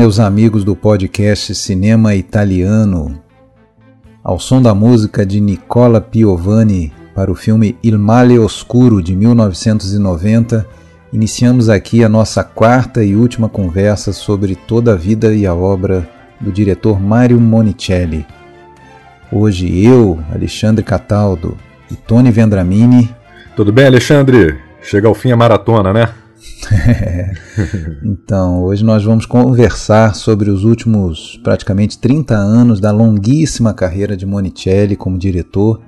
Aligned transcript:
Meus 0.00 0.18
amigos 0.18 0.64
do 0.64 0.74
podcast 0.74 1.54
Cinema 1.54 2.14
Italiano. 2.14 3.20
Ao 4.24 4.38
som 4.38 4.62
da 4.62 4.74
música 4.74 5.26
de 5.26 5.38
Nicola 5.42 6.00
Piovani 6.00 6.90
para 7.14 7.30
o 7.30 7.34
filme 7.34 7.76
Il 7.82 7.98
Male 7.98 8.38
Oscuro 8.38 9.02
de 9.02 9.14
1990, 9.14 10.66
iniciamos 11.12 11.68
aqui 11.68 12.02
a 12.02 12.08
nossa 12.08 12.42
quarta 12.42 13.04
e 13.04 13.14
última 13.14 13.46
conversa 13.46 14.10
sobre 14.10 14.56
toda 14.56 14.94
a 14.94 14.96
vida 14.96 15.34
e 15.34 15.46
a 15.46 15.54
obra 15.54 16.08
do 16.40 16.50
diretor 16.50 16.98
Mario 16.98 17.38
Monicelli. 17.38 18.26
Hoje 19.30 19.84
eu, 19.84 20.18
Alexandre 20.32 20.82
Cataldo 20.82 21.58
e 21.90 21.94
Tony 21.94 22.30
Vendramini. 22.30 23.14
Tudo 23.54 23.70
bem, 23.70 23.84
Alexandre? 23.84 24.58
Chega 24.80 25.08
ao 25.08 25.14
fim 25.14 25.30
a 25.30 25.36
maratona, 25.36 25.92
né? 25.92 26.08
então, 28.04 28.62
hoje 28.62 28.84
nós 28.84 29.04
vamos 29.04 29.26
conversar 29.26 30.14
sobre 30.14 30.50
os 30.50 30.64
últimos 30.64 31.38
praticamente 31.42 31.98
30 31.98 32.34
anos 32.34 32.80
da 32.80 32.90
longuíssima 32.90 33.72
carreira 33.72 34.16
de 34.16 34.26
Monicelli 34.26 34.96
como 34.96 35.18
diretor, 35.18 35.80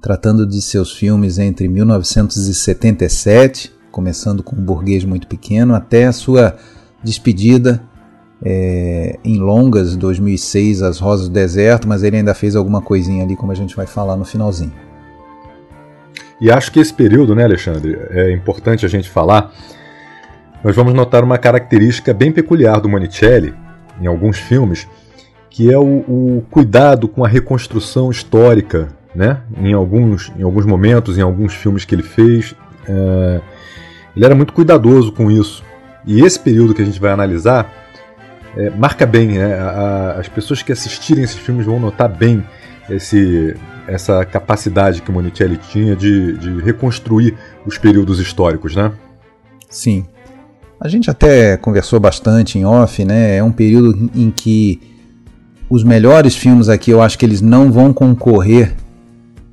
tratando 0.00 0.46
de 0.46 0.60
seus 0.60 0.92
filmes 0.92 1.38
entre 1.38 1.68
1977, 1.68 3.72
começando 3.90 4.42
com 4.42 4.56
um 4.56 4.64
burguês 4.64 5.04
muito 5.04 5.26
pequeno, 5.26 5.74
até 5.74 6.06
a 6.06 6.12
sua 6.12 6.56
despedida 7.02 7.82
é, 8.44 9.18
em 9.24 9.38
longas, 9.38 9.96
2006, 9.96 10.82
As 10.82 10.98
Rosas 10.98 11.28
do 11.28 11.34
Deserto, 11.34 11.86
mas 11.86 12.02
ele 12.02 12.16
ainda 12.16 12.34
fez 12.34 12.56
alguma 12.56 12.82
coisinha 12.82 13.22
ali, 13.22 13.36
como 13.36 13.52
a 13.52 13.54
gente 13.54 13.76
vai 13.76 13.86
falar 13.86 14.16
no 14.16 14.24
finalzinho. 14.24 14.72
E 16.40 16.50
acho 16.50 16.72
que 16.72 16.80
esse 16.80 16.92
período, 16.92 17.36
né, 17.36 17.44
Alexandre, 17.44 17.96
é 18.10 18.32
importante 18.32 18.84
a 18.84 18.88
gente 18.88 19.08
falar 19.08 19.52
nós 20.64 20.76
vamos 20.76 20.94
notar 20.94 21.24
uma 21.24 21.38
característica 21.38 22.14
bem 22.14 22.30
peculiar 22.30 22.80
do 22.80 22.88
Monicelli, 22.88 23.54
em 24.00 24.06
alguns 24.06 24.38
filmes, 24.38 24.88
que 25.50 25.72
é 25.72 25.78
o, 25.78 25.82
o 25.82 26.44
cuidado 26.50 27.08
com 27.08 27.24
a 27.24 27.28
reconstrução 27.28 28.10
histórica, 28.10 28.88
né? 29.14 29.42
Em 29.58 29.72
alguns, 29.72 30.32
em 30.38 30.42
alguns 30.42 30.64
momentos, 30.64 31.18
em 31.18 31.20
alguns 31.20 31.52
filmes 31.52 31.84
que 31.84 31.94
ele 31.94 32.02
fez, 32.02 32.54
é, 32.88 33.40
ele 34.16 34.24
era 34.24 34.34
muito 34.34 34.52
cuidadoso 34.52 35.12
com 35.12 35.30
isso. 35.30 35.62
E 36.06 36.24
esse 36.24 36.38
período 36.38 36.74
que 36.74 36.82
a 36.82 36.84
gente 36.84 37.00
vai 37.00 37.10
analisar 37.10 37.70
é, 38.56 38.70
marca 38.70 39.04
bem, 39.04 39.28
né? 39.28 39.54
A, 39.54 40.16
as 40.18 40.28
pessoas 40.28 40.62
que 40.62 40.72
assistirem 40.72 41.24
esses 41.24 41.38
filmes 41.38 41.66
vão 41.66 41.78
notar 41.80 42.08
bem 42.08 42.44
esse, 42.88 43.56
essa 43.86 44.24
capacidade 44.24 45.02
que 45.02 45.10
o 45.10 45.12
Monicelli 45.12 45.56
tinha 45.56 45.96
de, 45.96 46.36
de 46.38 46.60
reconstruir 46.60 47.36
os 47.66 47.78
períodos 47.78 48.20
históricos, 48.20 48.76
né? 48.76 48.92
Sim, 49.68 50.06
a 50.82 50.88
gente 50.88 51.08
até 51.08 51.56
conversou 51.56 52.00
bastante 52.00 52.58
em 52.58 52.64
off, 52.64 53.04
né? 53.04 53.36
É 53.36 53.42
um 53.42 53.52
período 53.52 54.10
em 54.16 54.32
que 54.32 54.80
os 55.70 55.84
melhores 55.84 56.34
filmes 56.34 56.68
aqui 56.68 56.90
eu 56.90 57.00
acho 57.00 57.16
que 57.16 57.24
eles 57.24 57.40
não 57.40 57.70
vão 57.70 57.92
concorrer 57.92 58.74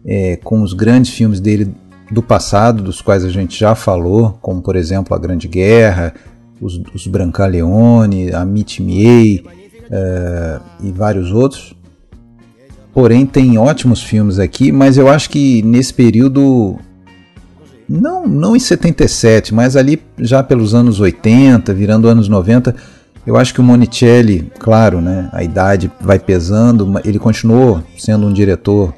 é, 0.03 0.37
com 0.37 0.63
os 0.63 0.73
grandes 0.73 1.11
filmes 1.11 1.39
dele 1.39 1.71
do 2.11 2.23
passado, 2.23 2.81
dos 2.81 2.99
quais 2.99 3.23
a 3.23 3.29
gente 3.29 3.59
já 3.59 3.75
falou, 3.75 4.39
como 4.41 4.59
por 4.59 4.75
exemplo 4.75 5.15
A 5.15 5.19
Grande 5.19 5.47
Guerra, 5.47 6.15
os, 6.59 6.81
os 6.95 7.05
Brancaleone, 7.05 8.33
a 8.33 8.43
Meet 8.43 8.79
Me 8.79 9.37
uh, 9.37 10.61
e 10.81 10.91
vários 10.91 11.31
outros. 11.31 11.75
Porém, 12.91 13.27
tem 13.27 13.55
ótimos 13.59 14.01
filmes 14.01 14.39
aqui, 14.39 14.71
mas 14.71 14.97
eu 14.97 15.07
acho 15.07 15.29
que 15.29 15.61
nesse 15.61 15.93
período 15.93 16.79
não, 17.89 18.27
não 18.27 18.55
em 18.55 18.59
77, 18.59 19.53
mas 19.53 19.75
ali 19.75 19.99
já 20.19 20.43
pelos 20.43 20.75
anos 20.75 20.99
80, 20.99 21.73
virando 21.73 22.07
anos 22.07 22.29
90, 22.29 22.75
eu 23.25 23.35
acho 23.35 23.53
que 23.53 23.59
o 23.59 23.63
Monicelli, 23.63 24.51
claro, 24.59 25.01
né, 25.01 25.29
a 25.33 25.43
idade 25.43 25.91
vai 25.99 26.19
pesando, 26.19 27.01
ele 27.03 27.17
continuou 27.17 27.83
sendo 27.97 28.27
um 28.27 28.33
diretor 28.33 28.93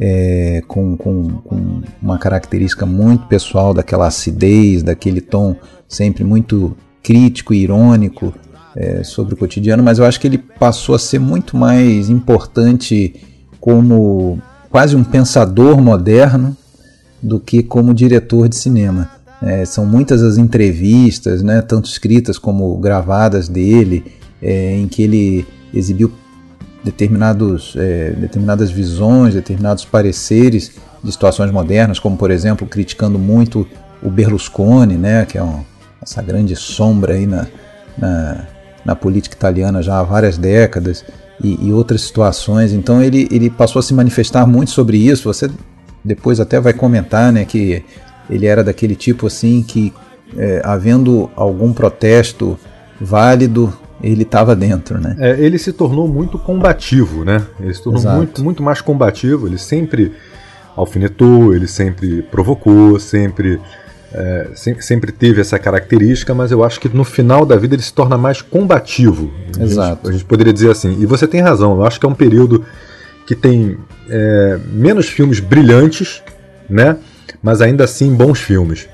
é, 0.00 0.62
com, 0.68 0.96
com, 0.96 1.28
com, 1.38 1.82
uma 2.00 2.18
característica 2.18 2.86
muito 2.86 3.26
pessoal 3.26 3.74
daquela 3.74 4.06
acidez, 4.06 4.82
daquele 4.82 5.20
tom 5.20 5.56
sempre 5.88 6.22
muito 6.22 6.76
crítico 7.02 7.52
e 7.52 7.62
irônico 7.62 8.32
é, 8.76 9.02
sobre 9.02 9.34
o 9.34 9.36
cotidiano, 9.36 9.82
mas 9.82 9.98
eu 9.98 10.04
acho 10.04 10.20
que 10.20 10.26
ele 10.26 10.38
passou 10.38 10.94
a 10.94 10.98
ser 10.98 11.18
muito 11.18 11.56
mais 11.56 12.10
importante 12.10 13.14
como 13.58 14.40
quase 14.70 14.94
um 14.94 15.02
pensador 15.02 15.80
moderno 15.80 16.56
do 17.26 17.40
que 17.40 17.62
como 17.62 17.92
diretor 17.92 18.48
de 18.48 18.56
cinema. 18.56 19.10
É, 19.42 19.64
são 19.64 19.84
muitas 19.84 20.22
as 20.22 20.38
entrevistas, 20.38 21.42
né, 21.42 21.60
tanto 21.60 21.86
escritas 21.86 22.38
como 22.38 22.74
gravadas 22.78 23.48
dele, 23.48 24.04
é, 24.40 24.76
em 24.76 24.88
que 24.88 25.02
ele 25.02 25.46
exibiu 25.74 26.10
determinados, 26.82 27.74
é, 27.76 28.10
determinadas 28.12 28.70
visões, 28.70 29.34
determinados 29.34 29.84
pareceres 29.84 30.72
de 31.02 31.12
situações 31.12 31.50
modernas, 31.50 31.98
como 31.98 32.16
por 32.16 32.30
exemplo 32.30 32.66
criticando 32.66 33.18
muito 33.18 33.66
o 34.02 34.08
Berlusconi, 34.08 34.96
né, 34.96 35.26
que 35.26 35.36
é 35.36 35.42
um, 35.42 35.62
essa 36.00 36.22
grande 36.22 36.54
sombra 36.54 37.14
aí 37.14 37.26
na, 37.26 37.46
na, 37.98 38.46
na, 38.84 38.96
política 38.96 39.34
italiana 39.34 39.82
já 39.82 39.98
há 39.98 40.02
várias 40.02 40.38
décadas, 40.38 41.04
e, 41.42 41.66
e 41.66 41.72
outras 41.72 42.02
situações. 42.02 42.72
Então 42.72 43.02
ele, 43.02 43.28
ele 43.30 43.50
passou 43.50 43.80
a 43.80 43.82
se 43.82 43.92
manifestar 43.92 44.46
muito 44.46 44.70
sobre 44.70 44.96
isso. 44.96 45.24
Você 45.24 45.50
depois 46.06 46.40
até 46.40 46.60
vai 46.60 46.72
comentar, 46.72 47.32
né, 47.32 47.44
que 47.44 47.84
ele 48.30 48.46
era 48.46 48.62
daquele 48.62 48.94
tipo 48.94 49.26
assim 49.26 49.62
que, 49.62 49.92
é, 50.36 50.60
havendo 50.64 51.30
algum 51.36 51.72
protesto 51.72 52.58
válido, 53.00 53.72
ele 54.02 54.22
estava 54.22 54.54
dentro, 54.54 55.00
né? 55.00 55.16
É, 55.18 55.40
ele 55.40 55.58
se 55.58 55.72
tornou 55.72 56.06
muito 56.06 56.38
combativo, 56.38 57.24
né? 57.24 57.42
Ele 57.58 57.72
se 57.72 57.82
tornou 57.82 58.02
muito, 58.12 58.44
muito 58.44 58.62
mais 58.62 58.80
combativo. 58.80 59.46
Ele 59.46 59.58
sempre 59.58 60.12
alfinetou, 60.76 61.54
ele 61.54 61.66
sempre 61.66 62.22
provocou, 62.22 63.00
sempre, 63.00 63.60
é, 64.12 64.50
sempre, 64.54 64.84
sempre 64.84 65.12
teve 65.12 65.40
essa 65.40 65.58
característica, 65.58 66.34
mas 66.34 66.52
eu 66.52 66.62
acho 66.62 66.78
que 66.78 66.88
no 66.88 67.04
final 67.04 67.46
da 67.46 67.56
vida 67.56 67.74
ele 67.74 67.82
se 67.82 67.92
torna 67.92 68.18
mais 68.18 68.42
combativo. 68.42 69.32
Exato. 69.58 69.80
A 69.80 69.94
gente, 69.94 70.08
a 70.08 70.12
gente 70.12 70.24
poderia 70.26 70.52
dizer 70.52 70.70
assim. 70.70 71.00
E 71.00 71.06
você 71.06 71.26
tem 71.26 71.40
razão. 71.40 71.76
Eu 71.76 71.86
acho 71.86 71.98
que 71.98 72.04
é 72.04 72.08
um 72.08 72.14
período 72.14 72.64
que 73.26 73.34
tem 73.34 73.76
é, 74.08 74.58
menos 74.72 75.08
filmes 75.08 75.40
brilhantes, 75.40 76.22
né? 76.68 76.96
Mas 77.42 77.60
ainda 77.60 77.84
assim 77.84 78.14
bons 78.14 78.40
filmes. 78.40 78.88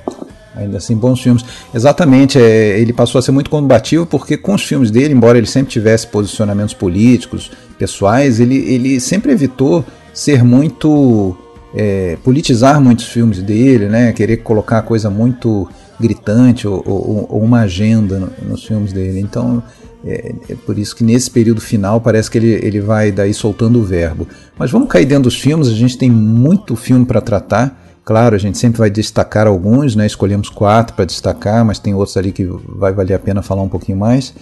Ainda 0.55 0.77
assim, 0.77 0.95
bons 0.95 1.21
filmes. 1.21 1.45
Exatamente, 1.75 2.39
é, 2.39 2.79
ele 2.79 2.93
passou 2.93 3.19
a 3.19 3.23
ser 3.23 3.33
muito 3.33 3.49
combativo 3.49 4.05
porque 4.05 4.37
com 4.37 4.55
os 4.55 4.63
filmes 4.63 4.91
dele, 4.91 5.15
embora 5.15 5.39
ele 5.39 5.47
sempre 5.47 5.73
tivesse 5.73 6.07
posicionamentos 6.07 6.75
políticos, 6.75 7.51
pessoais, 7.79 8.39
ele, 8.39 8.57
ele 8.57 9.01
sempre 9.01 9.33
evitou 9.33 9.85
ser 10.13 10.43
muito. 10.45 11.37
É, 11.75 12.19
politizar 12.23 12.79
muitos 12.83 13.07
filmes 13.07 13.43
dele, 13.43 13.87
né? 13.87 14.13
Querer 14.13 14.39
colocar 14.39 14.83
coisa 14.83 15.09
muito 15.09 15.67
gritante 15.99 16.69
ou, 16.69 16.83
ou, 16.87 17.27
ou 17.31 17.43
uma 17.43 17.61
agenda 17.61 18.31
nos 18.43 18.63
filmes 18.63 18.93
dele. 18.93 19.21
Então, 19.21 19.63
é, 20.05 20.35
é, 20.49 20.55
por 20.55 20.79
isso 20.79 20.97
que 20.97 21.05
nesse 21.05 21.31
período 21.31 21.61
final 21.61 22.01
parece 22.01 22.31
que 22.31 22.39
ele, 22.39 22.53
ele 22.63 22.81
vai 22.81 23.13
daí 23.13 23.33
soltando 23.33 23.79
o 23.79 23.85
verbo. 23.85 24.27
Mas 24.59 24.71
vamos 24.71 24.89
cair 24.89 25.07
dentro 25.07 25.25
dos 25.25 25.39
filmes, 25.39 25.69
a 25.69 25.75
gente 25.75 25.97
tem 25.97 26.11
muito 26.11 26.75
filme 26.75 27.05
para 27.05 27.21
tratar. 27.21 27.81
Claro, 28.05 28.35
a 28.35 28.39
gente 28.39 28.59
sempre 28.59 28.79
vai 28.79 28.91
destacar 28.91 29.47
alguns, 29.47 29.95
né? 29.95 30.05
escolhemos 30.05 30.49
quatro 30.49 30.95
para 30.97 31.05
destacar, 31.05 31.65
mas 31.65 31.79
tem 31.79 31.95
outros 31.95 32.17
ali 32.17 32.33
que 32.33 32.45
vai 32.45 32.93
valer 32.93 33.15
a 33.15 33.19
pena 33.19 33.43
falar 33.43 33.63
um 33.63 33.69
pouquinho 33.69 33.97
mais. 33.97 34.35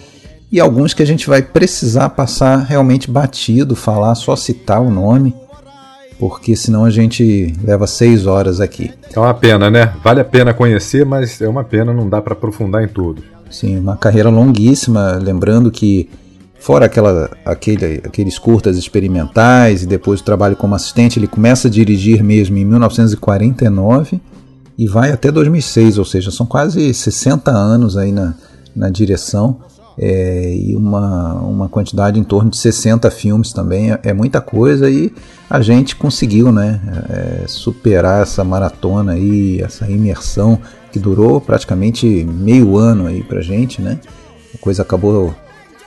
E 0.51 0.59
alguns 0.59 0.93
que 0.93 1.03
a 1.03 1.05
gente 1.05 1.29
vai 1.29 1.41
precisar 1.41 2.09
passar 2.09 2.57
realmente 2.57 3.09
batido, 3.09 3.75
falar, 3.75 4.15
só 4.15 4.35
citar 4.35 4.81
o 4.81 4.89
nome, 4.89 5.33
porque 6.19 6.55
senão 6.55 6.85
a 6.85 6.89
gente 6.89 7.55
leva 7.63 7.85
seis 7.85 8.25
horas 8.25 8.59
aqui. 8.59 8.91
É 9.13 9.19
uma 9.19 9.33
pena, 9.33 9.69
né? 9.69 9.93
Vale 10.03 10.19
a 10.21 10.25
pena 10.25 10.53
conhecer, 10.53 11.05
mas 11.05 11.39
é 11.39 11.47
uma 11.47 11.63
pena, 11.63 11.93
não 11.93 12.09
dá 12.09 12.21
para 12.21 12.33
aprofundar 12.33 12.83
em 12.83 12.87
tudo. 12.87 13.23
Sim, 13.51 13.79
uma 13.79 13.97
carreira 13.97 14.29
longuíssima, 14.29 15.19
lembrando 15.21 15.69
que 15.69 16.09
fora 16.59 16.85
aquela, 16.85 17.29
aquele, 17.43 18.01
aqueles 18.05 18.37
curtas 18.37 18.77
experimentais 18.77 19.83
e 19.83 19.85
depois 19.87 20.21
o 20.21 20.23
trabalho 20.23 20.55
como 20.55 20.75
assistente, 20.75 21.17
ele 21.19 21.27
começa 21.27 21.67
a 21.67 21.71
dirigir 21.71 22.23
mesmo 22.23 22.57
em 22.57 22.63
1949 22.63 24.21
e 24.77 24.87
vai 24.87 25.11
até 25.11 25.31
2006, 25.31 25.97
ou 25.97 26.05
seja, 26.05 26.31
são 26.31 26.45
quase 26.45 26.93
60 26.93 27.51
anos 27.51 27.97
aí 27.97 28.11
na, 28.11 28.35
na 28.75 28.89
direção 28.89 29.59
é, 29.97 30.55
e 30.55 30.75
uma, 30.75 31.33
uma 31.35 31.69
quantidade 31.69 32.19
em 32.19 32.23
torno 32.23 32.49
de 32.49 32.57
60 32.57 33.09
filmes 33.11 33.51
também, 33.51 33.91
é, 33.91 33.99
é 34.03 34.13
muita 34.13 34.39
coisa 34.39 34.89
e 34.89 35.11
a 35.49 35.61
gente 35.61 35.95
conseguiu 35.95 36.51
né, 36.51 36.79
é, 37.09 37.47
superar 37.47 38.21
essa 38.21 38.43
maratona 38.43 39.13
aí, 39.13 39.61
essa 39.61 39.89
imersão 39.89 40.59
que 40.91 40.99
durou 40.99 41.39
praticamente 41.39 42.05
meio 42.23 42.77
ano 42.77 43.07
aí 43.07 43.23
pra 43.23 43.41
gente, 43.41 43.81
né? 43.81 43.99
A 44.53 44.57
coisa 44.57 44.81
acabou 44.81 45.33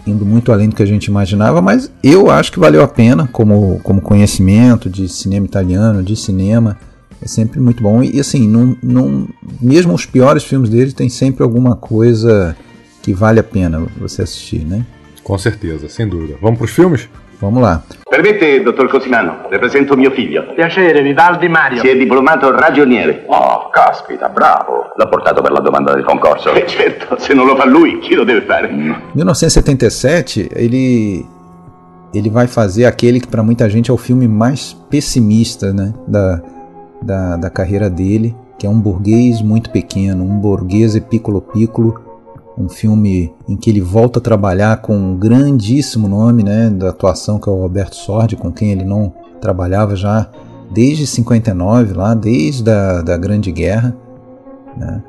indo 0.07 0.25
muito 0.25 0.53
além 0.53 0.69
do 0.69 0.77
que 0.77 0.83
a 0.83 0.87
gente 0.87 1.07
imaginava, 1.07 1.63
mas 1.63 1.91
eu 2.03 2.31
acho 2.31 2.53
que 2.53 2.59
valeu 2.59 2.83
a 2.83 2.89
pena 2.89 3.29
como, 3.33 3.81
como 3.83 4.01
conhecimento 4.01 4.89
de 4.89 5.09
cinema 5.09 5.47
italiano, 5.47 6.03
de 6.03 6.17
cinema. 6.17 6.79
É 7.23 7.27
sempre 7.27 7.59
muito 7.59 7.83
bom. 7.83 8.03
E 8.03 8.21
assim, 8.21 8.47
não, 8.47 8.77
não, 8.83 9.29
mesmo 9.61 9.95
os 9.95 10.05
piores 10.05 10.45
filmes 10.45 10.69
dele 10.69 10.93
tem 10.93 11.09
sempre 11.09 11.43
alguma 11.43 11.75
coisa 11.75 12.57
que 13.03 13.15
vale 13.15 13.41
a 13.41 13.45
pena 13.45 13.87
você 13.99 14.23
assistir, 14.23 14.65
né? 14.65 14.85
Com 15.23 15.39
certeza, 15.39 15.89
sem 15.89 16.07
dúvida. 16.07 16.37
Vamos 16.41 16.59
para 16.59 16.67
os 16.67 16.71
filmes? 16.71 17.09
Vamos 17.45 17.61
lá. 17.61 17.83
Permette, 18.09 18.63
dottor 18.63 18.89
Cosimano, 18.89 19.47
le 19.51 19.59
presento 19.59 19.97
mio 19.97 20.11
figlio. 20.11 20.47
Piacere, 20.55 21.03
Vivaldi 21.03 21.47
Mario. 21.49 21.81
Si 21.81 21.89
è 21.89 21.97
diplomato 21.97 22.51
ragioniere. 22.51 23.25
Oh, 23.27 23.69
caspita, 23.69 24.29
bravo. 24.31 24.93
L'ho 24.97 25.09
portato 25.09 25.43
per 25.43 25.53
la 25.53 25.61
domanda 25.61 25.93
del 25.93 26.05
concorso. 26.05 26.55
Eh, 26.55 26.67
certo, 26.67 27.19
se 27.19 27.35
non 27.35 27.45
lo 27.45 27.55
fa 27.55 27.67
lui, 27.67 27.99
chi 27.99 28.15
lo 28.15 28.25
deve 28.25 28.43
fare? 28.43 28.69
1977, 28.69 30.49
ele 30.55 31.27
ele 32.15 32.31
vai 32.31 32.47
fazer 32.47 32.85
aquele 32.85 33.19
que 33.19 33.27
para 33.27 33.43
muita 33.43 33.69
gente 33.69 33.91
é 33.91 33.93
o 33.93 33.97
filme 33.97 34.29
mais 34.29 34.73
pessimista 34.89 35.73
né, 35.73 35.93
da, 36.07 36.41
da, 37.03 37.37
da 37.37 37.51
carreira 37.51 37.91
dele, 37.91 38.37
que 38.57 38.67
é 38.67 38.71
um 38.71 38.79
burguês 38.79 39.43
muito 39.43 39.69
pequeno, 39.71 40.23
um 40.23 40.39
burguês 40.39 40.97
piccolo 41.01 41.41
piccolo, 41.41 42.14
um 42.57 42.69
filme 42.69 43.33
em 43.49 43.57
que 43.57 43.69
ele 43.69 43.81
volta 43.81 44.19
a 44.19 44.23
trabalhar 44.23 44.77
com 44.81 44.97
um 44.97 45.17
grandíssimo 45.17 46.09
nome 46.09 46.43
né, 46.43 46.71
da 46.71 46.91
atuação, 46.91 47.39
que 47.39 47.49
é 47.49 47.53
o 47.53 47.61
Roberto 47.61 47.97
Sordi, 47.97 48.37
com 48.37 48.53
quem 48.53 48.71
ele 48.71 48.85
não 48.85 49.13
trabalhava 49.41 49.97
já 49.97 50.29
desde 50.73 51.07
59, 51.07 51.95
lá 51.95 52.15
desde 52.15 52.71
a 52.71 53.03
da 53.03 53.17
Grande 53.17 53.51
Guerra. 53.51 53.97
Né. 54.77 55.03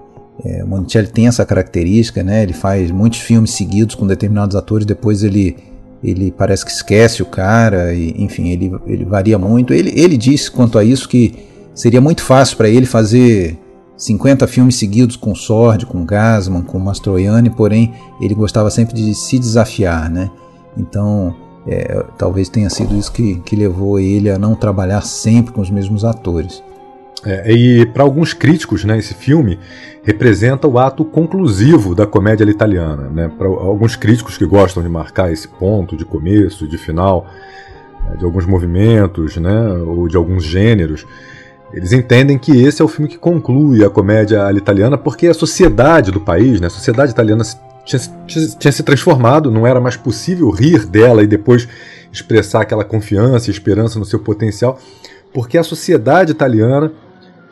É, 0.43 0.63
o 0.63 0.67
Monticelli 0.67 1.07
tem 1.07 1.27
essa 1.27 1.45
característica, 1.45 2.23
né, 2.23 2.43
ele 2.43 2.53
faz 2.53 2.91
muitos 2.91 3.19
filmes 3.19 3.51
seguidos 3.51 3.95
com 3.95 4.05
determinados 4.05 4.55
atores, 4.55 4.85
depois 4.85 5.23
ele 5.23 5.55
ele 6.03 6.31
parece 6.31 6.63
que 6.63 6.69
esquece 6.69 7.23
o 7.23 7.25
cara, 7.25 7.91
e, 7.93 8.13
enfim, 8.17 8.49
ele, 8.49 8.71
ele 8.85 9.03
varia 9.03 9.39
muito. 9.39 9.73
Ele, 9.73 9.91
ele 9.99 10.15
disse 10.15 10.51
quanto 10.51 10.77
a 10.77 10.83
isso 10.83 11.09
que 11.09 11.33
seria 11.73 11.99
muito 11.99 12.21
fácil 12.21 12.57
para 12.57 12.69
ele 12.69 12.85
fazer 12.85 13.57
50 13.97 14.47
filmes 14.47 14.75
seguidos 14.75 15.15
com 15.15 15.33
Sword, 15.33 15.85
com 15.85 16.05
Gasman, 16.05 16.61
com 16.61 16.77
Mastroianni, 16.79 17.49
porém 17.49 17.93
ele 18.19 18.35
gostava 18.35 18.69
sempre 18.69 18.93
de 18.93 19.15
se 19.15 19.39
desafiar, 19.39 20.09
né? 20.09 20.29
Então, 20.77 21.33
é, 21.67 22.03
talvez 22.17 22.49
tenha 22.49 22.69
sido 22.69 22.95
isso 22.95 23.11
que, 23.11 23.39
que 23.39 23.55
levou 23.55 23.99
ele 23.99 24.29
a 24.29 24.37
não 24.37 24.55
trabalhar 24.55 25.01
sempre 25.01 25.53
com 25.53 25.61
os 25.61 25.69
mesmos 25.69 26.03
atores. 26.03 26.61
É, 27.25 27.51
e 27.51 27.85
para 27.87 28.03
alguns 28.03 28.33
críticos, 28.33 28.83
né, 28.85 28.99
esse 28.99 29.15
filme 29.15 29.57
representa 30.03 30.67
o 30.67 30.77
ato 30.77 31.03
conclusivo 31.03 31.95
da 31.95 32.05
comédia 32.05 32.43
italiana. 32.45 33.09
Né? 33.09 33.31
Para 33.35 33.47
alguns 33.47 33.95
críticos 33.95 34.37
que 34.37 34.45
gostam 34.45 34.83
de 34.83 34.89
marcar 34.89 35.31
esse 35.31 35.47
ponto 35.47 35.97
de 35.97 36.05
começo, 36.05 36.67
de 36.67 36.77
final, 36.77 37.25
né, 38.07 38.17
de 38.17 38.25
alguns 38.25 38.45
movimentos, 38.45 39.37
né, 39.37 39.71
ou 39.87 40.07
de 40.07 40.15
alguns 40.15 40.43
gêneros, 40.43 41.07
eles 41.75 41.91
entendem 41.91 42.37
que 42.37 42.63
esse 42.63 42.81
é 42.81 42.85
o 42.85 42.87
filme 42.87 43.09
que 43.09 43.17
conclui 43.17 43.83
a 43.83 43.89
comédia 43.89 44.49
italiana, 44.53 44.97
porque 44.97 45.27
a 45.27 45.33
sociedade 45.33 46.09
do 46.09 46.21
país, 46.21 46.61
né, 46.61 46.67
a 46.67 46.69
sociedade 46.69 47.11
italiana 47.11 47.43
tinha, 47.83 48.01
tinha, 48.25 48.47
tinha 48.47 48.71
se 48.71 48.81
transformado, 48.81 49.51
não 49.51 49.67
era 49.67 49.81
mais 49.81 49.97
possível 49.97 50.49
rir 50.49 50.85
dela 50.85 51.21
e 51.21 51.27
depois 51.27 51.67
expressar 52.13 52.61
aquela 52.61 52.85
confiança 52.85 53.49
e 53.49 53.53
esperança 53.53 53.99
no 53.99 54.05
seu 54.05 54.19
potencial, 54.19 54.79
porque 55.33 55.57
a 55.57 55.63
sociedade 55.63 56.31
italiana 56.31 56.93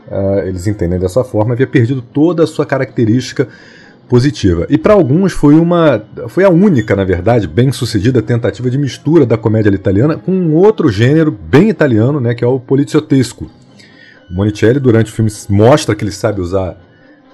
uh, 0.07 0.39
eles 0.47 0.67
entendem 0.67 0.97
dessa 0.97 1.21
forma, 1.25 1.53
havia 1.53 1.67
perdido 1.67 2.01
toda 2.01 2.45
a 2.45 2.47
sua 2.47 2.65
característica 2.65 3.49
positiva. 4.07 4.65
E 4.69 4.77
para 4.77 4.93
alguns 4.93 5.33
foi 5.33 5.55
uma 5.55 6.01
foi 6.29 6.45
a 6.45 6.49
única, 6.49 6.95
na 6.95 7.03
verdade, 7.03 7.45
bem-sucedida 7.45 8.21
tentativa 8.21 8.69
de 8.69 8.77
mistura 8.77 9.25
da 9.25 9.37
comédia 9.37 9.69
italiana 9.69 10.15
com 10.15 10.31
um 10.31 10.55
outro 10.55 10.89
gênero 10.89 11.29
bem 11.29 11.67
italiano, 11.67 12.21
né, 12.21 12.33
que 12.33 12.43
é 12.43 12.47
o 12.47 12.57
poliziotesco. 12.57 13.49
Monicelli 14.33 14.79
durante 14.79 15.11
o 15.11 15.13
filme 15.13 15.31
mostra 15.49 15.95
que 15.95 16.03
ele 16.03 16.11
sabe 16.11 16.41
usar 16.41 16.77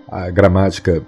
a 0.07 0.30
gramática 0.30 1.01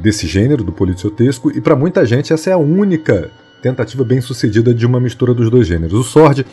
desse 0.00 0.26
gênero 0.26 0.62
do 0.62 0.70
poliziotesco 0.70 1.50
e 1.50 1.60
para 1.60 1.74
muita 1.74 2.04
gente 2.04 2.32
essa 2.32 2.50
é 2.50 2.52
a 2.52 2.58
única 2.58 3.30
tentativa 3.62 4.04
bem-sucedida 4.04 4.74
de 4.74 4.84
uma 4.84 5.00
mistura 5.00 5.32
dos 5.32 5.48
dois 5.50 5.66
gêneros. 5.66 5.94
O 5.94 6.04
Sword 6.04 6.46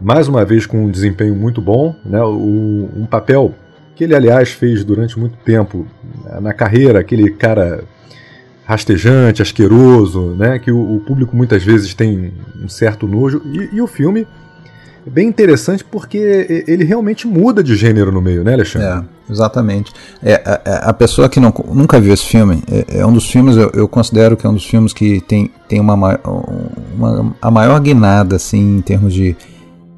mais 0.00 0.28
uma 0.28 0.44
vez 0.44 0.66
com 0.66 0.84
um 0.84 0.90
desempenho 0.90 1.34
muito 1.34 1.60
bom, 1.60 1.94
né? 2.04 2.20
O, 2.22 2.90
um 2.96 3.06
papel 3.06 3.54
que 3.94 4.04
ele, 4.04 4.14
aliás, 4.14 4.50
fez 4.50 4.84
durante 4.84 5.18
muito 5.18 5.36
tempo 5.38 5.86
na 6.40 6.52
carreira, 6.52 7.00
aquele 7.00 7.30
cara 7.30 7.84
rastejante, 8.66 9.40
asqueroso, 9.40 10.34
né? 10.36 10.58
que 10.58 10.70
o, 10.70 10.96
o 10.96 11.00
público 11.00 11.34
muitas 11.34 11.62
vezes 11.62 11.94
tem 11.94 12.34
um 12.62 12.68
certo 12.68 13.06
nojo, 13.06 13.40
e, 13.46 13.76
e, 13.76 13.80
o 13.80 13.86
filme 13.86 14.22
é 14.22 14.26
bem 15.10 15.28
interessante 15.28 15.84
porque 15.84 16.64
ele 16.66 16.84
realmente 16.84 17.26
muda 17.26 17.62
de 17.62 17.76
gênero 17.76 18.10
no 18.12 18.20
meio, 18.20 18.42
né, 18.42 18.54
Alexandre? 18.54 18.88
É, 18.88 19.32
exatamente. 19.32 19.92
É, 20.22 20.42
a, 20.44 20.90
a 20.90 20.92
pessoa 20.92 21.28
que 21.28 21.38
não, 21.38 21.52
nunca 21.72 22.00
viu 22.00 22.12
esse 22.12 22.26
filme, 22.26 22.62
é, 22.70 22.98
é 22.98 23.06
um 23.06 23.12
dos 23.12 23.30
filmes, 23.30 23.56
eu, 23.56 23.70
eu, 23.74 23.88
considero 23.88 24.36
que 24.36 24.46
é 24.46 24.50
um 24.50 24.54
dos 24.54 24.66
filmes 24.66 24.92
que 24.92 25.20
tem, 25.20 25.50
tem 25.68 25.80
uma, 25.80 25.94
uma, 25.94 27.36
a 27.40 27.50
maior 27.50 27.78
guinada, 27.80 28.36
assim, 28.36 28.78
em 28.78 28.80
termos 28.80 29.14
de 29.14 29.36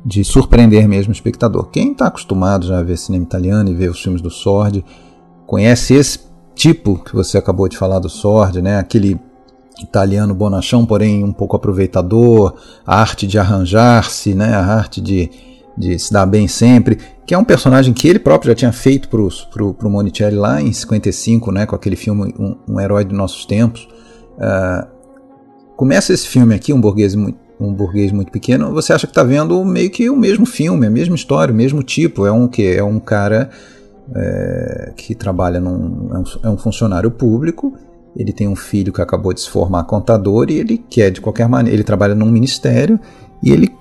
de 0.08 0.24
surpreender 0.24 0.88
mesmo 0.88 1.10
o 1.10 1.14
espectador. 1.14 1.68
Quem 1.70 1.92
está 1.92 2.06
acostumado 2.06 2.66
já 2.66 2.78
a 2.78 2.82
ver 2.82 2.96
cinema 2.96 3.24
italiano 3.24 3.68
e 3.68 3.74
ver 3.74 3.90
os 3.90 4.00
filmes 4.00 4.22
do 4.22 4.30
Sword, 4.30 4.82
conhece 5.46 5.94
esse 5.94 6.20
tipo 6.54 6.96
que 7.04 7.14
você 7.14 7.36
acabou 7.36 7.68
de 7.68 7.76
falar 7.76 7.98
do 7.98 8.08
Sword, 8.08 8.62
né? 8.62 8.78
aquele 8.78 9.20
italiano 9.82 10.34
bonachão, 10.34 10.84
porém 10.84 11.24
um 11.24 11.32
pouco 11.32 11.56
aproveitador, 11.56 12.54
a 12.86 13.00
arte 13.00 13.26
de 13.26 13.38
arranjar-se, 13.38 14.34
né? 14.34 14.54
a 14.54 14.64
arte 14.64 15.00
de, 15.00 15.30
de 15.76 15.98
se 15.98 16.12
dar 16.12 16.26
bem 16.26 16.48
sempre, 16.48 16.98
que 17.26 17.34
é 17.34 17.38
um 17.38 17.44
personagem 17.44 17.92
que 17.92 18.08
ele 18.08 18.18
próprio 18.18 18.50
já 18.50 18.54
tinha 18.54 18.72
feito 18.72 19.08
para 19.08 19.20
o 19.20 19.90
Monicelli 19.90 20.36
lá 20.36 20.60
em 20.60 20.72
55, 20.72 21.52
né? 21.52 21.66
com 21.66 21.74
aquele 21.76 21.96
filme 21.96 22.34
Um, 22.38 22.56
um 22.68 22.80
Herói 22.80 23.04
de 23.04 23.14
Nossos 23.14 23.44
Tempos. 23.44 23.88
Uh, 24.36 24.86
começa 25.76 26.12
esse 26.12 26.26
filme 26.26 26.54
aqui, 26.54 26.72
um 26.72 26.80
burguês 26.80 27.14
muito 27.14 27.48
um 27.60 27.72
burguês 27.72 28.12
muito 28.12 28.30
pequeno, 28.30 28.72
você 28.72 28.92
acha 28.92 29.06
que 29.06 29.10
está 29.10 29.24
vendo 29.24 29.64
meio 29.64 29.90
que 29.90 30.08
o 30.08 30.16
mesmo 30.16 30.46
filme, 30.46 30.86
a 30.86 30.90
mesma 30.90 31.16
história, 31.16 31.52
o 31.52 31.56
mesmo 31.56 31.82
tipo. 31.82 32.24
É 32.24 32.32
um 32.32 32.46
que 32.46 32.62
é 32.62 32.84
um 32.84 33.00
cara 33.00 33.50
é, 34.14 34.92
que 34.96 35.14
trabalha 35.14 35.60
num 35.60 36.08
é 36.12 36.18
um, 36.18 36.24
é 36.44 36.48
um, 36.50 36.56
funcionário 36.56 37.10
público. 37.10 37.74
Ele 38.18 38.32
tem 38.32 38.48
um 38.48 38.56
filho 38.56 38.92
que 38.92 39.00
acabou 39.00 39.32
de 39.32 39.40
se 39.40 39.48
formar 39.48 39.84
contador 39.84 40.50
e 40.50 40.58
ele 40.58 40.76
quer 40.76 41.10
de 41.10 41.20
qualquer 41.20 41.48
maneira. 41.48 41.76
Ele 41.76 41.84
trabalha 41.84 42.16
num 42.16 42.28
ministério 42.28 42.98
e 43.40 43.52
ele 43.52 43.72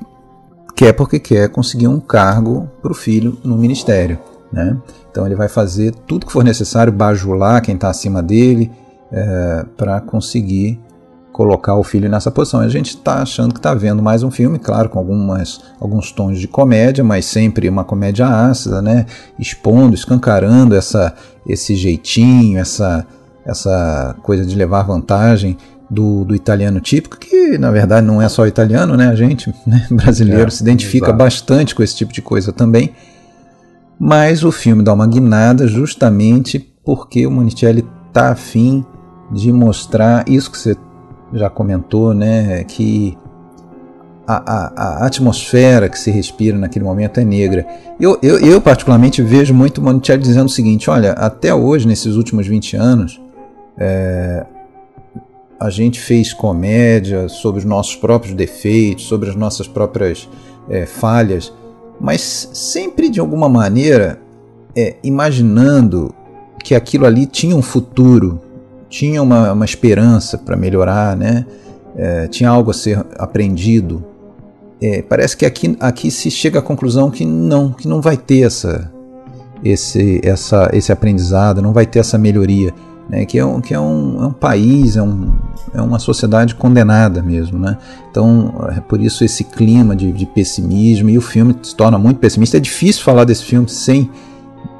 quer 0.75 0.93
porque 0.93 1.17
quer 1.17 1.49
conseguir 1.49 1.87
um 1.87 1.99
cargo 1.99 2.69
para 2.79 2.91
o 2.91 2.95
filho 2.95 3.39
no 3.43 3.57
ministério. 3.57 4.19
Né? 4.53 4.77
Então 5.09 5.25
ele 5.25 5.35
vai 5.35 5.49
fazer 5.49 5.91
tudo 6.05 6.27
que 6.27 6.31
for 6.31 6.43
necessário, 6.43 6.93
bajular 6.93 7.61
quem 7.61 7.73
está 7.73 7.89
acima 7.89 8.21
dele, 8.21 8.71
é, 9.11 9.65
para 9.75 9.99
conseguir 9.99 10.79
colocar 11.31 11.75
o 11.75 11.83
filho 11.83 12.09
nessa 12.09 12.31
posição. 12.31 12.59
A 12.59 12.69
gente 12.69 12.89
está 12.95 13.21
achando 13.21 13.53
que 13.53 13.59
está 13.59 13.73
vendo 13.73 14.01
mais 14.01 14.23
um 14.23 14.31
filme, 14.31 14.57
claro, 14.59 14.89
com 14.89 14.99
algumas, 14.99 15.61
alguns 15.79 16.11
tons 16.11 16.39
de 16.39 16.47
comédia, 16.47 17.03
mas 17.03 17.25
sempre 17.25 17.69
uma 17.69 17.83
comédia 17.83 18.27
ácida, 18.27 18.81
né? 18.81 19.05
expondo, 19.37 19.95
escancarando 19.95 20.75
essa, 20.75 21.13
esse 21.47 21.75
jeitinho, 21.75 22.59
essa, 22.59 23.05
essa 23.47 24.15
coisa 24.21 24.45
de 24.45 24.55
levar 24.55 24.83
vantagem 24.83 25.57
do, 25.89 26.25
do 26.25 26.35
italiano 26.35 26.81
típico, 26.81 27.17
que 27.17 27.57
na 27.57 27.71
verdade 27.71 28.05
não 28.05 28.21
é 28.21 28.27
só 28.27 28.45
italiano, 28.45 28.97
né? 28.97 29.07
a 29.07 29.15
gente 29.15 29.53
né? 29.65 29.87
brasileiro 29.89 30.47
é, 30.47 30.51
se 30.51 30.61
identifica 30.61 31.07
exato. 31.07 31.17
bastante 31.17 31.73
com 31.73 31.81
esse 31.81 31.95
tipo 31.95 32.11
de 32.11 32.21
coisa 32.21 32.51
também. 32.51 32.91
Mas 33.99 34.43
o 34.43 34.51
filme 34.51 34.83
dá 34.83 34.93
uma 34.93 35.07
guinada 35.07 35.65
justamente 35.65 36.59
porque 36.85 37.25
o 37.25 37.31
Monicelli 37.31 37.87
está 38.07 38.29
afim 38.29 38.85
de 39.31 39.51
mostrar 39.51 40.27
isso 40.27 40.51
que 40.51 40.57
você 40.57 40.75
já 41.33 41.49
comentou, 41.49 42.13
né, 42.13 42.63
que 42.63 43.17
a, 44.25 44.35
a, 44.35 44.83
a, 45.03 45.05
atmosfera 45.05 45.89
que 45.89 45.97
se 45.97 46.11
respira 46.11 46.57
naquele 46.57 46.85
momento 46.85 47.19
é 47.19 47.23
negra. 47.23 47.65
Eu, 47.99 48.19
eu, 48.21 48.37
eu 48.39 48.61
particularmente 48.61 49.21
vejo 49.21 49.53
muito 49.53 49.81
Monticelli 49.81 50.21
dizendo 50.21 50.47
o 50.47 50.49
seguinte: 50.49 50.89
olha, 50.89 51.13
até 51.13 51.53
hoje, 51.53 51.87
nesses 51.87 52.15
últimos 52.15 52.45
20 52.45 52.75
anos, 52.75 53.19
é, 53.77 54.45
a 55.59 55.69
gente 55.69 55.99
fez 55.99 56.33
comédia 56.33 57.27
sobre 57.27 57.59
os 57.59 57.65
nossos 57.65 57.95
próprios 57.95 58.33
defeitos, 58.35 59.05
sobre 59.05 59.29
as 59.29 59.35
nossas 59.35 59.67
próprias 59.67 60.29
é, 60.69 60.85
falhas, 60.85 61.53
mas 61.99 62.49
sempre 62.53 63.09
de 63.09 63.19
alguma 63.19 63.49
maneira 63.49 64.19
é, 64.75 64.95
imaginando 65.03 66.13
que 66.63 66.75
aquilo 66.75 67.05
ali 67.05 67.25
tinha 67.25 67.55
um 67.55 67.61
futuro, 67.61 68.39
tinha 68.89 69.21
uma, 69.21 69.51
uma 69.53 69.65
esperança 69.65 70.37
para 70.37 70.55
melhorar, 70.55 71.15
né? 71.15 71.45
É, 71.95 72.27
tinha 72.27 72.49
algo 72.49 72.69
a 72.69 72.73
ser 72.73 73.03
aprendido. 73.17 74.03
É, 74.79 75.01
parece 75.01 75.35
que 75.35 75.45
aqui, 75.45 75.75
aqui 75.79 76.11
se 76.11 76.29
chega 76.29 76.59
à 76.59 76.61
conclusão 76.61 77.09
que 77.09 77.25
não, 77.25 77.71
que 77.71 77.87
não 77.87 77.99
vai 77.99 78.15
ter 78.15 78.41
essa, 78.41 78.91
esse, 79.63 80.21
essa, 80.23 80.69
esse 80.73 80.91
aprendizado, 80.91 81.61
não 81.61 81.73
vai 81.73 81.87
ter 81.87 81.99
essa 81.99 82.17
melhoria. 82.17 82.71
Né, 83.09 83.25
que 83.25 83.39
é 83.39 83.45
um, 83.45 83.61
que 83.61 83.73
é 83.73 83.79
um, 83.79 84.23
é 84.23 84.27
um 84.27 84.33
país, 84.33 84.97
é, 84.97 85.01
um, 85.01 85.31
é 85.73 85.81
uma 85.81 85.97
sociedade 85.97 86.53
condenada 86.55 87.21
mesmo. 87.21 87.57
Né? 87.57 87.77
Então, 88.11 88.53
é 88.75 88.81
por 88.81 89.01
isso 89.01 89.23
esse 89.23 89.43
clima 89.45 89.95
de, 89.95 90.11
de 90.11 90.25
pessimismo, 90.25 91.09
e 91.09 91.17
o 91.17 91.21
filme 91.21 91.55
se 91.61 91.75
torna 91.75 91.97
muito 91.97 92.19
pessimista. 92.19 92.57
É 92.57 92.59
difícil 92.59 93.03
falar 93.03 93.23
desse 93.23 93.45
filme 93.45 93.69
sem 93.69 94.09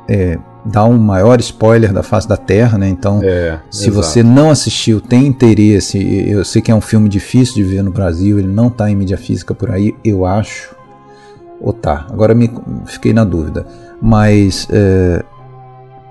é, 0.10 0.38
dá 0.66 0.84
um 0.84 0.98
maior 0.98 1.40
spoiler 1.40 1.94
da 1.94 2.04
face 2.04 2.28
da 2.28 2.38
Terra, 2.38 2.78
né? 2.78 2.90
Então, 2.90 3.22
É, 3.24 3.60
se 3.70 3.90
exato. 3.90 3.96
você 3.96 4.24
não 4.24 4.50
assistiu, 4.50 5.00
tem 5.00 5.26
interesse, 5.26 5.98
eu 6.30 6.44
sei 6.44 6.62
que 6.62 6.72
é 6.72 6.76
um 6.76 6.82
filme 6.82 7.08
difícil 7.08 7.56
de 7.56 7.64
ver 7.64 7.82
no 7.82 7.92
Brasil, 7.92 8.40
ele 8.40 8.48
não 8.48 8.68
está 8.68 8.90
em 8.90 8.96
mídia 8.96 9.18
física 9.18 9.54
por 9.54 9.72
aí, 9.72 9.96
eu 10.04 10.26
acho. 10.26 10.76
Ou 11.60 11.74
tá, 11.74 12.06
agora 12.10 12.36
me 12.36 12.52
fiquei 12.86 13.14
na 13.14 13.24
dúvida. 13.24 13.66
Mas 14.02 14.68
é, 14.72 15.24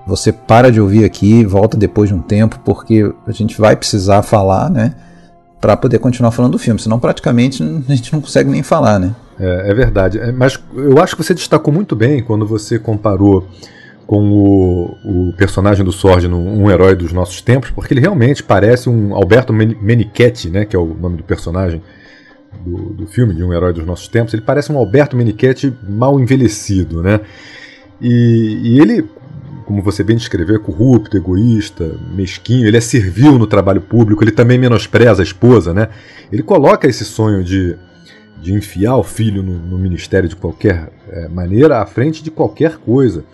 você 0.07 0.31
para 0.31 0.71
de 0.71 0.79
ouvir 0.79 1.03
aqui, 1.03 1.43
volta 1.43 1.75
depois 1.77 2.09
de 2.09 2.15
um 2.15 2.21
tempo, 2.21 2.59
porque 2.63 3.11
a 3.25 3.31
gente 3.31 3.59
vai 3.59 3.75
precisar 3.75 4.21
falar, 4.21 4.69
né? 4.69 4.95
Para 5.59 5.75
poder 5.75 5.99
continuar 5.99 6.31
falando 6.31 6.53
do 6.53 6.59
filme, 6.59 6.79
senão 6.79 6.99
praticamente 6.99 7.61
a 7.87 7.95
gente 7.95 8.13
não 8.13 8.21
consegue 8.21 8.49
nem 8.49 8.63
falar, 8.63 8.99
né? 8.99 9.13
É, 9.39 9.71
é 9.71 9.73
verdade. 9.73 10.19
É, 10.19 10.31
Mas 10.31 10.59
eu 10.73 10.97
acho 10.99 11.15
que 11.15 11.23
você 11.23 11.33
destacou 11.33 11.73
muito 11.73 11.95
bem 11.95 12.23
quando 12.23 12.45
você 12.45 12.79
comparou 12.79 13.47
com 14.05 14.31
o, 14.31 15.29
o 15.29 15.33
personagem 15.33 15.83
do 15.83 15.91
Sorge 15.91 16.27
no 16.29 16.37
Um 16.39 16.71
Herói 16.71 16.95
dos 16.95 17.11
Nossos 17.11 17.41
Tempos, 17.41 17.69
porque 17.71 17.93
ele 17.93 17.99
realmente 17.99 18.41
parece 18.41 18.89
um 18.89 19.13
Alberto 19.13 19.51
Men- 19.51 19.77
Menichetti, 19.81 20.49
né, 20.49 20.63
que 20.63 20.75
é 20.75 20.79
o 20.79 20.93
nome 20.93 21.17
do 21.17 21.23
personagem 21.23 21.81
do, 22.63 22.93
do 22.93 23.07
filme, 23.07 23.33
de 23.35 23.43
Um 23.43 23.51
Herói 23.51 23.73
dos 23.73 23.85
Nossos 23.85 24.07
Tempos. 24.07 24.33
Ele 24.33 24.43
parece 24.43 24.71
um 24.71 24.77
Alberto 24.77 25.17
Menichetti 25.17 25.73
mal 25.87 26.17
envelhecido, 26.19 27.03
né? 27.03 27.19
E, 27.99 28.59
e 28.63 28.79
ele, 28.79 29.09
como 29.67 29.81
você 29.81 30.01
bem 30.01 30.15
descreveu, 30.15 30.55
é 30.55 30.59
corrupto, 30.59 31.17
egoísta, 31.17 31.99
mesquinho, 32.15 32.65
ele 32.65 32.77
é 32.77 32.81
servil 32.81 33.37
no 33.37 33.45
trabalho 33.45 33.81
público, 33.81 34.23
ele 34.23 34.31
também 34.31 34.57
menospreza 34.57 35.21
a 35.21 35.23
esposa, 35.23 35.73
né? 35.73 35.89
Ele 36.31 36.41
coloca 36.41 36.87
esse 36.87 37.03
sonho 37.03 37.43
de, 37.43 37.75
de 38.41 38.53
enfiar 38.53 38.95
o 38.95 39.03
filho 39.03 39.43
no, 39.43 39.59
no 39.59 39.77
ministério 39.77 40.29
de 40.29 40.37
qualquer 40.37 40.89
eh, 41.09 41.27
maneira 41.27 41.81
à 41.81 41.85
frente 41.85 42.23
de 42.23 42.31
qualquer 42.31 42.77
coisa. 42.77 43.25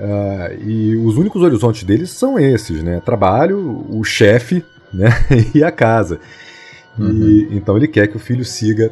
Ah, 0.00 0.52
e 0.58 0.96
os 0.96 1.18
únicos 1.18 1.42
horizontes 1.42 1.84
deles 1.84 2.08
são 2.08 2.38
esses, 2.38 2.82
né? 2.82 3.02
Trabalho, 3.04 3.84
o 3.90 4.02
chefe 4.02 4.64
né? 4.90 5.10
e 5.54 5.62
a 5.62 5.70
casa. 5.70 6.18
E, 6.98 7.48
então 7.50 7.76
ele 7.76 7.88
quer 7.88 8.06
que 8.06 8.16
o 8.16 8.20
filho 8.20 8.42
siga 8.44 8.90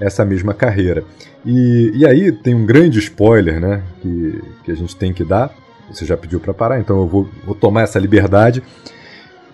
essa 0.00 0.24
mesma 0.24 0.54
carreira. 0.54 1.04
E, 1.46 1.92
e 1.94 2.04
aí 2.04 2.32
tem 2.32 2.52
um 2.52 2.66
grande 2.66 2.98
spoiler 2.98 3.60
né? 3.60 3.84
que, 4.02 4.42
que 4.64 4.72
a 4.72 4.74
gente 4.74 4.96
tem 4.96 5.12
que 5.12 5.24
dar. 5.24 5.54
Você 5.90 6.04
já 6.04 6.16
pediu 6.16 6.40
para 6.40 6.54
parar, 6.54 6.80
então 6.80 7.00
eu 7.00 7.06
vou, 7.06 7.28
vou 7.44 7.54
tomar 7.54 7.82
essa 7.82 7.98
liberdade. 7.98 8.62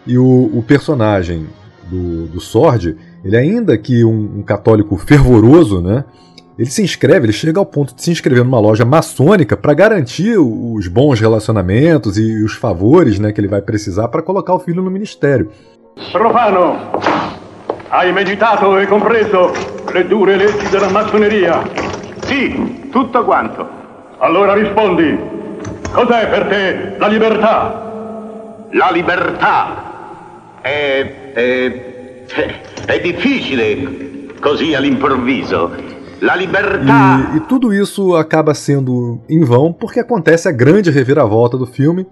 E 0.06 0.18
o, 0.18 0.50
o 0.54 0.62
personagem 0.62 1.46
do, 1.90 2.26
do 2.26 2.40
Sword, 2.40 2.96
ele 3.24 3.36
ainda 3.36 3.76
que 3.76 4.04
um, 4.04 4.38
um 4.38 4.42
católico 4.42 4.96
fervoroso, 4.96 5.80
né? 5.80 6.04
Ele 6.58 6.70
se 6.70 6.82
inscreve, 6.82 7.26
ele 7.26 7.34
chega 7.34 7.58
ao 7.58 7.66
ponto 7.66 7.94
de 7.94 8.02
se 8.02 8.10
inscrever 8.10 8.42
numa 8.42 8.58
loja 8.58 8.84
maçônica 8.84 9.56
para 9.58 9.74
garantir 9.74 10.38
os 10.38 10.88
bons 10.88 11.20
relacionamentos 11.20 12.16
e 12.16 12.42
os 12.42 12.54
favores 12.54 13.18
né, 13.18 13.30
que 13.30 13.38
ele 13.38 13.48
vai 13.48 13.60
precisar 13.60 14.08
para 14.08 14.22
colocar 14.22 14.54
o 14.54 14.58
filho 14.58 14.82
no 14.82 14.90
ministério. 14.90 15.50
Profano, 16.12 16.78
hai 17.90 18.10
meditato 18.10 18.80
e 18.80 18.86
compreso 18.86 19.52
le 19.92 20.04
dure 20.04 20.36
leggi 20.36 20.66
della 20.70 20.88
massoneria. 20.88 21.62
Sì, 22.26 22.88
tutto 22.90 23.22
quanto. 23.24 23.66
Allora 24.18 24.54
rispondi, 24.54 25.18
cos'è 25.92 26.28
per 26.28 26.46
te 26.46 26.96
la 26.98 27.08
libertà? 27.08 28.68
La 28.72 28.90
libertà 28.90 30.60
è, 30.60 31.32
è, 31.32 32.24
è 32.86 33.00
difficile 33.00 34.34
così 34.40 34.74
all'improvviso. 34.74 35.70
La 36.20 36.34
libertà... 36.34 37.32
E, 37.32 37.36
e 37.36 37.46
tudo 37.46 37.72
isso 37.72 38.16
acaba 38.16 38.54
sendo 38.54 39.20
em 39.28 39.44
vão 39.44 39.72
porque 39.72 40.00
acontece 40.00 40.48
a 40.48 40.52
grande 40.52 40.90
reviravolta 40.90 41.56
do 41.56 41.66
filme, 41.66 42.06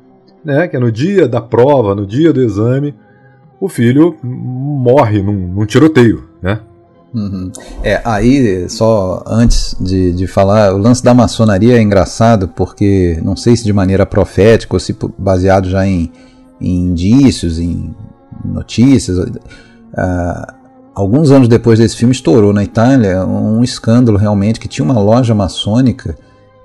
né, 0.44 0.68
que 0.68 0.76
é 0.76 0.78
no 0.78 0.92
dia 0.92 1.26
da 1.26 1.40
prova, 1.40 1.94
no 1.94 2.06
dia 2.06 2.32
do 2.32 2.42
exame, 2.42 2.94
o 3.58 3.68
filho 3.68 4.14
morre 4.22 5.22
num, 5.22 5.54
num 5.54 5.64
tiroteio, 5.64 6.28
né? 6.42 6.60
Uhum. 7.14 7.52
É, 7.84 8.02
aí, 8.04 8.68
só 8.68 9.22
antes 9.24 9.76
de, 9.80 10.12
de 10.12 10.26
falar, 10.26 10.74
o 10.74 10.78
lance 10.78 11.02
da 11.02 11.14
maçonaria 11.14 11.78
é 11.78 11.80
engraçado 11.80 12.48
porque, 12.48 13.20
não 13.22 13.36
sei 13.36 13.56
se 13.56 13.62
de 13.62 13.72
maneira 13.72 14.04
profética 14.04 14.74
ou 14.74 14.80
se 14.80 14.96
baseado 15.16 15.70
já 15.70 15.86
em, 15.86 16.10
em 16.60 16.88
indícios, 16.88 17.60
em 17.60 17.94
notícias. 18.44 19.16
ah, 19.96 20.54
alguns 20.92 21.30
anos 21.30 21.46
depois 21.46 21.78
desse 21.78 21.96
filme, 21.96 22.12
estourou 22.12 22.52
na 22.52 22.64
Itália 22.64 23.24
um 23.24 23.62
escândalo 23.62 24.18
realmente 24.18 24.58
que 24.58 24.66
tinha 24.66 24.84
uma 24.84 24.98
loja 24.98 25.34
maçônica 25.34 26.16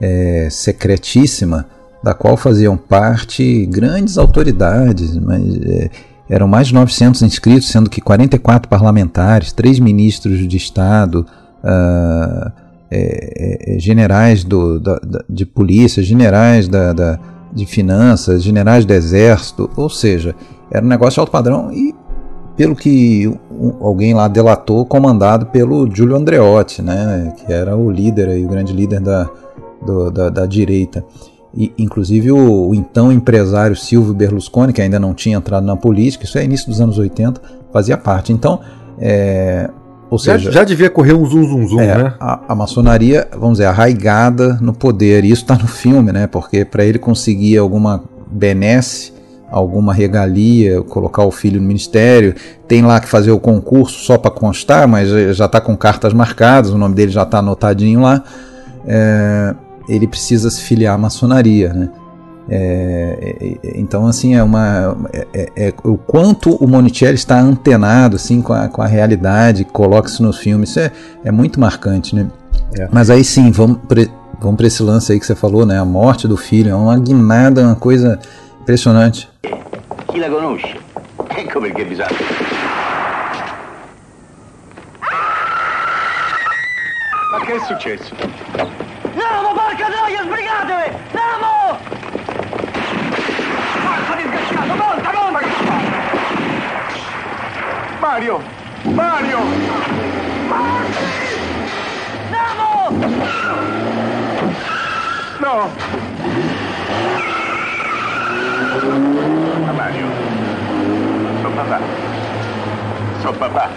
é, 0.02 0.48
secretíssima, 0.50 1.68
da 2.04 2.16
qual 2.16 2.36
faziam 2.36 2.76
parte 2.76 3.68
grandes 3.68 4.18
autoridades, 4.18 5.16
mas. 5.16 5.44
é, 5.64 5.92
eram 6.30 6.48
mais 6.48 6.68
de 6.68 6.74
900 6.74 7.22
inscritos, 7.24 7.70
sendo 7.70 7.90
que 7.90 8.00
44 8.02 8.70
parlamentares, 8.70 9.52
três 9.52 9.80
ministros 9.80 10.48
de 10.48 10.58
Estado, 10.58 11.26
ah, 11.64 12.52
é, 12.92 13.76
é, 13.76 13.80
generais 13.80 14.44
do, 14.44 14.80
da- 14.80 15.00
da- 15.00 15.24
de 15.30 15.46
polícia, 15.46 16.02
generais 16.02 16.68
da, 16.68 16.94
da- 16.94 17.20
de 17.54 17.66
finanças, 17.66 18.44
generais 18.44 18.86
do 18.86 18.94
exército, 18.94 19.70
ou 19.76 19.90
seja, 19.90 20.36
era 20.72 20.86
um 20.86 20.90
negócio 20.90 21.16
de 21.16 21.20
alto 21.20 21.32
padrão 21.32 21.72
e, 21.72 21.94
pelo 22.56 22.76
que 22.76 23.32
alguém 23.82 24.14
lá 24.14 24.28
delatou, 24.28 24.86
comandado 24.86 25.48
pelo 25.48 25.90
Giulio 25.94 26.16
Andreotti, 26.16 26.82
né, 26.82 27.34
que 27.38 27.52
era 27.52 27.76
o 27.76 27.90
líder, 27.90 28.30
aí, 28.30 28.46
o 28.46 28.50
grande 28.50 28.74
líder 28.74 29.00
da, 29.00 29.30
do- 29.86 30.12
da 30.32 30.46
direita. 30.46 31.04
E, 31.60 31.74
inclusive 31.78 32.32
o, 32.32 32.70
o 32.70 32.74
então 32.74 33.12
empresário 33.12 33.76
Silvio 33.76 34.14
Berlusconi, 34.14 34.72
que 34.72 34.82
ainda 34.82 34.98
não 34.98 35.14
tinha 35.14 35.38
entrado 35.38 35.66
na 35.66 35.76
política, 35.76 36.24
isso 36.24 36.38
é 36.38 36.46
início 36.46 36.68
dos 36.70 36.80
anos 36.80 36.98
80, 36.98 37.42
fazia 37.74 37.98
parte. 37.98 38.32
Então, 38.32 38.62
é, 38.98 39.70
ou 40.10 40.18
Já, 40.18 40.38
seja, 40.38 40.52
já 40.54 40.64
devia 40.64 40.90
correr 40.90 41.14
um 41.14 41.26
zum 41.26 41.44
zum 41.44 41.68
zum, 41.68 41.82
é, 41.82 41.98
né? 41.98 42.14
a, 42.18 42.54
a 42.54 42.56
maçonaria, 42.56 43.28
vamos 43.34 43.58
dizer, 43.58 43.66
arraigada 43.66 44.58
no 44.62 44.74
poder. 44.74 45.26
E 45.26 45.32
isso 45.32 45.42
está 45.42 45.56
no 45.56 45.68
filme, 45.68 46.14
né? 46.14 46.28
Porque 46.28 46.64
para 46.64 46.86
ele 46.86 46.98
conseguir 46.98 47.58
alguma 47.58 48.04
benesse, 48.32 49.14
alguma 49.52 49.94
regalia, 49.94 50.82
colocar 50.82 51.26
o 51.26 51.32
filho 51.32 51.60
no 51.60 51.68
ministério, 51.68 52.36
tem 52.70 52.84
lá 52.84 53.02
que 53.02 53.10
fazer 53.10 53.32
o 53.32 53.40
concurso 53.40 54.00
só 54.00 54.18
para 54.18 54.32
constar, 54.32 54.88
mas 54.88 55.10
já 55.36 55.46
está 55.46 55.60
com 55.60 55.76
cartas 55.76 56.14
marcadas, 56.14 56.72
o 56.72 56.78
nome 56.78 56.96
dele 56.96 57.12
já 57.12 57.24
está 57.24 57.40
anotadinho 57.40 58.02
lá. 58.02 58.24
É, 58.88 59.54
ele 59.90 60.08
precisa 60.08 60.50
se 60.50 60.62
filiar 60.62 60.96
à 60.96 60.98
maçonaria, 60.98 61.74
né? 61.74 61.90
É, 62.52 63.36
é, 63.62 63.68
é, 63.68 63.80
então 63.80 64.08
assim 64.08 64.34
é 64.36 64.42
uma 64.42 64.98
é, 65.14 65.28
é- 65.34 65.68
é 65.68 65.74
o 65.84 65.98
quanto 65.98 66.56
o 66.56 66.68
Monicelli 66.68 67.14
está 67.14 67.40
antenado 67.40 68.16
assim 68.16 68.42
com 68.42 68.54
a, 68.54 68.68
com 68.68 68.82
a 68.82 68.88
realidade 68.88 69.64
coloca 69.66 70.10
isso 70.10 70.24
nos 70.24 70.38
filmes 70.40 70.72
isso 70.72 70.80
é, 70.80 70.92
é 71.26 71.32
muito 71.32 71.60
marcante 71.60 72.16
né 72.16 72.26
É. 72.76 72.88
mas 72.92 73.12
aí 73.12 73.24
sim 73.24 73.52
vamos 73.52 73.78
pre, 73.88 74.10
vamos 74.40 74.58
para 74.58 74.66
esse 74.66 74.82
lance 74.82 75.12
aí 75.12 75.20
que 75.20 75.28
você 75.28 75.36
falou 75.36 75.64
né 75.64 75.78
a 75.78 75.86
morte 75.86 76.28
do 76.28 76.36
filho 76.38 76.72
é 76.72 76.76
uma 76.76 76.98
guinada 76.98 77.62
uma 77.62 77.76
coisa 77.76 78.18
impressionante 78.62 79.30
Chi 80.12 80.18
la 80.20 80.28
conosce? 80.28 80.76
Ecco 81.38 81.60
perché 81.62 81.86
bisogna... 81.86 82.10
Ma 87.32 87.46
che 87.46 87.54
è 87.54 87.60
successo? 87.68 88.16
Mario! 98.10 98.42
Mario! 98.86 99.40
Namo! 102.32 102.90
No! 105.38 105.70
Mario. 109.76 110.08
Sono 111.40 111.54
papà. 111.54 111.80
Sono 113.20 113.38
papà. 113.38 113.70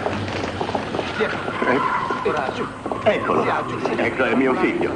Eccolo. 3.03 3.45
Ecco, 3.97 4.23
è 4.23 4.33
mio 4.33 4.55
figlio. 4.55 4.91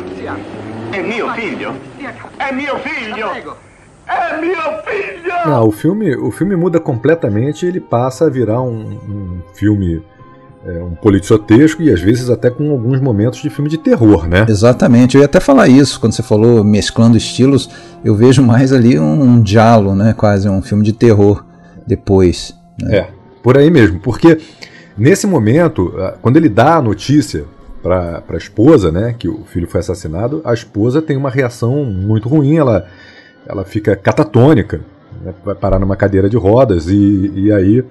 È 0.89 1.01
mio 1.01 1.31
figlio. 1.33 1.79
È 2.37 2.51
mio 2.51 2.77
figlio. 2.79 3.66
È 4.07 4.39
mio 4.39 4.55
figlio! 4.85 5.33
Não, 5.45 5.67
o 5.67 5.71
filme, 5.71 6.15
o 6.15 6.31
filme 6.31 6.55
muda 6.55 6.79
completamente, 6.79 7.65
ele 7.65 7.79
passa 7.79 8.25
a 8.25 8.29
virar 8.29 8.61
um, 8.61 8.81
um 9.07 9.41
filme 9.53 10.01
é, 10.65 10.83
um 10.83 10.95
policiotesco 10.95 11.81
e 11.81 11.91
às 11.91 12.01
vezes 12.01 12.29
até 12.29 12.49
com 12.49 12.71
alguns 12.71 12.99
momentos 12.99 13.39
de 13.39 13.49
filme 13.49 13.69
de 13.69 13.77
terror, 13.77 14.27
né? 14.27 14.45
exatamente 14.49 15.15
eu 15.15 15.21
ia 15.21 15.25
até 15.25 15.39
falar 15.39 15.67
isso 15.67 15.99
quando 15.99 16.13
você 16.13 16.23
falou 16.23 16.63
mesclando 16.63 17.15
estilos 17.15 17.69
eu 18.03 18.15
vejo 18.15 18.41
mais 18.41 18.73
ali 18.73 18.99
um, 18.99 19.21
um 19.21 19.41
diálogo 19.41 19.95
né 19.95 20.13
quase 20.17 20.49
um 20.49 20.61
filme 20.61 20.83
de 20.83 20.93
terror 20.93 21.45
depois 21.85 22.57
né? 22.81 22.97
É, 22.97 23.07
por 23.41 23.57
aí 23.57 23.69
mesmo, 23.71 23.99
porque 23.99 24.39
nesse 24.97 25.25
momento, 25.25 25.93
ah, 25.97 26.15
quando 26.21 26.37
ele 26.37 26.49
dá 26.49 26.75
a 26.75 26.81
notícia 26.81 27.45
para 27.81 28.23
a 28.27 28.37
esposa, 28.37 28.91
né, 28.91 29.15
que 29.17 29.27
o 29.27 29.43
filho 29.45 29.67
foi 29.67 29.79
assassinado, 29.79 30.41
a 30.43 30.53
esposa 30.53 31.01
tem 31.01 31.15
uma 31.15 31.29
reação 31.29 31.85
muito 31.85 32.27
ruim, 32.27 32.57
ela 32.57 32.87
ela 33.47 33.63
fica 33.63 33.95
catatônica, 33.95 34.81
né? 35.23 35.33
vai 35.43 35.55
parar 35.55 35.79
numa 35.79 35.95
cadeira 35.95 36.29
de 36.29 36.37
rodas 36.37 36.87
e, 36.87 37.31
e 37.35 37.51
aí 37.51 37.79
o 37.79 37.85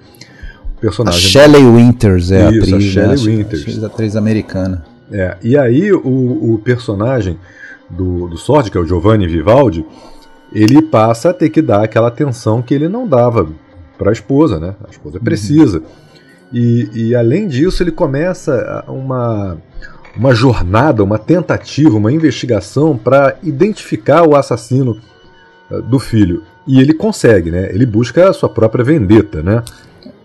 personagem. 0.79 1.19
A 1.19 1.21
Shelley 1.21 1.65
Winters 1.65 2.31
é 2.31 2.49
Isso, 2.49 2.59
a 2.59 2.61
atriz. 2.61 2.73
a 2.73 2.79
Shelley 2.79 3.07
né? 3.09 3.37
Winters. 3.37 3.61
Atriz, 3.61 3.83
atriz 3.83 4.15
americana. 4.15 4.85
É, 5.11 5.37
e 5.41 5.57
aí 5.57 5.91
o, 5.91 6.53
o 6.53 6.61
personagem 6.63 7.37
do, 7.89 8.27
do 8.27 8.37
Sordi, 8.37 8.69
que 8.69 8.77
é 8.77 8.81
o 8.81 8.85
Giovanni 8.85 9.27
Vivaldi, 9.27 9.85
ele 10.51 10.81
passa 10.81 11.29
a 11.29 11.33
ter 11.33 11.49
que 11.49 11.61
dar 11.61 11.83
aquela 11.83 12.07
atenção 12.07 12.61
que 12.61 12.73
ele 12.73 12.87
não 12.87 13.07
dava 13.07 13.47
para 13.97 14.09
a 14.09 14.13
esposa, 14.13 14.59
né? 14.59 14.75
A 14.85 14.91
esposa 14.91 15.19
precisa. 15.19 15.81
E, 16.51 16.89
e 16.93 17.15
além 17.15 17.47
disso, 17.47 17.83
ele 17.83 17.91
começa 17.91 18.83
uma, 18.87 19.57
uma 20.15 20.33
jornada, 20.33 21.03
uma 21.03 21.17
tentativa, 21.17 21.97
uma 21.97 22.11
investigação 22.11 22.97
para 22.97 23.37
identificar 23.43 24.27
o 24.27 24.35
assassino 24.35 24.97
do 25.89 25.99
filho. 25.99 26.43
E 26.65 26.79
ele 26.79 26.93
consegue, 26.93 27.51
né? 27.51 27.69
Ele 27.71 27.85
busca 27.85 28.29
a 28.29 28.33
sua 28.33 28.49
própria 28.49 28.83
vendetta, 28.83 29.41
né? 29.41 29.63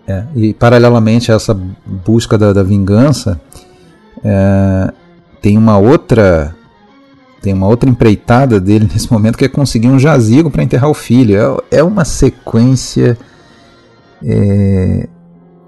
É, 0.05 0.25
e 0.35 0.53
paralelamente 0.53 1.31
a 1.31 1.35
essa 1.35 1.57
busca 1.85 2.37
da, 2.37 2.51
da 2.51 2.63
vingança, 2.63 3.39
é, 4.23 4.93
tem 5.41 5.57
uma 5.57 5.77
outra 5.77 6.53
tem 7.41 7.53
uma 7.53 7.67
outra 7.67 7.89
empreitada 7.89 8.59
dele 8.59 8.87
nesse 8.91 9.11
momento 9.11 9.37
que 9.37 9.45
é 9.45 9.49
conseguir 9.49 9.89
um 9.89 9.99
jazigo 9.99 10.49
para 10.49 10.63
enterrar 10.63 10.89
o 10.89 10.93
filho. 10.93 11.63
É, 11.71 11.77
é 11.79 11.83
uma 11.83 12.05
sequência 12.05 13.17
é, 14.23 15.07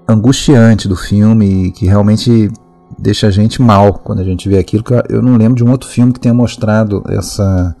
angustiante 0.08 0.88
do 0.88 0.96
filme 0.96 1.72
que 1.72 1.86
realmente 1.86 2.50
deixa 2.98 3.26
a 3.26 3.30
gente 3.30 3.60
mal 3.60 3.94
quando 3.94 4.20
a 4.20 4.24
gente 4.24 4.48
vê 4.48 4.58
aquilo. 4.58 4.84
Eu 5.08 5.20
não 5.20 5.36
lembro 5.36 5.56
de 5.56 5.64
um 5.64 5.70
outro 5.70 5.88
filme 5.88 6.12
que 6.12 6.20
tenha 6.20 6.34
mostrado 6.34 7.02
essa, 7.08 7.76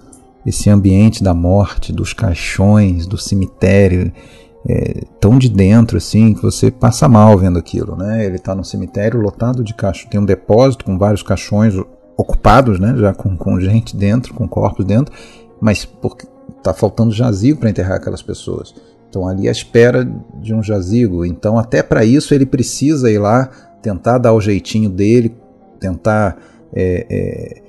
esse 0.46 0.70
ambiente 0.70 1.24
da 1.24 1.34
morte, 1.34 1.92
dos 1.92 2.12
caixões, 2.12 3.04
do 3.06 3.18
cemitério, 3.18 4.12
é, 4.68 5.02
tão 5.20 5.38
de 5.38 5.48
dentro 5.48 5.96
assim 5.96 6.32
que 6.32 6.42
você 6.42 6.70
passa 6.70 7.08
mal 7.08 7.36
vendo 7.36 7.58
aquilo, 7.58 7.96
né? 7.96 8.24
Ele 8.24 8.36
está 8.36 8.54
num 8.54 8.64
cemitério 8.64 9.20
lotado 9.20 9.64
de 9.64 9.74
caixões, 9.74 10.08
tem 10.08 10.20
um 10.20 10.24
depósito 10.24 10.84
com 10.84 10.96
vários 10.96 11.22
caixões 11.22 11.74
ocupados, 12.16 12.78
né? 12.78 12.94
Já 12.96 13.12
com, 13.12 13.36
com 13.36 13.60
gente 13.60 13.96
dentro, 13.96 14.34
com 14.34 14.48
corpos 14.48 14.84
dentro, 14.84 15.12
mas 15.60 15.84
porque 15.84 16.26
está 16.58 16.72
faltando 16.72 17.12
jazigo 17.12 17.58
para 17.58 17.70
enterrar 17.70 17.96
aquelas 17.96 18.22
pessoas. 18.22 18.74
Então 19.08 19.26
ali 19.28 19.48
à 19.48 19.52
espera 19.52 20.08
de 20.40 20.54
um 20.54 20.62
jazigo. 20.62 21.24
Então 21.24 21.58
até 21.58 21.82
para 21.82 22.04
isso 22.04 22.34
ele 22.34 22.46
precisa 22.46 23.10
ir 23.10 23.18
lá 23.18 23.50
tentar 23.82 24.18
dar 24.18 24.32
o 24.32 24.40
jeitinho 24.40 24.90
dele, 24.90 25.36
tentar 25.78 26.36
é, 26.72 27.06
é, 27.08 27.62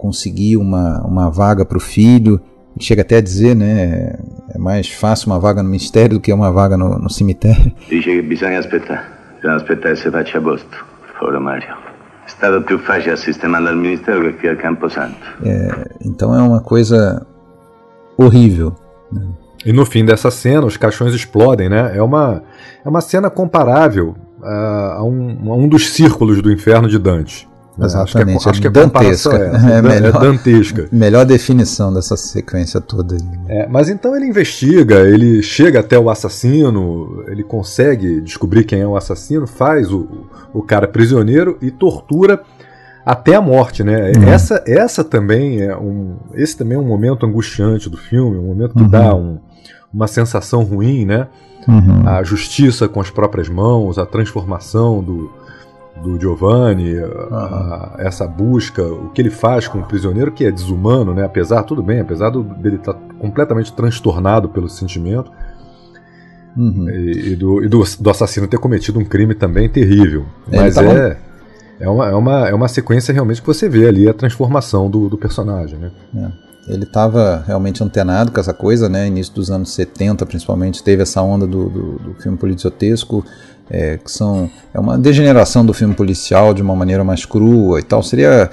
conseguir 0.00 0.56
uma, 0.56 1.02
uma 1.04 1.30
vaga 1.30 1.64
para 1.64 1.76
o 1.76 1.80
filho. 1.80 2.40
Chega 2.78 3.02
até 3.02 3.16
a 3.16 3.20
dizer, 3.20 3.54
né? 3.54 4.18
É 4.54 4.58
mais 4.58 4.88
fácil 4.88 5.30
uma 5.30 5.38
vaga 5.38 5.62
no 5.62 5.68
ministério 5.68 6.16
do 6.16 6.20
que 6.20 6.32
uma 6.32 6.50
vaga 6.50 6.76
no, 6.76 6.98
no 6.98 7.10
cemitério. 7.10 7.72
Dice 7.88 8.10
che 8.10 8.22
bisogna 8.22 8.58
aspettare. 8.58 9.02
Bisogna 9.36 9.56
aspettare 9.56 9.94
che 9.94 10.00
si 10.00 10.10
faccia 10.10 10.38
agosto. 10.38 10.76
Foro 11.18 11.38
Mario. 11.40 11.76
È 12.24 12.30
stato 12.30 12.62
più 12.62 12.78
facile 12.78 13.16
sistemare 13.16 13.68
al 13.68 13.76
ministero 13.76 14.22
che 14.22 14.36
qui 14.36 14.48
al 14.48 14.56
Camposanto. 14.56 15.18
É, 15.42 15.90
então 16.02 16.34
é 16.34 16.40
uma 16.40 16.60
coisa 16.60 17.26
horrível. 18.16 18.72
Né? 19.12 19.26
E 19.66 19.72
no 19.74 19.84
fim 19.84 20.06
dessa 20.06 20.30
cena, 20.30 20.64
os 20.64 20.78
caixões 20.78 21.12
explodem, 21.12 21.68
né? 21.68 21.94
É 21.94 22.02
uma, 22.02 22.42
é 22.82 22.88
uma 22.88 23.02
cena 23.02 23.28
comparável 23.28 24.14
uh, 24.40 25.00
a, 25.00 25.04
um, 25.04 25.52
a 25.52 25.56
um 25.56 25.68
dos 25.68 25.90
círculos 25.90 26.40
do 26.40 26.50
inferno 26.50 26.88
de 26.88 26.98
Dante. 26.98 27.49
Né? 27.80 27.86
Exatamente, 27.86 28.36
Acho 28.36 28.42
que 28.42 28.48
é, 28.48 28.50
acho 28.50 28.60
que 28.60 28.66
é 28.66 28.70
dantesca. 28.70 29.36
É, 29.36 29.72
É 29.72 29.78
é, 29.78 29.82
melhor. 29.82 30.20
dantesca. 30.20 30.88
Melhor 30.92 31.24
definição 31.24 31.92
dessa 31.92 32.16
sequência 32.16 32.80
toda. 32.80 33.14
aí. 33.16 33.20
É, 33.48 33.66
mas 33.68 33.88
então 33.88 34.14
ele 34.16 34.26
investiga, 34.26 35.00
ele 35.00 35.42
chega 35.42 35.80
até 35.80 35.98
o 35.98 36.08
assassino, 36.10 37.24
ele 37.28 37.42
consegue 37.42 38.20
descobrir 38.20 38.64
quem 38.64 38.80
é 38.80 38.86
o 38.86 38.96
assassino, 38.96 39.46
faz 39.46 39.90
o, 39.92 40.26
o 40.52 40.62
cara 40.62 40.86
prisioneiro 40.86 41.56
e 41.60 41.70
tortura 41.70 42.40
até 43.04 43.34
a 43.34 43.40
morte, 43.40 43.82
né? 43.82 44.12
Uhum. 44.16 44.24
Essa, 44.28 44.62
essa 44.66 45.02
também 45.02 45.62
é 45.62 45.76
um, 45.76 46.16
esse 46.34 46.56
também 46.56 46.76
é 46.76 46.80
um 46.80 46.86
momento 46.86 47.24
angustiante 47.26 47.88
do 47.88 47.96
filme, 47.96 48.36
um 48.38 48.46
momento 48.46 48.74
que 48.74 48.82
Uhum. 48.82 48.88
dá 48.88 49.14
um- 49.14 49.38
uma 49.92 50.06
sensação 50.06 50.62
ruim, 50.62 51.04
né? 51.06 51.26
Uhum. 51.66 52.06
A 52.08 52.22
justiça 52.22 52.88
com 52.88 53.00
as 53.00 53.10
próprias 53.10 53.48
mãos, 53.48 53.98
a 53.98 54.06
transformação 54.06 55.02
do, 55.02 55.30
do 56.02 56.18
Giovanni, 56.18 56.96
a- 57.30 57.96
essa 57.98 58.26
busca, 58.26 58.82
o 58.82 59.10
que 59.10 59.20
ele 59.20 59.30
faz 59.30 59.68
com 59.68 59.78
o 59.78 59.84
prisioneiro, 59.84 60.32
que 60.32 60.44
é 60.44 60.50
desumano, 60.50 61.12
né? 61.14 61.24
Apesar, 61.24 61.62
tudo 61.62 61.82
bem, 61.82 62.00
apesar 62.00 62.30
do- 62.30 62.42
dele 62.42 62.76
estar 62.76 62.94
completamente 63.18 63.72
transtornado 63.72 64.48
pelo 64.48 64.68
sentimento 64.68 65.30
Uhum. 66.56 66.88
e, 66.90 67.32
e 67.32 67.36
do, 67.36 67.62
e 67.64 67.68
do, 67.68 67.82
do 68.00 68.10
assassino 68.10 68.48
ter 68.48 68.58
cometido 68.58 68.98
um 68.98 69.04
crime 69.04 69.34
também 69.34 69.68
terrível. 69.68 70.24
Ele 70.48 70.60
Mas 70.62 70.74
tava- 70.74 70.92
é, 70.92 71.16
é, 71.80 71.88
uma, 71.88 72.08
é, 72.08 72.14
uma, 72.14 72.48
é 72.48 72.54
uma 72.54 72.68
sequência 72.68 73.12
realmente 73.12 73.40
que 73.40 73.46
você 73.46 73.68
vê 73.68 73.86
ali 73.86 74.08
a 74.08 74.14
transformação 74.14 74.90
do, 74.90 75.08
do 75.08 75.16
personagem, 75.18 75.78
né? 75.78 75.90
Ele 76.70 76.84
estava 76.84 77.42
realmente 77.46 77.82
antenado 77.82 78.30
com 78.30 78.40
essa 78.40 78.54
coisa, 78.54 78.88
né? 78.88 79.06
Início 79.06 79.34
dos 79.34 79.50
anos 79.50 79.72
70, 79.74 80.24
principalmente, 80.24 80.82
teve 80.82 81.02
essa 81.02 81.20
onda 81.20 81.46
do, 81.46 81.68
do, 81.68 81.92
do 81.98 82.14
filme 82.22 82.38
policiotesco, 82.38 83.24
é, 83.68 83.96
que 83.98 84.10
são 84.10 84.48
é 84.72 84.78
uma 84.78 84.96
degeneração 84.98 85.64
do 85.66 85.72
filme 85.72 85.94
policial 85.94 86.54
de 86.54 86.62
uma 86.62 86.74
maneira 86.76 87.02
mais 87.04 87.24
crua 87.24 87.80
e 87.80 87.82
tal. 87.82 88.02
Seria 88.02 88.50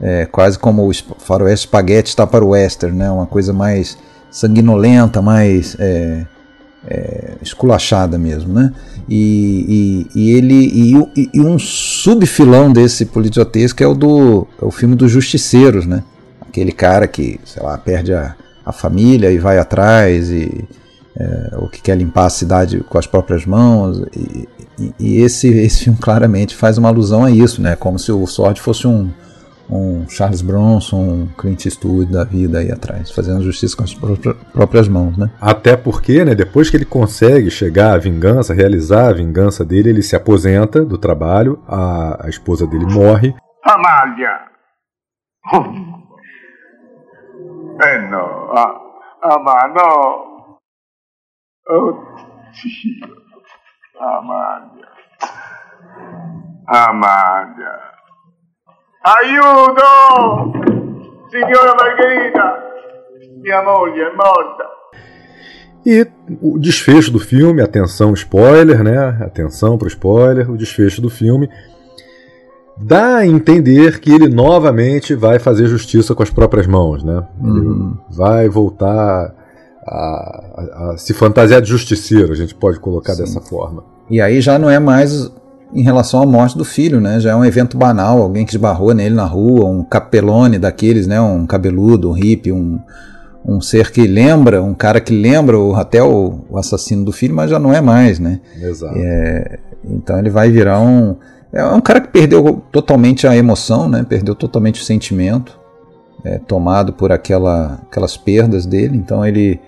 é, 0.00 0.26
quase 0.26 0.58
como 0.58 0.88
o 0.88 0.92
faroeste 1.18 1.66
espaguete 1.66 2.08
está 2.10 2.26
para 2.26 2.44
o 2.44 2.48
western, 2.50 2.96
né? 2.96 3.10
Uma 3.10 3.26
coisa 3.26 3.52
mais 3.52 3.98
sanguinolenta, 4.30 5.20
mais 5.20 5.76
é, 5.78 6.26
é, 6.86 7.32
esculachada 7.42 8.16
mesmo, 8.18 8.52
né? 8.52 8.72
E, 9.08 10.06
e, 10.14 10.20
e 10.20 10.32
ele 10.32 10.54
e, 10.54 11.20
e- 11.20 11.30
e 11.34 11.40
um 11.40 11.58
subfilão 11.58 12.72
desse 12.72 13.06
policiotesco 13.06 13.82
é 13.82 13.86
o 13.86 13.94
do 13.94 14.46
é 14.60 14.64
o 14.64 14.70
filme 14.70 14.94
dos 14.94 15.10
justiceiros, 15.10 15.86
né? 15.86 16.02
Aquele 16.56 16.72
cara 16.72 17.06
que, 17.06 17.38
sei 17.44 17.62
lá, 17.62 17.76
perde 17.76 18.14
a, 18.14 18.34
a 18.64 18.72
família 18.72 19.30
e 19.30 19.36
vai 19.36 19.58
atrás 19.58 20.30
e 20.30 20.66
é, 21.14 21.50
ou 21.58 21.68
que 21.68 21.82
quer 21.82 21.96
limpar 21.98 22.24
a 22.24 22.30
cidade 22.30 22.80
com 22.88 22.96
as 22.96 23.06
próprias 23.06 23.44
mãos 23.44 23.98
e, 24.16 24.48
e- 24.78 24.94
e 24.98 25.20
esse 25.20 25.48
esse 25.48 25.84
filme 25.84 25.98
claramente 25.98 26.54
faz 26.56 26.78
uma 26.78 26.88
alusão 26.88 27.24
a 27.24 27.30
isso, 27.30 27.60
né? 27.60 27.76
Como 27.76 27.98
se 27.98 28.10
o 28.10 28.26
Sword 28.26 28.58
fosse 28.60 28.86
um 28.86 29.10
um 29.68 30.08
Charles 30.08 30.40
Bronson, 30.42 30.96
um 30.96 31.26
Clint 31.36 31.66
Eastwood 31.66 32.10
da 32.12 32.22
vida 32.24 32.60
aí 32.60 32.70
atrás, 32.72 33.10
fazendo 33.10 33.42
justiça 33.42 33.76
com 33.76 33.82
as 33.84 33.92
próprias- 33.92 34.36
próprias 34.52 34.88
mãos, 34.88 35.16
né? 35.18 35.28
Até 35.40 35.76
porque, 35.76 36.24
né, 36.24 36.34
depois 36.36 36.70
que 36.70 36.76
ele 36.78 36.84
consegue 36.84 37.50
chegar 37.50 37.92
à 37.94 37.98
vingança, 37.98 38.54
realizar 38.54 39.08
a 39.08 39.12
vingança 39.12 39.62
dele, 39.64 39.90
ele 39.90 40.02
se 40.02 40.14
aposenta 40.16 40.84
do 40.84 40.96
trabalho, 40.96 41.58
a, 41.66 42.26
a 42.26 42.28
esposa 42.30 42.66
dele 42.66 42.86
morre, 42.86 43.34
Amalia. 43.64 44.38
Eh 47.78 47.98
no, 48.08 48.52
ah, 48.52 48.80
ah 49.20 49.38
ma 49.38 49.66
no. 49.66 50.60
Oddio. 51.68 53.24
Amalia. 53.98 54.88
Amalia. 56.66 57.80
Aiuto! 59.02 60.52
Signora 61.30 61.74
Margherita! 61.74 62.62
Mia 63.42 63.62
moglie 63.62 64.10
è 64.10 64.14
morta. 64.14 64.70
E 65.84 66.10
o 66.40 66.58
desfecho 66.58 67.12
do 67.12 67.18
filme, 67.18 67.62
atenção 67.62 68.12
spoiler, 68.14 68.82
né? 68.82 69.22
Atenção 69.22 69.78
pro 69.78 69.86
spoiler, 69.86 70.50
o 70.50 70.56
desfecho 70.56 71.00
do 71.00 71.10
filme 71.10 71.48
dá 72.80 73.16
a 73.18 73.26
entender 73.26 74.00
que 74.00 74.10
ele 74.12 74.28
novamente 74.28 75.14
vai 75.14 75.38
fazer 75.38 75.66
justiça 75.66 76.14
com 76.14 76.22
as 76.22 76.30
próprias 76.30 76.66
mãos, 76.66 77.02
né? 77.02 77.22
Ele 77.42 77.94
vai 78.10 78.48
voltar 78.48 79.34
a, 79.86 79.90
a- 79.90 80.90
a 80.92 80.96
se 80.98 81.14
fantasiar 81.14 81.60
de 81.62 81.68
justiceiro, 81.68 82.32
a 82.32 82.36
gente 82.36 82.54
pode 82.54 82.78
colocar 82.80 83.14
Sim. 83.14 83.22
dessa 83.22 83.40
forma. 83.40 83.84
E 84.10 84.20
aí 84.20 84.40
já 84.40 84.58
não 84.58 84.68
é 84.70 84.78
mais 84.78 85.30
em 85.74 85.82
relação 85.82 86.22
à 86.22 86.26
morte 86.26 86.56
do 86.56 86.64
filho, 86.64 87.00
né? 87.00 87.18
Já 87.18 87.30
é 87.32 87.34
um 87.36 87.44
evento 87.44 87.76
banal, 87.76 88.22
alguém 88.22 88.44
que 88.46 88.52
esbarrou 88.54 88.94
nele 88.94 89.14
na 89.14 89.24
rua, 89.24 89.66
um 89.66 89.82
capelone 89.82 90.58
daqueles, 90.58 91.06
né? 91.06 91.20
Um 91.20 91.44
cabeludo, 91.46 92.10
um 92.10 92.12
hippie, 92.12 92.52
um, 92.52 92.78
um 93.44 93.60
ser 93.60 93.90
que 93.90 94.06
lembra, 94.06 94.62
um 94.62 94.74
cara 94.74 95.00
que 95.00 95.12
lembra 95.12 95.58
o, 95.58 95.74
até 95.74 96.02
o, 96.02 96.40
o 96.48 96.56
assassino 96.58 97.04
do 97.04 97.10
filho, 97.12 97.34
mas 97.34 97.50
já 97.50 97.58
não 97.58 97.72
é 97.72 97.80
mais, 97.80 98.18
né? 98.20 98.40
Exato. 98.60 98.96
Então 99.84 100.18
ele 100.18 100.30
vai 100.30 100.50
virar 100.50 100.80
um. 100.80 101.16
É 101.52 101.64
um 101.64 101.80
cara 101.80 102.00
que 102.00 102.08
perdeu 102.08 102.62
totalmente 102.70 103.26
a 103.26 103.36
emoção, 103.36 103.88
né? 103.88 104.04
Perdeu 104.08 104.34
totalmente 104.34 104.80
o 104.80 104.84
sentimento, 104.84 105.58
é, 106.24 106.38
tomado 106.38 106.92
por 106.92 107.12
aquela, 107.12 107.80
aquelas 107.88 108.16
perdas 108.16 108.66
dele. 108.66 108.96
Então 108.96 109.24
ele 109.24 109.60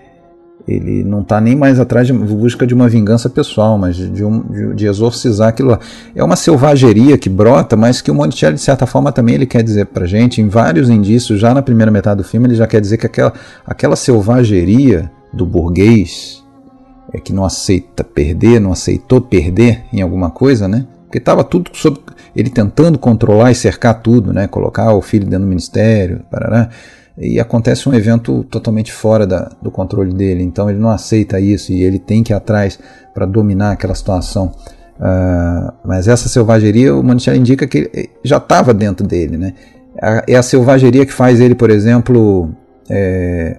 ele 0.67 1.03
não 1.03 1.21
está 1.21 1.41
nem 1.41 1.55
mais 1.55 1.79
atrás 1.79 2.05
de 2.05 2.13
busca 2.13 2.67
de 2.67 2.75
uma 2.75 2.87
vingança 2.87 3.27
pessoal, 3.27 3.75
mas 3.75 3.95
de, 3.95 4.23
um, 4.23 4.41
de, 4.41 4.75
de, 4.75 4.85
exorcizar 4.85 5.49
aquilo 5.49 5.69
lá. 5.69 5.79
É 6.15 6.23
uma 6.23 6.35
selvageria 6.35 7.17
que 7.17 7.27
brota, 7.27 7.75
mas 7.75 8.01
que 8.01 8.11
o 8.11 8.13
Monticelli, 8.13 8.55
de 8.55 8.61
certa 8.61 8.85
forma, 8.85 9.11
também 9.11 9.33
ele 9.33 9.47
quer 9.47 9.63
dizer 9.63 9.87
para 9.87 10.05
gente, 10.05 10.41
em 10.41 10.47
vários 10.47 10.89
indícios, 10.89 11.39
já 11.39 11.55
na 11.55 11.63
primeira 11.63 11.91
metade 11.91 12.17
do 12.17 12.23
filme, 12.23 12.47
ele 12.47 12.55
já 12.55 12.67
quer 12.67 12.79
dizer 12.79 12.97
que 12.97 13.07
aquela, 13.07 13.33
aquela 13.65 13.95
selvageria 13.95 15.11
do 15.33 15.45
burguês 15.45 16.43
é, 17.13 17.19
que 17.19 17.33
não 17.33 17.45
aceita 17.45 18.03
perder, 18.03 18.59
não 18.59 18.71
aceitou 18.71 19.19
perder 19.21 19.83
em 19.91 20.01
alguma 20.01 20.29
coisa, 20.29 20.67
né? 20.67 20.85
Porque 21.09 21.17
estava 21.17 21.43
tudo 21.43 21.71
sob 21.73 21.99
ele 22.35 22.51
tentando 22.51 22.99
controlar 22.99 23.51
e 23.51 23.55
cercar 23.55 24.01
tudo, 24.01 24.31
né? 24.31 24.47
Colocar 24.47 24.93
o 24.93 25.01
filho 25.01 25.25
dentro 25.25 25.45
do 25.45 25.47
ministério, 25.49 26.21
parará 26.29 26.69
e 27.19 27.37
acontece 27.37 27.89
um 27.89 27.93
evento 27.93 28.45
totalmente 28.45 28.93
fora 28.93 29.27
da, 29.27 29.51
do 29.61 29.69
controle 29.69 30.13
dele, 30.13 30.41
então 30.41 30.69
ele 30.69 30.79
não 30.79 30.89
aceita 30.89 31.37
isso 31.39 31.73
e 31.73 31.83
ele 31.83 31.99
tem 31.99 32.23
que 32.23 32.31
ir 32.31 32.35
atrás 32.35 32.79
para 33.13 33.25
dominar 33.25 33.71
aquela 33.71 33.93
situação. 33.93 34.53
Uh, 34.97 35.73
mas 35.83 36.07
essa 36.07 36.29
selvageria, 36.29 36.95
o 36.95 37.03
Monticelli 37.03 37.39
indica 37.39 37.67
que 37.67 38.09
já 38.23 38.37
estava 38.37 38.73
dentro 38.73 39.05
dele. 39.05 39.37
Né? 39.37 39.53
É 40.27 40.35
a 40.35 40.41
selvageria 40.41 41.05
que 41.05 41.11
faz 41.11 41.41
ele, 41.41 41.55
por 41.55 41.69
exemplo, 41.69 42.51
é, 42.89 43.57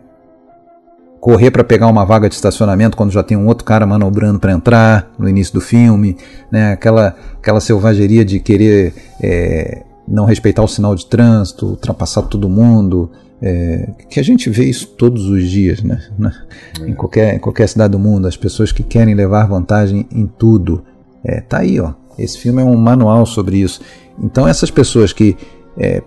correr 1.20 1.50
para 1.50 1.62
pegar 1.62 1.86
uma 1.86 2.04
vaga 2.04 2.28
de 2.28 2.34
estacionamento 2.34 2.96
quando 2.96 3.12
já 3.12 3.22
tem 3.22 3.36
um 3.36 3.46
outro 3.46 3.64
cara 3.64 3.86
manobrando 3.86 4.40
para 4.40 4.52
entrar 4.52 5.12
no 5.18 5.28
início 5.28 5.52
do 5.52 5.60
filme, 5.60 6.16
né? 6.50 6.72
aquela, 6.72 7.14
aquela 7.38 7.60
selvageria 7.60 8.24
de 8.24 8.40
querer 8.40 8.94
é, 9.22 9.82
não 10.08 10.24
respeitar 10.24 10.62
o 10.62 10.68
sinal 10.68 10.94
de 10.94 11.06
trânsito, 11.06 11.66
ultrapassar 11.66 12.22
todo 12.22 12.48
mundo. 12.48 13.10
É, 13.42 13.90
que 14.10 14.20
a 14.20 14.22
gente 14.22 14.50
vê 14.50 14.64
isso 14.64 14.86
todos 14.86 15.26
os 15.26 15.48
dias, 15.48 15.82
né? 15.82 15.98
Em, 16.86 16.94
qualquer, 16.94 17.36
em 17.36 17.38
qualquer 17.38 17.68
cidade 17.68 17.92
do 17.92 17.98
mundo, 17.98 18.26
as 18.26 18.36
pessoas 18.36 18.70
que 18.70 18.82
querem 18.82 19.14
levar 19.14 19.46
vantagem 19.46 20.06
em 20.12 20.26
tudo. 20.26 20.84
É, 21.24 21.40
tá 21.40 21.58
aí, 21.58 21.80
ó. 21.80 21.94
Esse 22.18 22.38
filme 22.38 22.60
é 22.60 22.64
um 22.64 22.76
manual 22.76 23.24
sobre 23.24 23.58
isso. 23.58 23.80
Então 24.22 24.46
essas 24.46 24.70
pessoas 24.70 25.12
que 25.12 25.36
é, 25.78 26.02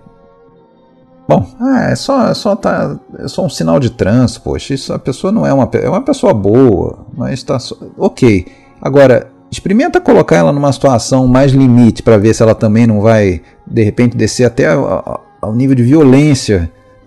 Bom, 1.28 1.48
ah, 1.60 1.90
é 1.90 1.96
só, 1.96 2.28
é 2.28 2.34
só 2.34 2.56
tá, 2.56 3.00
é 3.18 3.28
só 3.28 3.46
um 3.46 3.50
sinal 3.50 3.80
de 3.80 3.90
trânsito, 3.90 4.42
poxa, 4.42 4.74
isso 4.74 4.92
a 4.94 5.00
pessoa 5.00 5.32
não 5.32 5.46
é 5.46 5.54
uma, 5.54 5.70
é 5.74 5.90
uma 5.90 6.02
pessoa 6.02 6.34
boa, 6.34 7.06
mas 7.16 7.34
está 7.40 7.58
ok. 7.98 8.46
Agora, 8.82 9.32
experimenta 9.50 10.02
colocar 10.02 10.38
ela 10.38 10.52
numa 10.52 10.72
situação 10.74 11.26
mais 11.28 11.54
limite 11.54 12.04
para 12.04 12.18
ver 12.18 12.34
se 12.34 12.44
ela 12.44 12.54
também 12.54 12.86
não 12.86 13.00
vai 13.00 13.42
de 13.66 13.84
repente 13.84 14.18
descer 14.18 14.46
até 14.46 14.68
ao 14.68 15.56
nível 15.56 15.76
de 15.76 15.84
violência 15.84 16.70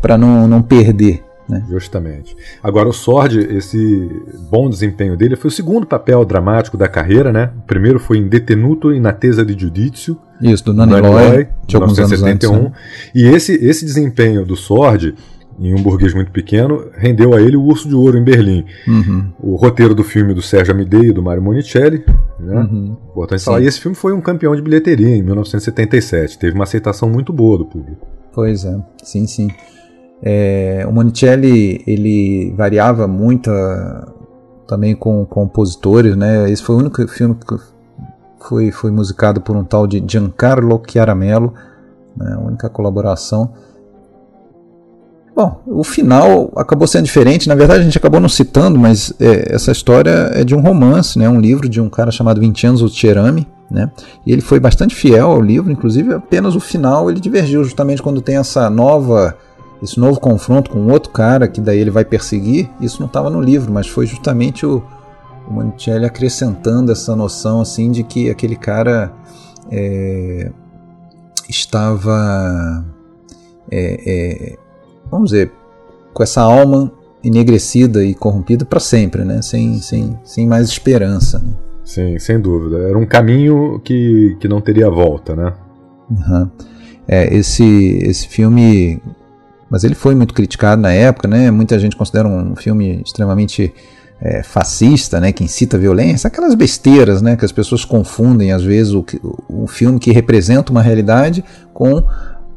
para 0.00 0.18
não, 0.18 0.46
não 0.46 0.60
perder. 0.60 1.24
Né? 1.48 1.64
Justamente. 1.68 2.36
Agora, 2.62 2.88
o 2.88 2.92
Sword, 2.92 3.40
esse 3.56 4.08
bom 4.50 4.70
desempenho 4.70 5.16
dele, 5.16 5.34
foi 5.34 5.48
o 5.48 5.52
segundo 5.52 5.84
papel 5.84 6.24
dramático 6.24 6.76
da 6.76 6.86
carreira, 6.86 7.32
né? 7.32 7.50
O 7.58 7.62
primeiro 7.62 7.98
foi 7.98 8.18
em 8.18 8.28
Detenuto 8.28 8.92
in 8.92 9.04
Attesa 9.04 9.44
di 9.44 9.58
Giudizio. 9.58 10.16
Isso, 10.40 10.64
do 10.64 10.74
Nani 10.74 11.00
Loy, 11.00 11.48
de 11.66 11.76
1971. 11.76 12.54
Antes, 12.54 12.64
né? 12.64 12.72
E 13.14 13.26
esse, 13.26 13.52
esse 13.54 13.84
desempenho 13.84 14.44
do 14.44 14.56
Sword 14.56 15.14
em 15.60 15.74
um 15.74 15.82
burguês 15.82 16.14
muito 16.14 16.32
pequeno, 16.32 16.86
rendeu 16.96 17.34
a 17.34 17.40
ele 17.40 17.54
o 17.54 17.62
Urso 17.62 17.86
de 17.86 17.94
Ouro 17.94 18.16
em 18.16 18.24
Berlim. 18.24 18.64
Uhum. 18.88 19.26
O 19.38 19.56
roteiro 19.56 19.94
do 19.94 20.02
filme 20.02 20.32
do 20.32 20.40
Sérgio 20.40 20.72
Amidei 20.72 21.10
e 21.10 21.12
do 21.12 21.22
Mário 21.22 21.42
Monicelli. 21.42 22.02
Né? 22.38 22.56
Uhum. 22.56 22.96
Importante 23.10 23.44
falar. 23.44 23.60
E 23.60 23.66
esse 23.66 23.78
filme 23.78 23.94
foi 23.94 24.14
um 24.14 24.22
campeão 24.22 24.56
de 24.56 24.62
bilheteria 24.62 25.14
em 25.14 25.22
1977. 25.22 26.38
Teve 26.38 26.54
uma 26.54 26.64
aceitação 26.64 27.10
muito 27.10 27.30
boa 27.30 27.58
do 27.58 27.66
público. 27.66 28.06
Pois 28.32 28.64
é, 28.64 28.74
sim, 29.02 29.26
sim. 29.26 29.48
É, 30.22 30.86
o 30.88 30.92
Monicelli 30.92 31.82
ele 31.86 32.54
variava 32.56 33.06
muito 33.06 33.50
uh, 33.50 34.66
também 34.66 34.94
com 34.94 35.26
compositores, 35.26 36.16
né? 36.16 36.50
Esse 36.50 36.62
foi 36.62 36.76
o 36.76 36.78
único 36.78 37.06
filme 37.06 37.34
que 37.34 37.54
foi, 38.40 38.70
foi 38.70 38.90
musicado 38.90 39.40
por 39.40 39.56
um 39.56 39.64
tal 39.64 39.86
de 39.86 40.02
Giancarlo 40.06 40.82
Chiaramello, 40.86 41.54
né? 42.16 42.34
a 42.34 42.40
única 42.40 42.68
colaboração. 42.68 43.52
Bom, 45.34 45.60
o 45.66 45.84
final 45.84 46.52
acabou 46.56 46.86
sendo 46.86 47.04
diferente. 47.04 47.48
Na 47.48 47.54
verdade, 47.54 47.80
a 47.80 47.84
gente 47.84 47.96
acabou 47.96 48.20
não 48.20 48.28
citando, 48.28 48.78
mas 48.78 49.12
é, 49.20 49.54
essa 49.54 49.70
história 49.70 50.30
é 50.34 50.44
de 50.44 50.54
um 50.54 50.60
romance, 50.60 51.18
né? 51.18 51.28
um 51.28 51.40
livro 51.40 51.68
de 51.68 51.80
um 51.80 51.88
cara 51.88 52.10
chamado 52.10 52.40
Vincenzo 52.40 52.88
Cerami. 52.88 53.46
Né? 53.70 53.90
E 54.26 54.32
ele 54.32 54.42
foi 54.42 54.58
bastante 54.58 54.94
fiel 54.94 55.30
ao 55.30 55.40
livro, 55.40 55.70
inclusive 55.70 56.12
apenas 56.12 56.56
o 56.56 56.60
final 56.60 57.08
ele 57.08 57.20
divergiu, 57.20 57.62
justamente 57.62 58.02
quando 58.02 58.20
tem 58.20 58.36
essa 58.36 58.68
nova, 58.68 59.36
esse 59.80 59.98
novo 60.00 60.18
confronto 60.18 60.70
com 60.70 60.88
outro 60.88 61.10
cara 61.12 61.46
que 61.46 61.60
daí 61.60 61.78
ele 61.78 61.90
vai 61.90 62.04
perseguir. 62.04 62.68
Isso 62.80 62.98
não 62.98 63.06
estava 63.06 63.30
no 63.30 63.40
livro, 63.40 63.72
mas 63.72 63.86
foi 63.86 64.06
justamente 64.06 64.66
o, 64.66 64.82
o 65.48 65.52
Monticelli 65.52 66.04
acrescentando 66.04 66.92
essa 66.92 67.14
noção 67.16 67.60
assim 67.60 67.90
de 67.90 68.02
que 68.02 68.30
aquele 68.30 68.56
cara 68.56 69.12
é, 69.70 70.50
estava 71.48 72.84
é, 73.70 74.00
é, 74.06 74.58
vamos 75.10 75.30
dizer, 75.30 75.52
com 76.12 76.22
essa 76.22 76.42
alma 76.42 76.92
enegrecida 77.22 78.04
e 78.04 78.14
corrompida 78.14 78.64
para 78.64 78.80
sempre, 78.80 79.24
né? 79.24 79.42
sem, 79.42 79.78
sem, 79.78 80.18
sem 80.24 80.46
mais 80.46 80.68
esperança. 80.68 81.38
Né? 81.38 81.52
Sim, 81.84 82.18
sem 82.18 82.40
dúvida. 82.40 82.78
Era 82.78 82.98
um 82.98 83.06
caminho 83.06 83.80
que, 83.84 84.36
que 84.40 84.48
não 84.48 84.60
teria 84.60 84.88
volta, 84.90 85.34
né? 85.34 85.52
Uhum. 86.10 86.50
É, 87.06 87.34
esse, 87.34 87.98
esse 88.02 88.28
filme. 88.28 89.02
Mas 89.68 89.84
ele 89.84 89.94
foi 89.94 90.14
muito 90.14 90.34
criticado 90.34 90.80
na 90.80 90.92
época, 90.92 91.28
né? 91.28 91.50
Muita 91.50 91.78
gente 91.78 91.96
considera 91.96 92.28
um 92.28 92.54
filme 92.56 93.02
extremamente 93.04 93.72
é, 94.20 94.42
fascista, 94.42 95.18
né? 95.20 95.32
Que 95.32 95.44
incita 95.44 95.78
violência. 95.78 96.28
Aquelas 96.28 96.54
besteiras, 96.54 97.22
né? 97.22 97.36
Que 97.36 97.44
as 97.44 97.52
pessoas 97.52 97.84
confundem, 97.84 98.52
às 98.52 98.62
vezes, 98.62 98.92
o, 98.92 99.04
o 99.48 99.66
filme 99.66 99.98
que 99.98 100.12
representa 100.12 100.70
uma 100.70 100.82
realidade 100.82 101.44
com 101.72 102.04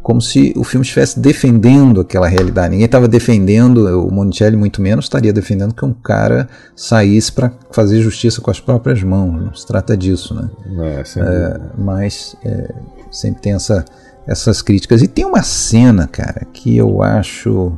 como 0.04 0.22
se 0.22 0.54
o 0.58 0.66
filme 0.66 0.84
estivesse 0.84 1.18
defendendo 1.18 2.02
aquela 2.02 2.28
realidade. 2.28 2.72
Ninguém 2.72 2.86
estava 2.86 3.08
defendendo, 3.08 4.06
o 4.06 4.12
Monticelli 4.12 4.58
muito 4.58 4.82
menos 4.82 5.06
estaria 5.06 5.32
defendendo 5.32 5.74
que 5.74 5.86
um 5.86 5.94
cara 5.94 6.50
saísse 6.76 7.32
para 7.32 7.54
fazer 7.72 8.02
justiça 8.02 8.42
com 8.42 8.52
as 8.52 8.60
próprias 8.60 9.02
mãos. 9.02 9.42
Não 9.42 9.56
se 9.56 9.66
trata 9.66 9.96
disso, 9.96 10.36
né? 10.36 10.50
É, 10.82 11.04
é, 11.22 11.60
mas 11.78 12.36
é, 12.44 12.74
sempre 13.10 13.42
tem 13.42 13.54
essa, 13.54 13.86
essas 14.28 14.62
críticas. 14.62 15.02
E 15.02 15.08
tem 15.08 15.24
uma 15.24 15.42
cena, 15.42 16.06
cara, 16.06 16.46
que 16.52 16.76
eu 16.76 17.02
acho 17.02 17.72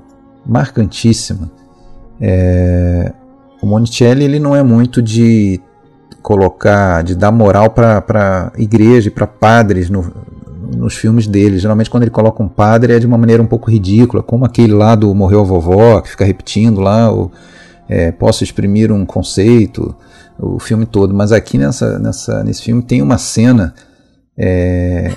marcantíssima. 0.44 1.52
É, 2.20 3.14
o 3.66 3.68
Monticelli 3.68 4.24
ele 4.24 4.38
não 4.38 4.56
é 4.56 4.62
muito 4.62 5.02
de 5.02 5.60
colocar, 6.22 7.04
de 7.04 7.16
dar 7.16 7.32
moral 7.32 7.72
para 7.72 8.54
igreja 8.60 9.08
e 9.08 9.12
para 9.12 9.26
padres 9.26 9.90
no, 9.90 10.14
nos 10.78 10.94
filmes 10.94 11.26
dele. 11.26 11.58
Geralmente, 11.58 11.90
quando 11.90 12.04
ele 12.04 12.12
coloca 12.12 12.44
um 12.44 12.48
padre, 12.48 12.94
é 12.94 13.00
de 13.00 13.08
uma 13.08 13.18
maneira 13.18 13.42
um 13.42 13.48
pouco 13.48 13.72
ridícula, 13.72 14.22
como 14.22 14.46
aquele 14.46 14.72
lá 14.72 14.94
do 14.94 15.16
Morreu 15.16 15.42
a 15.42 15.44
Vovó, 15.44 16.00
que 16.00 16.12
fica 16.12 16.24
repetindo 16.24 16.80
lá, 16.80 17.12
o, 17.12 17.32
é, 17.90 18.12
posso 18.12 18.44
exprimir 18.44 18.92
um 18.92 19.04
conceito, 19.04 19.96
o 20.38 20.60
filme 20.60 20.86
todo. 20.86 21.12
Mas 21.12 21.32
aqui 21.32 21.58
nessa, 21.58 21.98
nessa, 21.98 22.44
nesse 22.44 22.62
filme 22.62 22.84
tem 22.84 23.02
uma 23.02 23.18
cena 23.18 23.74
é, 24.38 25.12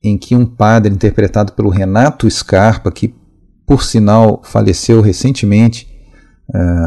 em 0.00 0.16
que 0.16 0.36
um 0.36 0.46
padre, 0.46 0.94
interpretado 0.94 1.52
pelo 1.52 1.68
Renato 1.68 2.30
Scarpa, 2.30 2.92
que 2.92 3.12
por 3.66 3.82
sinal 3.82 4.40
faleceu 4.44 5.00
recentemente, 5.00 5.91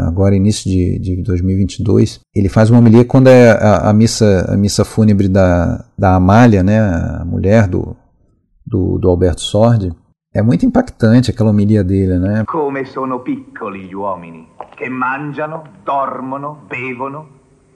agora 0.07 0.35
início 0.35 0.69
de, 0.69 0.99
de 0.99 1.23
2022, 1.23 2.19
ele 2.35 2.49
faz 2.49 2.69
uma 2.69 2.79
homilia 2.79 3.05
quando 3.05 3.27
é 3.27 3.51
a, 3.51 3.89
a, 3.89 3.93
missa 3.93 4.45
a 4.47 4.55
missa 4.55 4.85
fúnebre 4.85 5.27
da, 5.27 5.85
da 5.97 6.15
Amália, 6.15 6.63
né, 6.63 6.79
a 6.79 7.25
mulher 7.25 7.67
do, 7.67 7.95
do, 8.65 8.97
do 8.97 9.09
Alberto 9.09 9.41
Sordi. 9.41 9.91
É 10.33 10.41
muito 10.41 10.65
impactante 10.65 11.31
aquela 11.31 11.49
homilia 11.49 11.81
dele, 11.83 12.19
né? 12.19 12.43
Come 12.45 12.83
sono 12.83 13.21
piccoli 13.21 13.85
gli 13.87 13.93
uomini, 13.93 14.45
che 14.75 14.89
mangiano, 14.89 15.63
dormono, 15.85 16.65
bevono, 16.67 17.29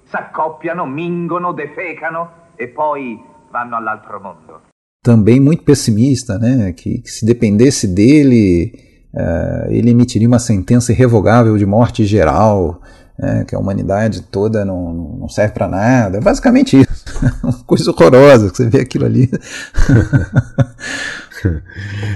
s'accoppiano, 0.03 0.85
mingono, 0.85 1.53
defecano 1.53 2.31
e 2.57 2.67
poi 2.67 3.17
vanno 3.49 3.77
all'altro 3.77 4.19
mondo. 4.19 4.61
Também 5.01 5.39
muito 5.39 5.63
pessimista, 5.63 6.37
né? 6.37 6.73
Que, 6.73 7.01
que 7.01 7.09
se 7.09 7.25
dependesse 7.25 7.87
dele, 7.87 8.88
é, 9.15 9.67
ele 9.69 9.89
emitiria 9.89 10.27
uma 10.27 10.39
sentença 10.39 10.91
irrevogável 10.91 11.57
de 11.57 11.65
morte 11.65 12.05
geral, 12.05 12.81
é, 13.21 13.43
que 13.43 13.53
a 13.53 13.59
humanidade 13.59 14.21
toda 14.21 14.63
não, 14.63 15.17
não 15.19 15.27
serve 15.27 15.53
para 15.53 15.67
nada. 15.67 16.17
É 16.17 16.21
basicamente 16.21 16.77
isso. 16.79 17.05
uma 17.43 17.53
coisa 17.65 17.91
horrorosa, 17.91 18.49
que 18.49 18.57
você 18.57 18.69
vê 18.69 18.81
aquilo 18.81 19.05
ali. 19.05 19.29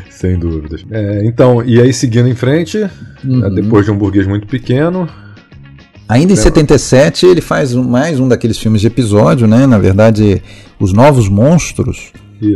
Sem 0.09 0.37
dúvidas. 0.37 0.85
É, 0.91 1.25
então, 1.25 1.63
e 1.63 1.81
aí 1.81 1.93
seguindo 1.93 2.27
em 2.27 2.35
frente, 2.35 2.89
uhum. 3.23 3.53
depois 3.53 3.85
de 3.85 3.91
um 3.91 3.97
burguês 3.97 4.27
muito 4.27 4.47
pequeno. 4.47 5.09
Ainda 6.07 6.33
em 6.33 6.35
77 6.35 7.25
ele 7.25 7.41
faz 7.41 7.73
mais 7.73 8.19
um 8.19 8.27
daqueles 8.27 8.57
filmes 8.57 8.81
de 8.81 8.87
episódio, 8.87 9.47
né? 9.47 9.65
Na 9.65 9.79
verdade, 9.79 10.43
Os 10.79 10.91
Novos 10.91 11.29
Monstros, 11.29 12.11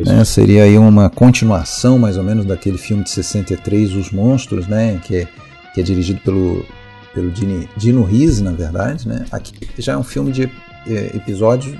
né? 0.06 0.24
Seria 0.24 0.64
aí 0.64 0.78
uma 0.78 1.10
continuação, 1.10 1.98
mais 1.98 2.18
ou 2.18 2.24
menos, 2.24 2.46
daquele 2.46 2.78
filme 2.78 3.04
de 3.04 3.10
63, 3.10 3.94
Os 3.96 4.12
Monstros, 4.12 4.68
né? 4.68 5.00
que, 5.04 5.16
é, 5.16 5.28
que 5.74 5.82
é 5.82 5.84
dirigido 5.84 6.20
pelo, 6.22 6.66
pelo 7.14 7.32
Dino, 7.32 7.68
Dino 7.76 8.04
Risi, 8.04 8.44
na 8.44 8.52
verdade, 8.52 9.08
né? 9.08 9.26
Aqui 9.32 9.54
já 9.78 9.94
é 9.94 9.98
um 9.98 10.04
filme 10.04 10.32
de 10.32 10.44
é, 10.88 11.16
episódios, 11.16 11.76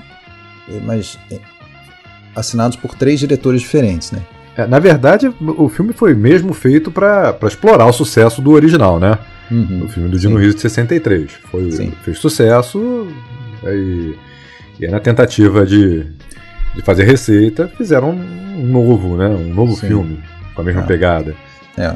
é, 0.68 0.80
mas 0.84 1.18
é, 1.30 1.38
assinados 2.34 2.76
por 2.76 2.94
três 2.94 3.20
diretores 3.20 3.60
diferentes, 3.60 4.10
né? 4.10 4.20
É, 4.56 4.66
na 4.66 4.80
verdade, 4.80 5.32
o 5.40 5.68
filme 5.68 5.92
foi 5.92 6.14
mesmo 6.14 6.52
feito 6.52 6.90
para 6.90 7.38
explorar 7.44 7.86
o 7.86 7.92
sucesso 7.92 8.42
do 8.42 8.50
original, 8.50 8.98
né? 8.98 9.16
Uhum, 9.48 9.84
o 9.84 9.88
filme 9.88 10.08
do 10.08 10.18
Dino 10.18 10.36
Risi 10.36 10.56
de 10.56 10.62
63. 10.62 11.30
Foi, 11.50 11.70
fez 12.02 12.18
sucesso 12.18 13.06
e, 13.64 14.16
e 14.80 14.88
na 14.88 14.98
tentativa 14.98 15.64
de, 15.64 16.04
de 16.74 16.82
fazer 16.82 17.04
receita, 17.04 17.70
fizeram 17.76 18.10
um 18.10 18.66
novo, 18.66 19.16
né? 19.16 19.28
Um 19.28 19.54
novo 19.54 19.72
sim. 19.72 19.88
filme 19.88 20.18
com 20.54 20.62
a 20.62 20.64
mesma 20.64 20.82
é. 20.82 20.86
pegada. 20.86 21.34
É. 21.76 21.94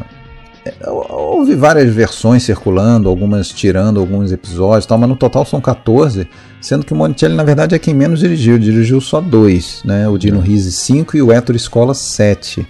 É, 0.65 0.73
houve 0.89 1.57
várias 1.57 1.93
versões 1.93 2.45
circulando, 2.45 3.09
algumas 3.09 3.49
tirando 3.49 3.99
alguns 3.99 4.31
episódios, 4.31 4.87
tal, 4.87 4.97
mas 4.97 5.09
no 5.09 5.17
total 5.17 5.45
são 5.45 5.61
14, 5.61 6.29
sendo 6.61 6.87
que 6.87 6.93
o 6.93 6.97
Monicelli 6.97 7.35
na 7.35 7.43
verdade 7.43 7.75
é 7.75 7.79
quem 7.81 7.93
menos 7.93 8.21
dirigiu, 8.21 8.61
dirigiu 8.61 9.01
só 9.01 9.21
dois, 9.21 9.83
né? 9.85 10.09
o 10.09 10.17
Dino 10.17 10.39
Risi 10.39 10.71
5 10.71 11.17
e 11.17 11.23
o 11.23 11.33
Ettore 11.33 11.57
Escola 11.57 11.95
7. 11.95 12.65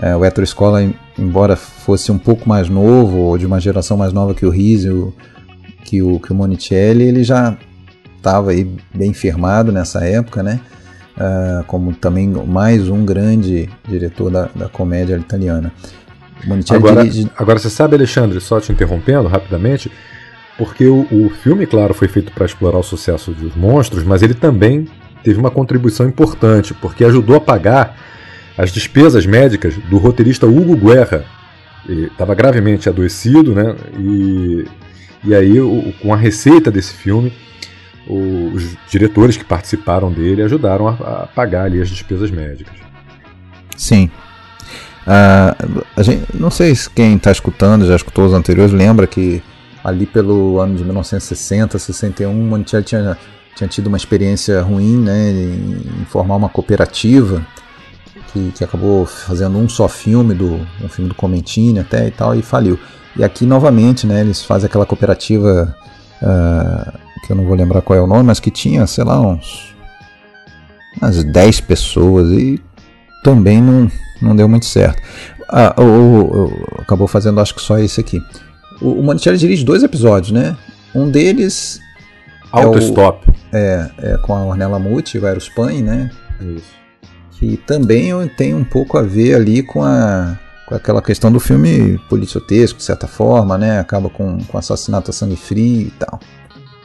É, 0.00 0.16
o 0.16 0.24
Ettore 0.24 0.44
Escola, 0.44 0.82
embora 1.16 1.54
fosse 1.54 2.10
um 2.10 2.18
pouco 2.18 2.48
mais 2.48 2.68
novo, 2.68 3.18
ou 3.18 3.38
de 3.38 3.46
uma 3.46 3.60
geração 3.60 3.96
mais 3.96 4.12
nova 4.12 4.34
que 4.34 4.44
o 4.44 4.50
Risi, 4.50 4.88
que 5.84 6.02
o, 6.02 6.18
que 6.18 6.32
o 6.32 6.34
Monicelli, 6.34 7.04
ele 7.04 7.22
já 7.22 7.56
estava 8.16 8.50
aí 8.50 8.68
bem 8.92 9.12
firmado 9.12 9.70
nessa 9.70 10.04
época, 10.04 10.42
né? 10.42 10.58
Uh, 11.18 11.64
como 11.64 11.92
também 11.92 12.28
mais 12.28 12.88
um 12.88 13.04
grande 13.04 13.68
diretor 13.88 14.30
da, 14.30 14.48
da 14.54 14.68
comédia 14.68 15.16
italiana. 15.16 15.72
Agora, 16.70 17.02
dirige... 17.02 17.28
agora 17.36 17.58
você 17.58 17.68
sabe, 17.68 17.96
Alexandre, 17.96 18.40
só 18.40 18.60
te 18.60 18.70
interrompendo 18.70 19.26
rapidamente, 19.26 19.90
porque 20.56 20.86
o, 20.86 21.08
o 21.10 21.28
filme, 21.28 21.66
claro, 21.66 21.92
foi 21.92 22.06
feito 22.06 22.30
para 22.30 22.46
explorar 22.46 22.78
o 22.78 22.84
sucesso 22.84 23.32
dos 23.32 23.56
monstros, 23.56 24.04
mas 24.04 24.22
ele 24.22 24.34
também 24.34 24.86
teve 25.24 25.40
uma 25.40 25.50
contribuição 25.50 26.06
importante, 26.06 26.72
porque 26.74 27.04
ajudou 27.04 27.34
a 27.34 27.40
pagar 27.40 27.96
as 28.56 28.70
despesas 28.70 29.26
médicas 29.26 29.74
do 29.76 29.98
roteirista 29.98 30.46
Hugo 30.46 30.76
Guerra. 30.76 31.24
Estava 31.88 32.34
gravemente 32.34 32.88
adoecido, 32.88 33.54
né? 33.54 33.74
E, 33.98 34.64
e 35.24 35.34
aí, 35.34 35.60
o, 35.60 35.92
com 36.00 36.14
a 36.14 36.16
receita 36.16 36.70
desse 36.70 36.94
filme, 36.94 37.32
os 38.08 38.76
diretores 38.90 39.36
que 39.36 39.44
participaram 39.44 40.10
dele 40.10 40.42
ajudaram 40.42 40.88
a, 40.88 40.92
a 40.92 41.26
pagar 41.26 41.64
ali 41.64 41.80
as 41.80 41.88
despesas 41.88 42.30
médicas. 42.30 42.74
Sim, 43.76 44.10
Uh, 45.08 45.82
a 45.96 46.02
gente, 46.02 46.26
não 46.34 46.50
sei 46.50 46.74
se 46.74 46.90
quem 46.90 47.16
está 47.16 47.32
escutando, 47.32 47.86
já 47.86 47.96
escutou 47.96 48.26
os 48.26 48.34
anteriores, 48.34 48.74
lembra 48.74 49.06
que 49.06 49.42
ali 49.82 50.04
pelo 50.04 50.60
ano 50.60 50.76
de 50.76 50.84
1960, 50.84 51.78
61, 51.78 52.30
Monticelli 52.30 52.84
tinha, 52.84 53.18
tinha 53.56 53.66
tido 53.66 53.86
uma 53.86 53.96
experiência 53.96 54.60
ruim 54.60 54.98
né, 54.98 55.30
em, 55.30 56.04
formar 56.10 56.36
uma 56.36 56.50
cooperativa 56.50 57.42
que, 58.30 58.52
que, 58.54 58.62
acabou 58.62 59.06
fazendo 59.06 59.56
um 59.56 59.66
só 59.66 59.88
filme, 59.88 60.34
do, 60.34 60.60
um 60.84 60.88
filme 60.90 61.08
do 61.08 61.14
Comentini 61.14 61.78
até 61.78 62.06
e 62.06 62.10
tal, 62.10 62.34
e 62.34 62.42
faliu. 62.42 62.78
E 63.16 63.24
aqui 63.24 63.46
novamente 63.46 64.06
né, 64.06 64.20
eles 64.20 64.44
fazem 64.44 64.66
aquela 64.66 64.84
cooperativa 64.84 65.74
uh, 66.20 66.98
que 67.24 67.32
eu 67.32 67.36
não 67.36 67.44
vou 67.44 67.56
lembrar 67.56 67.82
qual 67.82 67.98
é 67.98 68.02
o 68.02 68.06
nome, 68.06 68.24
mas 68.24 68.40
que 68.40 68.50
tinha, 68.50 68.86
sei 68.86 69.04
lá, 69.04 69.20
uns 69.20 69.76
umas 71.00 71.22
10 71.22 71.60
pessoas 71.60 72.30
e 72.32 72.60
também 73.22 73.60
não 73.60 73.90
não 74.20 74.34
deu 74.34 74.48
muito 74.48 74.66
certo. 74.66 75.00
Ah, 75.48 75.74
o, 75.78 75.82
o, 75.82 76.44
o, 76.46 76.80
acabou 76.80 77.06
fazendo 77.06 77.40
acho 77.40 77.54
que 77.54 77.62
só 77.62 77.78
esse 77.78 78.00
aqui. 78.00 78.20
O, 78.80 79.00
o 79.00 79.14
dirige 79.14 79.64
dois 79.64 79.82
episódios, 79.82 80.32
né? 80.32 80.56
Um 80.94 81.10
deles. 81.10 81.80
Auto-stop. 82.50 83.26
É, 83.52 83.90
é, 83.98 84.12
é, 84.12 84.18
com 84.18 84.34
a 84.34 84.44
Ornella 84.44 84.78
Muti, 84.78 85.18
o 85.18 85.26
Aerospan, 85.26 85.72
né? 85.82 86.10
Isso. 86.40 86.78
Que 87.32 87.56
também 87.56 88.10
tem 88.36 88.54
um 88.54 88.64
pouco 88.64 88.98
a 88.98 89.02
ver 89.02 89.36
ali 89.36 89.62
com 89.62 89.82
a 89.82 90.36
com 90.68 90.74
aquela 90.74 91.00
questão 91.00 91.32
do 91.32 91.40
filme 91.40 91.98
policiotesco, 92.10 92.78
de 92.78 92.84
certa 92.84 93.06
forma, 93.06 93.56
né? 93.56 93.80
Acaba 93.80 94.10
com, 94.10 94.36
com 94.44 94.58
assassinato 94.58 95.10
a 95.10 95.14
sangue 95.14 95.36
frio 95.36 95.86
e 95.86 95.92
tal. 95.98 96.20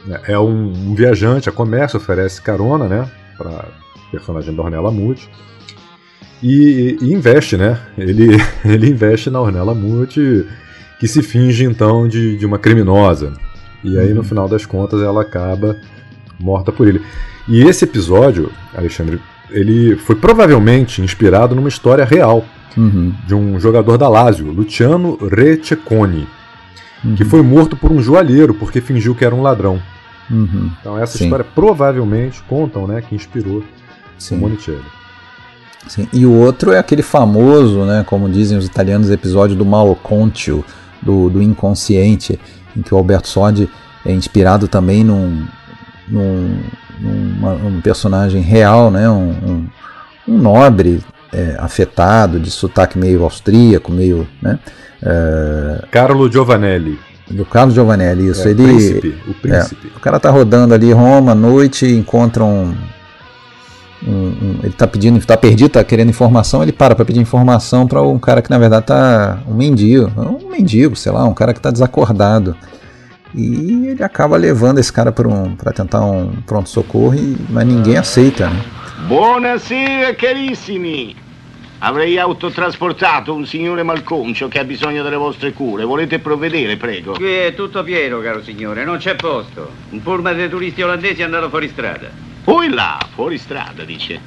É, 0.08 0.32
é 0.32 0.38
um, 0.38 0.90
um 0.90 0.94
viajante, 0.94 1.48
a 1.48 1.52
comércio 1.52 1.98
oferece 1.98 2.42
carona, 2.42 2.86
né? 2.86 3.10
Para 3.36 3.66
personagem 4.10 4.54
da 4.54 4.62
Ornella 4.62 4.90
Muti 4.90 5.28
e, 6.44 6.98
e, 7.00 7.12
investe, 7.12 7.56
né? 7.56 7.78
Ele, 7.96 8.36
ele 8.64 8.90
investe 8.90 9.30
na 9.30 9.40
Ornella 9.40 9.74
Muti, 9.74 10.46
que 11.00 11.08
se 11.08 11.22
finge 11.22 11.64
então 11.64 12.06
de, 12.06 12.36
de 12.36 12.44
uma 12.44 12.58
criminosa. 12.58 13.32
E 13.82 13.98
aí, 13.98 14.10
uhum. 14.10 14.16
no 14.16 14.22
final 14.22 14.46
das 14.46 14.66
contas, 14.66 15.00
ela 15.00 15.22
acaba 15.22 15.76
morta 16.38 16.70
por 16.70 16.86
ele. 16.86 17.00
E 17.48 17.62
esse 17.62 17.84
episódio, 17.84 18.50
Alexandre, 18.74 19.18
ele 19.50 19.96
foi 19.96 20.16
provavelmente 20.16 21.00
inspirado 21.00 21.54
numa 21.54 21.68
história 21.68 22.04
real 22.04 22.44
uhum. 22.76 23.14
de 23.26 23.34
um 23.34 23.58
jogador 23.58 23.96
da 23.96 24.08
Lazio, 24.08 24.50
Luciano 24.50 25.16
Receconi, 25.16 26.26
uhum. 27.02 27.14
que 27.14 27.24
foi 27.24 27.40
morto 27.42 27.74
por 27.74 27.90
um 27.90 28.02
joalheiro 28.02 28.52
porque 28.52 28.82
fingiu 28.82 29.14
que 29.14 29.24
era 29.24 29.34
um 29.34 29.42
ladrão. 29.42 29.80
Uhum. 30.30 30.70
Então 30.80 30.98
essa 30.98 31.18
Sim. 31.18 31.24
história 31.24 31.44
provavelmente 31.44 32.42
contam, 32.48 32.86
né, 32.86 33.02
que 33.02 33.14
inspirou 33.14 33.62
Sim. 34.18 34.36
o 34.36 34.40
Monicelli. 34.40 34.84
Sim. 35.86 36.08
E 36.12 36.24
o 36.24 36.32
outro 36.32 36.72
é 36.72 36.78
aquele 36.78 37.02
famoso, 37.02 37.84
né, 37.84 38.04
como 38.06 38.28
dizem 38.28 38.56
os 38.56 38.64
italianos, 38.64 39.10
episódio 39.10 39.54
do 39.54 39.64
Malcontio, 39.64 40.64
do, 41.02 41.28
do 41.28 41.42
inconsciente, 41.42 42.40
em 42.76 42.80
que 42.80 42.94
o 42.94 42.96
Alberto 42.96 43.28
Sodi 43.28 43.68
é 44.04 44.12
inspirado 44.12 44.66
também 44.66 45.04
num, 45.04 45.46
num, 46.08 46.58
num 47.00 47.80
personagem 47.82 48.40
real, 48.40 48.90
né, 48.90 49.08
um, 49.10 49.30
um, 49.30 49.66
um 50.28 50.38
nobre 50.38 51.02
é, 51.32 51.56
afetado, 51.58 52.40
de 52.40 52.50
sotaque 52.50 52.98
meio 52.98 53.22
austríaco, 53.22 53.92
meio. 53.92 54.26
Né, 54.40 54.58
é, 55.02 55.84
Carlo 55.90 56.30
Giovanelli. 56.32 56.98
Do 57.30 57.44
Carlo 57.44 57.72
Giovanelli, 57.72 58.28
isso. 58.28 58.46
É, 58.46 58.50
ele, 58.50 58.62
príncipe, 58.62 59.16
o 59.26 59.34
príncipe. 59.34 59.90
É, 59.92 59.96
o 59.96 60.00
cara 60.00 60.20
tá 60.20 60.30
rodando 60.30 60.74
ali 60.74 60.92
Roma 60.92 61.32
à 61.32 61.34
noite, 61.34 61.86
encontra 61.86 62.44
um 62.44 62.74
um, 64.06 64.12
um, 64.12 64.56
ele 64.62 64.68
está 64.68 64.86
pedindo, 64.86 65.18
está 65.18 65.36
perdido, 65.36 65.68
está 65.68 65.82
querendo 65.84 66.10
informação, 66.10 66.62
ele 66.62 66.72
para 66.72 66.94
para 66.94 67.04
pedir 67.04 67.20
informação 67.20 67.86
para 67.86 68.02
um 68.02 68.18
cara 68.18 68.42
que 68.42 68.50
na 68.50 68.58
verdade 68.58 68.84
está 68.84 69.38
um 69.48 69.54
mendigo, 69.54 70.12
um 70.16 70.50
mendigo, 70.50 70.94
sei 70.94 71.10
lá, 71.10 71.24
um 71.24 71.34
cara 71.34 71.52
que 71.52 71.58
está 71.58 71.70
desacordado. 71.70 72.54
E 73.34 73.88
ele 73.88 74.02
acaba 74.04 74.36
levando 74.36 74.78
esse 74.78 74.92
cara 74.92 75.10
para 75.10 75.26
um, 75.26 75.56
tentar 75.74 76.04
um 76.04 76.30
pronto-socorro, 76.46 77.16
mas 77.50 77.66
ninguém 77.66 77.96
aceita. 77.96 78.48
Né? 78.48 78.62
Buonasera, 79.08 80.14
carissimi! 80.14 81.16
Avrei 81.84 82.18
autotrasportato 82.18 83.34
un 83.34 83.44
signore 83.44 83.82
malconcio 83.82 84.48
che 84.48 84.58
ha 84.58 84.64
bisogno 84.64 85.02
delle 85.02 85.16
vostre 85.16 85.52
cure. 85.52 85.84
Volete 85.84 86.18
provvedere, 86.18 86.78
prego? 86.78 87.12
Qui 87.12 87.30
è 87.30 87.52
tutto 87.54 87.82
pieno, 87.82 88.20
caro 88.20 88.42
signore, 88.42 88.84
non 88.84 88.96
c'è 88.96 89.16
posto. 89.16 89.70
Un 89.90 90.02
pullman 90.02 90.34
dei 90.34 90.48
turisti 90.48 90.80
olandesi 90.80 91.20
è 91.20 91.24
andato 91.24 91.50
fuori 91.50 91.68
strada. 91.68 92.08
Poi 92.42 92.70
là, 92.70 92.98
fuori 93.12 93.36
strada, 93.36 93.84
dice. 93.84 94.18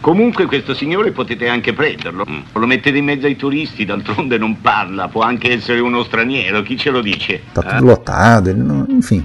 Comunque 0.00 0.46
questo 0.46 0.74
signore 0.74 1.12
potete 1.12 1.48
anche 1.48 1.72
prenderlo. 1.72 2.26
Mm. 2.28 2.40
Lo 2.54 2.66
mettete 2.66 2.98
in 2.98 3.04
mezzo 3.04 3.26
ai 3.26 3.36
turisti, 3.36 3.84
d'altronde 3.84 4.36
non 4.36 4.60
parla, 4.60 5.06
può 5.06 5.22
anche 5.22 5.52
essere 5.52 5.78
uno 5.78 6.02
straniero, 6.02 6.62
chi 6.62 6.76
ce 6.76 6.90
lo 6.90 7.00
dice? 7.00 7.42
Tá 7.52 7.62
tudo 7.62 7.84
lotado, 7.84 8.50
ele 8.50 8.62
não, 8.64 8.84
enfim. 8.90 9.24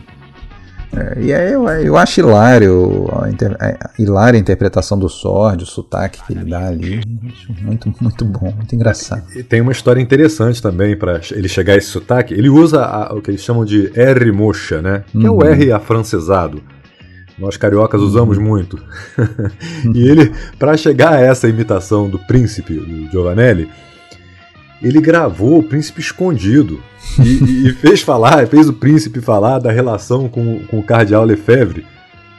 É, 0.95 1.21
e 1.21 1.33
aí 1.33 1.53
eu, 1.53 1.67
eu 1.67 1.97
acho 1.97 2.19
hilário 2.19 3.09
a, 3.19 3.29
inter, 3.29 3.55
a, 3.59 3.89
hilária 3.97 4.37
a 4.37 4.39
interpretação 4.39 4.97
do 4.97 5.09
Sword, 5.09 5.63
o 5.63 5.67
sotaque 5.67 6.21
que 6.25 6.33
ele 6.33 6.49
dá 6.49 6.67
ali. 6.67 7.01
Muito, 7.61 7.93
muito 7.99 8.25
bom, 8.25 8.51
muito 8.55 8.75
engraçado. 8.75 9.23
E 9.35 9.41
tem 9.41 9.61
uma 9.61 9.71
história 9.71 10.01
interessante 10.01 10.61
também 10.61 10.95
para 10.95 11.19
ele 11.31 11.47
chegar 11.47 11.73
a 11.73 11.77
esse 11.77 11.87
sotaque. 11.87 12.33
Ele 12.33 12.49
usa 12.49 12.83
a, 12.83 13.13
o 13.13 13.21
que 13.21 13.31
eles 13.31 13.41
chamam 13.41 13.65
de 13.65 13.91
R 13.95 14.31
mocha, 14.31 14.81
né? 14.81 15.03
Que 15.11 15.17
uhum. 15.17 15.25
é 15.25 15.29
o 15.29 15.33
uhum. 15.35 15.43
R 15.43 15.71
afrancesado. 15.71 16.61
Nós 17.37 17.57
cariocas 17.57 17.99
usamos 18.01 18.37
uhum. 18.37 18.43
muito. 18.43 18.77
e 19.93 20.07
ele, 20.07 20.31
para 20.59 20.77
chegar 20.77 21.13
a 21.13 21.19
essa 21.19 21.49
imitação 21.49 22.07
do 22.07 22.19
príncipe, 22.19 22.75
do 22.75 23.09
Giovanelli, 23.09 23.67
ele 24.83 24.99
gravou 24.99 25.59
o 25.59 25.63
príncipe 25.63 26.01
escondido 26.01 26.81
e, 27.19 27.67
e, 27.67 27.73
fez 27.73 28.01
falar, 28.01 28.45
fez 28.47 28.67
o 28.67 28.73
príncipe 28.73 29.21
falar 29.21 29.59
da 29.59 29.71
relação 29.71 30.27
com, 30.27 30.59
com 30.67 30.79
o 30.79 30.83
cardeal 30.83 31.23
Lefebvre, 31.23 31.85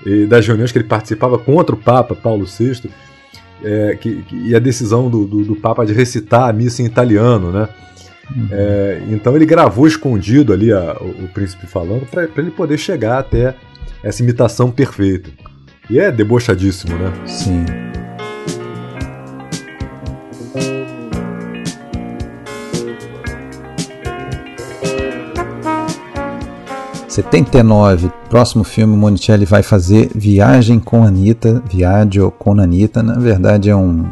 e 0.04 0.26
das 0.26 0.46
reuniões 0.46 0.70
que 0.70 0.78
ele 0.78 0.86
participava 0.86 1.38
contra 1.38 1.74
o 1.74 1.78
Papa 1.78 2.14
Paulo 2.14 2.44
VI, 2.44 2.90
é, 3.62 3.96
que, 3.98 4.22
que, 4.22 4.36
e 4.36 4.54
a 4.54 4.58
decisão 4.58 5.08
do, 5.08 5.24
do, 5.24 5.44
do, 5.44 5.56
Papa 5.56 5.86
de 5.86 5.94
recitar 5.94 6.48
a 6.48 6.52
missa 6.52 6.82
em 6.82 6.84
italiano, 6.84 7.50
né? 7.50 7.68
Uhum. 8.34 8.48
É, 8.50 9.02
então 9.10 9.34
ele 9.34 9.46
gravou 9.46 9.86
escondido 9.86 10.52
ali 10.52 10.72
a, 10.72 10.96
o, 11.00 11.24
o 11.24 11.28
príncipe 11.28 11.66
falando 11.66 12.06
para 12.06 12.28
ele 12.36 12.50
poder 12.50 12.78
chegar 12.78 13.18
até 13.18 13.54
essa 14.02 14.22
imitação 14.22 14.70
perfeita. 14.70 15.30
E 15.88 15.98
é 15.98 16.10
debochadíssimo, 16.10 16.96
né? 16.96 17.12
Sim. 17.26 17.64
79, 27.14 28.10
próximo 28.28 28.64
filme, 28.64 28.96
Monicelli 28.96 29.44
vai 29.44 29.62
fazer 29.62 30.10
Viagem 30.12 30.80
com 30.80 31.04
Anitta, 31.04 31.62
Viaggio 31.70 32.32
com 32.32 32.58
Anitta. 32.58 33.04
Na 33.04 33.14
verdade 33.14 33.70
é 33.70 33.76
um, 33.76 34.06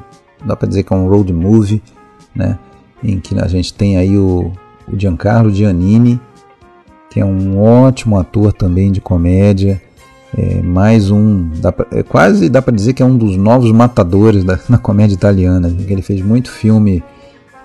dá 0.45 0.55
para 0.55 0.69
dizer 0.69 0.85
que 0.85 0.93
é 0.93 0.97
um 0.97 1.09
road 1.09 1.33
movie, 1.33 1.83
né? 2.33 2.61
Em 3.03 3.19
que 3.19 3.37
a 3.37 3.49
gente 3.49 3.75
tem 3.75 3.97
aí 3.97 4.17
o, 4.17 4.53
o 4.87 4.97
Giancarlo 4.97 5.53
Giannini, 5.53 6.21
que 7.11 7.19
é 7.19 7.25
um 7.25 7.61
ótimo 7.61 8.17
ator 8.17 8.53
também 8.53 8.93
de 8.93 9.01
comédia. 9.01 9.83
É, 10.39 10.63
mais 10.63 11.11
um, 11.11 11.51
dá 11.61 11.73
pra, 11.73 11.85
é, 11.91 12.05
quase 12.05 12.49
dá 12.49 12.63
para 12.63 12.73
dizer 12.73 12.93
que 12.93 13.03
é 13.03 13.07
um 13.07 13.17
dos 13.19 13.37
novos 13.37 13.73
matadores 13.73 14.45
da, 14.45 14.61
na 14.71 14.79
comédia 14.79 15.15
italiana. 15.15 15.75
Ele 15.89 16.03
fez 16.03 16.23
muito 16.23 16.53
filme 16.53 17.03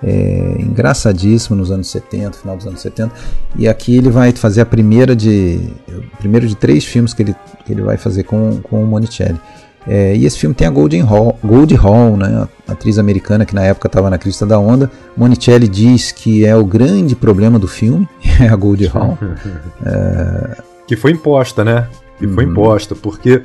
é, 0.02 0.56
engraçadíssimo 0.58 1.56
nos 1.56 1.70
anos 1.70 1.90
70, 1.90 2.38
final 2.38 2.56
dos 2.56 2.66
anos 2.66 2.80
70. 2.80 3.12
E 3.56 3.68
aqui 3.68 3.96
ele 3.96 4.10
vai 4.10 4.32
fazer 4.32 4.60
a 4.60 4.66
primeira 4.66 5.14
de, 5.14 5.60
o 5.88 6.16
primeiro 6.18 6.46
de 6.46 6.54
três 6.54 6.84
filmes 6.84 7.12
que 7.12 7.22
ele, 7.22 7.36
que 7.64 7.72
ele 7.72 7.82
vai 7.82 7.96
fazer 7.96 8.24
com, 8.24 8.60
com 8.62 8.82
o 8.82 8.86
Monicelli. 8.86 9.40
É, 9.86 10.14
e 10.14 10.26
esse 10.26 10.38
filme 10.38 10.54
tem 10.54 10.66
a 10.66 10.70
Goldie 10.70 11.00
Hawn, 11.00 11.32
Goldie 11.42 11.76
Hawn 11.76 12.16
né, 12.18 12.46
a 12.66 12.72
atriz 12.72 12.98
americana 12.98 13.46
que 13.46 13.54
na 13.54 13.64
época 13.64 13.88
estava 13.88 14.10
na 14.10 14.18
crista 14.18 14.44
da 14.44 14.58
onda. 14.58 14.90
Monicelli 15.16 15.66
diz 15.66 16.12
que 16.12 16.44
é 16.44 16.54
o 16.54 16.64
grande 16.64 17.16
problema 17.16 17.58
do 17.58 17.66
filme, 17.66 18.06
é 18.40 18.48
a 18.48 18.56
Goldie 18.56 18.90
Hawn. 18.92 19.16
é... 19.84 20.62
Que 20.86 20.96
foi 20.96 21.12
imposta, 21.12 21.64
né? 21.64 21.86
Que 22.18 22.26
uhum. 22.26 22.34
foi 22.34 22.44
imposta, 22.44 22.94
porque 22.94 23.42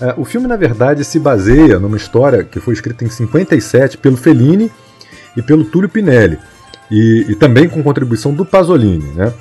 é, 0.00 0.14
o 0.16 0.24
filme, 0.24 0.46
na 0.46 0.56
verdade, 0.56 1.04
se 1.04 1.18
baseia 1.18 1.78
numa 1.78 1.96
história 1.96 2.44
que 2.44 2.60
foi 2.60 2.74
escrita 2.74 3.04
em 3.04 3.10
57 3.10 3.98
pelo 3.98 4.16
Fellini 4.16 4.70
e 5.38 5.42
pelo 5.42 5.64
Túlio 5.64 5.88
Pinelli, 5.88 6.36
e, 6.90 7.26
e 7.28 7.34
também 7.36 7.68
com 7.68 7.82
contribuição 7.82 8.34
do 8.34 8.44
Pasolini, 8.44 9.12
né? 9.14 9.32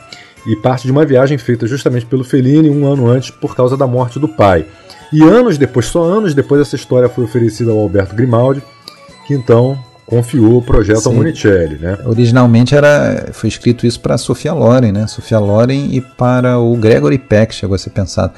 E 0.46 0.56
parte 0.56 0.84
de 0.86 0.92
uma 0.92 1.04
viagem 1.04 1.38
feita 1.38 1.66
justamente 1.66 2.06
pelo 2.06 2.24
Fellini 2.24 2.70
um 2.70 2.86
ano 2.86 3.10
antes 3.10 3.32
por 3.32 3.56
causa 3.56 3.76
da 3.76 3.88
morte 3.88 4.20
do 4.20 4.28
pai. 4.28 4.66
E 5.12 5.22
anos 5.24 5.58
depois, 5.58 5.88
só 5.88 6.04
anos 6.04 6.34
depois, 6.34 6.62
essa 6.62 6.76
história 6.76 7.10
foi 7.10 7.24
oferecida 7.24 7.72
ao 7.72 7.80
Alberto 7.80 8.16
Grimaldi, 8.16 8.62
que 9.26 9.34
então 9.34 9.78
confiou 10.06 10.58
o 10.58 10.62
projeto 10.62 11.02
Sim. 11.02 11.10
ao 11.10 11.16
Monicelli, 11.16 11.78
né? 11.80 11.98
Originalmente 12.06 12.76
era, 12.76 13.30
foi 13.34 13.50
escrito 13.50 13.86
isso 13.86 14.00
para 14.00 14.18
Sofia 14.18 14.54
Loren, 14.54 14.92
né? 14.92 15.08
Sofia 15.08 15.40
Loren 15.40 15.90
e 15.92 16.00
para 16.00 16.60
o 16.60 16.78
Gregory 16.78 17.18
Peck, 17.18 17.54
chegou 17.54 17.76
a 17.76 17.78
ser 17.78 17.90
pensado 17.90 18.34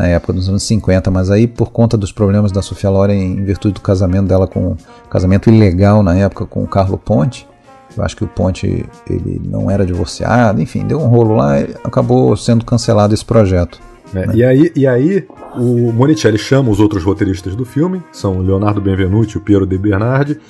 na 0.00 0.06
época 0.06 0.32
dos 0.32 0.48
anos 0.48 0.62
50, 0.62 1.10
mas 1.10 1.30
aí 1.30 1.46
por 1.46 1.70
conta 1.70 1.94
dos 1.94 2.10
problemas 2.10 2.50
da 2.50 2.62
Sofia 2.62 2.88
Loren 2.88 3.12
em 3.12 3.44
virtude 3.44 3.74
do 3.74 3.82
casamento 3.82 4.28
dela 4.28 4.46
com 4.46 4.74
casamento 5.10 5.50
ilegal 5.50 6.02
na 6.02 6.16
época 6.16 6.46
com 6.46 6.64
o 6.64 6.66
Carlo 6.66 6.96
Ponte, 6.96 7.46
eu 7.94 8.02
acho 8.02 8.16
que 8.16 8.24
o 8.24 8.26
Ponte 8.26 8.86
ele 9.08 9.42
não 9.44 9.70
era 9.70 9.84
divorciado, 9.84 10.62
enfim, 10.62 10.86
deu 10.86 10.98
um 10.98 11.06
rolo 11.06 11.34
lá 11.34 11.60
e 11.60 11.74
acabou 11.84 12.34
sendo 12.34 12.64
cancelado 12.64 13.12
esse 13.12 13.24
projeto. 13.24 13.78
É, 14.14 14.26
né? 14.26 14.32
e, 14.34 14.42
aí, 14.42 14.72
e 14.74 14.86
aí 14.86 15.26
o 15.54 15.92
Monicelli 15.92 16.38
chama 16.38 16.70
os 16.70 16.80
outros 16.80 17.04
roteiristas 17.04 17.54
do 17.54 17.66
filme, 17.66 18.02
são 18.10 18.38
o 18.38 18.42
Leonardo 18.42 18.80
Benvenuti 18.80 19.34
e 19.34 19.38
o 19.38 19.42
Piero 19.42 19.66
De 19.66 19.76
Bernardi, 19.76 20.40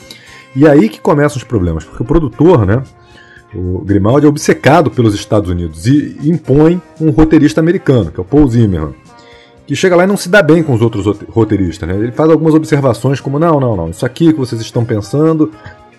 e 0.54 0.68
aí 0.68 0.88
que 0.88 1.00
começam 1.00 1.38
os 1.38 1.44
problemas, 1.44 1.84
porque 1.84 2.02
o 2.02 2.06
produtor, 2.06 2.64
né, 2.64 2.82
o 3.52 3.80
Grimaldi 3.80 4.26
é 4.26 4.28
obcecado 4.28 4.92
pelos 4.92 5.12
Estados 5.12 5.50
Unidos 5.50 5.86
e 5.86 6.16
impõe 6.22 6.80
um 7.00 7.10
roteirista 7.10 7.60
americano, 7.60 8.12
que 8.12 8.20
é 8.20 8.22
o 8.22 8.24
Paul 8.24 8.48
Zimmerman 8.48 8.94
que 9.70 9.76
chega 9.76 9.94
lá 9.94 10.02
e 10.02 10.06
não 10.08 10.16
se 10.16 10.28
dá 10.28 10.42
bem 10.42 10.64
com 10.64 10.74
os 10.74 10.82
outros 10.82 11.06
roteiristas. 11.28 11.88
Né? 11.88 11.94
Ele 11.94 12.10
faz 12.10 12.28
algumas 12.28 12.54
observações 12.54 13.20
como: 13.20 13.38
não, 13.38 13.60
não, 13.60 13.76
não, 13.76 13.88
isso 13.88 14.04
aqui 14.04 14.32
que 14.32 14.38
vocês 14.40 14.60
estão 14.60 14.84
pensando 14.84 15.52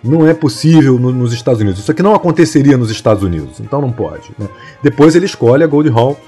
não 0.04 0.28
é 0.28 0.34
possível 0.34 1.00
no, 1.00 1.10
nos 1.14 1.32
Estados 1.32 1.62
Unidos. 1.62 1.80
Isso 1.80 1.90
aqui 1.90 2.04
não 2.04 2.14
aconteceria 2.14 2.76
nos 2.76 2.92
Estados 2.92 3.24
Unidos, 3.24 3.62
então 3.62 3.80
não 3.80 3.90
pode. 3.90 4.30
Né? 4.38 4.50
Depois 4.84 5.16
ele 5.16 5.26
escolhe 5.26 5.64
a 5.64 5.68
Gold 5.68 5.88
Hall 5.88 6.20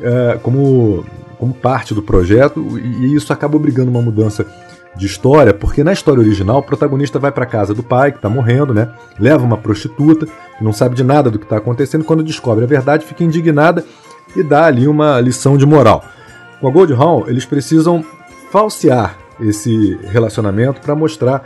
é, 0.00 0.38
como, 0.40 1.04
como 1.40 1.52
parte 1.52 1.92
do 1.92 2.02
projeto 2.02 2.78
e, 2.78 3.16
isso 3.16 3.32
acaba 3.32 3.56
obrigando 3.56 3.90
uma 3.90 4.00
mudança 4.00 4.46
de 4.94 5.06
história, 5.06 5.52
porque 5.52 5.82
na 5.82 5.92
história 5.92 6.20
original 6.20 6.58
o 6.58 6.62
protagonista 6.62 7.18
vai 7.18 7.32
para 7.32 7.46
casa 7.46 7.74
do 7.74 7.82
pai, 7.82 8.12
que 8.12 8.18
está 8.18 8.30
morrendo, 8.30 8.72
né? 8.72 8.90
leva 9.18 9.44
uma 9.44 9.56
prostituta, 9.56 10.28
não 10.60 10.72
sabe 10.72 10.94
de 10.94 11.02
nada 11.02 11.32
do 11.32 11.38
que 11.38 11.46
está 11.46 11.56
acontecendo, 11.56 12.04
quando 12.04 12.22
descobre 12.22 12.62
a 12.62 12.68
verdade 12.68 13.04
fica 13.04 13.24
indignada 13.24 13.84
e 14.36 14.42
dá 14.44 14.66
ali 14.66 14.86
uma 14.86 15.20
lição 15.20 15.56
de 15.56 15.66
moral. 15.66 16.04
Com 16.66 16.70
a 16.70 16.72
Gold 16.72 16.92
Hall, 16.94 17.28
eles 17.28 17.46
precisam 17.46 18.04
falsear 18.50 19.16
esse 19.40 19.96
relacionamento 20.10 20.80
para 20.80 20.96
mostrar 20.96 21.44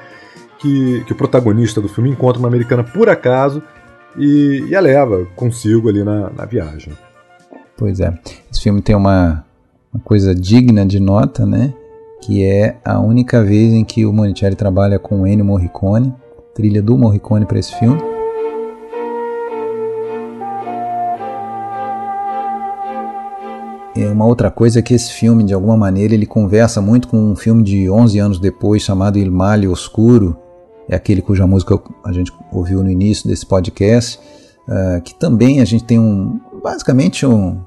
que, 0.59 1.05
que, 1.05 1.13
o 1.13 1.15
protagonista 1.15 1.79
do 1.79 1.91
filme 1.91 2.09
encontra 2.09 2.39
uma 2.39 2.49
americana 2.49 2.83
por 2.83 3.07
acaso 3.07 3.63
e, 4.17 4.65
e 4.67 4.75
a 4.75 4.81
leva 4.81 5.27
consigo 5.37 5.91
ali 5.91 6.03
na, 6.03 6.31
na, 6.31 6.47
viagem. 6.47 6.95
Pois 7.77 8.01
é. 8.01 8.19
Esse 8.51 8.63
filme 8.63 8.81
tem 8.81 8.97
uma, 8.97 9.45
uma, 9.93 10.03
coisa 10.03 10.35
digna 10.35 10.87
de 10.87 10.99
nota, 10.99 11.45
né? 11.45 11.75
Que 12.23 12.43
é 12.43 12.79
a 12.83 12.99
única 12.99 13.45
vez 13.45 13.75
em 13.75 13.85
que 13.85 14.07
o 14.07 14.15
Monicelli 14.15 14.57
trabalha 14.57 14.99
com 14.99 15.27
Ennio 15.27 15.45
Morricone, 15.45 16.15
trilha 16.55 16.81
do 16.81 16.97
Morricone 16.97 17.45
para 17.45 17.59
esse 17.59 17.79
filme. 17.79 18.01
É 24.03 24.09
uma 24.11 24.25
outra 24.25 24.51
coisa 24.51 24.79
é 24.79 24.83
que 24.83 24.95
esse 24.95 25.13
filme, 25.13 25.45
de 25.45 25.53
alguma 25.53 25.77
maneira, 25.77 26.15
ele 26.15 26.25
conversa 26.25 26.81
muito 26.81 27.07
com 27.07 27.19
um 27.19 27.37
filme 27.37 27.63
de 27.63 27.91
11 27.91 28.19
anos 28.19 28.39
depois 28.39 28.83
chamado 28.83 29.19
Il 29.19 29.31
Male 29.31 29.69
Oscuro, 29.69 30.37
é 30.89 30.97
aquele 30.97 31.21
cuja 31.21 31.47
música 31.47 31.79
a 32.05 32.11
gente 32.11 32.33
ouviu 32.51 32.83
no 32.83 32.91
início 32.91 33.29
desse 33.29 33.45
podcast, 33.45 34.19
uh, 34.67 35.01
que 35.03 35.15
também 35.15 35.61
a 35.61 35.65
gente 35.65 35.85
tem 35.85 35.99
um, 35.99 36.41
basicamente 36.63 37.27
um, 37.27 37.61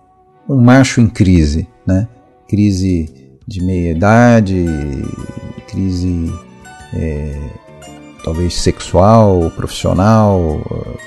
um 0.49 0.59
macho 0.59 0.99
em 0.99 1.07
crise, 1.07 1.67
né? 1.85 2.07
Crise 2.47 3.37
de 3.47 3.63
meia 3.63 3.91
idade, 3.91 4.65
crise 5.67 6.33
é, 6.93 7.39
talvez 8.23 8.55
sexual, 8.55 9.51
profissional, 9.55 10.61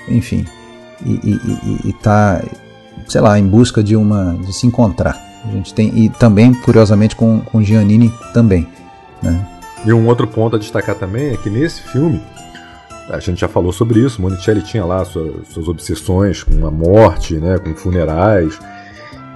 enfim, 0.08 0.44
e 1.04 1.90
está 1.90 2.42
sei 3.08 3.20
lá, 3.20 3.38
em 3.38 3.46
busca 3.46 3.82
de 3.82 3.96
uma 3.96 4.34
de 4.34 4.52
se 4.52 4.66
encontrar. 4.66 5.24
A 5.44 5.50
gente 5.50 5.72
tem 5.72 5.96
e 5.96 6.08
também 6.08 6.52
curiosamente 6.52 7.14
com 7.14 7.40
com 7.40 7.62
Giannini 7.62 8.12
também, 8.32 8.66
né? 9.22 9.46
E 9.84 9.92
um 9.92 10.06
outro 10.06 10.26
ponto 10.26 10.56
a 10.56 10.58
destacar 10.58 10.96
também 10.96 11.32
é 11.32 11.36
que 11.36 11.48
nesse 11.48 11.82
filme 11.82 12.20
a 13.08 13.20
gente 13.20 13.40
já 13.40 13.48
falou 13.48 13.72
sobre 13.72 14.00
isso. 14.00 14.20
Monicelli 14.20 14.62
tinha 14.62 14.84
lá 14.84 15.04
suas, 15.04 15.48
suas 15.48 15.68
obsessões 15.68 16.42
com 16.42 16.66
a 16.66 16.70
morte, 16.70 17.34
né, 17.34 17.58
com 17.58 17.74
funerais. 17.74 18.58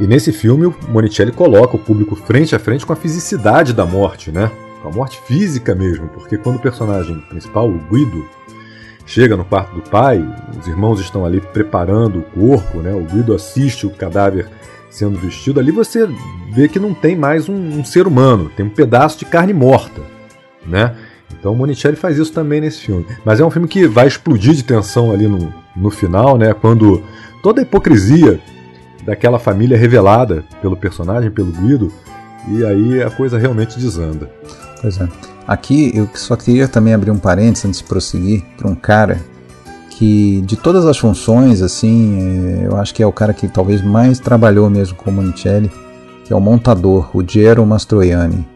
E 0.00 0.06
nesse 0.06 0.32
filme 0.32 0.66
o 0.66 0.74
Monicelli 0.88 1.30
coloca 1.30 1.76
o 1.76 1.78
público 1.78 2.16
frente 2.16 2.56
a 2.56 2.58
frente 2.58 2.84
com 2.86 2.92
a 2.92 2.96
fisicidade 2.96 3.72
da 3.72 3.84
morte, 3.84 4.32
né? 4.32 4.50
Com 4.82 4.88
a 4.88 4.92
morte 4.92 5.20
física 5.26 5.74
mesmo, 5.74 6.08
porque 6.08 6.38
quando 6.38 6.56
o 6.56 6.60
personagem 6.60 7.20
principal, 7.28 7.68
o 7.68 7.78
Guido, 7.90 8.24
chega 9.10 9.36
no 9.36 9.44
quarto 9.44 9.74
do 9.74 9.82
pai, 9.82 10.24
os 10.56 10.68
irmãos 10.68 11.00
estão 11.00 11.26
ali 11.26 11.40
preparando 11.40 12.20
o 12.20 12.22
corpo, 12.22 12.78
né? 12.78 12.94
O 12.94 13.02
Guido 13.02 13.34
assiste 13.34 13.84
o 13.84 13.90
cadáver 13.90 14.48
sendo 14.88 15.18
vestido. 15.18 15.58
Ali 15.58 15.72
você 15.72 16.08
vê 16.52 16.68
que 16.68 16.78
não 16.78 16.94
tem 16.94 17.16
mais 17.16 17.48
um, 17.48 17.54
um 17.54 17.84
ser 17.84 18.06
humano, 18.06 18.52
tem 18.56 18.64
um 18.64 18.70
pedaço 18.70 19.18
de 19.18 19.24
carne 19.24 19.52
morta, 19.52 20.00
né? 20.64 20.94
Então 21.32 21.52
o 21.52 21.56
Monicelli 21.56 21.96
faz 21.96 22.18
isso 22.18 22.32
também 22.32 22.60
nesse 22.60 22.82
filme. 22.82 23.04
Mas 23.24 23.40
é 23.40 23.44
um 23.44 23.50
filme 23.50 23.66
que 23.66 23.88
vai 23.88 24.06
explodir 24.06 24.54
de 24.54 24.62
tensão 24.62 25.10
ali 25.10 25.26
no, 25.26 25.52
no 25.74 25.90
final, 25.90 26.38
né? 26.38 26.54
Quando 26.54 27.02
toda 27.42 27.60
a 27.60 27.64
hipocrisia 27.64 28.38
daquela 29.04 29.40
família 29.40 29.76
revelada 29.76 30.44
pelo 30.62 30.76
personagem, 30.76 31.32
pelo 31.32 31.50
Guido, 31.50 31.92
e 32.48 32.64
aí 32.64 33.02
a 33.02 33.10
coisa 33.10 33.38
realmente 33.38 33.76
desanda. 33.76 34.30
Pois 34.80 35.00
é. 35.00 35.08
Aqui 35.50 35.90
eu 35.96 36.08
só 36.14 36.36
queria 36.36 36.68
também 36.68 36.94
abrir 36.94 37.10
um 37.10 37.18
parênteses 37.18 37.64
antes 37.64 37.80
de 37.80 37.84
prosseguir 37.84 38.44
para 38.56 38.68
um 38.70 38.74
cara 38.76 39.20
que 39.90 40.40
de 40.42 40.56
todas 40.56 40.86
as 40.86 40.96
funções, 40.96 41.60
assim, 41.60 42.60
é, 42.62 42.66
eu 42.68 42.76
acho 42.76 42.94
que 42.94 43.02
é 43.02 43.06
o 43.06 43.12
cara 43.12 43.34
que 43.34 43.48
talvez 43.48 43.82
mais 43.82 44.20
trabalhou 44.20 44.70
mesmo 44.70 44.96
com 44.96 45.10
o 45.10 45.12
Monicelli, 45.12 45.68
que 46.24 46.32
é 46.32 46.36
o 46.36 46.40
montador, 46.40 47.10
o 47.12 47.28
Gero 47.28 47.66
Mastroianni. 47.66 48.46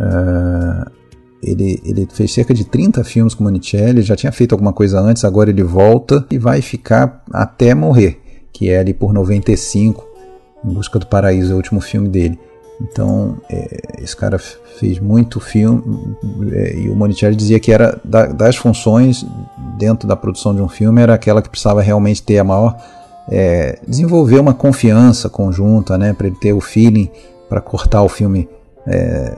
Uh, 0.00 0.90
ele, 1.40 1.80
ele 1.84 2.08
fez 2.12 2.34
cerca 2.34 2.52
de 2.52 2.64
30 2.64 3.04
filmes 3.04 3.32
com 3.32 3.44
Monicelli, 3.44 4.02
já 4.02 4.16
tinha 4.16 4.32
feito 4.32 4.52
alguma 4.52 4.72
coisa 4.72 4.98
antes, 4.98 5.24
agora 5.24 5.50
ele 5.50 5.62
volta 5.62 6.26
e 6.28 6.38
vai 6.38 6.60
ficar 6.60 7.22
até 7.32 7.72
morrer, 7.72 8.20
que 8.52 8.68
é 8.68 8.80
ali 8.80 8.92
por 8.92 9.12
95, 9.12 10.04
Em 10.64 10.74
Busca 10.74 10.98
do 10.98 11.06
Paraíso, 11.06 11.52
é 11.52 11.54
o 11.54 11.56
último 11.56 11.80
filme 11.80 12.08
dele. 12.08 12.36
Então, 12.80 13.38
é, 13.48 14.02
esse 14.02 14.14
cara 14.14 14.38
fez 14.38 14.98
muito 14.98 15.40
filme 15.40 15.82
é, 16.52 16.76
e 16.76 16.90
o 16.90 16.94
Monicelli 16.94 17.34
dizia 17.34 17.58
que 17.58 17.72
era 17.72 17.98
da, 18.04 18.26
das 18.26 18.56
funções 18.56 19.24
dentro 19.78 20.06
da 20.06 20.14
produção 20.14 20.54
de 20.54 20.60
um 20.60 20.68
filme 20.68 21.00
era 21.00 21.14
aquela 21.14 21.40
que 21.40 21.48
precisava 21.48 21.80
realmente 21.80 22.22
ter 22.22 22.38
a 22.38 22.44
maior 22.44 22.76
é, 23.28 23.78
desenvolver 23.86 24.38
uma 24.38 24.54
confiança 24.54 25.28
conjunta, 25.28 25.98
né, 25.98 26.12
para 26.12 26.26
ele 26.26 26.36
ter 26.36 26.52
o 26.52 26.60
feeling 26.60 27.10
para 27.48 27.60
cortar 27.60 28.02
o 28.02 28.08
filme, 28.08 28.48
é, 28.86 29.36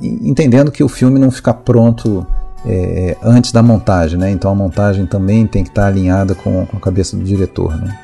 entendendo 0.00 0.70
que 0.70 0.82
o 0.82 0.88
filme 0.88 1.18
não 1.18 1.30
fica 1.30 1.52
pronto 1.52 2.26
é, 2.64 3.16
antes 3.22 3.52
da 3.52 3.62
montagem, 3.62 4.18
né? 4.18 4.30
Então 4.30 4.50
a 4.50 4.54
montagem 4.54 5.06
também 5.06 5.46
tem 5.46 5.62
que 5.62 5.70
estar 5.70 5.86
alinhada 5.86 6.34
com, 6.34 6.66
com 6.66 6.76
a 6.76 6.80
cabeça 6.80 7.16
do 7.16 7.24
diretor, 7.24 7.76
né? 7.76 7.98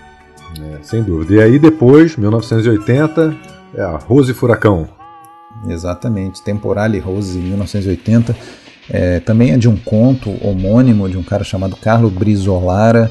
É, 0.60 0.78
sem 0.82 1.02
dúvida. 1.02 1.34
E 1.34 1.40
aí 1.40 1.58
depois, 1.58 2.16
1980, 2.16 3.34
é 3.76 3.82
a 3.82 3.96
Rose 3.96 4.32
Furacão. 4.32 4.88
Exatamente, 5.68 6.42
Temporale 6.42 6.98
Rose, 6.98 7.38
1980. 7.38 8.36
É, 8.90 9.20
também 9.20 9.52
é 9.52 9.56
de 9.56 9.68
um 9.68 9.76
conto 9.76 10.30
homônimo 10.46 11.08
de 11.08 11.16
um 11.16 11.22
cara 11.22 11.44
chamado 11.44 11.76
Carlo 11.76 12.10
Brizolara. 12.10 13.10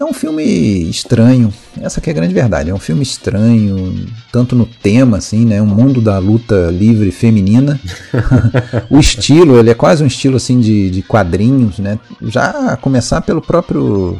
É 0.00 0.04
um 0.04 0.12
filme 0.12 0.44
estranho, 0.88 1.52
essa 1.80 2.00
que 2.00 2.08
é 2.08 2.12
a 2.12 2.14
grande 2.14 2.32
verdade. 2.32 2.70
É 2.70 2.74
um 2.74 2.78
filme 2.78 3.02
estranho, 3.02 4.06
tanto 4.30 4.54
no 4.54 4.64
tema, 4.64 5.16
assim, 5.16 5.44
né? 5.44 5.60
Um 5.60 5.66
mundo 5.66 6.00
da 6.00 6.18
luta 6.18 6.70
livre 6.70 7.10
feminina. 7.10 7.80
o 8.88 8.98
estilo, 8.98 9.58
ele 9.58 9.70
é 9.70 9.74
quase 9.74 10.04
um 10.04 10.06
estilo 10.06 10.36
assim 10.36 10.60
de, 10.60 10.90
de 10.90 11.02
quadrinhos, 11.02 11.78
né? 11.80 11.98
Já 12.22 12.72
a 12.72 12.76
começar 12.76 13.20
pelo 13.22 13.42
próprio 13.42 14.18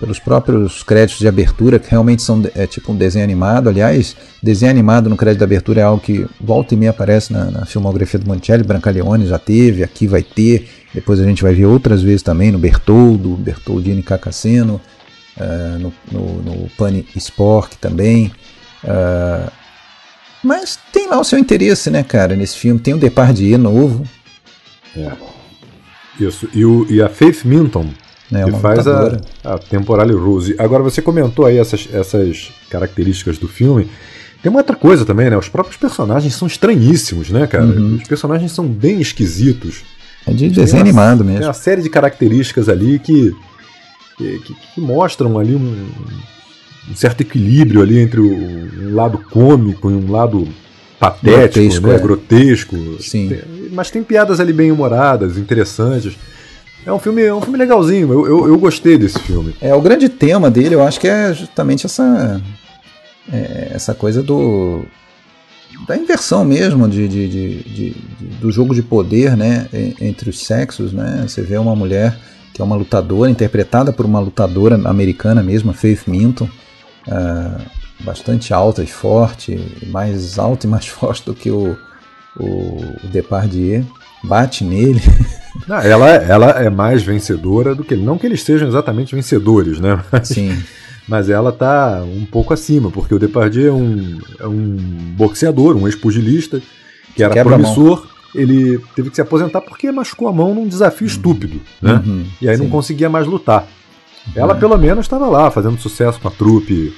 pelos 0.00 0.18
próprios 0.18 0.82
créditos 0.82 1.20
de 1.20 1.28
abertura, 1.28 1.78
que 1.78 1.90
realmente 1.90 2.22
são 2.22 2.42
é, 2.54 2.66
tipo 2.66 2.90
um 2.90 2.96
desenho 2.96 3.22
animado. 3.22 3.68
Aliás, 3.68 4.16
desenho 4.42 4.70
animado 4.70 5.10
no 5.10 5.16
crédito 5.16 5.38
de 5.38 5.44
abertura 5.44 5.82
é 5.82 5.84
algo 5.84 6.02
que 6.02 6.26
volta 6.40 6.72
e 6.72 6.76
meia 6.76 6.90
aparece 6.90 7.30
na, 7.32 7.50
na 7.50 7.66
filmografia 7.66 8.18
do 8.18 8.26
Monticelli. 8.26 8.64
Brancaleone 8.64 9.26
já 9.26 9.38
teve, 9.38 9.84
aqui 9.84 10.06
vai 10.06 10.22
ter. 10.22 10.68
Depois 10.94 11.20
a 11.20 11.24
gente 11.24 11.42
vai 11.42 11.52
ver 11.52 11.66
outras 11.66 12.02
vezes 12.02 12.22
também 12.22 12.50
no 12.50 12.58
Bertoldo, 12.58 13.36
Bertoldini 13.36 14.02
Cacasseno, 14.02 14.80
uh, 15.36 15.78
no, 15.78 15.92
no, 16.10 16.42
no 16.42 16.68
Pane 16.70 17.06
Sport 17.14 17.74
também. 17.74 18.32
Uh, 18.82 19.50
mas 20.42 20.78
tem 20.90 21.08
lá 21.08 21.20
o 21.20 21.24
seu 21.24 21.38
interesse, 21.38 21.90
né, 21.90 22.02
cara, 22.02 22.34
nesse 22.34 22.56
filme. 22.56 22.80
Tem 22.80 22.94
o 22.94 22.98
Depardieu 22.98 23.58
novo. 23.58 24.02
É. 24.96 25.10
Isso. 26.18 26.48
E, 26.54 26.64
o, 26.64 26.86
e 26.90 27.02
a 27.02 27.08
Faith 27.08 27.44
Minton, 27.44 27.90
é, 28.32 28.44
que 28.44 28.52
faz 28.52 28.86
a, 28.86 29.18
a 29.44 29.58
Temporale 29.58 30.12
Rose. 30.14 30.54
Agora, 30.58 30.82
você 30.82 31.02
comentou 31.02 31.46
aí 31.46 31.58
essas, 31.58 31.88
essas 31.92 32.52
características 32.70 33.38
do 33.38 33.48
filme. 33.48 33.88
Tem 34.42 34.48
uma 34.48 34.60
outra 34.60 34.76
coisa 34.76 35.04
também, 35.04 35.28
né? 35.28 35.36
Os 35.36 35.48
próprios 35.48 35.76
personagens 35.76 36.34
são 36.34 36.46
estranhíssimos, 36.46 37.30
né, 37.30 37.46
cara? 37.46 37.64
Uhum. 37.64 37.96
Os 37.96 38.08
personagens 38.08 38.52
são 38.52 38.66
bem 38.66 39.00
esquisitos. 39.00 39.82
É 40.26 40.32
de 40.32 40.48
desenho 40.48 40.82
animado 40.82 41.24
mesmo. 41.24 41.40
Tem 41.40 41.48
uma 41.48 41.54
série 41.54 41.82
de 41.82 41.90
características 41.90 42.68
ali 42.68 42.98
que, 42.98 43.34
que, 44.16 44.38
que 44.74 44.80
mostram 44.80 45.38
ali 45.38 45.54
um, 45.54 45.88
um, 46.90 46.94
certo 46.94 47.22
equilíbrio 47.22 47.82
ali 47.82 47.98
entre 47.98 48.20
o, 48.20 48.32
um 48.32 48.94
lado 48.94 49.18
cômico 49.30 49.90
e 49.90 49.94
um 49.94 50.10
lado 50.10 50.48
patético, 50.98 51.58
grotesco, 51.58 51.86
né? 51.86 51.94
É. 51.94 51.98
grotesco. 51.98 52.76
Sim. 53.00 53.28
Tem, 53.28 53.70
mas 53.72 53.90
tem 53.90 54.02
piadas 54.02 54.40
ali 54.40 54.52
bem 54.52 54.70
humoradas, 54.70 55.36
interessantes. 55.36 56.16
É 56.84 56.92
um 56.92 56.98
filme, 56.98 57.22
é 57.22 57.34
um 57.34 57.40
filme 57.40 57.58
legalzinho, 57.58 58.12
eu, 58.12 58.26
eu, 58.26 58.48
eu, 58.48 58.58
gostei 58.58 58.96
desse 58.96 59.18
filme. 59.20 59.54
É, 59.60 59.74
o 59.74 59.80
grande 59.80 60.08
tema 60.08 60.50
dele, 60.50 60.74
eu 60.74 60.82
acho 60.82 60.98
que 60.98 61.06
é 61.06 61.32
justamente 61.34 61.84
essa, 61.84 62.40
é, 63.32 63.72
essa 63.74 63.94
coisa 63.94 64.22
do 64.22 64.84
da 65.86 65.96
inversão 65.96 66.44
mesmo 66.44 66.88
de, 66.88 67.08
de, 67.08 67.28
de, 67.28 67.62
de, 67.62 67.90
do 68.40 68.50
jogo 68.52 68.74
de 68.74 68.82
poder 68.82 69.36
né, 69.36 69.66
entre 70.00 70.30
os 70.30 70.44
sexos. 70.44 70.92
Né? 70.92 71.24
Você 71.26 71.42
vê 71.42 71.56
uma 71.56 71.74
mulher 71.74 72.18
que 72.52 72.60
é 72.60 72.64
uma 72.64 72.76
lutadora, 72.76 73.30
interpretada 73.30 73.92
por 73.92 74.04
uma 74.04 74.20
lutadora 74.20 74.74
americana 74.88 75.42
mesmo, 75.42 75.72
Faith 75.72 76.06
Minton, 76.06 76.48
uh, 77.06 77.62
bastante 78.00 78.52
alta 78.52 78.82
e 78.82 78.86
forte, 78.86 79.58
mais 79.86 80.38
alta 80.38 80.66
e 80.66 80.70
mais 80.70 80.86
forte 80.88 81.24
do 81.24 81.34
que 81.34 81.50
o, 81.50 81.76
o, 82.36 82.46
o 83.02 83.08
Depardieu, 83.10 83.86
bate 84.22 84.64
nele. 84.64 85.00
Não, 85.66 85.78
ela, 85.78 86.08
ela 86.08 86.50
é 86.62 86.70
mais 86.70 87.02
vencedora 87.02 87.74
do 87.74 87.84
que 87.84 87.94
ele. 87.94 88.04
Não 88.04 88.16
que 88.16 88.26
eles 88.26 88.42
sejam 88.42 88.68
exatamente 88.68 89.14
vencedores, 89.14 89.78
né? 89.80 90.02
Mas, 90.10 90.28
Sim. 90.28 90.62
Mas 91.08 91.28
ela 91.28 91.50
tá 91.50 92.02
um 92.04 92.24
pouco 92.24 92.54
acima, 92.54 92.90
porque 92.90 93.14
o 93.14 93.18
Depardieu 93.18 93.72
é 93.72 93.76
um, 93.76 94.18
é 94.38 94.46
um 94.46 94.76
boxeador, 95.16 95.76
um 95.76 95.86
ex-pugilista, 95.86 96.62
que 97.16 97.22
era 97.22 97.34
Quebra 97.34 97.58
promissor. 97.58 98.06
Ele 98.32 98.78
teve 98.94 99.10
que 99.10 99.16
se 99.16 99.20
aposentar 99.20 99.60
porque 99.60 99.90
machucou 99.90 100.28
a 100.28 100.32
mão 100.32 100.54
num 100.54 100.68
desafio 100.68 101.06
uhum. 101.06 101.12
estúpido, 101.12 101.60
né? 101.82 102.00
Uhum, 102.06 102.24
e 102.40 102.48
aí 102.48 102.56
sim. 102.56 102.62
não 102.62 102.70
conseguia 102.70 103.10
mais 103.10 103.26
lutar. 103.26 103.66
Ela, 104.36 104.54
uhum. 104.54 104.60
pelo 104.60 104.78
menos, 104.78 105.06
estava 105.06 105.26
lá, 105.26 105.50
fazendo 105.50 105.80
sucesso 105.80 106.20
com 106.20 106.28
a 106.28 106.30
trupe 106.30 106.94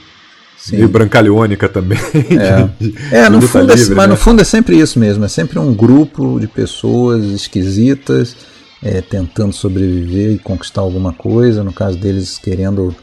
Sim. 0.63 0.81
E 0.81 0.87
brancaleônica 0.87 1.69
também. 1.69 1.99
É, 2.39 2.69
de, 2.79 2.95
é 3.11 3.29
no 3.29 3.43
fundo, 3.43 3.73
é 3.73 3.75
livre, 3.75 3.93
é, 3.93 3.97
mas 3.97 4.07
no 4.07 4.15
né? 4.15 4.21
fundo 4.21 4.41
é 4.43 4.45
sempre 4.45 4.79
isso 4.79 4.99
mesmo. 4.99 5.25
É 5.25 5.29
sempre 5.29 5.59
um 5.59 5.75
grupo 5.75 6.39
de 6.39 6.47
pessoas 6.47 7.25
esquisitas 7.25 8.37
é, 8.81 9.01
tentando 9.01 9.53
sobreviver 9.53 10.31
e 10.31 10.39
conquistar 10.39 10.81
alguma 10.81 11.13
coisa. 11.13 11.65
No 11.65 11.73
caso 11.73 11.99
deles, 11.99 12.39
querendo, 12.39 12.95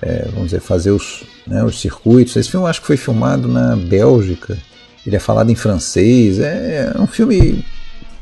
é, 0.00 0.28
vamos 0.30 0.46
dizer, 0.46 0.60
fazer 0.60 0.92
os, 0.92 1.24
né, 1.44 1.64
os 1.64 1.80
circuitos. 1.80 2.36
Esse 2.36 2.50
filme 2.50 2.68
acho 2.68 2.80
que 2.80 2.86
foi 2.86 2.96
filmado 2.96 3.48
na 3.48 3.74
Bélgica. 3.74 4.56
Ele 5.04 5.16
é 5.16 5.20
falado 5.20 5.50
em 5.50 5.56
francês. 5.56 6.38
É, 6.38 6.92
é 6.96 7.00
um 7.00 7.06
filme 7.08 7.64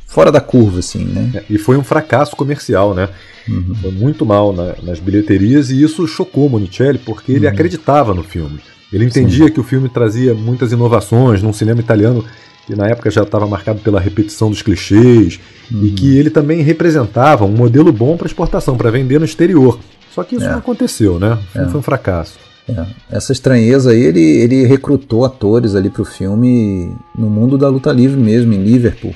fora 0.06 0.32
da 0.32 0.40
curva, 0.40 0.78
assim, 0.78 1.04
né? 1.04 1.32
É, 1.34 1.44
e 1.50 1.58
foi 1.58 1.76
um 1.76 1.84
fracasso 1.84 2.34
comercial, 2.34 2.94
né? 2.94 3.10
Uhum. 3.46 3.74
Foi 3.74 3.90
muito 3.90 4.24
mal 4.24 4.54
na, 4.54 4.74
nas 4.82 4.98
bilheterias 4.98 5.70
e 5.70 5.82
isso 5.82 6.06
chocou 6.08 6.48
Monicelli 6.48 6.98
porque 6.98 7.32
ele 7.32 7.46
uhum. 7.46 7.52
acreditava 7.52 8.14
no 8.14 8.24
filme. 8.24 8.58
Ele 8.96 9.04
entendia 9.04 9.46
Sim. 9.46 9.52
que 9.52 9.60
o 9.60 9.62
filme 9.62 9.90
trazia 9.90 10.32
muitas 10.32 10.72
inovações 10.72 11.42
num 11.42 11.52
cinema 11.52 11.80
italiano 11.80 12.24
que 12.66 12.74
na 12.74 12.88
época 12.88 13.10
já 13.10 13.22
estava 13.22 13.46
marcado 13.46 13.78
pela 13.80 14.00
repetição 14.00 14.48
dos 14.48 14.62
clichês 14.62 15.38
uhum. 15.70 15.84
e 15.84 15.90
que 15.90 16.16
ele 16.16 16.30
também 16.30 16.62
representava 16.62 17.44
um 17.44 17.52
modelo 17.52 17.92
bom 17.92 18.16
para 18.16 18.26
exportação, 18.26 18.74
para 18.74 18.90
vender 18.90 19.18
no 19.18 19.26
exterior. 19.26 19.78
Só 20.14 20.24
que 20.24 20.36
isso 20.36 20.46
é. 20.46 20.50
não 20.50 20.58
aconteceu, 20.58 21.20
né? 21.20 21.34
O 21.34 21.52
filme 21.52 21.68
é. 21.68 21.70
foi 21.70 21.80
um 21.80 21.82
fracasso. 21.82 22.38
É. 22.66 22.86
Essa 23.10 23.32
estranheza 23.32 23.90
aí, 23.90 24.00
ele, 24.00 24.20
ele 24.20 24.66
recrutou 24.66 25.26
atores 25.26 25.74
ali 25.74 25.90
para 25.90 26.02
o 26.02 26.06
filme 26.06 26.96
no 27.16 27.28
mundo 27.28 27.58
da 27.58 27.68
luta 27.68 27.92
livre 27.92 28.18
mesmo, 28.18 28.54
em 28.54 28.64
Liverpool. 28.64 29.14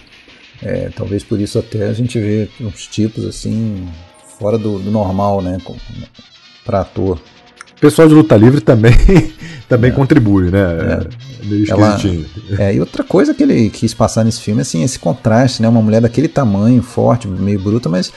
É, 0.62 0.90
talvez 0.94 1.24
por 1.24 1.40
isso 1.40 1.58
até 1.58 1.88
a 1.88 1.92
gente 1.94 2.20
vê 2.20 2.50
uns 2.60 2.86
tipos 2.86 3.24
assim, 3.24 3.88
fora 4.38 4.58
do, 4.58 4.78
do 4.78 4.90
normal, 4.90 5.40
né? 5.40 5.56
Para 6.66 6.82
ator. 6.82 7.18
O 7.80 7.88
pessoal 7.88 8.06
de 8.06 8.12
luta 8.12 8.36
livre 8.36 8.60
também, 8.60 8.92
também 9.66 9.90
é. 9.90 9.94
contribui, 9.94 10.50
né? 10.50 10.58
É. 10.58 11.42
é 11.42 11.46
meio 11.46 11.64
esquisitinho. 11.64 12.26
Ela, 12.50 12.62
é, 12.62 12.74
e 12.74 12.80
outra 12.80 13.02
coisa 13.02 13.32
que 13.32 13.42
ele 13.42 13.70
quis 13.70 13.94
passar 13.94 14.22
nesse 14.22 14.42
filme, 14.42 14.60
assim, 14.60 14.82
esse 14.82 14.98
contraste, 14.98 15.62
né? 15.62 15.68
Uma 15.68 15.80
mulher 15.80 16.02
daquele 16.02 16.28
tamanho, 16.28 16.82
forte, 16.82 17.26
meio 17.26 17.58
bruta, 17.58 17.88
mas 17.88 18.12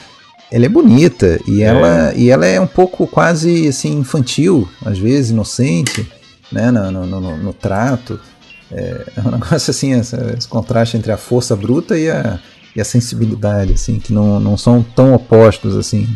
ela 0.52 0.66
é 0.66 0.68
bonita 0.68 1.40
e 1.48 1.62
é. 1.62 1.66
ela, 1.66 2.12
e 2.14 2.28
ela 2.28 2.44
é 2.44 2.60
um 2.60 2.66
pouco 2.66 3.06
quase 3.06 3.66
assim 3.66 4.00
infantil, 4.00 4.68
às 4.84 4.98
vezes 4.98 5.30
inocente, 5.30 6.06
né? 6.52 6.70
No, 6.70 6.90
no, 6.90 7.06
no, 7.06 7.36
no 7.38 7.52
trato. 7.54 8.20
É, 8.70 9.06
é, 9.16 9.20
um 9.26 9.30
negócio 9.40 9.70
assim, 9.70 9.94
essa, 9.94 10.34
esse 10.36 10.46
contraste 10.46 10.98
entre 10.98 11.10
a 11.10 11.16
força 11.16 11.56
bruta 11.56 11.98
e 11.98 12.10
a, 12.10 12.38
e 12.76 12.82
a 12.82 12.84
sensibilidade, 12.84 13.72
assim, 13.72 13.98
que 13.98 14.12
não, 14.12 14.38
não 14.38 14.58
são 14.58 14.84
tão 14.94 15.14
opostos 15.14 15.74
assim. 15.74 16.06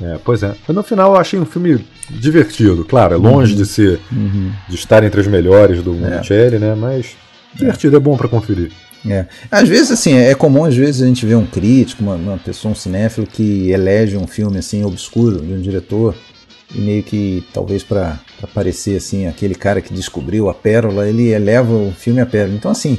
É, 0.00 0.18
pois 0.24 0.42
é. 0.42 0.54
Mas 0.66 0.74
no 0.74 0.82
final 0.82 1.12
eu 1.12 1.20
achei 1.20 1.38
um 1.38 1.44
filme 1.44 1.84
divertido, 2.10 2.84
claro, 2.84 3.14
é 3.14 3.16
longe 3.16 3.52
uhum. 3.52 3.58
de 3.58 3.66
ser 3.66 4.00
uhum. 4.12 4.52
de 4.68 4.74
estar 4.74 5.02
entre 5.02 5.20
os 5.20 5.26
melhores 5.26 5.82
do 5.82 5.92
Monticelli, 5.92 6.56
é. 6.56 6.58
né? 6.58 6.74
Mas 6.74 7.16
divertido, 7.54 7.96
é, 7.96 7.98
é 7.98 8.00
bom 8.00 8.16
para 8.16 8.28
conferir. 8.28 8.70
É. 9.08 9.26
Às 9.50 9.68
vezes, 9.68 9.92
assim, 9.92 10.14
é 10.14 10.34
comum 10.34 10.64
às 10.64 10.76
vezes 10.76 11.02
a 11.02 11.06
gente 11.06 11.24
ver 11.24 11.36
um 11.36 11.46
crítico, 11.46 12.02
uma, 12.02 12.14
uma 12.14 12.38
pessoa, 12.38 12.72
um 12.72 12.74
cinéfilo 12.74 13.26
que 13.26 13.70
elege 13.70 14.16
um 14.16 14.26
filme 14.26 14.58
assim 14.58 14.84
obscuro 14.84 15.40
de 15.40 15.52
um 15.52 15.60
diretor 15.60 16.14
e 16.74 16.80
meio 16.80 17.02
que 17.02 17.44
talvez 17.52 17.84
para 17.84 18.18
parecer 18.52 18.96
assim 18.96 19.26
aquele 19.26 19.54
cara 19.54 19.80
que 19.80 19.94
descobriu 19.94 20.48
a 20.48 20.54
pérola, 20.54 21.08
ele 21.08 21.28
eleva 21.28 21.72
o 21.72 21.92
filme 21.92 22.20
a 22.20 22.26
pérola. 22.26 22.54
Então, 22.54 22.70
assim, 22.70 22.98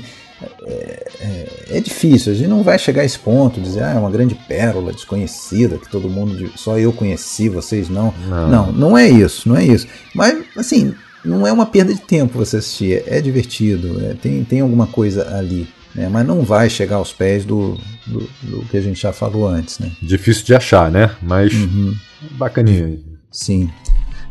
é, 0.65 1.07
é, 1.19 1.77
é, 1.77 1.81
difícil, 1.81 2.31
a 2.31 2.35
gente 2.35 2.47
não 2.47 2.61
vai 2.61 2.77
chegar 2.77 3.01
a 3.01 3.05
esse 3.05 3.17
ponto, 3.17 3.59
dizer, 3.59 3.83
ah, 3.83 3.93
é 3.93 3.99
uma 3.99 4.11
grande 4.11 4.35
pérola 4.35 4.91
desconhecida, 4.91 5.77
que 5.77 5.89
todo 5.89 6.09
mundo, 6.09 6.51
só 6.55 6.77
eu 6.77 6.93
conheci, 6.93 7.49
vocês 7.49 7.89
não. 7.89 8.13
Não, 8.27 8.49
não, 8.49 8.71
não 8.71 8.97
é 8.97 9.09
isso, 9.09 9.49
não 9.49 9.55
é 9.55 9.65
isso. 9.65 9.88
Mas, 10.13 10.43
assim, 10.55 10.93
não 11.25 11.47
é 11.47 11.51
uma 11.51 11.65
perda 11.65 11.93
de 11.93 12.01
tempo 12.01 12.38
você 12.38 12.57
assistir, 12.57 13.03
é, 13.07 13.17
é 13.17 13.21
divertido, 13.21 13.99
é, 14.05 14.13
tem, 14.13 14.43
tem 14.43 14.61
alguma 14.61 14.85
coisa 14.85 15.35
ali. 15.35 15.67
Né, 15.95 16.07
mas 16.07 16.27
não 16.27 16.43
vai 16.43 16.69
chegar 16.69 16.97
aos 16.97 17.11
pés 17.11 17.43
do, 17.43 17.75
do, 18.05 18.29
do, 18.43 18.65
que 18.69 18.77
a 18.77 18.81
gente 18.81 19.01
já 19.01 19.11
falou 19.11 19.47
antes. 19.47 19.79
Né? 19.79 19.91
Difícil 19.99 20.45
de 20.45 20.53
achar, 20.53 20.91
né? 20.91 21.09
Mas 21.19 21.51
uhum. 21.53 21.95
bacaninha. 22.33 22.99
Sim. 23.31 23.67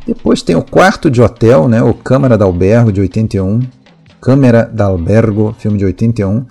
Depois 0.07 0.43
tem 0.43 0.55
o 0.55 0.63
Quarto 0.63 1.11
de 1.11 1.21
Hotel, 1.21 1.67
né? 1.67 1.83
O 1.83 1.93
Câmara 1.93 2.39
da 2.39 2.45
Albergo, 2.45 2.93
de 2.93 3.01
81. 3.01 3.61
Câmara 4.21 4.65
d'Albergo, 4.65 5.55
filme 5.59 5.79
de 5.79 5.85
81. 5.85 6.45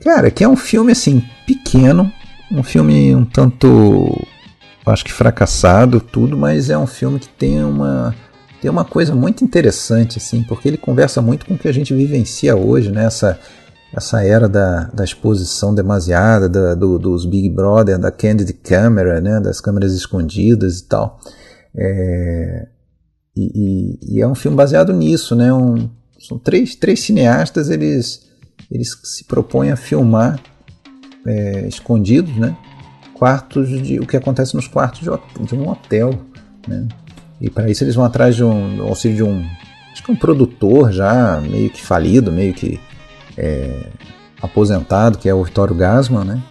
Cara, 0.00 0.30
que 0.30 0.44
é 0.44 0.48
um 0.48 0.56
filme 0.56 0.92
assim 0.92 1.22
pequeno, 1.46 2.10
um 2.50 2.62
filme 2.62 3.14
um 3.14 3.24
tanto 3.24 4.26
acho 4.86 5.04
que 5.04 5.12
fracassado, 5.12 6.00
tudo, 6.00 6.36
mas 6.36 6.70
é 6.70 6.78
um 6.78 6.86
filme 6.86 7.18
que 7.18 7.28
tem 7.28 7.62
uma 7.62 8.14
tem 8.60 8.70
uma 8.70 8.84
coisa 8.84 9.14
muito 9.14 9.44
interessante 9.44 10.18
assim, 10.18 10.42
porque 10.42 10.68
ele 10.68 10.76
conversa 10.76 11.22
muito 11.22 11.46
com 11.46 11.54
o 11.54 11.58
que 11.58 11.68
a 11.68 11.72
gente 11.72 11.94
vivencia 11.94 12.56
hoje, 12.56 12.90
né? 12.90 13.04
Essa, 13.04 13.38
essa 13.94 14.24
era 14.24 14.48
da, 14.48 14.84
da 14.92 15.04
exposição 15.04 15.74
demasiada, 15.74 16.48
da, 16.48 16.74
do, 16.74 16.98
dos 16.98 17.24
Big 17.24 17.48
Brother, 17.48 17.98
da 17.98 18.10
Candid 18.10 18.52
Camera, 18.54 19.20
né? 19.20 19.40
Das 19.40 19.60
câmeras 19.60 19.92
escondidas 19.92 20.80
e 20.80 20.88
tal. 20.88 21.20
É, 21.76 22.66
e, 23.36 23.98
e, 24.02 24.20
é 24.20 24.26
um 24.26 24.34
filme 24.34 24.56
baseado 24.56 24.92
nisso, 24.92 25.36
né? 25.36 25.52
Um, 25.52 25.88
são 26.18 26.38
três, 26.38 26.74
três 26.74 27.00
cineastas, 27.00 27.70
eles, 27.70 28.28
eles 28.70 28.90
se 29.04 29.24
propõem 29.24 29.70
a 29.70 29.76
filmar 29.76 30.40
é, 31.26 31.66
escondidos, 31.68 32.34
né? 32.36 32.56
Quartos 33.14 33.68
de 33.82 33.98
o 33.98 34.06
que 34.06 34.16
acontece 34.16 34.54
nos 34.54 34.68
quartos 34.68 35.00
de, 35.00 35.46
de 35.46 35.54
um 35.54 35.68
hotel, 35.68 36.10
né? 36.66 36.86
E 37.40 37.48
para 37.48 37.70
isso 37.70 37.84
eles 37.84 37.94
vão 37.94 38.04
atrás 38.04 38.34
de 38.34 38.42
um 38.42 38.82
auxílio 38.82 39.16
de 39.16 39.22
um 39.22 39.44
acho 39.92 40.02
que 40.02 40.10
um 40.10 40.16
produtor 40.16 40.92
já 40.92 41.40
meio 41.40 41.70
que 41.70 41.80
falido, 41.80 42.32
meio 42.32 42.52
que 42.52 42.80
é, 43.36 43.86
aposentado, 44.40 45.18
que 45.18 45.28
é 45.28 45.34
o 45.34 45.42
Vittorio 45.42 45.74
Gassman, 45.74 46.24
né? 46.24 46.42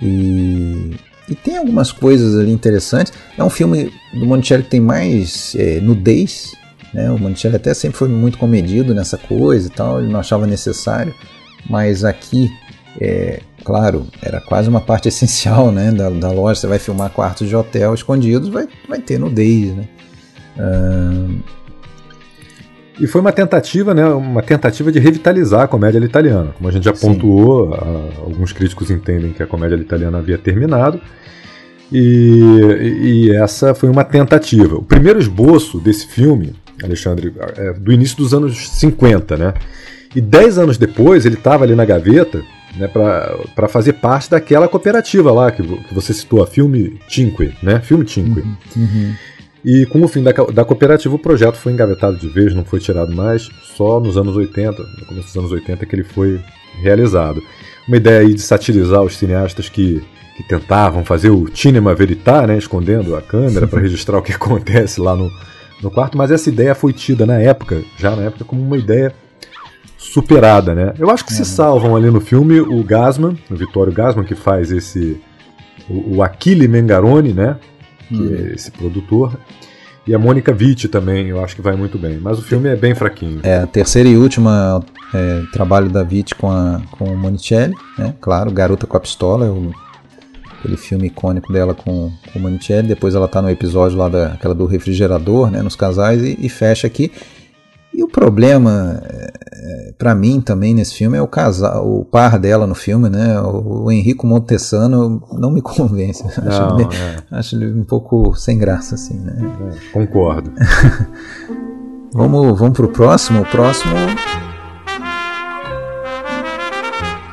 E, 0.00 0.96
e 1.28 1.34
tem 1.34 1.56
algumas 1.56 1.92
coisas 1.92 2.38
ali 2.38 2.52
interessantes. 2.52 3.12
É 3.36 3.44
um 3.44 3.50
filme 3.50 3.92
do 4.14 4.26
Monticelli 4.26 4.62
que 4.62 4.70
tem 4.70 4.80
mais 4.80 5.54
é, 5.56 5.80
nudez, 5.80 6.52
né? 6.92 7.10
O 7.10 7.18
Monticelli 7.18 7.56
até 7.56 7.72
sempre 7.74 7.98
foi 7.98 8.08
muito 8.08 8.38
comedido 8.38 8.94
nessa 8.94 9.16
coisa 9.16 9.68
e 9.68 9.70
tal, 9.70 10.00
ele 10.00 10.12
não 10.12 10.20
achava 10.20 10.46
necessário, 10.46 11.14
mas 11.68 12.04
aqui, 12.04 12.50
é, 13.00 13.40
claro, 13.64 14.06
era 14.22 14.40
quase 14.40 14.68
uma 14.68 14.80
parte 14.80 15.06
essencial 15.08 15.70
né, 15.70 15.92
da, 15.92 16.10
da 16.10 16.30
loja. 16.30 16.60
Você 16.60 16.66
vai 16.66 16.78
filmar 16.78 17.10
quartos 17.10 17.48
de 17.48 17.56
hotel 17.56 17.94
escondidos, 17.94 18.48
vai, 18.48 18.68
vai 18.88 19.00
ter 19.00 19.18
nudez, 19.18 19.74
né? 19.74 19.88
Uh, 20.58 21.60
e 23.00 23.06
foi 23.06 23.22
uma 23.22 23.32
tentativa, 23.32 23.94
né, 23.94 24.06
uma 24.06 24.42
tentativa 24.42 24.92
de 24.92 24.98
revitalizar 24.98 25.62
a 25.62 25.66
comédia 25.66 25.98
italiana. 26.00 26.52
Como 26.52 26.68
a 26.68 26.72
gente 26.72 26.84
já 26.84 26.92
pontuou, 26.92 27.72
a, 27.72 28.20
alguns 28.22 28.52
críticos 28.52 28.90
entendem 28.90 29.32
que 29.32 29.42
a 29.42 29.46
comédia 29.46 29.76
italiana 29.76 30.18
havia 30.18 30.36
terminado. 30.36 31.00
E, 31.90 32.38
e, 33.02 33.36
essa 33.36 33.74
foi 33.74 33.88
uma 33.88 34.04
tentativa. 34.04 34.76
O 34.76 34.82
primeiro 34.82 35.18
esboço 35.18 35.80
desse 35.80 36.06
filme, 36.06 36.54
Alexandre, 36.82 37.32
é 37.56 37.72
do 37.72 37.92
início 37.92 38.16
dos 38.16 38.32
anos 38.34 38.68
50, 38.70 39.36
né? 39.36 39.54
E 40.14 40.20
dez 40.20 40.58
anos 40.58 40.76
depois 40.76 41.24
ele 41.24 41.36
estava 41.36 41.64
ali 41.64 41.74
na 41.74 41.84
gaveta 41.84 42.42
né, 42.76 42.88
para 42.88 43.68
fazer 43.68 43.94
parte 43.94 44.30
daquela 44.30 44.68
cooperativa 44.68 45.32
lá 45.32 45.50
que, 45.50 45.62
que 45.62 45.94
você 45.94 46.12
citou, 46.12 46.42
a 46.42 46.46
Filme 46.46 46.98
Cinque, 47.08 47.52
né? 47.62 47.80
Filme 47.80 48.08
Cinque. 48.08 48.40
Uhum, 48.40 48.56
uhum. 48.76 49.14
E 49.64 49.84
com 49.86 50.02
o 50.02 50.08
fim 50.08 50.22
da, 50.22 50.32
da 50.32 50.64
cooperativa, 50.64 51.14
o 51.14 51.18
projeto 51.18 51.56
foi 51.56 51.72
engavetado 51.72 52.16
de 52.16 52.28
vez, 52.28 52.54
não 52.54 52.64
foi 52.64 52.80
tirado 52.80 53.14
mais, 53.14 53.50
só 53.76 54.00
nos 54.00 54.16
anos 54.16 54.34
80, 54.34 54.82
no 54.82 55.06
começo 55.06 55.26
dos 55.26 55.36
anos 55.36 55.52
80, 55.52 55.84
que 55.84 55.94
ele 55.94 56.04
foi 56.04 56.40
realizado. 56.80 57.42
Uma 57.86 57.96
ideia 57.96 58.20
aí 58.20 58.32
de 58.32 58.40
satirizar 58.40 59.02
os 59.02 59.16
cineastas 59.16 59.68
que, 59.68 60.02
que 60.36 60.42
tentavam 60.48 61.04
fazer 61.04 61.30
o 61.30 61.46
cinema 61.54 61.94
veritar, 61.94 62.48
né, 62.48 62.56
escondendo 62.56 63.14
a 63.14 63.20
câmera 63.20 63.66
para 63.66 63.80
registrar 63.82 64.18
o 64.18 64.22
que 64.22 64.32
acontece 64.32 64.98
lá 64.98 65.14
no, 65.14 65.30
no 65.82 65.90
quarto, 65.90 66.16
mas 66.16 66.30
essa 66.30 66.48
ideia 66.48 66.74
foi 66.74 66.92
tida 66.92 67.24
na 67.24 67.38
época, 67.38 67.82
já 67.96 68.14
na 68.14 68.22
época, 68.22 68.44
como 68.44 68.62
uma 68.62 68.76
ideia 68.76 69.14
superada, 69.96 70.74
né? 70.74 70.94
Eu 70.98 71.10
acho 71.10 71.24
que 71.24 71.32
se 71.32 71.44
salvam 71.44 71.94
ali 71.96 72.10
no 72.10 72.20
filme 72.20 72.60
o 72.60 72.82
Gasman, 72.82 73.36
o 73.50 73.54
Vittorio 73.54 73.92
Gasman, 73.92 74.24
que 74.24 74.34
faz 74.34 74.70
esse. 74.70 75.20
o, 75.88 76.16
o 76.16 76.22
Achille 76.22 76.66
Mengaroni, 76.66 77.32
né? 77.32 77.56
que 78.10 78.22
hum. 78.22 78.36
é 78.36 78.54
esse 78.54 78.70
produtor. 78.70 79.38
E 80.06 80.14
a 80.14 80.18
Mônica 80.18 80.52
Vitti 80.52 80.88
também, 80.88 81.28
eu 81.28 81.42
acho 81.42 81.54
que 81.54 81.62
vai 81.62 81.76
muito 81.76 81.96
bem. 81.96 82.18
Mas 82.18 82.38
o 82.38 82.42
filme 82.42 82.68
é 82.68 82.74
bem 82.74 82.94
fraquinho. 82.94 83.40
É, 83.42 83.58
a 83.58 83.66
terceira 83.66 84.08
e 84.08 84.16
última 84.16 84.82
é, 85.14 85.42
trabalho 85.52 85.88
da 85.88 86.02
Vitti 86.02 86.34
com, 86.34 86.50
a, 86.50 86.80
com 86.90 87.04
o 87.04 87.16
Monicelli, 87.16 87.74
né? 87.96 88.14
Claro, 88.20 88.50
Garota 88.50 88.86
com 88.86 88.96
a 88.96 89.00
Pistola, 89.00 89.46
é 89.46 89.50
o, 89.50 89.70
aquele 90.60 90.76
filme 90.76 91.06
icônico 91.06 91.52
dela 91.52 91.74
com, 91.74 92.12
com 92.32 92.38
o 92.38 92.42
Monicelli. 92.42 92.88
Depois 92.88 93.14
ela 93.14 93.26
tá 93.26 93.40
no 93.42 93.50
episódio 93.50 93.98
lá 93.98 94.08
daquela 94.08 94.54
do 94.54 94.66
refrigerador, 94.66 95.50
né? 95.50 95.62
Nos 95.62 95.74
casais, 95.74 96.22
e, 96.22 96.38
e 96.38 96.48
fecha 96.48 96.86
aqui. 96.86 97.10
E 97.92 98.04
o 98.04 98.08
problema, 98.08 99.02
é, 99.04 99.32
é 99.88 99.92
para 99.98 100.14
mim 100.14 100.40
também 100.40 100.72
nesse 100.74 100.94
filme, 100.94 101.18
é 101.18 101.22
o 101.22 101.26
casal, 101.26 101.86
o 101.86 102.04
par 102.04 102.38
dela 102.38 102.66
no 102.66 102.74
filme, 102.74 103.08
né? 103.08 103.40
O, 103.40 103.84
o 103.84 103.90
Henrico 103.90 104.26
Montessano 104.26 105.22
não 105.32 105.50
me 105.50 105.60
convence. 105.62 106.22
Não, 106.40 106.48
acho, 106.48 106.74
ele, 106.74 106.88
é. 106.94 107.36
acho, 107.36 107.56
ele, 107.56 107.72
um 107.72 107.84
pouco 107.84 108.34
sem 108.36 108.58
graça, 108.58 108.94
assim, 108.94 109.18
né? 109.18 109.36
É, 109.40 109.92
concordo. 109.92 110.52
vamos, 112.12 112.58
vamos 112.58 112.76
pro 112.76 112.88
próximo. 112.88 113.40
O 113.40 113.46
próximo 113.46 113.96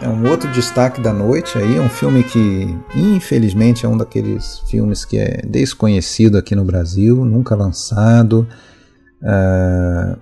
é 0.01 0.07
um 0.07 0.29
outro 0.29 0.51
destaque 0.51 1.01
da 1.01 1.11
noite 1.11 1.57
aí, 1.57 1.79
um 1.79 1.89
filme 1.89 2.23
que 2.23 2.77
infelizmente 2.95 3.85
é 3.85 3.89
um 3.89 3.97
daqueles 3.97 4.59
filmes 4.69 5.03
que 5.03 5.17
é 5.17 5.41
desconhecido 5.47 6.37
aqui 6.37 6.55
no 6.55 6.63
Brasil, 6.63 7.25
nunca 7.25 7.55
lançado. 7.55 8.47
Uh, 9.21 10.17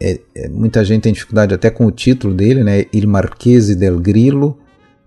é, 0.00 0.20
é, 0.34 0.48
muita 0.48 0.84
gente 0.84 1.02
tem 1.02 1.12
dificuldade 1.12 1.52
até 1.52 1.68
com 1.68 1.84
o 1.84 1.90
título 1.90 2.32
dele, 2.32 2.64
né? 2.64 2.86
Il 2.92 3.06
Marchese 3.06 3.74
del 3.74 3.98
Grillo. 3.98 4.56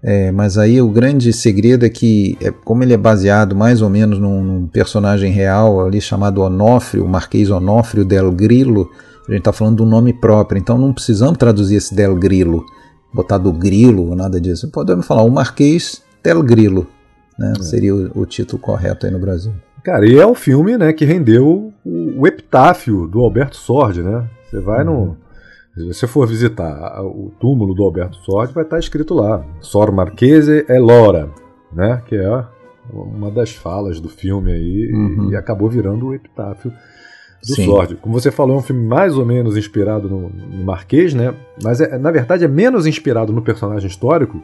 É, 0.05 0.33
mas 0.33 0.57
aí 0.57 0.81
o 0.81 0.89
grande 0.89 1.31
segredo 1.31 1.85
é 1.85 1.89
que, 1.89 2.37
é, 2.41 2.51
como 2.51 2.83
ele 2.83 2.93
é 2.93 2.97
baseado 2.97 3.55
mais 3.55 3.81
ou 3.81 3.89
menos 3.89 4.19
num, 4.19 4.43
num 4.43 4.67
personagem 4.67 5.31
real 5.31 5.85
ali 5.85 6.01
chamado 6.01 6.41
Onofrio, 6.41 7.05
o 7.05 7.07
Marquês 7.07 7.49
Onofrio 7.49 8.03
del 8.03 8.29
Grillo, 8.33 8.89
a 9.25 9.31
gente 9.31 9.39
está 9.39 9.53
falando 9.53 9.77
do 9.77 9.85
nome 9.85 10.11
próprio, 10.11 10.59
então 10.59 10.77
não 10.77 10.91
precisamos 10.91 11.37
traduzir 11.37 11.77
esse 11.77 11.95
del 11.95 12.17
Grillo, 12.17 12.65
botar 13.13 13.37
do 13.37 13.53
grilo 13.53 14.09
ou 14.09 14.15
nada 14.15 14.39
disso. 14.41 14.69
Podemos 14.69 15.05
falar 15.05 15.23
o 15.23 15.29
Marquês 15.29 16.03
del 16.23 16.41
Grillo, 16.41 16.87
né? 17.37 17.53
É. 17.57 17.61
seria 17.61 17.95
o, 17.95 18.21
o, 18.21 18.25
título 18.25 18.61
correto 18.61 19.05
aí 19.05 19.11
no 19.11 19.19
Brasil. 19.19 19.53
Cara, 19.83 20.05
e 20.05 20.17
é 20.17 20.25
o 20.25 20.33
filme 20.33 20.77
né, 20.77 20.93
que 20.93 21.05
rendeu 21.05 21.73
o, 21.85 22.21
o 22.21 22.27
epitáfio 22.27 23.07
do 23.07 23.21
Alberto 23.21 23.57
Sordi, 23.57 24.01
né? 24.01 24.27
Você 24.49 24.59
vai 24.59 24.83
no. 24.83 25.17
Se 25.75 25.85
você 25.85 26.05
for 26.05 26.27
visitar 26.27 27.01
o 27.03 27.31
túmulo 27.39 27.73
do 27.73 27.83
Alberto 27.83 28.17
Sordi, 28.17 28.53
vai 28.53 28.63
estar 28.63 28.79
escrito 28.79 29.13
lá: 29.13 29.43
Sor 29.59 29.91
Marchese 29.91 30.65
é 30.67 30.79
Lora, 30.79 31.29
né? 31.71 32.01
Que 32.05 32.15
é 32.15 32.45
uma 32.91 33.31
das 33.31 33.51
falas 33.51 33.99
do 33.99 34.09
filme 34.09 34.51
aí 34.51 34.91
uhum. 34.93 35.31
e 35.31 35.35
acabou 35.35 35.69
virando 35.69 36.07
o 36.07 36.13
epitáfio 36.13 36.71
do 37.47 37.55
Sim. 37.55 37.65
Sordi. 37.65 37.95
Como 37.95 38.19
você 38.19 38.31
falou, 38.31 38.55
é 38.55 38.59
um 38.59 38.61
filme 38.61 38.85
mais 38.85 39.17
ou 39.17 39.25
menos 39.25 39.57
inspirado 39.57 40.09
no, 40.09 40.29
no 40.29 40.63
Marquês, 40.63 41.13
né? 41.13 41.33
Mas 41.61 41.81
é, 41.81 41.97
na 41.97 42.09
verdade 42.09 42.45
é 42.45 42.47
menos 42.47 42.87
inspirado 42.87 43.33
no 43.33 43.41
personagem 43.41 43.89
histórico 43.89 44.41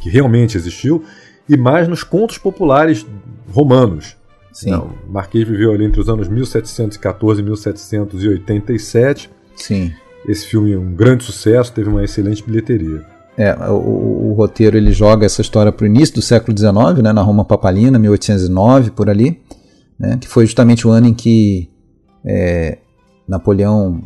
que 0.00 0.08
realmente 0.08 0.56
existiu 0.56 1.02
e 1.48 1.56
mais 1.56 1.88
nos 1.88 2.04
contos 2.04 2.38
populares 2.38 3.04
romanos. 3.52 4.16
Sim. 4.52 4.80
Marquês 5.08 5.46
viveu 5.46 5.72
ali 5.72 5.84
entre 5.84 6.00
os 6.00 6.08
anos 6.08 6.28
1714 6.28 7.40
e 7.40 7.44
1787. 7.44 9.30
Sim. 9.56 9.92
Esse 10.26 10.46
filme 10.46 10.72
é 10.72 10.78
um 10.78 10.92
grande 10.92 11.24
sucesso, 11.24 11.72
teve 11.72 11.88
uma 11.88 12.04
excelente 12.04 12.42
bilheteria. 12.44 13.04
É, 13.36 13.54
o, 13.70 14.30
o 14.30 14.34
roteiro 14.34 14.76
ele 14.76 14.92
joga 14.92 15.24
essa 15.24 15.40
história 15.40 15.72
para 15.72 15.84
o 15.84 15.86
início 15.86 16.16
do 16.16 16.22
século 16.22 16.56
XIX, 16.56 17.02
né, 17.02 17.12
na 17.12 17.22
Roma 17.22 17.44
Papalina, 17.44 17.98
1809, 17.98 18.90
por 18.90 19.08
ali, 19.08 19.40
né, 19.98 20.18
que 20.20 20.28
foi 20.28 20.44
justamente 20.44 20.86
o 20.86 20.90
ano 20.90 21.06
em 21.08 21.14
que 21.14 21.69
é, 22.24 22.78
Napoleão 23.26 24.02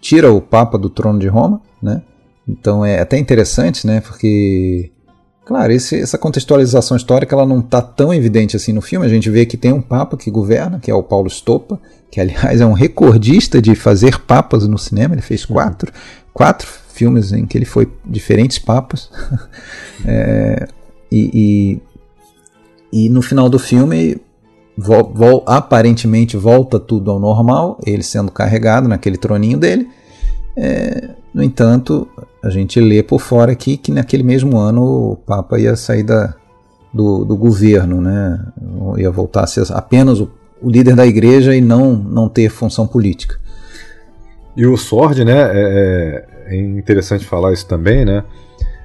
tira 0.00 0.32
o 0.32 0.40
Papa 0.40 0.78
do 0.78 0.88
trono 0.88 1.18
de 1.18 1.28
Roma. 1.28 1.60
Né, 1.80 2.02
então 2.46 2.84
é 2.84 3.00
até 3.00 3.18
interessante, 3.18 3.86
né, 3.86 4.00
porque 4.00 4.90
Claro, 5.48 5.72
esse, 5.72 5.98
essa 5.98 6.18
contextualização 6.18 6.94
histórica 6.94 7.34
ela 7.34 7.46
não 7.46 7.60
está 7.60 7.80
tão 7.80 8.12
evidente 8.12 8.54
assim 8.54 8.70
no 8.70 8.82
filme. 8.82 9.06
A 9.06 9.08
gente 9.08 9.30
vê 9.30 9.46
que 9.46 9.56
tem 9.56 9.72
um 9.72 9.80
papa 9.80 10.14
que 10.14 10.30
governa, 10.30 10.78
que 10.78 10.90
é 10.90 10.94
o 10.94 11.02
Paulo 11.02 11.26
Stoppa, 11.30 11.80
que 12.10 12.20
aliás 12.20 12.60
é 12.60 12.66
um 12.66 12.74
recordista 12.74 13.62
de 13.62 13.74
fazer 13.74 14.20
papas 14.20 14.68
no 14.68 14.76
cinema. 14.76 15.14
Ele 15.14 15.22
fez 15.22 15.46
quatro, 15.46 15.90
quatro 16.34 16.68
filmes 16.92 17.32
em 17.32 17.46
que 17.46 17.56
ele 17.56 17.64
foi 17.64 17.90
diferentes 18.04 18.58
papas. 18.58 19.10
é, 20.04 20.68
e, 21.10 21.80
e, 22.92 23.06
e, 23.06 23.08
no 23.08 23.22
final 23.22 23.48
do 23.48 23.58
filme, 23.58 24.20
vo, 24.78 25.02
vo, 25.12 25.42
aparentemente 25.44 26.36
volta 26.36 26.78
tudo 26.78 27.10
ao 27.10 27.18
normal, 27.18 27.80
ele 27.84 28.04
sendo 28.04 28.30
carregado 28.30 28.88
naquele 28.88 29.16
troninho 29.16 29.58
dele. 29.58 29.88
É, 30.56 31.10
no 31.34 31.42
entanto, 31.42 32.06
a 32.42 32.48
gente 32.48 32.80
lê 32.80 33.02
por 33.02 33.20
fora 33.20 33.50
aqui 33.50 33.76
que 33.76 33.90
naquele 33.90 34.22
mesmo 34.22 34.56
ano 34.56 35.12
o 35.12 35.16
Papa 35.16 35.58
ia 35.58 35.74
sair 35.74 36.04
da, 36.04 36.32
do, 36.94 37.24
do 37.24 37.36
governo, 37.36 38.00
né? 38.00 38.40
ia 38.96 39.10
voltar 39.10 39.44
a 39.44 39.46
ser 39.48 39.64
apenas 39.72 40.20
o, 40.20 40.30
o, 40.62 40.70
líder 40.70 40.94
da 40.94 41.06
igreja 41.06 41.54
e 41.54 41.60
não, 41.60 41.94
não 41.94 42.28
ter 42.28 42.48
função 42.48 42.86
política. 42.86 43.38
E 44.56 44.64
o 44.64 44.76
Sword, 44.76 45.24
né? 45.24 45.38
É, 45.52 46.26
é, 46.46 46.54
é 46.54 46.56
interessante 46.56 47.24
falar 47.24 47.52
isso 47.52 47.66
também, 47.66 48.04
né? 48.04 48.24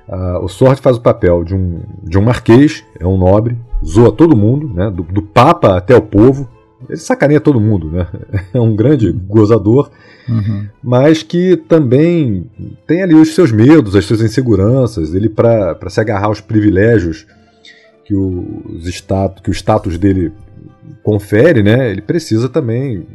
Ah, 0.07 0.39
o 0.41 0.47
Sword 0.47 0.81
faz 0.81 0.97
o 0.97 1.01
papel 1.01 1.43
de 1.43 1.55
um, 1.55 1.81
de 2.03 2.17
um 2.17 2.21
marquês, 2.21 2.83
é 2.99 3.07
um 3.07 3.17
nobre, 3.17 3.57
zoa 3.85 4.11
todo 4.11 4.35
mundo, 4.35 4.71
né? 4.73 4.89
do, 4.89 5.03
do 5.03 5.21
Papa 5.21 5.77
até 5.77 5.95
o 5.95 6.01
povo, 6.01 6.49
ele 6.89 6.97
sacaneia 6.97 7.39
todo 7.39 7.59
mundo, 7.59 7.89
né? 7.89 8.07
É 8.53 8.59
um 8.59 8.75
grande 8.75 9.11
gozador, 9.11 9.89
uhum. 10.27 10.67
mas 10.83 11.23
que 11.23 11.55
também 11.55 12.49
tem 12.85 13.01
ali 13.01 13.15
os 13.15 13.33
seus 13.33 13.51
medos, 13.51 13.95
as 13.95 14.05
suas 14.05 14.21
inseguranças. 14.21 15.13
Ele, 15.13 15.29
para 15.29 15.89
se 15.89 15.99
agarrar 15.99 16.27
aos 16.27 16.41
privilégios 16.41 17.25
que, 18.05 18.13
os 18.13 18.85
status, 18.87 19.41
que 19.41 19.49
o 19.49 19.53
status 19.53 19.97
dele 19.97 20.33
confere, 21.03 21.63
né? 21.63 21.89
Ele 21.89 22.01
precisa 22.01 22.49
também 22.49 23.07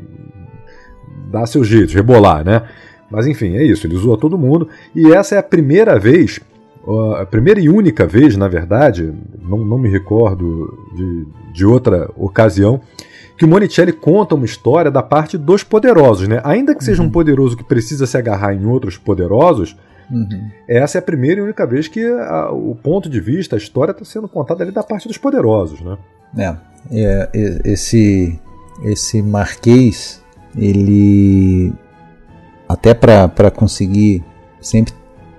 dar 1.31 1.47
seus 1.47 1.67
jeitos, 1.67 1.95
rebolar, 1.95 2.45
né? 2.45 2.63
Mas 3.11 3.27
enfim, 3.27 3.57
é 3.57 3.65
isso, 3.65 3.87
ele 3.87 3.97
zoa 3.97 4.19
todo 4.19 4.39
mundo. 4.39 4.69
E 4.95 5.13
essa 5.13 5.35
é 5.35 5.39
a 5.39 5.43
primeira 5.43 5.99
vez, 5.99 6.41
a 7.21 7.27
primeira 7.27 7.61
e 7.61 7.69
única 7.69 8.07
vez, 8.07 8.37
na 8.37 8.49
verdade, 8.49 9.13
não, 9.43 9.59
não 9.59 9.79
me 9.79 9.89
recordo 9.89 10.79
de, 10.95 11.27
de 11.53 11.67
outra 11.67 12.11
ocasião, 12.17 12.81
que 13.37 13.45
o 13.45 13.49
Monicelli 13.49 13.93
conta 13.93 14.35
uma 14.35 14.45
história 14.47 14.91
da 14.91 15.03
parte 15.03 15.37
dos 15.39 15.63
poderosos, 15.63 16.27
né? 16.27 16.41
Ainda 16.45 16.75
que 16.75 16.83
seja 16.83 17.03
um 17.03 17.11
poderoso 17.11 17.57
que 17.57 17.63
precisa 17.65 18.07
se 18.07 18.17
agarrar 18.17 18.55
em 18.55 18.65
outros 18.67 18.97
poderosos, 18.97 19.77
Uhum. 20.11 20.49
essa 20.67 20.97
é 20.97 21.01
a 21.01 21.03
primeira 21.03 21.39
e 21.41 21.45
única 21.45 21.67
vez 21.67 21.87
que 21.87 22.03
a- 22.03 22.51
o 22.51 22.75
ponto 22.75 23.11
de 23.11 23.21
vista, 23.21 23.57
a 23.57 23.59
história 23.59 23.93
está 23.93 24.05
sendo 24.07 24.27
contada 24.27 24.65
ali 24.65 24.73
da 24.73 24.83
parte 24.83 25.07
dos 25.07 25.19
poderosos, 25.19 25.81
né? 25.83 25.99
É, 26.37 26.57
é, 26.91 27.29
e- 27.35 27.61
esse 27.73 28.41
esse 28.85 29.21
Marquês, 29.21 30.23
ele 30.57 31.73
até 32.69 32.95
para 32.95 33.51
conseguir 33.51 34.25
sempre 34.61 34.95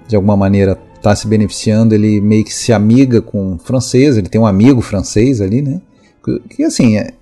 de 0.07 0.15
alguma 0.15 0.35
maneira 0.37 0.77
estar 0.99 1.15
se 1.15 1.27
beneficiando, 1.27 1.95
ele 1.95 2.21
meio 2.21 2.43
que 2.43 2.53
se 2.53 2.71
amiga 2.71 3.21
com 3.21 3.55
o 3.55 3.57
francês, 3.57 4.17
ele 4.17 4.29
tem 4.29 4.39
um 4.39 4.45
amigo 4.45 4.81
francês 4.81 5.41
ali, 5.41 5.61
né? 5.61 5.81
Que, 6.23 6.39
que, 6.55 6.63
assim, 6.63 6.97
é, 6.97 7.13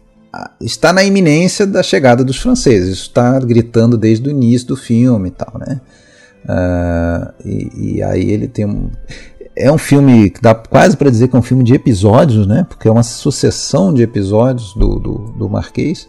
está 0.59 0.91
na 0.91 1.03
iminência 1.03 1.65
da 1.65 1.81
chegada 1.81 2.23
dos 2.23 2.37
franceses, 2.37 2.89
isso 2.89 3.03
está 3.03 3.39
gritando 3.39 3.97
desde 3.97 4.27
o 4.27 4.31
início 4.31 4.67
do 4.67 4.75
filme 4.75 5.29
e 5.29 5.31
tal, 5.31 5.53
né? 5.59 5.79
Ah, 6.47 7.33
e, 7.43 7.95
e 7.97 8.03
aí 8.03 8.31
ele 8.31 8.47
tem 8.47 8.65
um. 8.65 8.89
É 9.55 9.71
um 9.71 9.77
filme 9.77 10.29
que 10.29 10.39
dá 10.39 10.53
quase 10.53 10.95
para 10.95 11.09
dizer 11.09 11.27
que 11.27 11.35
é 11.35 11.39
um 11.39 11.43
filme 11.43 11.63
de 11.63 11.73
episódios, 11.73 12.45
né? 12.45 12.65
Porque 12.69 12.87
é 12.87 12.91
uma 12.91 13.03
sucessão 13.03 13.91
de 13.93 14.03
episódios 14.03 14.73
do, 14.75 14.99
do, 14.99 15.13
do 15.37 15.49
Marquês. 15.49 16.07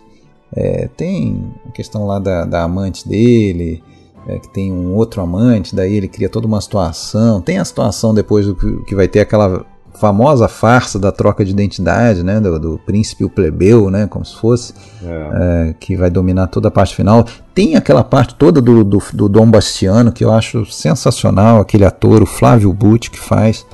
É, 0.54 0.88
tem 0.96 1.50
a 1.66 1.72
questão 1.72 2.06
lá 2.06 2.18
da, 2.18 2.44
da 2.44 2.62
amante 2.62 3.08
dele, 3.08 3.82
é, 4.28 4.38
que 4.38 4.48
tem 4.48 4.70
um 4.70 4.94
outro 4.94 5.22
amante, 5.22 5.74
daí 5.74 5.96
ele 5.96 6.06
cria 6.06 6.28
toda 6.28 6.46
uma 6.46 6.60
situação. 6.60 7.40
Tem 7.40 7.58
a 7.58 7.64
situação 7.64 8.12
depois 8.12 8.46
do 8.46 8.54
que, 8.84 8.94
vai 8.94 9.08
ter 9.08 9.20
aquela 9.20 9.64
famosa 9.94 10.46
farsa 10.46 10.98
da 10.98 11.10
troca 11.10 11.42
de 11.42 11.50
identidade, 11.50 12.22
né? 12.22 12.38
Do, 12.38 12.58
do 12.58 12.78
príncipe 12.78 13.22
e 13.22 13.26
o 13.26 13.30
plebeu, 13.30 13.90
né? 13.90 14.06
Como 14.06 14.24
se 14.24 14.36
fosse 14.36 14.74
é, 15.02 15.74
que 15.80 15.96
vai 15.96 16.10
dominar 16.10 16.48
toda 16.48 16.68
a 16.68 16.70
parte 16.70 16.94
final. 16.94 17.24
Tem 17.54 17.74
aquela 17.74 18.04
parte 18.04 18.34
toda 18.34 18.60
do, 18.60 18.84
do, 18.84 19.02
do 19.14 19.28
Dom 19.30 19.50
Bastiano 19.50 20.12
que 20.12 20.22
eu 20.22 20.30
acho 20.30 20.66
sensacional, 20.66 21.60
aquele 21.60 21.86
ator, 21.86 22.22
o 22.22 22.26
Flávio 22.26 22.70
Butti, 22.70 23.10
que 23.10 23.18
faz, 23.18 23.66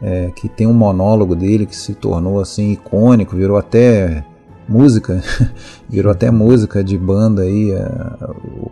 é, 0.00 0.30
que 0.34 0.48
tem 0.48 0.66
um 0.66 0.72
monólogo 0.72 1.36
dele 1.36 1.66
que 1.66 1.76
se 1.76 1.94
tornou 1.94 2.40
assim 2.40 2.72
icônico, 2.72 3.36
virou 3.36 3.58
até 3.58 4.24
música, 4.66 5.22
virou 5.86 6.10
até 6.10 6.30
música 6.30 6.82
de 6.82 6.96
banda 6.96 7.42
aí, 7.42 7.72
é, 7.72 7.88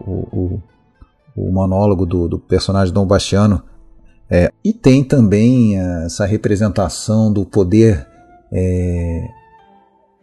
o, 0.06 0.28
o, 0.32 0.62
o 1.36 1.52
monólogo 1.52 2.06
do, 2.06 2.28
do 2.28 2.38
personagem 2.38 2.94
Dom 2.94 3.06
Bastiano. 3.06 3.62
É, 4.28 4.50
e 4.64 4.72
tem 4.72 5.04
também 5.04 5.78
essa 6.04 6.24
representação 6.24 7.32
do 7.32 7.44
poder 7.44 8.06
é, 8.52 9.28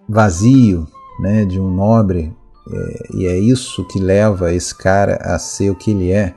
vazio 0.09 0.87
né, 1.21 1.45
de 1.45 1.59
um 1.59 1.69
nobre, 1.73 2.35
é, 2.69 3.17
e 3.17 3.25
é 3.27 3.37
isso 3.37 3.85
que 3.87 3.99
leva 3.99 4.53
esse 4.53 4.75
cara 4.75 5.15
a 5.21 5.37
ser 5.39 5.69
o 5.69 5.75
que 5.75 5.91
ele 5.91 6.11
é. 6.11 6.33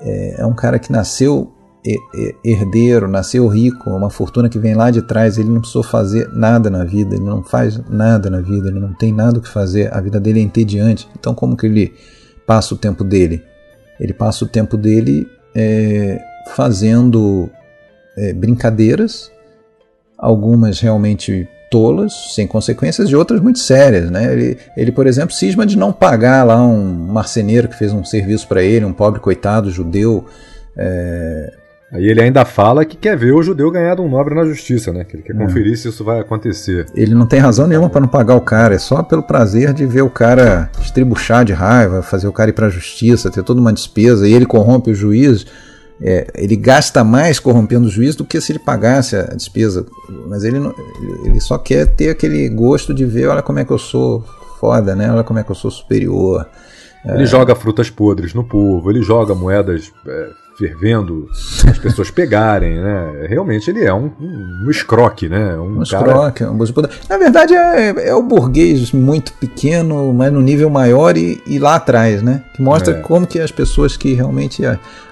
É, 0.00 0.42
é 0.42 0.46
um 0.46 0.54
cara 0.54 0.78
que 0.78 0.92
nasceu 0.92 1.52
he- 1.84 1.98
he- 2.14 2.36
herdeiro, 2.44 3.08
nasceu 3.08 3.48
rico, 3.48 3.90
uma 3.90 4.10
fortuna 4.10 4.48
que 4.48 4.58
vem 4.58 4.74
lá 4.74 4.90
de 4.90 5.02
trás, 5.02 5.38
ele 5.38 5.48
não 5.48 5.60
precisou 5.60 5.82
fazer 5.82 6.28
nada 6.32 6.68
na 6.68 6.84
vida, 6.84 7.14
ele 7.14 7.24
não 7.24 7.42
faz 7.42 7.78
nada 7.88 8.28
na 8.28 8.40
vida, 8.40 8.68
ele 8.68 8.78
não 8.78 8.92
tem 8.92 9.12
nada 9.12 9.38
o 9.38 9.42
que 9.42 9.48
fazer, 9.48 9.92
a 9.92 10.00
vida 10.00 10.20
dele 10.20 10.40
é 10.40 10.42
entediante. 10.42 11.08
Então, 11.18 11.34
como 11.34 11.56
que 11.56 11.66
ele 11.66 11.94
passa 12.46 12.74
o 12.74 12.78
tempo 12.78 13.02
dele? 13.02 13.42
Ele 14.00 14.12
passa 14.12 14.44
o 14.44 14.48
tempo 14.48 14.76
dele 14.76 15.26
é, 15.54 16.20
fazendo 16.54 17.50
é, 18.16 18.32
brincadeiras, 18.32 19.30
algumas 20.18 20.80
realmente 20.80 21.48
tolas, 21.70 22.34
sem 22.34 22.46
consequências, 22.46 23.08
e 23.08 23.16
outras 23.16 23.40
muito 23.40 23.58
sérias. 23.58 24.10
Né? 24.10 24.32
Ele, 24.32 24.58
ele, 24.76 24.92
por 24.92 25.06
exemplo, 25.06 25.34
cisma 25.34 25.66
de 25.66 25.76
não 25.76 25.92
pagar 25.92 26.44
lá 26.44 26.62
um 26.62 26.84
marceneiro 26.84 27.68
que 27.68 27.76
fez 27.76 27.92
um 27.92 28.04
serviço 28.04 28.46
para 28.46 28.62
ele, 28.62 28.84
um 28.84 28.92
pobre 28.92 29.20
coitado 29.20 29.70
judeu. 29.70 30.26
É, 30.76 31.52
Aí 31.92 32.04
ele 32.04 32.20
ainda 32.20 32.44
fala 32.44 32.84
que 32.84 32.96
quer 32.96 33.16
ver 33.16 33.32
o 33.32 33.42
judeu 33.42 33.70
ganhar 33.70 34.00
um 34.00 34.08
nobre 34.08 34.34
na 34.34 34.44
justiça, 34.44 34.92
né? 34.92 35.04
Que 35.04 35.16
ele 35.16 35.22
quer 35.22 35.36
É. 35.36 35.38
conferir 35.38 35.76
se 35.78 35.88
isso 35.88 36.02
vai 36.02 36.18
acontecer. 36.18 36.86
ele 36.94 37.14
não 37.14 37.26
tem 37.26 37.38
razão 37.38 37.66
nenhuma 37.68 37.88
para 37.88 38.00
não 38.00 38.08
pagar 38.08 38.34
o 38.34 38.40
cara, 38.40 38.74
é 38.74 38.78
só 38.78 39.02
pelo 39.04 39.22
prazer 39.22 39.72
de 39.72 39.86
ver 39.86 40.02
o 40.02 40.10
cara 40.10 40.68
estribuchar 40.80 41.44
de 41.44 41.52
raiva, 41.52 42.02
fazer 42.02 42.26
o 42.26 42.32
cara 42.32 42.50
ir 42.50 42.54
para 42.54 42.66
a 42.66 42.70
justiça, 42.70 43.30
ter 43.30 43.44
toda 43.44 43.60
uma 43.60 43.72
despesa, 43.72 44.26
e 44.28 44.32
ele 44.32 44.46
corrompe 44.46 44.90
o 44.90 44.94
juiz. 44.94 45.46
é, 45.98 46.26
ele 46.34 46.56
gasta 46.56 47.02
mais 47.02 47.38
corrompendo 47.38 47.86
o 47.86 47.90
juiz 47.90 48.14
do 48.14 48.22
que 48.22 48.38
se 48.38 48.52
ele 48.52 48.58
pagasse 48.58 49.16
a 49.16 49.22
despesa. 49.34 49.86
Mas 50.28 50.44
ele, 50.44 50.58
não- 50.58 50.74
ele 51.24 51.40
só 51.40 51.56
quer 51.56 51.86
ter 51.86 52.10
aquele 52.10 52.50
gosto 52.50 52.92
de 52.92 53.06
ver, 53.06 53.28
olha 53.28 53.40
como 53.40 53.60
é 53.60 53.64
que 53.64 53.70
eu 53.72 53.78
sou 53.78 54.22
foda, 54.60 54.94
né? 54.94 55.10
Olha 55.10 55.24
como 55.24 55.38
é 55.38 55.42
que 55.42 55.50
eu 55.50 55.54
sou 55.54 55.70
superior. 55.70 56.46
Ele 57.02 57.24
joga 57.24 57.54
frutas 57.54 57.88
podres 57.88 58.34
no 58.34 58.44
povo, 58.44 58.90
ele 58.90 59.00
joga 59.00 59.34
moedas 59.34 59.90
é, 60.06 60.28
fervendo, 60.58 61.28
as 61.68 61.78
pessoas 61.78 62.10
pegarem, 62.10 62.76
né? 62.80 63.26
Realmente 63.28 63.70
ele 63.70 63.84
é 63.84 63.92
um, 63.92 64.10
um, 64.20 64.64
um 64.66 64.70
escroque, 64.70 65.28
né? 65.28 65.54
Um, 65.56 65.80
Um 65.80 65.84
cara... 65.84 66.06
escroque, 66.06 66.44
um 66.44 66.50
abuso 66.50 66.72
de 66.72 66.74
poder. 66.74 66.90
Na 67.08 67.18
verdade, 67.18 67.54
é, 67.54 68.08
é 68.08 68.14
o 68.14 68.22
burguês 68.22 68.90
muito 68.92 69.32
pequeno, 69.34 70.12
mas 70.14 70.32
no 70.32 70.40
nível 70.40 70.70
maior 70.70 71.16
e, 71.16 71.40
e 71.46 71.58
lá 71.58 71.76
atrás, 71.76 72.22
né? 72.22 72.42
Que 72.54 72.62
mostra 72.62 72.94
É. 72.94 73.00
como 73.00 73.26
que 73.26 73.38
as 73.38 73.50
pessoas 73.50 73.96
que 73.96 74.14
realmente 74.14 74.62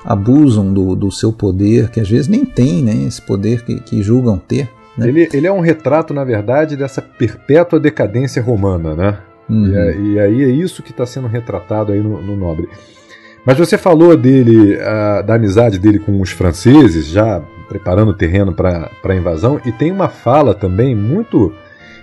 abusam 0.05 0.72
do, 0.72 0.95
do 0.95 1.11
seu 1.11 1.32
poder, 1.32 1.90
que 1.90 2.01
às 2.01 2.09
vezes 2.09 2.28
nem 2.28 2.45
têm 2.45 2.82
né, 2.82 2.95
esse 3.07 3.20
poder 3.22 3.62
que, 3.64 3.80
que 3.80 4.03
julgam 4.03 4.38
ter. 4.38 4.68
Né? 4.97 5.09
Ele, 5.09 5.28
ele 5.32 5.47
é 5.47 5.53
um 5.53 5.61
retrato, 5.61 6.14
na 6.14 6.24
verdade, 6.24 6.76
dessa 6.76 7.03
perpétua 7.03 7.80
decadência 7.80 8.42
romana, 8.42 8.95
né? 8.95 9.18
Uhum. 9.49 9.66
E, 9.66 10.12
e 10.14 10.18
aí 10.20 10.42
é 10.42 10.49
isso 10.49 10.82
que 10.82 10.90
está 10.90 11.05
sendo 11.05 11.26
retratado 11.26 11.92
aí 11.92 12.01
no, 12.01 12.22
no 12.22 12.34
Nobre. 12.36 12.68
Mas 13.45 13.59
você 13.59 13.76
falou 13.76 14.16
dele, 14.16 14.78
ah, 14.80 15.22
da 15.22 15.34
amizade 15.34 15.78
dele 15.78 15.99
com 15.99 16.20
os 16.20 16.30
franceses, 16.30 17.07
já 17.07 17.42
preparando 17.68 18.11
o 18.11 18.14
terreno 18.14 18.53
para 18.55 18.90
a 19.05 19.14
invasão, 19.14 19.61
e 19.64 19.72
tem 19.72 19.90
uma 19.90 20.09
fala 20.09 20.55
também 20.55 20.95
muito 20.95 21.53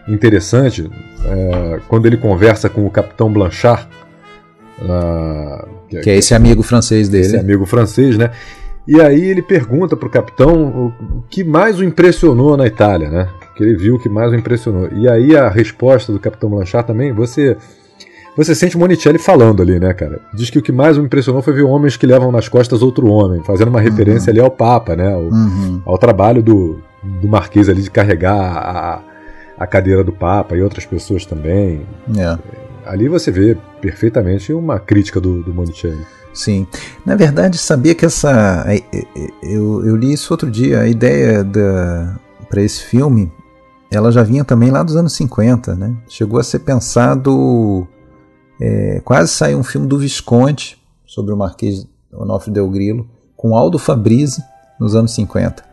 interessante 0.08 0.90
eh, 1.26 1.80
quando 1.88 2.06
ele 2.06 2.18
conversa 2.18 2.70
com 2.70 2.86
o 2.86 2.90
capitão 2.90 3.32
Blanchard, 3.32 3.88
ah, 4.90 5.66
Que 5.90 6.10
é 6.10 6.18
esse 6.18 6.34
amigo 6.34 6.64
francês 6.64 7.08
dele. 7.10 7.26
esse 7.26 7.38
amigo 7.38 7.66
francês, 7.66 8.18
né? 8.18 8.32
E 8.88 9.00
aí 9.00 9.24
ele 9.30 9.42
pergunta 9.42 9.96
pro 9.96 10.10
capitão 10.10 10.94
o 11.00 11.18
o 11.18 11.24
que 11.30 11.44
mais 11.44 11.80
o 11.80 11.84
impressionou 11.84 12.58
na 12.58 12.66
Itália, 12.66 13.10
né? 13.10 13.30
O 13.52 13.56
que 13.56 13.64
ele 13.64 13.76
viu 13.76 14.00
que 14.00 14.10
mais 14.10 14.32
o 14.32 14.36
impressionou. 14.36 14.90
E 14.94 15.08
aí 15.08 15.36
a 15.36 15.50
resposta 15.50 16.12
do 16.12 16.20
capitão 16.20 16.50
Blanchard 16.50 16.88
também, 16.88 17.12
você 17.14 17.56
você 18.36 18.56
sente 18.56 18.78
Monicelli 18.78 19.18
falando 19.18 19.62
ali, 19.62 19.80
né, 19.80 19.94
cara? 19.94 20.22
Diz 20.34 20.50
que 20.50 20.58
o 20.60 20.62
que 20.62 20.72
mais 20.72 20.98
o 20.98 21.02
impressionou 21.02 21.42
foi 21.42 21.54
ver 21.54 21.64
homens 21.64 21.98
que 21.98 22.06
levam 22.06 22.32
nas 22.32 22.48
costas 22.48 22.82
outro 22.82 23.08
homem, 23.08 23.44
fazendo 23.44 23.68
uma 23.70 23.82
referência 23.82 24.32
ali 24.32 24.40
ao 24.40 24.50
Papa, 24.50 24.96
né? 24.96 25.14
Ao, 25.14 25.22
Uhum. 25.22 25.82
ao 25.86 25.98
trabalho 25.98 26.42
do, 26.42 26.80
do 27.04 27.28
Marquês 27.28 27.68
ali 27.70 27.82
de 27.82 27.90
carregar 27.92 28.36
a, 28.36 29.02
a 29.58 29.68
cadeira 29.68 30.04
do 30.04 30.12
Papa 30.12 30.56
e 30.56 30.62
outras 30.62 30.86
pessoas 30.86 31.26
também. 31.26 31.82
É. 32.18 32.38
Ali 32.86 33.08
você 33.08 33.32
vê 33.32 33.58
perfeitamente 33.80 34.52
uma 34.54 34.80
crítica 34.80 35.20
do, 35.20 35.44
do 35.44 35.54
Monicelli. 35.54 36.02
Sim. 36.34 36.66
Na 37.06 37.16
verdade, 37.16 37.58
sabia 37.58 37.94
que 37.94 38.06
essa. 38.06 38.64
é, 38.68 38.78
é, 38.78 39.00
é, 39.00 39.28
Eu, 39.44 39.86
eu 39.86 39.96
li 39.96 40.14
isso 40.14 40.34
outro 40.34 40.50
dia. 40.50 40.80
A 40.80 40.88
ideia 40.88 41.46
para 42.50 42.62
esse 42.62 42.84
filme 42.84 43.32
ela 43.92 44.10
já 44.12 44.24
vinha 44.24 44.46
também 44.46 44.72
lá 44.72 44.82
dos 44.82 44.96
anos 44.96 45.14
50. 45.14 45.76
Né? 45.76 45.94
Chegou 46.08 46.40
a 46.40 46.44
ser 46.44 46.60
pensado. 46.60 47.86
É, 48.62 49.02
quase 49.04 49.32
saiu 49.32 49.58
um 49.58 49.64
filme 49.64 49.88
do 49.88 49.98
Visconti 49.98 50.78
sobre 51.04 51.34
o 51.34 51.38
Marquês 51.38 51.88
Onofre 52.14 52.52
Del 52.52 52.70
Grillo, 52.70 53.10
com 53.36 53.56
Aldo 53.56 53.80
Fabrizi 53.80 54.44
nos 54.80 54.94
anos 54.94 55.16
50. 55.16 55.64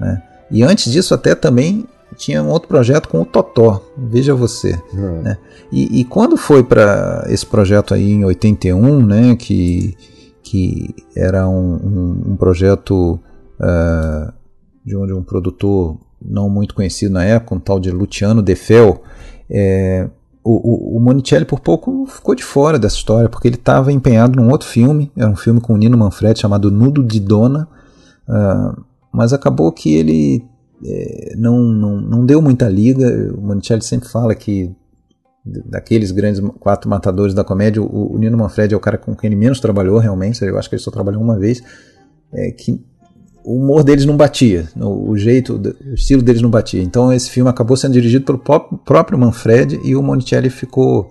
Né? 0.00 0.22
E 0.50 0.64
antes 0.64 0.90
disso, 0.90 1.14
até 1.14 1.36
também 1.36 1.86
tinha 2.16 2.42
um 2.42 2.48
outro 2.48 2.68
projeto 2.68 3.08
com 3.08 3.22
o 3.22 3.24
Totó. 3.24 3.80
Veja 3.96 4.34
você. 4.34 4.80
Hum. 4.92 5.22
Né? 5.22 5.38
E, 5.70 6.00
e 6.00 6.04
quando 6.04 6.36
foi 6.36 6.64
para 6.64 7.24
esse 7.28 7.46
projeto 7.46 7.94
aí 7.94 8.10
em 8.10 8.24
81, 8.24 9.06
né, 9.06 9.36
que, 9.36 9.96
que 10.42 10.94
era 11.16 11.48
um, 11.48 11.74
um, 11.74 12.32
um 12.32 12.36
projeto 12.36 13.20
uh, 13.60 14.32
de, 14.84 14.96
um, 14.96 15.06
de 15.06 15.12
um 15.12 15.22
produtor 15.22 15.96
não 16.20 16.50
muito 16.50 16.74
conhecido 16.74 17.14
na 17.14 17.24
época, 17.24 17.54
um 17.54 17.60
tal 17.60 17.78
de 17.78 17.90
Luciano 17.90 18.42
Defel, 18.42 19.02
é, 19.48 20.08
o, 20.44 20.94
o, 20.94 20.96
o 20.96 21.00
Monicelli 21.00 21.44
por 21.44 21.60
pouco 21.60 22.06
ficou 22.06 22.34
de 22.34 22.42
fora 22.42 22.78
dessa 22.78 22.96
história, 22.96 23.28
porque 23.28 23.48
ele 23.48 23.56
estava 23.56 23.92
empenhado 23.92 24.36
num 24.40 24.50
outro 24.50 24.66
filme, 24.66 25.10
era 25.16 25.30
um 25.30 25.36
filme 25.36 25.60
com 25.60 25.74
o 25.74 25.76
Nino 25.76 25.96
Manfredi 25.96 26.40
chamado 26.40 26.70
Nudo 26.70 27.04
de 27.04 27.20
Dona, 27.20 27.68
uh, 28.28 28.82
mas 29.12 29.32
acabou 29.32 29.70
que 29.70 29.94
ele 29.94 30.44
é, 30.84 31.34
não, 31.36 31.58
não, 31.58 32.00
não 32.00 32.26
deu 32.26 32.42
muita 32.42 32.68
liga. 32.68 33.32
O 33.36 33.40
Monicelli 33.40 33.82
sempre 33.82 34.08
fala 34.08 34.34
que 34.34 34.74
daqueles 35.44 36.10
grandes 36.10 36.40
quatro 36.60 36.88
matadores 36.88 37.34
da 37.34 37.44
comédia, 37.44 37.82
o, 37.82 38.14
o, 38.14 38.18
Nino 38.18 38.38
Manfredi 38.38 38.74
é 38.74 38.76
o 38.76 38.80
cara 38.80 38.98
com 38.98 39.14
quem 39.14 39.28
ele 39.28 39.36
menos 39.36 39.60
trabalhou 39.60 39.98
realmente, 39.98 40.44
eu 40.44 40.58
acho 40.58 40.68
que 40.68 40.76
ele 40.76 40.82
só 40.82 40.90
trabalhou 40.90 41.20
uma 41.20 41.38
vez, 41.38 41.62
é, 42.32 42.50
que 42.52 42.84
o 43.44 43.56
humor 43.56 43.82
deles 43.82 44.04
não 44.04 44.16
batia, 44.16 44.68
o 44.76 45.16
jeito, 45.16 45.60
o 45.84 45.94
estilo 45.94 46.22
deles 46.22 46.42
não 46.42 46.50
batia. 46.50 46.82
Então 46.82 47.12
esse 47.12 47.30
filme 47.30 47.50
acabou 47.50 47.76
sendo 47.76 47.92
dirigido 47.92 48.24
pelo 48.24 48.38
próprio 48.38 49.18
Manfredi 49.18 49.80
e 49.84 49.96
o 49.96 50.02
Monicelli 50.02 50.50
ficou 50.50 51.10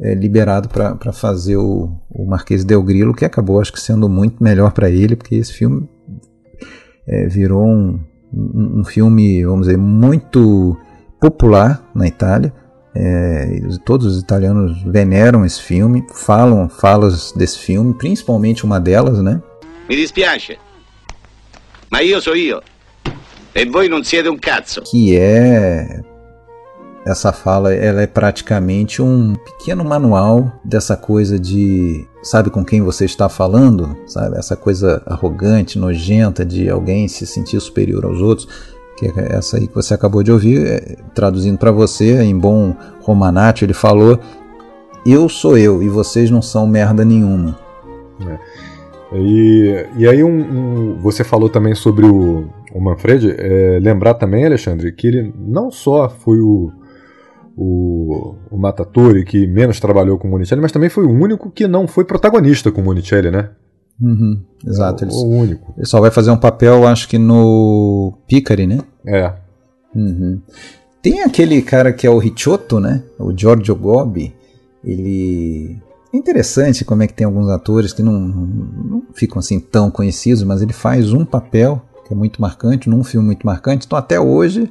é, 0.00 0.14
liberado 0.14 0.68
para 0.68 1.12
fazer 1.12 1.56
o, 1.56 1.90
o 2.10 2.26
Marquês 2.26 2.64
Del 2.64 2.82
Grillo, 2.82 3.14
que 3.14 3.24
acabou 3.24 3.60
acho 3.60 3.72
que 3.72 3.80
sendo 3.80 4.08
muito 4.08 4.42
melhor 4.42 4.72
para 4.72 4.90
ele, 4.90 5.14
porque 5.14 5.34
esse 5.34 5.52
filme 5.52 5.88
é, 7.06 7.26
virou 7.26 7.66
um, 7.66 8.00
um, 8.32 8.80
um, 8.80 8.84
filme, 8.84 9.44
vamos 9.44 9.66
dizer, 9.66 9.78
muito 9.78 10.76
popular 11.20 11.88
na 11.94 12.06
Itália. 12.06 12.52
É, 12.92 13.60
todos 13.84 14.06
os 14.06 14.20
italianos 14.20 14.82
veneram 14.82 15.44
esse 15.44 15.62
filme, 15.62 16.04
falam 16.12 16.68
falas 16.68 17.32
desse 17.32 17.58
filme, 17.58 17.94
principalmente 17.94 18.64
uma 18.64 18.80
delas, 18.80 19.22
né? 19.22 19.40
Me 19.88 19.96
dispiace, 19.96 20.58
ma 21.90 22.00
io 22.00 22.20
so 22.20 22.34
io 22.34 22.62
e 23.52 23.66
voi 23.66 23.88
non 23.88 24.04
siete 24.04 24.28
un 24.28 24.38
cazzo. 24.38 24.82
Que 24.82 25.16
é 25.16 26.00
essa 27.04 27.32
fala, 27.32 27.74
ela 27.74 28.02
é 28.02 28.06
praticamente 28.06 29.00
um 29.00 29.34
pequeno 29.34 29.84
manual 29.84 30.52
dessa 30.64 30.96
coisa 30.96 31.38
de 31.38 32.06
sabe 32.22 32.50
com 32.50 32.64
quem 32.64 32.82
você 32.82 33.06
está 33.06 33.28
falando, 33.28 33.96
sabe? 34.06 34.36
Essa 34.36 34.54
coisa 34.54 35.02
arrogante, 35.06 35.78
nojenta 35.78 36.44
de 36.44 36.68
alguém 36.68 37.08
se 37.08 37.26
sentir 37.26 37.58
superior 37.60 38.04
aos 38.04 38.20
outros, 38.20 38.46
que 38.96 39.06
é 39.06 39.34
essa 39.34 39.56
aí 39.56 39.66
que 39.66 39.74
você 39.74 39.94
acabou 39.94 40.22
de 40.22 40.30
ouvir, 40.30 40.66
é, 40.66 40.96
traduzindo 41.14 41.58
para 41.58 41.72
você 41.72 42.20
em 42.22 42.38
bom 42.38 42.76
romanate, 43.00 43.64
ele 43.64 43.74
falou: 43.74 44.20
"Eu 45.04 45.28
sou 45.28 45.56
eu 45.56 45.82
e 45.82 45.88
vocês 45.88 46.30
não 46.30 46.42
são 46.42 46.66
merda 46.66 47.04
nenhuma". 47.04 47.58
É. 48.20 48.69
E, 49.12 49.86
e 49.96 50.08
aí 50.08 50.22
um, 50.22 50.28
um, 50.28 50.98
você 50.98 51.24
falou 51.24 51.48
também 51.48 51.74
sobre 51.74 52.06
o, 52.06 52.48
o 52.72 52.80
Manfred, 52.80 53.34
é, 53.36 53.78
lembrar 53.80 54.14
também, 54.14 54.44
Alexandre, 54.44 54.92
que 54.92 55.06
ele 55.06 55.34
não 55.36 55.70
só 55.70 56.08
foi 56.08 56.40
o 56.40 56.72
o, 57.56 58.36
o 58.50 58.56
Matatori, 58.56 59.22
que 59.22 59.46
menos 59.46 59.78
trabalhou 59.78 60.18
com 60.18 60.26
o 60.26 60.30
Monicelli, 60.30 60.62
mas 60.62 60.72
também 60.72 60.88
foi 60.88 61.04
o 61.04 61.10
único 61.10 61.50
que 61.50 61.68
não 61.68 61.86
foi 61.86 62.04
protagonista 62.04 62.72
com 62.72 62.80
o 62.80 62.84
Monicelli, 62.84 63.30
né? 63.30 63.50
Uhum, 64.00 64.40
exato. 64.66 65.04
É 65.04 65.08
o, 65.08 65.10
o, 65.10 65.28
único. 65.28 65.74
Ele 65.76 65.86
só 65.86 66.00
vai 66.00 66.10
fazer 66.10 66.30
um 66.30 66.38
papel, 66.38 66.86
acho 66.86 67.06
que 67.06 67.18
no 67.18 68.14
Picari, 68.26 68.66
né? 68.66 68.78
É. 69.06 69.34
Uhum. 69.94 70.40
Tem 71.02 71.22
aquele 71.22 71.60
cara 71.60 71.92
que 71.92 72.06
é 72.06 72.10
o 72.10 72.18
Richotto, 72.18 72.80
né? 72.80 73.02
O 73.18 73.36
Giorgio 73.36 73.76
Gobi. 73.76 74.34
Ele. 74.82 75.78
É 76.12 76.16
interessante 76.16 76.84
como 76.84 77.02
é 77.02 77.06
que 77.06 77.14
tem 77.14 77.24
alguns 77.24 77.48
atores 77.48 77.92
que 77.92 78.02
não, 78.02 78.12
não 78.12 79.02
ficam 79.14 79.38
assim 79.38 79.60
tão 79.60 79.90
conhecidos, 79.90 80.42
mas 80.42 80.60
ele 80.60 80.72
faz 80.72 81.12
um 81.12 81.24
papel 81.24 81.80
que 82.06 82.12
é 82.12 82.16
muito 82.16 82.40
marcante, 82.40 82.90
num 82.90 83.04
filme 83.04 83.26
muito 83.26 83.46
marcante. 83.46 83.86
Então, 83.86 83.96
até 83.96 84.18
hoje, 84.18 84.70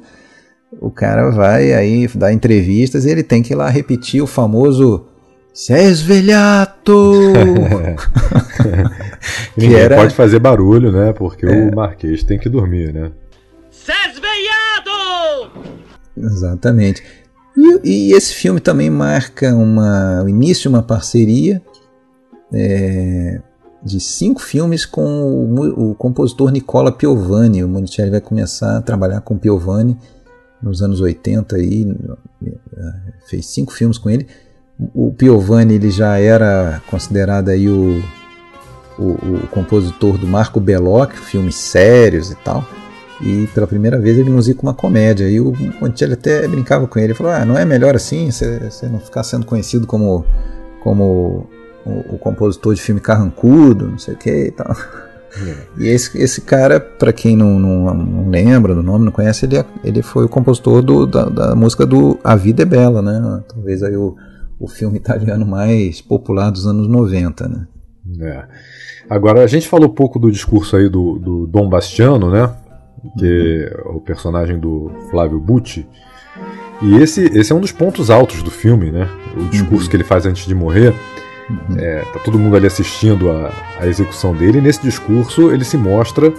o 0.78 0.90
cara 0.90 1.30
vai 1.30 1.72
aí 1.72 2.06
dar 2.08 2.32
entrevistas 2.32 3.06
e 3.06 3.10
ele 3.10 3.22
tem 3.22 3.42
que 3.42 3.54
ir 3.54 3.56
lá 3.56 3.70
repetir 3.70 4.22
o 4.22 4.26
famoso 4.26 5.06
Sesvelhato! 5.52 7.12
que 9.58 9.74
era... 9.74 9.96
pode 9.96 10.14
fazer 10.14 10.38
barulho, 10.38 10.92
né? 10.92 11.12
Porque 11.12 11.46
é. 11.46 11.50
o 11.50 11.74
Marquês 11.74 12.22
tem 12.22 12.38
que 12.38 12.48
dormir, 12.48 12.92
né? 12.92 13.10
Sesvelhato! 13.70 14.20
Exatamente. 16.16 17.02
E, 17.60 17.80
e, 17.84 18.12
esse 18.12 18.34
filme 18.34 18.58
também 18.58 18.88
marca 18.88 19.54
uma, 19.54 20.22
o 20.24 20.28
início 20.28 20.62
de 20.62 20.68
uma 20.68 20.82
parceria 20.82 21.60
é, 22.52 23.40
de 23.82 24.00
cinco 24.00 24.40
filmes 24.40 24.86
com 24.86 25.04
o, 25.04 25.90
o 25.90 25.94
compositor 25.94 26.50
Nicola 26.50 26.90
Piovani. 26.90 27.62
O 27.62 27.68
Monicelli 27.68 28.10
vai 28.10 28.20
começar 28.20 28.78
a 28.78 28.82
trabalhar 28.82 29.20
com 29.20 29.36
Piovani 29.36 29.96
nos 30.62 30.82
anos 30.82 31.00
80 31.00 31.56
aí, 31.56 31.86
fez 33.26 33.46
cinco 33.46 33.72
filmes 33.72 33.98
com 33.98 34.10
ele. 34.10 34.26
O 34.94 35.12
Piovani 35.12 35.74
ele 35.74 35.90
já 35.90 36.18
era 36.18 36.82
considerado 36.88 37.50
aí 37.50 37.68
o, 37.68 38.02
o, 38.98 39.10
o 39.10 39.48
compositor 39.50 40.16
do 40.16 40.26
Marco 40.26 40.60
Belloc, 40.60 41.12
filmes 41.12 41.56
sérios 41.56 42.30
e 42.30 42.34
tal. 42.36 42.64
E 43.22 43.46
pela 43.48 43.66
primeira 43.66 43.98
vez 43.98 44.18
ele 44.18 44.30
musica 44.30 44.62
uma 44.62 44.74
comédia. 44.74 45.28
E 45.28 45.40
o 45.40 45.52
Monticelli 45.80 46.14
até 46.14 46.48
brincava 46.48 46.86
com 46.86 46.98
ele, 46.98 47.08
ele 47.08 47.14
falou: 47.14 47.32
"Ah, 47.32 47.44
não 47.44 47.56
é 47.56 47.64
melhor 47.64 47.94
assim, 47.94 48.30
você 48.30 48.88
não 48.90 48.98
ficar 48.98 49.22
sendo 49.22 49.44
conhecido 49.44 49.86
como 49.86 50.24
como 50.82 51.46
o, 51.84 52.14
o 52.14 52.18
compositor 52.18 52.74
de 52.74 52.80
filme 52.80 53.00
carrancudo, 53.00 53.88
não 53.88 53.98
sei 53.98 54.14
o 54.14 54.16
que 54.16 54.46
e 54.46 54.50
tal". 54.50 54.74
E 55.78 55.86
esse, 55.86 56.18
esse 56.18 56.40
cara, 56.40 56.80
para 56.80 57.12
quem 57.12 57.36
não, 57.36 57.58
não, 57.58 57.94
não, 57.94 58.28
lembra 58.28 58.74
do 58.74 58.82
nome, 58.82 59.04
não 59.04 59.12
conhece, 59.12 59.46
ele, 59.46 59.58
é, 59.58 59.64
ele 59.84 60.02
foi 60.02 60.24
o 60.24 60.28
compositor 60.28 60.82
do, 60.82 61.06
da, 61.06 61.26
da, 61.26 61.54
música 61.54 61.86
do 61.86 62.18
A 62.24 62.34
Vida 62.34 62.62
é 62.62 62.66
Bela, 62.66 63.00
né? 63.00 63.42
Talvez 63.48 63.82
aí 63.82 63.96
o, 63.96 64.16
o 64.58 64.66
filme 64.66 64.96
italiano 64.96 65.46
mais 65.46 66.00
popular 66.00 66.50
dos 66.50 66.66
anos 66.66 66.88
90, 66.88 67.48
né? 67.48 67.66
É. 68.20 68.44
Agora, 69.08 69.42
a 69.42 69.46
gente 69.46 69.68
falou 69.68 69.88
um 69.88 69.94
pouco 69.94 70.18
do 70.18 70.30
discurso 70.30 70.76
aí 70.76 70.88
do, 70.88 71.18
do 71.18 71.46
Dom 71.46 71.68
Bastiano, 71.68 72.30
né? 72.30 72.52
Que 73.18 73.68
é 73.70 73.88
o 73.88 74.00
personagem 74.00 74.58
do 74.58 74.90
Flávio 75.10 75.38
Bucci. 75.38 75.86
E 76.82 76.96
esse, 76.96 77.24
esse 77.36 77.52
é 77.52 77.54
um 77.54 77.60
dos 77.60 77.72
pontos 77.72 78.10
altos 78.10 78.42
do 78.42 78.50
filme, 78.50 78.90
né? 78.90 79.08
O 79.36 79.44
discurso 79.44 79.84
uhum. 79.84 79.90
que 79.90 79.96
ele 79.96 80.04
faz 80.04 80.26
antes 80.26 80.46
de 80.46 80.54
morrer. 80.54 80.94
É, 81.76 82.04
tá 82.12 82.20
todo 82.20 82.38
mundo 82.38 82.56
ali 82.56 82.66
assistindo 82.66 83.30
a, 83.30 83.52
a 83.80 83.86
execução 83.86 84.34
dele, 84.34 84.58
e 84.58 84.60
nesse 84.60 84.80
discurso 84.82 85.50
ele 85.50 85.64
se 85.64 85.76
mostra 85.76 86.32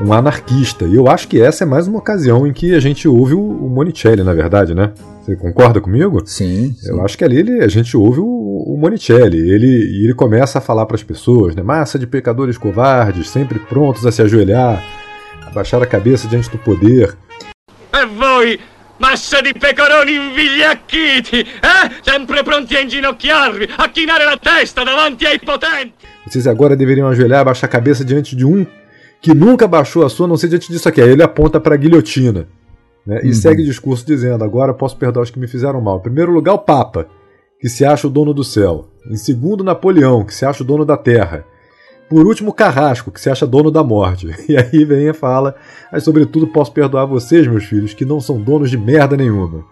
um 0.00 0.12
anarquista. 0.12 0.84
E 0.84 0.94
eu 0.94 1.08
acho 1.08 1.28
que 1.28 1.40
essa 1.40 1.64
é 1.64 1.66
mais 1.66 1.88
uma 1.88 1.98
ocasião 1.98 2.46
em 2.46 2.52
que 2.52 2.74
a 2.74 2.80
gente 2.80 3.08
ouve 3.08 3.34
o, 3.34 3.40
o 3.40 3.68
Monicelli, 3.70 4.22
na 4.22 4.34
verdade, 4.34 4.74
né? 4.74 4.92
Você 5.22 5.36
concorda 5.36 5.80
comigo? 5.80 6.22
Sim. 6.26 6.74
sim. 6.78 6.90
Eu 6.90 7.02
acho 7.02 7.16
que 7.16 7.24
ali 7.24 7.38
ele, 7.38 7.62
a 7.62 7.68
gente 7.68 7.96
ouve 7.96 8.20
o, 8.20 8.26
o 8.26 8.76
Monicelli. 8.76 9.38
Ele, 9.38 9.66
e 9.66 10.04
ele 10.04 10.14
começa 10.14 10.58
a 10.58 10.60
falar 10.60 10.84
para 10.86 10.96
as 10.96 11.02
pessoas, 11.02 11.54
né? 11.54 11.62
Massa 11.62 11.98
de 11.98 12.06
pecadores 12.06 12.58
covardes, 12.58 13.30
sempre 13.30 13.58
prontos 13.58 14.04
a 14.04 14.12
se 14.12 14.20
ajoelhar, 14.20 14.84
abaixar 15.54 15.80
a 15.80 15.86
cabeça 15.86 16.26
diante 16.26 16.50
do 16.50 16.58
poder. 16.58 17.16
E 17.92 18.06
voi 18.06 18.58
Massa 18.96 19.40
di 19.40 19.52
pecoroni 19.52 20.14
invigliacchiti, 20.14 21.40
eh? 21.40 21.90
Sempre 22.00 22.44
pronti 22.44 22.76
a 22.76 22.80
inginocchiarvi, 22.80 23.68
a 23.76 23.90
chinare 23.90 24.24
la 24.24 24.38
testa 24.40 24.84
davanti 24.84 25.24
ai 25.24 25.40
potenti. 25.40 26.06
Vocês 26.24 26.46
agora 26.46 26.76
deveriam 26.76 27.08
ajoelhar, 27.08 27.44
baixar 27.44 27.66
a 27.66 27.68
cabeça 27.68 28.04
diante 28.04 28.36
de 28.36 28.44
um 28.44 28.64
que 29.20 29.34
nunca 29.34 29.66
baixou 29.66 30.04
a 30.04 30.08
sua, 30.08 30.28
não 30.28 30.36
sei 30.36 30.48
diante 30.48 30.70
disso 30.70 30.88
aqui. 30.88 31.00
Aí 31.00 31.10
ele 31.10 31.24
aponta 31.24 31.58
para 31.58 31.74
a 31.74 31.76
guilhotina. 31.76 32.46
Né? 33.04 33.20
E 33.24 33.28
uhum. 33.28 33.34
segue 33.34 33.62
o 33.62 33.64
discurso 33.64 34.06
dizendo: 34.06 34.44
agora 34.44 34.72
posso 34.72 34.96
perdoar 34.96 35.24
os 35.24 35.30
que 35.30 35.40
me 35.40 35.48
fizeram 35.48 35.80
mal. 35.80 35.98
Em 35.98 36.02
primeiro 36.02 36.30
lugar, 36.30 36.54
o 36.54 36.58
Papa, 36.58 37.08
que 37.60 37.68
se 37.68 37.84
acha 37.84 38.06
o 38.06 38.10
dono 38.10 38.32
do 38.32 38.44
céu. 38.44 38.88
Em 39.10 39.16
segundo, 39.16 39.64
Napoleão, 39.64 40.24
que 40.24 40.32
se 40.32 40.46
acha 40.46 40.62
o 40.62 40.66
dono 40.66 40.84
da 40.84 40.96
terra. 40.96 41.44
Por 42.08 42.26
último, 42.26 42.52
Carrasco, 42.52 43.10
que 43.10 43.20
se 43.20 43.30
acha 43.30 43.46
dono 43.46 43.70
da 43.70 43.82
morte. 43.82 44.28
E 44.48 44.56
aí 44.56 44.84
vem 44.84 45.08
e 45.08 45.14
fala: 45.14 45.56
Mas 45.90 46.04
sobretudo 46.04 46.46
posso 46.46 46.72
perdoar 46.72 47.06
vocês, 47.06 47.46
meus 47.46 47.64
filhos, 47.64 47.94
que 47.94 48.04
não 48.04 48.20
são 48.20 48.40
donos 48.40 48.70
de 48.70 48.76
merda 48.76 49.16
nenhuma. 49.16 49.64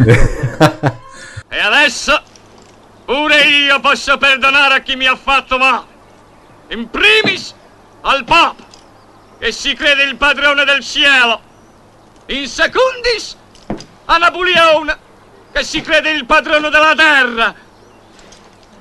e 1.50 1.60
adesso 1.60 2.12
pure 3.06 3.36
io 3.66 3.80
posso 3.80 4.18
perdonare 4.18 4.74
a 4.74 4.80
chi 4.80 4.96
mi 4.96 5.06
ha 5.06 5.16
fatto 5.16 5.58
male. 5.58 5.84
In 6.70 6.88
primis 6.88 7.54
al 8.02 8.24
Papa, 8.24 8.64
che 9.38 9.52
si 9.52 9.74
crede 9.74 10.02
il 10.04 10.16
padrone 10.16 10.64
del 10.64 10.80
cielo. 10.80 11.40
In 12.26 12.48
secundis 12.48 13.36
a 14.06 14.18
Napoleone, 14.18 14.96
che 15.52 15.62
si 15.62 15.80
crede 15.80 16.10
il 16.10 16.26
padrone 16.26 16.68
della 16.68 16.94
terra. 16.96 17.54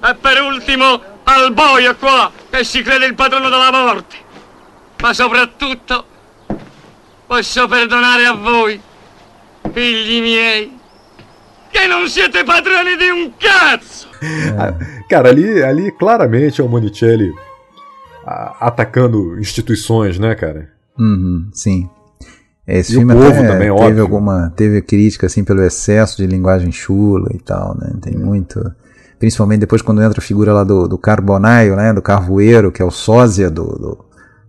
E 0.03 0.15
per 0.15 0.41
ultimo 0.41 1.14
al 1.25 1.53
boio 1.53 1.95
qua 1.95 2.31
che 2.49 2.63
si 2.63 2.81
crede 2.81 3.05
il 3.05 3.15
padrone 3.15 3.49
della 3.49 3.71
morte. 3.71 4.15
Ma 5.01 5.13
soprattutto 5.13 6.05
posso 7.27 7.67
perdonare 7.67 8.25
a 8.25 8.33
voi, 8.33 8.79
figli 9.71 10.21
miei, 10.21 10.79
che 11.69 11.87
non 11.87 12.07
siete 12.07 12.43
padroni 12.43 12.95
di 12.95 13.09
un 13.09 13.31
cazzo. 13.37 14.07
Cara, 15.07 15.29
ali, 15.29 15.61
ali 15.61 15.91
claramente 15.91 16.61
é 16.61 16.63
o 16.63 16.67
Monicelli 16.67 17.31
atacando 18.59 19.39
instituições, 19.39 20.17
né, 20.17 20.33
cara? 20.33 20.69
Uhum, 20.97 21.49
sim. 21.53 21.87
Esse 22.67 22.93
e 22.93 22.95
filme 22.95 23.13
o 23.13 23.17
povo 23.17 23.41
também, 23.43 23.69
teve 23.69 23.71
óbvio. 23.71 24.01
alguma 24.01 24.51
teve 24.55 24.81
crítica 24.81 25.27
assim 25.27 25.43
pelo 25.43 25.61
excesso 25.61 26.17
de 26.17 26.25
linguagem 26.25 26.71
chula 26.71 27.29
e 27.33 27.39
tal, 27.39 27.77
né? 27.77 27.93
Tem 28.01 28.17
muito 28.17 28.73
principalmente 29.19 29.61
depois 29.61 29.81
quando 29.81 30.01
entra 30.01 30.19
a 30.19 30.23
figura 30.23 30.53
lá 30.53 30.63
do, 30.63 30.87
do 30.87 30.97
Carbonaio, 30.97 31.75
né, 31.75 31.93
do 31.93 32.01
Carvoeiro, 32.01 32.71
que 32.71 32.81
é 32.81 32.85
o 32.85 32.91
sósia 32.91 33.49
do, 33.49 33.63
do, 33.63 34.05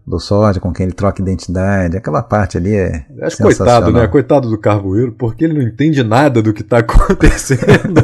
do 0.07 0.21
Sorge, 0.21 0.61
com 0.61 0.73
quem 0.73 0.85
ele 0.85 0.93
troca 0.93 1.21
identidade. 1.21 1.97
Aquela 1.97 2.23
parte 2.23 2.57
ali 2.57 2.75
é. 2.75 3.05
Acho 3.23 3.43
coitado, 3.43 3.93
né? 3.93 4.07
Coitado 4.07 4.49
do 4.49 4.59
Carvoeiro, 4.59 5.13
porque 5.13 5.45
ele 5.45 5.55
não 5.55 5.63
entende 5.63 6.03
nada 6.03 6.41
do 6.41 6.53
que 6.53 6.63
está 6.63 6.79
acontecendo. 6.81 8.03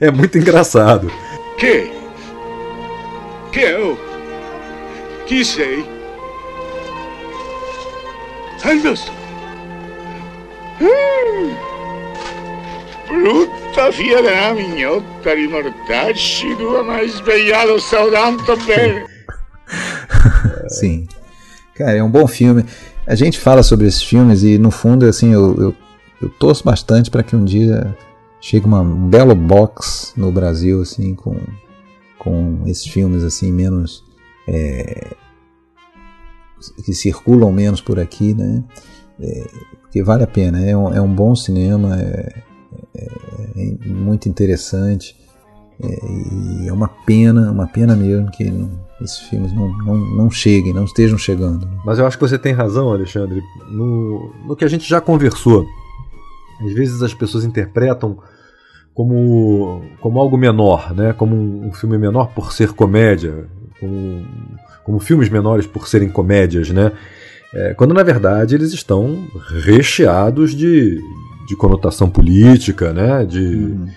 é 0.00 0.10
muito 0.10 0.36
engraçado. 0.38 1.10
Que? 1.58 1.92
Que 3.52 3.60
eu? 3.60 3.98
Chi 5.26 5.44
sei? 5.44 5.86
Augusto! 8.64 9.12
Hum. 10.80 11.69
Brutta 13.10 13.90
figlia 13.90 14.20
della 14.22 14.52
mignotta 14.52 15.34
di 15.34 15.48
mortacci, 15.48 16.56
tu 16.56 16.64
hai 16.76 16.84
mai 16.84 17.08
svegliato 17.08 17.78
stavo 17.78 18.10
tanto 18.10 18.56
bene. 18.64 19.04
Sim. 20.68 21.08
Cara, 21.74 21.96
é 21.96 22.02
um 22.02 22.10
bom 22.10 22.26
filme. 22.26 22.64
A 23.06 23.14
gente 23.16 23.38
fala 23.38 23.62
sobre 23.64 23.88
esses 23.88 24.02
filmes 24.02 24.44
e, 24.44 24.58
no 24.58 24.70
fundo, 24.70 25.04
assim, 25.06 25.32
eu, 25.32 25.56
eu, 25.60 25.74
eu 26.22 26.28
torço 26.28 26.62
bastante 26.62 27.10
para 27.10 27.24
que 27.24 27.34
um 27.34 27.44
dia 27.44 27.96
chegue 28.40 28.66
uma, 28.66 28.80
um 28.80 29.08
belo 29.08 29.34
box 29.34 30.12
no 30.16 30.30
Brasil, 30.30 30.80
assim, 30.80 31.14
com, 31.14 31.36
com 32.16 32.62
esses 32.66 32.86
filmes, 32.86 33.24
assim, 33.24 33.52
menos... 33.52 34.04
É, 34.46 35.08
que 36.84 36.92
circulam 36.92 37.52
menos 37.52 37.80
por 37.80 37.98
aqui, 37.98 38.34
né? 38.34 38.62
É, 39.18 39.46
porque 39.80 40.02
vale 40.02 40.22
a 40.22 40.26
pena, 40.26 40.64
é 40.64 40.76
um, 40.76 40.94
é 40.94 41.00
um 41.00 41.12
bom 41.12 41.34
cinema, 41.34 41.98
é, 41.98 42.42
é, 43.56 43.68
é 43.86 43.88
muito 43.88 44.28
interessante. 44.28 45.16
É, 45.82 46.64
e 46.64 46.68
é 46.68 46.72
uma 46.72 46.88
pena, 46.88 47.50
uma 47.50 47.66
pena 47.66 47.96
mesmo 47.96 48.30
que 48.30 48.50
não, 48.50 48.70
esses 49.00 49.18
filmes 49.20 49.52
não, 49.52 49.68
não, 49.78 49.96
não 49.96 50.30
cheguem, 50.30 50.74
não 50.74 50.84
estejam 50.84 51.16
chegando. 51.16 51.66
Mas 51.84 51.98
eu 51.98 52.06
acho 52.06 52.18
que 52.18 52.28
você 52.28 52.38
tem 52.38 52.52
razão, 52.52 52.92
Alexandre, 52.92 53.42
no, 53.70 54.30
no 54.46 54.54
que 54.54 54.64
a 54.64 54.68
gente 54.68 54.88
já 54.88 55.00
conversou. 55.00 55.66
Às 56.60 56.74
vezes 56.74 57.02
as 57.02 57.14
pessoas 57.14 57.44
interpretam 57.44 58.18
como, 58.92 59.82
como 60.00 60.20
algo 60.20 60.36
menor, 60.36 60.94
né? 60.94 61.14
como 61.14 61.34
um, 61.34 61.68
um 61.68 61.72
filme 61.72 61.96
menor 61.96 62.34
por 62.34 62.52
ser 62.52 62.72
comédia, 62.72 63.46
como, 63.78 64.26
como 64.84 65.00
filmes 65.00 65.30
menores 65.30 65.66
por 65.66 65.88
serem 65.88 66.10
comédias, 66.10 66.70
né? 66.70 66.92
É, 67.52 67.74
quando 67.74 67.92
na 67.92 68.02
verdade 68.04 68.54
eles 68.54 68.72
estão 68.72 69.26
recheados 69.64 70.54
de, 70.54 71.00
de 71.50 71.56
conotação 71.56 72.08
política, 72.08 72.92
né? 72.92 73.26
de, 73.26 73.38
uhum 73.38 73.88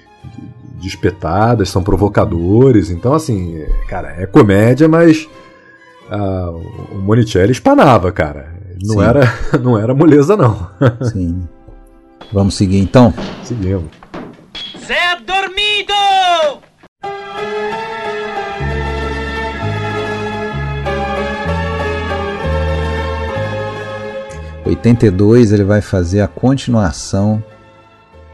de 0.83 0.89
espetadas, 0.89 1.69
são 1.69 1.81
provocadores. 1.81 2.89
Então, 2.89 3.13
assim, 3.13 3.63
cara, 3.87 4.13
é 4.17 4.25
comédia, 4.25 4.87
mas 4.89 5.29
uh, 6.11 6.61
o 6.91 6.95
Monicelli 6.99 7.53
espanava, 7.53 8.11
cara. 8.11 8.53
Não 8.83 9.01
era, 9.01 9.33
não 9.63 9.77
era 9.77 9.93
moleza, 9.93 10.35
não. 10.35 10.67
Sim. 11.09 11.47
Vamos 12.33 12.55
seguir 12.55 12.79
então? 12.79 13.13
Seguimos. 13.43 14.02
82 24.73 25.51
ele 25.51 25.63
vai 25.63 25.81
fazer 25.81 26.21
a 26.21 26.27
continuação 26.27 27.43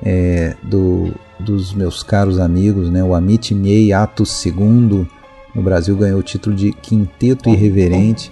é, 0.01 0.55
do, 0.63 1.13
dos 1.39 1.73
meus 1.73 2.01
caros 2.01 2.39
amigos, 2.39 2.89
né? 2.89 3.03
o 3.03 3.13
Amit 3.13 3.53
Miei 3.53 3.91
Atos 3.91 4.45
II, 4.45 5.05
no 5.53 5.61
Brasil 5.61 5.95
ganhou 5.97 6.19
o 6.19 6.23
título 6.23 6.55
de 6.55 6.71
Quinteto 6.71 7.49
Irreverente. 7.49 8.31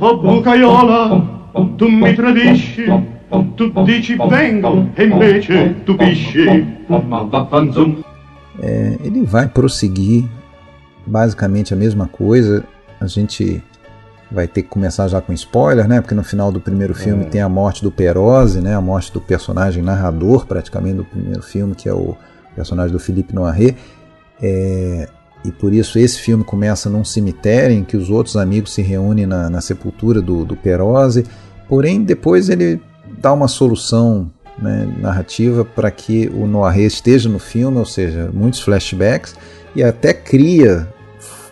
Oh 0.00 0.16
bucaiola, 0.16 1.22
tu 1.78 1.86
tradisci, 2.16 2.86
tu 3.56 3.70
dici 3.84 4.16
vengo 4.16 4.88
e 4.96 5.04
invece 5.04 5.76
tu 5.86 5.94
pisci. 5.94 6.66
É, 8.62 8.96
ele 9.02 9.24
vai 9.24 9.48
prosseguir 9.48 10.24
basicamente 11.04 11.74
a 11.74 11.76
mesma 11.76 12.06
coisa, 12.06 12.64
a 13.00 13.06
gente 13.06 13.62
vai 14.30 14.48
ter 14.48 14.62
que 14.62 14.68
começar 14.68 15.08
já 15.08 15.20
com 15.20 15.32
spoiler, 15.32 15.86
né? 15.86 16.00
Porque 16.00 16.14
no 16.14 16.24
final 16.24 16.50
do 16.50 16.60
primeiro 16.60 16.94
filme 16.94 17.24
é. 17.24 17.28
tem 17.28 17.40
a 17.40 17.48
morte 17.48 17.82
do 17.82 17.90
Perose, 17.90 18.60
né? 18.60 18.74
A 18.74 18.80
morte 18.80 19.12
do 19.12 19.20
personagem 19.20 19.82
narrador, 19.82 20.46
praticamente 20.46 20.96
do 20.96 21.04
primeiro 21.04 21.42
filme, 21.42 21.74
que 21.74 21.88
é 21.88 21.92
o 21.92 22.16
personagem 22.54 22.92
do 22.92 22.98
Philippe 22.98 23.34
Noiret. 23.34 23.76
É, 24.40 25.08
e 25.44 25.50
por 25.50 25.72
isso 25.72 25.98
esse 25.98 26.18
filme 26.18 26.44
começa 26.44 26.88
num 26.88 27.04
cemitério 27.04 27.76
em 27.76 27.84
que 27.84 27.96
os 27.96 28.10
outros 28.10 28.36
amigos 28.36 28.72
se 28.72 28.80
reúnem 28.80 29.26
na, 29.26 29.50
na 29.50 29.60
sepultura 29.60 30.22
do, 30.22 30.44
do 30.44 30.56
Perose. 30.56 31.26
Porém, 31.68 32.02
depois 32.02 32.48
ele 32.48 32.80
dá 33.18 33.32
uma 33.32 33.48
solução 33.48 34.30
né, 34.58 34.88
narrativa 34.98 35.64
para 35.64 35.90
que 35.90 36.28
o 36.28 36.46
Noiret 36.46 36.86
esteja 36.86 37.28
no 37.28 37.38
filme, 37.38 37.78
ou 37.78 37.86
seja, 37.86 38.30
muitos 38.32 38.60
flashbacks, 38.60 39.34
e 39.74 39.82
até 39.82 40.12
cria 40.12 40.88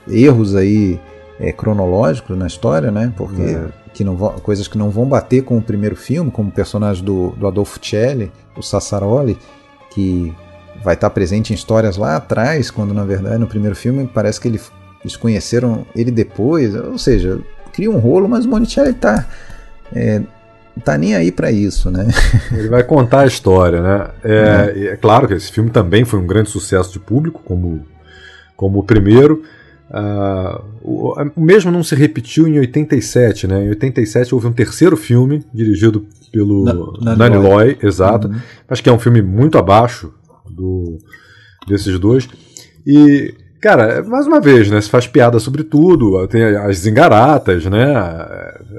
erros 0.09 0.55
aí 0.55 1.01
é, 1.39 1.53
cronológicos 1.53 2.37
na 2.37 2.47
história, 2.47 2.91
né? 2.91 3.13
Porque 3.17 3.43
é. 3.43 3.69
que 3.95 4.05
não 4.05 4.17
vão, 4.17 4.33
coisas 4.41 4.69
que 4.69 4.77
não 4.77 4.91
vão 4.91 5.07
bater 5.07 5.43
com 5.43 5.57
o 5.57 5.63
primeiro 5.63 5.97
filme, 5.97 6.31
como 6.31 6.51
o 6.51 6.53
personagem 6.53 7.03
do, 7.05 7.31
do 7.31 7.47
Adolfo 7.47 7.79
Celli, 7.85 8.31
o 8.57 8.63
Sassaroli, 8.63 9.39
que 9.91 10.35
vai 10.85 10.95
estar 10.95 11.11
presente 11.11 11.53
em 11.53 11.55
histórias 11.55 11.97
lá 11.97 12.17
atrás, 12.17 12.71
quando 12.71 12.95
na 12.95 13.05
verdade 13.05 13.39
no 13.39 13.47
primeiro 13.47 13.77
filme 13.77 14.07
parece 14.07 14.41
que 14.41 14.49
ele, 14.49 14.61
eles 15.03 15.17
conheceram 15.17 15.87
ele 15.95 16.11
depois, 16.11 16.75
ou 16.75 16.99
seja, 16.99 17.41
cria 17.73 17.91
um 17.91 17.99
rolo, 17.99 18.29
mas 18.29 18.45
o 18.45 18.49
Monicelli 18.49 18.93
tá 18.93 19.27
é, 19.93 20.23
tá 20.81 20.99
nem 20.99 21.15
aí 21.15 21.31
para 21.31 21.51
isso, 21.51 21.91
né? 21.91 22.07
Ele 22.53 22.69
vai 22.69 22.83
contar 22.83 23.21
a 23.21 23.27
história, 23.27 23.83
né? 23.83 24.11
É, 24.25 24.75
é. 24.75 24.85
é, 24.87 24.97
claro 24.97 25.29
que 25.29 25.35
esse 25.35 25.53
filme 25.53 25.71
também 25.71 26.05
foi 26.05 26.19
um 26.19 26.27
grande 26.27 26.51
sucesso 26.51 26.93
de 26.93 26.99
público, 26.99 27.43
como, 27.45 27.85
como 28.57 28.81
o 28.81 28.83
primeiro. 28.83 29.43
Uh, 29.91 30.65
o, 30.83 31.15
o, 31.37 31.41
mesmo 31.41 31.71
não 31.71 31.83
se 31.83 31.95
repetiu 31.95 32.47
em 32.47 32.59
87, 32.59 33.47
né? 33.47 33.65
Em 33.65 33.69
87 33.71 34.35
houve 34.35 34.47
um 34.47 34.53
terceiro 34.53 34.97
filme 34.97 35.45
dirigido 35.53 36.07
pelo 36.33 36.65
Nani 37.01 37.37
Loy, 37.37 37.77
exato. 37.83 38.29
Uhum. 38.29 38.37
Acho 38.69 38.83
que 38.83 38.89
é 38.89 38.93
um 38.93 38.99
filme 38.99 39.21
muito 39.21 39.59
abaixo 39.59 40.13
do, 40.49 40.99
desses 41.67 41.99
dois. 41.99 42.29
E, 42.87 43.35
cara, 43.61 44.03
mais 44.03 44.27
uma 44.27 44.41
vez, 44.41 44.71
né? 44.71 44.81
Se 44.81 44.89
faz 44.89 45.07
piada 45.07 45.39
sobre 45.39 45.63
tudo, 45.63 46.27
tem 46.29 46.43
as 46.43 46.79
zingaratas, 46.79 47.67
né? 47.67 47.95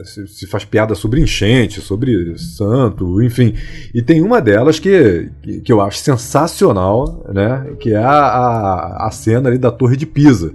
Se, 0.03 0.27
se 0.27 0.47
faz 0.47 0.65
piada 0.65 0.95
sobre 0.95 1.21
enchente, 1.21 1.81
sobre 1.81 2.37
santo, 2.37 3.21
enfim. 3.21 3.53
E 3.93 4.01
tem 4.01 4.21
uma 4.21 4.41
delas 4.41 4.79
que, 4.79 5.29
que, 5.41 5.61
que 5.61 5.71
eu 5.71 5.81
acho 5.81 5.99
sensacional, 5.99 7.25
né? 7.33 7.73
Que 7.79 7.93
é 7.93 7.97
a, 7.97 8.09
a, 8.09 9.07
a 9.07 9.11
cena 9.11 9.49
ali 9.49 9.57
da 9.57 9.71
Torre 9.71 9.95
de 9.95 10.05
Pisa 10.05 10.51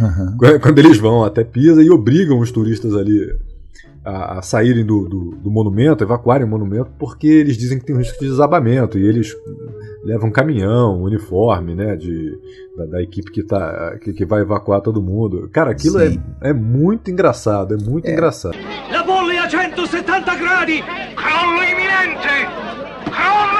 Uhum. 0.00 0.58
Quando 0.60 0.78
eles 0.78 0.96
vão 0.98 1.24
até 1.24 1.42
Pisa 1.42 1.82
e 1.82 1.90
obrigam 1.90 2.38
os 2.38 2.50
turistas 2.50 2.94
ali 2.94 3.34
a, 4.08 4.38
a 4.38 4.42
saírem 4.42 4.84
do, 4.84 5.06
do, 5.06 5.30
do, 5.36 5.50
monumento, 5.50 6.02
evacuarem 6.02 6.46
o 6.46 6.50
monumento, 6.50 6.90
porque 6.98 7.26
eles 7.26 7.58
dizem 7.58 7.78
que 7.78 7.84
tem 7.84 7.94
um 7.94 7.98
risco 7.98 8.18
de 8.18 8.26
desabamento 8.26 8.98
e 8.98 9.06
eles 9.06 9.34
levam 10.02 10.30
um 10.30 10.32
caminhão, 10.32 10.98
um 10.98 11.02
uniforme, 11.02 11.74
né, 11.74 11.94
de, 11.94 12.38
da, 12.76 12.86
da 12.86 13.02
equipe 13.02 13.30
que, 13.30 13.42
tá, 13.42 13.98
que, 14.00 14.12
que, 14.14 14.24
vai 14.24 14.40
evacuar 14.40 14.80
todo 14.80 15.02
mundo. 15.02 15.48
Cara, 15.52 15.72
aquilo 15.72 16.00
é, 16.00 16.16
é 16.42 16.52
muito 16.54 17.10
engraçado, 17.10 17.74
é 17.74 17.76
muito 17.76 18.06
é. 18.06 18.12
engraçado. 18.12 18.56
La 18.90 19.02
bolle 19.02 19.36
a 19.36 19.48
170 19.48 20.34
gradi! 20.36 20.82
Crollo 21.14 21.62
imminente! 21.62 22.48
Crollo 23.04 23.58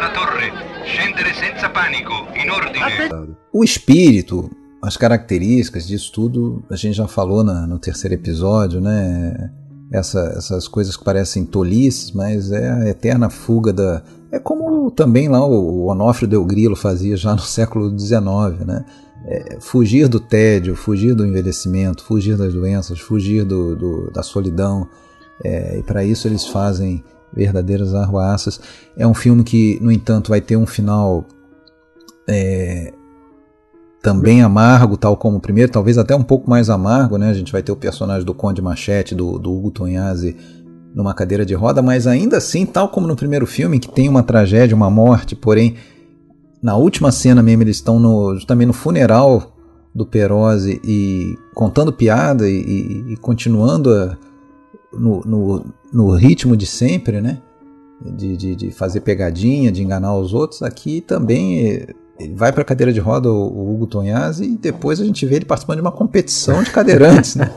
la 0.00 0.12
torre! 0.12 0.52
Scendere 0.84 1.34
senza 1.34 1.68
panico, 1.70 2.14
in 2.36 2.50
ordine. 2.50 3.36
O 3.52 3.64
espírito, 3.64 4.48
as 4.86 4.96
características 4.96 5.84
disso 5.84 6.12
tudo, 6.12 6.62
a 6.70 6.76
gente 6.76 6.94
já 6.94 7.08
falou 7.08 7.42
na, 7.42 7.66
no 7.66 7.76
terceiro 7.76 8.14
episódio, 8.14 8.80
né? 8.80 9.50
Essa, 9.92 10.32
essas 10.36 10.68
coisas 10.68 10.96
que 10.96 11.02
parecem 11.02 11.44
tolices, 11.44 12.12
mas 12.12 12.52
é 12.52 12.70
a 12.70 12.88
eterna 12.88 13.28
fuga 13.28 13.72
da. 13.72 14.04
É 14.30 14.38
como 14.38 14.88
também 14.92 15.28
lá 15.28 15.44
o 15.44 15.86
Onofre 15.86 16.28
Del 16.28 16.44
Grilo 16.44 16.76
fazia 16.76 17.16
já 17.16 17.32
no 17.32 17.42
século 17.42 17.98
XIX, 17.98 18.64
né? 18.64 18.84
É, 19.26 19.58
fugir 19.60 20.06
do 20.06 20.20
tédio, 20.20 20.76
fugir 20.76 21.16
do 21.16 21.26
envelhecimento, 21.26 22.04
fugir 22.04 22.36
das 22.36 22.54
doenças, 22.54 23.00
fugir 23.00 23.44
do, 23.44 23.74
do 23.74 24.10
da 24.12 24.22
solidão. 24.22 24.88
É, 25.42 25.80
e 25.80 25.82
para 25.82 26.04
isso 26.04 26.28
eles 26.28 26.46
fazem 26.46 27.02
verdadeiras 27.34 27.92
arruaças. 27.92 28.60
É 28.96 29.04
um 29.04 29.14
filme 29.14 29.42
que, 29.42 29.80
no 29.82 29.90
entanto, 29.90 30.28
vai 30.28 30.40
ter 30.40 30.56
um 30.56 30.66
final 30.66 31.26
é, 32.28 32.92
também 34.06 34.40
amargo, 34.40 34.96
tal 34.96 35.16
como 35.16 35.38
o 35.38 35.40
primeiro, 35.40 35.72
talvez 35.72 35.98
até 35.98 36.14
um 36.14 36.22
pouco 36.22 36.48
mais 36.48 36.70
amargo, 36.70 37.18
né? 37.18 37.28
A 37.28 37.34
gente 37.34 37.50
vai 37.50 37.60
ter 37.60 37.72
o 37.72 37.76
personagem 37.76 38.24
do 38.24 38.32
Conde 38.32 38.62
Machete, 38.62 39.16
do, 39.16 39.36
do 39.36 39.52
Hugo 39.52 39.72
Tonhazzi, 39.72 40.36
numa 40.94 41.12
cadeira 41.12 41.44
de 41.44 41.54
roda, 41.54 41.82
mas 41.82 42.06
ainda 42.06 42.36
assim, 42.36 42.64
tal 42.64 42.88
como 42.88 43.08
no 43.08 43.16
primeiro 43.16 43.48
filme, 43.48 43.80
que 43.80 43.90
tem 43.90 44.08
uma 44.08 44.22
tragédia, 44.22 44.76
uma 44.76 44.88
morte, 44.88 45.34
porém, 45.34 45.74
na 46.62 46.76
última 46.76 47.10
cena 47.10 47.42
mesmo 47.42 47.64
eles 47.64 47.78
estão 47.78 47.98
no, 47.98 48.38
também 48.46 48.64
no 48.64 48.72
funeral 48.72 49.56
do 49.92 50.06
Perose 50.06 50.80
e 50.84 51.36
contando 51.52 51.92
piada 51.92 52.48
e, 52.48 52.60
e, 52.60 53.12
e 53.14 53.16
continuando 53.16 53.92
a, 53.92 54.16
no, 54.92 55.20
no, 55.22 55.66
no, 55.92 56.10
ritmo 56.12 56.56
de 56.56 56.64
sempre, 56.64 57.20
né? 57.20 57.38
De, 58.00 58.36
de, 58.36 58.54
de, 58.54 58.70
fazer 58.70 59.00
pegadinha, 59.00 59.72
de 59.72 59.82
enganar 59.82 60.16
os 60.16 60.32
outros. 60.32 60.62
Aqui 60.62 61.00
também 61.00 61.88
ele 62.18 62.34
vai 62.34 62.52
para 62.52 62.62
a 62.62 62.64
cadeira 62.64 62.92
de 62.92 63.00
roda, 63.00 63.30
o, 63.30 63.34
o 63.34 63.74
Hugo 63.74 63.86
Tonhazzi, 63.86 64.44
e 64.44 64.56
depois 64.56 65.00
a 65.00 65.04
gente 65.04 65.24
vê 65.26 65.36
ele 65.36 65.44
participando 65.44 65.76
de 65.76 65.82
uma 65.82 65.92
competição 65.92 66.62
de 66.62 66.70
cadeirantes, 66.70 67.36
né? 67.36 67.50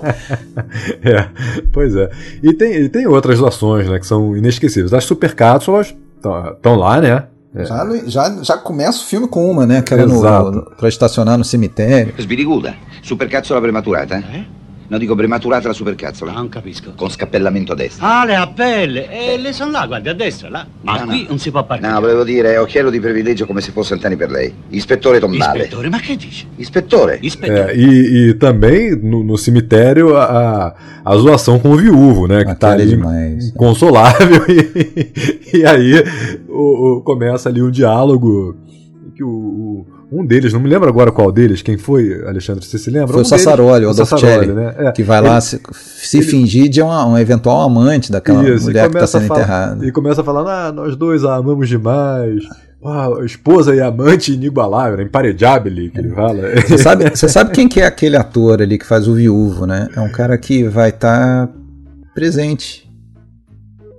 é, 1.03 1.29
pois 1.71 1.95
é. 1.95 2.09
E 2.43 2.53
tem, 2.53 2.73
e 2.73 2.89
tem 2.89 3.07
outras 3.07 3.41
ações, 3.41 3.89
né, 3.89 3.99
que 3.99 4.07
são 4.07 4.35
inesquecíveis. 4.35 4.93
As 4.93 5.03
supercápsulas 5.05 5.95
estão 6.17 6.75
lá, 6.75 6.99
né? 6.99 7.27
É. 7.55 7.65
Já, 7.65 7.87
já, 8.05 8.43
já 8.43 8.57
começa 8.57 8.99
o 8.99 9.05
filme 9.05 9.27
com 9.27 9.49
uma, 9.49 9.65
né? 9.65 9.79
Aquela 9.79 10.05
no, 10.05 10.51
no, 10.51 10.61
pra 10.75 10.87
estacionar 10.87 11.37
no 11.37 11.43
cemitério. 11.43 12.13
Sbiriguda, 12.17 12.75
supercazzola 13.01 13.61
prematurata. 13.61 14.17
Eh? 14.17 14.45
No, 14.89 14.97
dico 14.97 15.13
prematurata 15.15 15.67
la 15.67 15.73
supercazzola. 15.73 16.31
Non 16.31 16.49
capisco. 16.49 16.93
Con 16.95 17.09
scappellamento 17.11 17.73
a 17.73 17.75
destra. 17.75 18.21
Ah, 18.21 18.25
le 18.25 18.35
appelle. 18.35 19.07
E 19.11 19.37
le 19.37 19.53
sono 19.53 19.69
là, 19.71 19.85
guardi, 19.85 20.09
a 20.09 20.13
destra, 20.13 20.49
là. 20.49 20.65
Ma 20.81 20.99
No, 20.99 21.05
qui 21.05 21.21
no. 21.23 21.29
non 21.29 21.37
si 21.37 21.51
può 21.51 21.63
partire. 21.63 21.91
No, 21.91 21.99
volevo 21.99 22.23
dire, 22.23 22.57
occhiello 22.57 22.89
di 22.89 22.99
privilegio 22.99 23.45
come 23.45 23.61
se 23.61 23.71
fosse 23.71 23.93
Antani 23.93 24.15
per 24.15 24.31
lei. 24.31 24.51
Ispettore 24.69 25.19
Tombale. 25.19 25.59
Ispettore, 25.59 25.89
ma 25.89 25.99
che 25.99 26.15
dice? 26.15 26.47
Ispettore. 26.55 27.19
É, 27.41 27.75
e, 27.75 28.29
e 28.29 28.33
também 28.37 28.99
no, 28.99 29.23
no 29.23 29.37
cemitério 29.37 30.17
a, 30.17 30.73
a 31.03 31.15
zoação 31.17 31.59
com 31.59 31.69
o 31.69 31.75
viúvo, 31.75 32.25
né? 32.25 32.43
Que 32.43 32.55
tá 32.55 32.71
ali 32.71 32.87
demais. 32.87 33.49
inconsolável. 33.49 34.43
E, 34.49 35.57
e 35.59 35.65
aí 35.65 35.93
o, 36.47 36.97
o- 36.97 37.01
começa 37.03 37.49
ali 37.49 37.61
um 37.61 37.69
diálogo 37.71 38.55
que 39.15 39.23
o, 39.23 39.29
o- 39.29 39.85
um 40.11 40.25
deles, 40.25 40.51
não 40.53 40.59
me 40.59 40.67
lembro 40.69 40.89
agora 40.89 41.11
qual 41.11 41.31
deles, 41.31 41.61
quem 41.61 41.77
foi, 41.77 42.23
Alexandre, 42.25 42.65
você 42.65 42.77
se 42.77 42.89
lembra? 42.89 43.09
Foi 43.09 43.19
um 43.19 43.21
o 43.21 43.25
Sassaroli, 43.25 43.85
o 43.85 43.89
Adolfo 43.91 44.17
Sassaroli, 44.17 44.53
né? 44.53 44.73
É, 44.77 44.91
que 44.91 45.03
vai 45.03 45.21
lá 45.21 45.33
ele- 45.33 45.41
se, 45.41 45.61
se 45.73 46.21
fingir 46.23 46.67
de 46.69 46.81
uma, 46.81 47.05
um 47.05 47.17
eventual 47.17 47.61
amante 47.61 48.11
daquela 48.11 48.43
Isso, 48.49 48.63
e 48.63 48.67
mulher 48.67 48.89
que 48.89 48.97
está 48.97 48.99
começa 48.99 49.17
a 49.17 49.21
sendo 49.21 49.27
falar- 49.27 49.39
enterrada. 49.41 49.85
E 49.85 49.91
começa 49.91 50.21
a 50.21 50.23
falar, 50.23 50.67
ah, 50.67 50.71
nós 50.71 50.95
dois 50.95 51.23
a 51.23 51.35
amamos 51.35 51.69
demais. 51.69 52.41
Esposa 53.25 53.75
e 53.75 53.81
amante 53.81 54.33
inigualável, 54.33 54.97
né? 54.97 55.03
imparejável, 55.03 55.71
que 55.91 55.99
ele 55.99 56.09
fala. 56.11 56.41
Você 56.65 56.77
sabe, 56.77 57.09
você 57.09 57.27
sabe 57.27 57.51
quem 57.51 57.67
que 57.67 57.81
é 57.81 57.85
aquele 57.85 58.15
ator 58.15 58.61
ali 58.61 58.77
que 58.77 58.85
faz 58.85 59.05
o 59.05 59.13
viúvo, 59.15 59.65
né? 59.67 59.89
É 59.95 59.99
um 59.99 60.09
cara 60.09 60.37
que 60.37 60.63
vai 60.63 60.87
estar 60.89 61.49
presente 62.15 62.89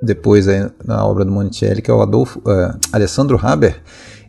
depois 0.02 0.48
aí 0.48 0.66
na 0.82 1.04
obra 1.04 1.26
do 1.26 1.30
Monicelli, 1.30 1.82
que 1.82 1.90
é 1.90 1.94
o 1.94 2.00
Adolfo, 2.00 2.40
eh, 2.48 2.70
Alessandro 2.90 3.38
Haber. 3.42 3.76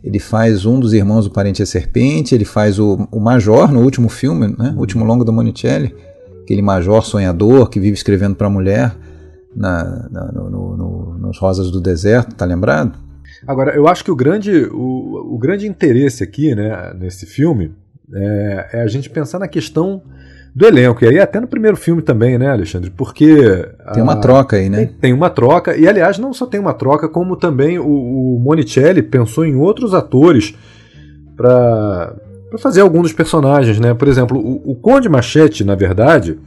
Ele 0.02 0.18
faz 0.18 0.66
um 0.66 0.80
dos 0.80 0.92
irmãos 0.92 1.24
do 1.26 1.30
Parente 1.30 1.62
a 1.62 1.66
Serpente, 1.66 2.34
ele 2.34 2.44
faz 2.44 2.78
o, 2.78 3.06
o 3.10 3.20
Major 3.20 3.70
no 3.72 3.80
último 3.82 4.08
filme, 4.08 4.48
né? 4.58 4.72
O 4.76 4.80
último 4.80 5.04
longo 5.04 5.24
do 5.24 5.32
Monicelli, 5.32 5.94
aquele 6.42 6.60
major 6.62 7.04
sonhador 7.04 7.68
que 7.70 7.78
vive 7.78 7.94
escrevendo 7.94 8.34
para 8.34 8.48
a 8.48 8.50
mulher 8.50 8.96
na, 9.54 10.08
na- 10.10 10.32
no- 10.32 10.50
no- 10.76 11.18
nos 11.18 11.38
Rosas 11.38 11.70
do 11.70 11.80
Deserto, 11.80 12.34
tá 12.34 12.44
lembrado? 12.44 12.98
Agora, 13.46 13.74
eu 13.74 13.86
acho 13.86 14.04
que 14.04 14.10
o 14.10 14.16
grande, 14.16 14.64
o, 14.72 15.34
o 15.34 15.38
grande 15.38 15.66
interesse 15.68 16.22
aqui, 16.24 16.54
né, 16.54 16.92
nesse 16.98 17.24
filme, 17.26 17.72
é, 18.12 18.68
é 18.72 18.82
a 18.82 18.86
gente 18.88 19.08
pensar 19.08 19.38
na 19.38 19.46
questão 19.48 20.02
do 20.54 20.66
elenco. 20.66 21.04
E 21.04 21.08
aí 21.08 21.18
até 21.18 21.40
no 21.40 21.46
primeiro 21.46 21.76
filme 21.76 22.02
também, 22.02 22.36
né, 22.38 22.48
Alexandre? 22.50 22.90
Porque... 22.90 23.34
Tem 23.94 24.02
uma 24.02 24.12
a- 24.12 24.16
troca 24.16 24.56
aí, 24.56 24.68
né? 24.68 24.78
Tem, 24.86 24.86
tem 25.00 25.12
uma 25.12 25.30
troca, 25.30 25.76
e 25.76 25.88
aliás, 25.88 26.18
não 26.18 26.32
só 26.32 26.46
tem 26.46 26.60
uma 26.60 26.74
troca, 26.74 27.08
como 27.08 27.36
também 27.36 27.78
o, 27.78 27.86
o 27.86 28.38
Monicelli 28.40 29.02
pensou 29.02 29.44
em 29.44 29.54
outros 29.56 29.94
atores 29.94 30.54
para 31.36 32.14
fazer 32.58 32.80
alguns 32.82 33.02
dos 33.02 33.12
personagens, 33.12 33.78
né? 33.80 33.94
Por 33.94 34.08
exemplo, 34.08 34.38
o, 34.38 34.72
o 34.72 34.74
Conde 34.74 35.08
Machete, 35.08 35.64
na 35.64 35.74
verdade, 35.74 36.38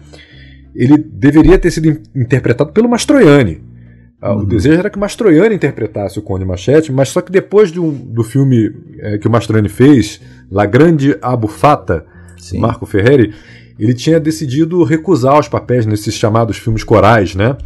ele 0.76 0.98
deveria 0.98 1.58
ter 1.58 1.72
sido 1.72 1.88
in- 1.90 2.02
interpretado 2.16 2.72
pelo 2.72 2.88
Mastroianni. 2.90 3.64
Ah, 4.22 4.36
O 4.36 4.46
desejo 4.46 4.80
era 4.80 4.90
que 4.90 4.98
o 4.98 5.02
Mastroianni 5.02 5.56
interpretasse 5.56 6.18
o 6.20 6.22
Conde 6.22 6.46
Machete, 6.46 6.92
mas 6.92 7.10
só 7.10 7.22
que 7.22 7.32
depois 7.32 7.72
de 7.72 7.80
um- 7.80 7.92
do 7.92 8.24
filme 8.24 8.72
eh, 9.00 9.18
que 9.18 9.28
o 9.28 9.32
Mastroianni 9.32 9.70
fez, 9.70 10.22
La 10.52 10.66
Grande 10.66 11.18
Abufata, 11.22 12.06
Sim. 12.38 12.60
Marco 12.60 12.86
Ferreri, 12.86 13.34
ele 13.78 13.94
tinha 13.94 14.20
decidido 14.20 14.84
recusar 14.84 15.40
os 15.40 15.48
papéis 15.48 15.86
nesses 15.86 16.14
chamados 16.14 16.58
filmes 16.58 16.84
corais, 16.84 17.36
né? 17.36 17.58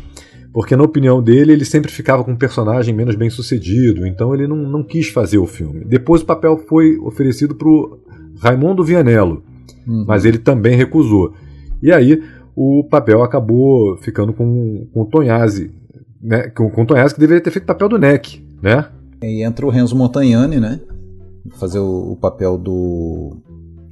Porque, 0.51 0.75
na 0.75 0.83
opinião 0.83 1.21
dele, 1.21 1.53
ele 1.53 1.63
sempre 1.65 1.91
ficava 1.91 2.23
com 2.23 2.31
um 2.31 2.35
personagem 2.35 2.93
menos 2.93 3.15
bem 3.15 3.29
sucedido, 3.29 4.05
então 4.07 4.33
ele 4.33 4.47
não, 4.47 4.57
não 4.57 4.83
quis 4.83 5.07
fazer 5.09 5.37
o 5.37 5.45
filme. 5.45 5.85
Depois 5.85 6.21
o 6.23 6.25
papel 6.25 6.57
foi 6.67 6.97
oferecido 6.97 7.53
para 7.53 7.67
o 7.67 7.99
Raimundo 8.39 8.83
Vianello, 8.83 9.43
Uhum. 9.87 10.05
mas 10.07 10.25
ele 10.25 10.37
também 10.37 10.75
recusou. 10.75 11.33
E 11.81 11.91
aí 11.91 12.21
o 12.55 12.83
papel 12.89 13.23
acabou 13.23 13.95
ficando 13.97 14.33
com, 14.33 14.87
com 14.93 15.01
o 15.01 15.05
Tonhazzi, 15.05 15.71
né? 16.21 16.49
Com, 16.49 16.69
com 16.69 16.81
o 16.81 16.85
Tonhazzi 16.85 17.13
que 17.13 17.19
deveria 17.19 17.41
ter 17.41 17.51
feito 17.51 17.63
o 17.63 17.67
papel 17.67 17.87
do 17.87 17.97
Neck, 17.97 18.43
né? 18.61 18.85
E 19.23 19.43
entra 19.43 19.65
o 19.65 19.69
Renzo 19.69 19.95
Montagnani, 19.95 20.59
né? 20.59 20.79
Fazer 21.59 21.79
o, 21.79 22.11
o 22.11 22.15
papel 22.17 22.57
do 22.57 23.37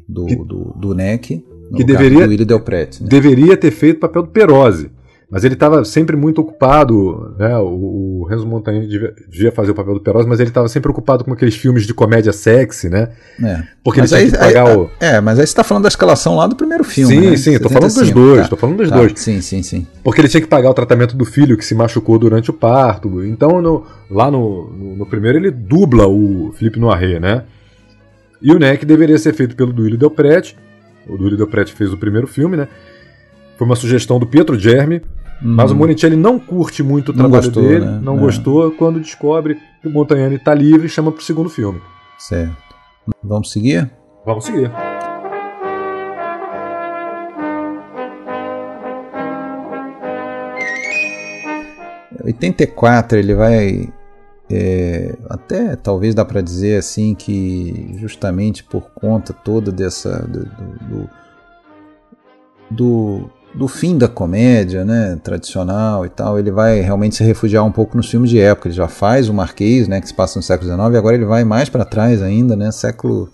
do, 0.07 0.26
do, 0.26 0.74
do 0.78 0.93
Neck, 0.95 1.43
no 1.72 1.78
que 1.78 1.84
deveria- 1.84 2.28
do 2.28 2.45
Del 2.45 2.59
Prete. 2.59 3.01
Né? 3.03 3.09
Deveria 3.09 3.57
ter 3.57 3.72
feito 3.72 3.97
o 3.97 3.99
papel 4.01 4.24
do 4.24 4.30
Perose. 4.30 4.91
Mas 5.30 5.43
ele 5.43 5.55
estava 5.55 5.84
sempre 5.84 6.15
muito 6.15 6.39
ocupado, 6.39 7.36
né? 7.38 7.57
O, 7.57 8.22
o 8.22 8.28
Renzo 8.30 8.47
Montagnani 8.47 8.88
devia, 8.88 9.13
devia 9.30 9.51
fazer 9.51 9.72
o 9.72 9.76
papel 9.76 9.95
do 9.95 9.99
Perose, 9.99 10.26
mas 10.26 10.39
ele 10.39 10.47
estava 10.49 10.70
sempre 10.70 10.89
ocupado 10.89 11.26
com 11.26 11.34
aqueles 11.34 11.53
filmes 11.53 11.86
de 11.86 11.93
comédia 11.93 12.32
sexy, 12.32 12.88
né? 12.88 13.09
É. 13.43 13.61
Porque 13.84 13.99
Mas 13.99 14.13
ele 14.13 14.22
aí, 14.22 14.28
tinha 14.30 14.39
que 14.39 14.45
pagar 14.47 14.68
aí- 14.70 14.78
o. 14.78 14.89
É, 15.01 15.20
mas 15.20 15.38
aí 15.38 15.45
você 15.45 15.53
tá 15.53 15.65
falando 15.65 15.84
da 15.84 15.89
escalação 15.89 16.38
lá 16.38 16.47
do 16.47 16.55
primeiro 16.55 16.86
filme. 16.86 17.13
Sim, 17.13 17.30
né? 17.32 17.36
sim, 17.36 17.59
tô 17.59 17.68
falando 17.68 17.84
dos 17.88 17.93
75, 17.95 18.20
dois, 18.26 18.41
tá. 18.43 18.47
tô 18.47 18.55
falando 18.55 18.78
dos 18.78 18.89
Tá, 18.89 18.95
dois. 18.95 19.11
Sim, 19.18 19.41
sim, 19.41 19.61
sim. 19.61 19.86
Porque 20.01 20.22
ele 20.22 20.30
tinha 20.30 20.39
que 20.39 20.47
pagar 20.47 20.70
o 20.70 20.74
tratamento 20.74 21.13
do 21.18 21.26
filho 21.26 21.57
que 21.57 21.65
se 21.65 21.76
machucou 21.76 22.18
durante 22.18 22.49
o 22.49 22.53
parto. 22.53 23.22
Então, 23.26 23.61
no- 23.61 23.84
lá 24.09 24.32
no, 24.32 24.70
no, 24.72 24.95
no 24.95 25.05
primeiro, 25.05 25.38
ele 25.39 25.51
dubla 25.51 26.07
o 26.07 26.53
Felipe 26.57 26.80
Noiré, 26.80 27.20
né? 27.20 27.43
E 28.41 28.53
o 28.53 28.57
Neck 28.59 28.86
deveria 28.86 29.18
ser 29.18 29.34
feito 29.34 29.57
pelo 29.57 29.74
Duílio 29.74 29.97
Del 29.97 30.09
Prete. 30.11 30.55
O 31.10 31.18
Del 31.18 31.47
Prete 31.47 31.74
fez 31.74 31.91
o 31.93 31.97
primeiro 31.97 32.28
filme, 32.28 32.58
né? 32.58 32.68
Foi 33.58 33.66
uma 33.66 33.76
sugestão 33.76 34.20
do 34.20 34.28
Pietro 34.28 34.58
Germi. 34.58 35.01
Mas 35.39 35.70
o 35.72 35.76
Monicelli 35.76 36.16
não 36.16 36.39
curte 36.39 36.82
muito 36.82 37.10
o. 37.10 37.12
Não 37.14 37.20
trabalho 37.30 37.43
gostou, 37.43 37.64
dele, 37.64 37.86
né? 37.86 37.99
não 38.01 38.18
É. 38.18 38.20
gostou. 38.20 38.72
Quando 38.72 38.99
descobre 38.99 39.60
que 39.82 39.88
o 39.88 39.91
Montagnani 39.91 40.36
está 40.36 40.53
livre, 40.53 40.89
chama 40.89 41.12
pro 41.12 41.24
segundo 41.24 41.47
filme. 41.47 41.80
Certo. 42.18 42.55
Vamos 43.24 43.51
seguir? 43.51 43.89
Vamos 44.26 44.45
seguir. 44.45 44.72
Em 52.24 52.26
84 52.28 53.18
ele 53.18 53.34
vai 53.34 53.89
é, 54.49 55.15
até 55.29 55.75
talvez 55.75 56.15
dá 56.15 56.23
para 56.23 56.41
dizer 56.41 56.77
assim 56.77 57.13
que 57.13 57.95
justamente 57.97 58.63
por 58.63 58.89
conta 58.95 59.33
toda 59.33 59.71
dessa 59.71 60.19
do, 60.25 60.45
do, 60.87 61.09
do, 62.71 63.29
do 63.53 63.67
fim 63.67 63.97
da 63.97 64.07
comédia 64.07 64.85
né 64.85 65.19
tradicional 65.21 66.05
e 66.05 66.09
tal 66.09 66.39
ele 66.39 66.49
vai 66.49 66.79
realmente 66.79 67.15
se 67.15 67.23
refugiar 67.25 67.65
um 67.65 67.71
pouco 67.71 67.97
nos 67.97 68.09
filmes 68.09 68.29
de 68.29 68.39
época 68.39 68.69
ele 68.69 68.75
já 68.75 68.87
faz 68.87 69.27
o 69.27 69.33
Marquês 69.33 69.87
né 69.87 69.99
que 69.99 70.07
se 70.07 70.13
passa 70.13 70.39
no 70.39 70.43
século 70.43 70.69
XIX 70.69 70.93
e 70.93 70.97
agora 70.97 71.15
ele 71.15 71.25
vai 71.25 71.43
mais 71.43 71.67
para 71.67 71.83
trás 71.83 72.21
ainda 72.21 72.55
né 72.55 72.71
século 72.71 73.29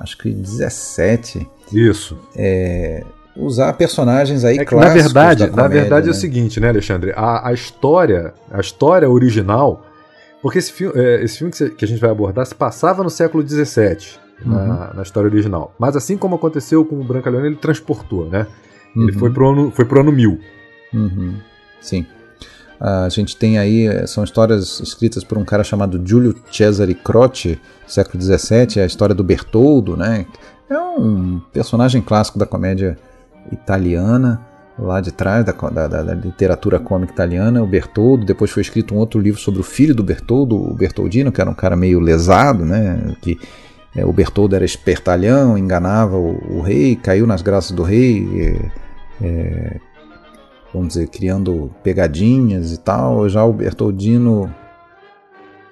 acho 0.00 0.16
que 0.16 0.32
17 0.32 1.46
Isso. 1.72 2.18
é, 2.34 3.04
usar 3.38 3.72
personagens 3.74 4.44
aí 4.44 4.58
É 4.58 4.64
que, 4.64 4.74
na 4.74 4.80
clássicos 4.80 5.02
verdade, 5.04 5.40
da 5.40 5.46
na 5.48 5.62
comédia, 5.64 5.80
verdade 5.82 6.06
é 6.08 6.10
o 6.10 6.14
né? 6.14 6.20
seguinte, 6.20 6.60
né, 6.60 6.68
Alexandre? 6.68 7.12
A, 7.14 7.48
a 7.48 7.52
história, 7.52 8.34
a 8.50 8.60
história 8.60 9.08
original, 9.08 9.82
porque 10.42 10.58
esse 10.58 10.72
filme, 10.72 10.92
é, 11.00 11.22
esse 11.22 11.38
filme 11.38 11.52
que, 11.52 11.84
a 11.84 11.88
gente 11.88 12.00
vai 12.00 12.10
abordar 12.10 12.46
se 12.46 12.54
passava 12.54 13.02
no 13.02 13.10
século 13.10 13.46
XVII, 13.46 14.18
Uhum. 14.44 14.52
na, 14.52 14.94
na 14.94 15.02
história 15.02 15.28
original. 15.28 15.74
Mas 15.78 15.96
assim 15.96 16.16
como 16.16 16.36
aconteceu 16.36 16.84
com 16.84 17.00
o 17.00 17.04
Brancaleone, 17.04 17.48
ele 17.48 17.56
transportou, 17.56 18.28
né? 18.28 18.46
Ele 18.96 19.12
Uhum. 19.12 19.18
foi 19.18 19.30
pro 19.32 19.50
ano, 19.50 19.70
foi 19.72 19.84
pro 19.84 20.00
ano 20.00 20.12
1000. 20.12 20.38
Uhum. 20.94 21.34
Sim. 21.80 22.06
A 22.80 23.08
gente 23.08 23.36
tem 23.36 23.58
aí, 23.58 23.88
eh, 23.88 24.06
são 24.06 24.22
histórias 24.22 24.78
escritas 24.78 25.24
por 25.24 25.36
um 25.36 25.44
cara 25.44 25.64
chamado 25.64 26.00
Giulio 26.04 26.32
Cesare 26.52 26.94
Croce, 26.94 27.58
século 27.88 28.22
XVII, 28.22 28.78
é 28.78 28.82
a 28.84 28.86
história 28.86 29.12
do 29.14 29.24
Bertoldo, 29.24 29.96
né? 29.96 30.24
É 30.70 30.78
um 30.78 31.40
personagem 31.52 32.00
clássico 32.00 32.38
da 32.38 32.46
comédia 32.46 32.96
italiana, 33.50 34.40
lá 34.78 35.00
de 35.00 35.12
trás, 35.12 35.44
da, 35.44 35.52
da- 35.52 35.88
da- 36.02 36.14
literatura 36.14 36.78
cômica 36.78 37.12
italiana, 37.12 37.62
o 37.62 37.66
Bertoldo. 37.66 38.24
Depois 38.24 38.50
foi 38.50 38.62
escrito 38.62 38.94
um 38.94 38.98
outro 38.98 39.20
livro 39.20 39.40
sobre 39.40 39.60
o 39.60 39.64
filho 39.64 39.94
do 39.94 40.02
Bertoldo, 40.04 40.56
o 40.56 40.74
Bertoldino, 40.74 41.32
que 41.32 41.40
era 41.40 41.50
um 41.50 41.54
cara 41.54 41.76
meio 41.76 41.98
lesado, 42.00 42.64
né? 42.64 43.14
Que 43.20 43.38
eh, 43.96 44.04
o 44.04 44.12
Bertoldo 44.12 44.54
era 44.54 44.64
espertalhão, 44.64 45.58
enganava 45.58 46.16
o, 46.16 46.58
o 46.58 46.60
rei, 46.60 46.94
caiu 46.96 47.26
nas 47.26 47.42
graças 47.42 47.72
do 47.72 47.82
rei. 47.82 48.28
eh, 48.40 48.70
eh, 49.20 49.76
vamos 50.72 50.88
dizer, 50.88 51.08
criando 51.08 51.70
pegadinhas 51.82 52.72
e 52.72 52.78
tal. 52.78 53.28
Já 53.28 53.44
o 53.44 53.52
Bertoldino, 53.52 54.52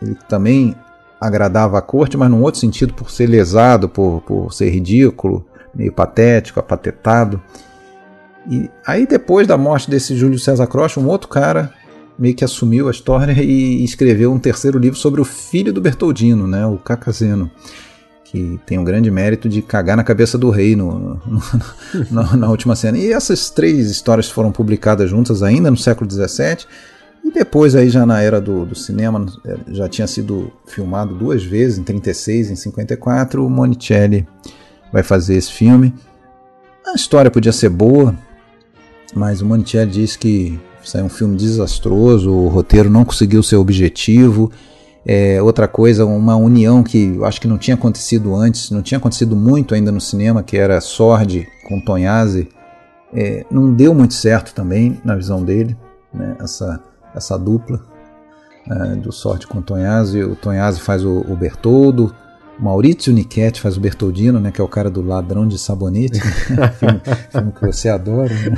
ele 0.03 0.17
também 0.29 0.75
agradava 1.21 1.79
a 1.79 1.83
corte, 1.83 2.17
mas 2.17 2.31
num 2.31 2.43
outro 2.43 2.61
sentido, 2.61 2.93
por 2.95 3.11
ser 3.11 3.27
lesado, 3.27 3.89
por, 3.89 4.21
por 4.23 4.53
ser 4.53 4.71
ridículo, 4.71 5.45
meio 5.75 5.93
patético, 5.93 6.59
apatetado. 6.61 7.41
E 8.49 8.71
aí 8.87 9.07
depois 9.07 9.47
da 9.47 9.59
morte 9.59 9.91
desse 9.91 10.17
Júlio 10.17 10.39
César 10.39 10.67
Croce, 10.67 10.99
um 10.99 11.09
outro 11.09 11.29
cara 11.29 11.73
meio 12.19 12.35
que 12.35 12.45
assumiu 12.45 12.89
a 12.89 12.91
história 12.91 13.33
e 13.43 13.85
escreveu 13.85 14.33
um 14.33 14.39
terceiro 14.39 14.79
livro 14.79 14.99
sobre 14.99 15.21
o 15.21 15.25
filho 15.25 15.73
do 15.73 15.81
Bertoldino, 15.81 16.47
né, 16.47 16.67
o 16.67 16.79
Cacazeno, 16.79 17.51
que 18.25 18.59
tem 18.67 18.79
um 18.79 18.85
grande 18.85 19.11
mérito 19.11 19.49
de 19.49 19.63
cagar 19.63 19.97
na 19.97 20.05
cabeça 20.05 20.39
do 20.39 20.51
rei 20.51 20.75
no, 20.75 20.99
no, 20.99 21.21
no, 22.11 22.37
na 22.37 22.49
última 22.49 22.75
cena. 22.75 22.99
E 22.99 23.13
essas 23.13 23.51
três 23.51 23.91
histórias 23.91 24.29
foram 24.31 24.51
publicadas 24.51 25.11
juntas 25.11 25.43
ainda 25.43 25.71
no 25.71 25.77
século 25.77 26.11
XVII, 26.11 26.67
e 27.25 27.33
depois 27.33 27.75
aí 27.75 27.89
já 27.89 28.07
na 28.07 28.23
era 28.23 28.41
do, 28.41 28.65
do 28.65 28.75
cinema, 28.77 29.27
já 29.69 29.89
tinha 29.89 30.07
sido 30.07 30.53
filmado 30.65 31.13
duas 31.13 31.45
vezes, 31.45 31.77
em 31.77 31.83
36 31.83 32.51
e 32.51 32.53
em 32.53 32.57
54, 32.57 33.45
o 33.45 33.51
Monicelli 33.51 34.27
vai 34.93 35.03
fazer 35.03 35.35
esse 35.35 35.53
filme. 35.53 35.93
A 36.87 36.95
história 36.95 37.29
podia 37.29 37.51
ser 37.51 37.69
boa, 37.69 38.17
mas 39.17 39.41
o 39.41 39.47
Monicelli 39.47 39.91
diz 39.91 40.15
que 40.15 40.61
isso 40.85 40.99
é 40.99 41.03
um 41.03 41.09
filme 41.09 41.37
desastroso, 41.37 42.31
o 42.31 42.49
roteiro 42.49 42.91
não 42.91 43.03
conseguiu 43.03 43.43
seu 43.43 43.63
objetivo. 43.63 44.53
É, 45.07 45.41
outra 45.41 45.67
coisa, 45.67 46.05
uma 46.05 46.37
união 46.37 46.83
que 46.83 47.15
eu 47.17 47.25
acho 47.25 47.41
que 47.41 47.49
não 47.49 47.57
tinha 47.57 47.77
acontecido 47.77 48.37
antes, 48.37 48.71
não 48.71 48.83
tinha 48.83 48.99
acontecido 48.99 49.35
muito 49.35 49.75
ainda 49.75 49.91
no 49.91 50.03
cinema, 50.03 50.43
que 50.43 50.59
era 50.59 50.81
Sordi 50.83 51.49
com 51.67 51.81
Tonhazzi, 51.81 52.49
é, 53.15 53.47
não 53.51 53.73
deu 53.73 53.95
muito 53.95 54.13
certo 54.13 54.53
também 54.53 55.01
na 55.03 55.17
visão 55.17 55.43
dele, 55.43 55.75
né, 56.13 56.37
essa, 56.39 56.79
essa 57.15 57.39
dupla 57.39 57.81
é, 58.71 58.97
do 58.97 59.11
Sordi 59.13 59.47
com 59.47 59.63
Tonhazzi. 59.63 60.23
O 60.23 60.37
Tonhazzi 60.37 60.81
faz 60.81 61.03
o, 61.03 61.25
o 61.27 61.35
Bertoldo, 61.35 62.15
o 62.59 62.63
Maurizio 62.63 63.13
Nichetti 63.13 63.61
faz 63.61 63.77
o 63.77 63.81
Bertoldino, 63.81 64.41
né, 64.41 64.51
que 64.51 64.61
é 64.61 64.65
o 64.65 64.69
cara 64.69 64.91
do 64.91 65.03
Ladrão 65.03 65.47
de 65.47 65.59
Sabonete, 65.59 66.19
né, 66.19 66.69
filme, 66.79 67.01
filme, 67.31 67.53
que 67.53 67.67
você 67.67 67.89
adora. 67.89 68.33
Né? 68.33 68.57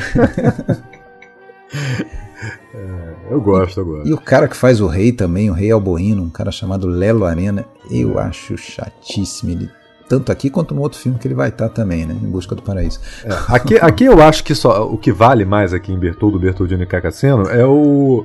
É, 2.74 3.14
eu 3.30 3.40
gosto, 3.40 3.80
eu 3.80 3.84
gosto. 3.84 4.09
E 4.09 4.12
o 4.12 4.18
cara 4.18 4.46
que 4.46 4.57
faz 4.57 4.80
o 4.80 4.86
rei 4.86 5.12
também, 5.12 5.51
o 5.51 5.53
rei 5.53 5.70
Alboino, 5.70 6.22
um 6.22 6.30
cara 6.30 6.51
chamado 6.51 6.86
Lelo 6.86 7.24
Arena, 7.24 7.64
eu 7.90 8.18
acho 8.18 8.57
chatíssimo 8.57 9.51
ele. 9.51 9.70
Tanto 10.09 10.32
aqui 10.32 10.49
quanto 10.49 10.74
no 10.74 10.80
outro 10.80 10.99
filme 10.99 11.18
que 11.18 11.28
ele 11.28 11.34
vai 11.34 11.51
estar 11.51 11.68
também, 11.68 12.07
né? 12.07 12.14
Em 12.14 12.30
Busca 12.30 12.55
do 12.55 12.62
Paraíso. 12.62 12.99
É, 13.24 13.55
aqui, 13.55 13.76
aqui 13.76 14.05
eu 14.07 14.22
acho 14.22 14.42
que 14.42 14.55
só 14.55 14.88
o 14.88 14.96
que 14.96 15.12
vale 15.12 15.44
mais 15.44 15.74
aqui 15.74 15.92
em 15.92 15.99
Bertoldo, 15.99 16.38
Bertoldino 16.38 16.82
e 16.82 16.86
Cacaceno 16.86 17.42
é 17.51 17.66
o 17.66 18.24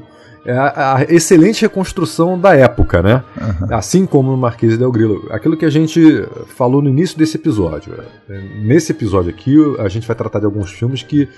a, 0.51 0.97
a, 0.97 1.03
excelente 1.03 1.61
reconstrução 1.61 2.37
da 2.37 2.55
época, 2.55 3.01
né? 3.01 3.23
Uhum. 3.39 3.75
Assim 3.75 4.05
como 4.05 4.31
no 4.31 4.37
Marquês 4.37 4.77
del 4.77 4.91
Grilo. 4.91 5.27
Aquilo 5.31 5.55
que 5.55 5.65
a 5.65 5.69
gente 5.69 6.27
falou 6.47 6.81
no 6.81 6.89
início 6.89 7.17
desse 7.17 7.37
episódio. 7.37 7.93
É, 8.29 8.41
nesse 8.61 8.91
episódio 8.91 9.29
aqui, 9.29 9.55
a 9.79 9.87
gente 9.87 10.05
vai 10.05 10.15
tratar 10.15 10.39
de 10.39 10.45
alguns 10.45 10.71
filmes 10.71 11.01
que 11.01 11.29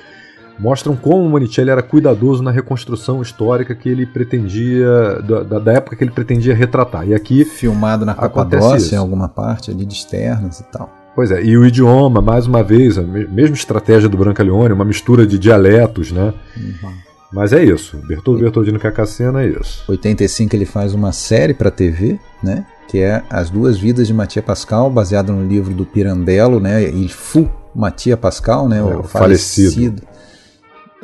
mostram 0.57 0.95
como 0.95 1.23
o 1.23 1.29
Monicelli 1.29 1.69
era 1.69 1.83
cuidadoso 1.83 2.41
na 2.41 2.49
reconstrução 2.49 3.21
histórica 3.21 3.75
que 3.75 3.89
ele 3.89 4.05
pretendia, 4.05 5.21
da, 5.21 5.59
da 5.59 5.73
época 5.73 5.95
que 5.95 6.03
ele 6.03 6.11
pretendia 6.11 6.55
retratar. 6.55 7.07
E 7.07 7.13
aqui. 7.13 7.45
Filmado 7.45 8.05
na 8.05 8.15
Capadócia, 8.15 8.95
em 8.95 8.99
alguma 8.99 9.27
parte 9.27 9.69
ali 9.69 9.85
de 9.85 9.93
externas 9.93 10.59
e 10.59 10.63
tal. 10.71 10.89
Pois 11.15 11.31
é, 11.31 11.41
e 11.41 11.57
o 11.57 11.65
idioma, 11.65 12.21
mais 12.21 12.45
uma 12.45 12.61
vez, 12.61 12.97
a 12.97 13.01
mesma 13.01 13.55
estratégia 13.55 14.09
do 14.09 14.17
Brancaleone, 14.17 14.73
uma 14.73 14.83
mistura 14.83 15.25
de 15.25 15.39
dialetos, 15.39 16.11
né? 16.11 16.33
Uhum. 16.57 17.04
Mas 17.35 17.51
é 17.51 17.61
isso. 17.61 17.97
Bertoldo 17.97 18.39
Bertoldino 18.39 18.79
Cacacena 18.79 19.43
é 19.43 19.47
isso. 19.49 19.83
85 19.89 20.55
ele 20.55 20.65
faz 20.65 20.93
uma 20.93 21.11
série 21.11 21.53
para 21.53 21.69
TV, 21.69 22.17
né? 22.41 22.65
Que 22.87 22.99
é 22.99 23.23
As 23.29 23.49
Duas 23.49 23.77
Vidas 23.77 24.07
de 24.07 24.13
Matia 24.13 24.41
Pascal, 24.41 24.89
baseado 24.89 25.33
no 25.33 25.45
livro 25.45 25.73
do 25.73 25.85
Pirandello, 25.85 26.61
né? 26.61 26.81
Il 26.83 27.09
Fu 27.09 27.49
Matia 27.75 28.15
Pascal, 28.15 28.69
né? 28.69 28.77
É, 28.77 28.83
o, 28.83 29.03
falecido. 29.03 29.73
falecido. 29.73 30.01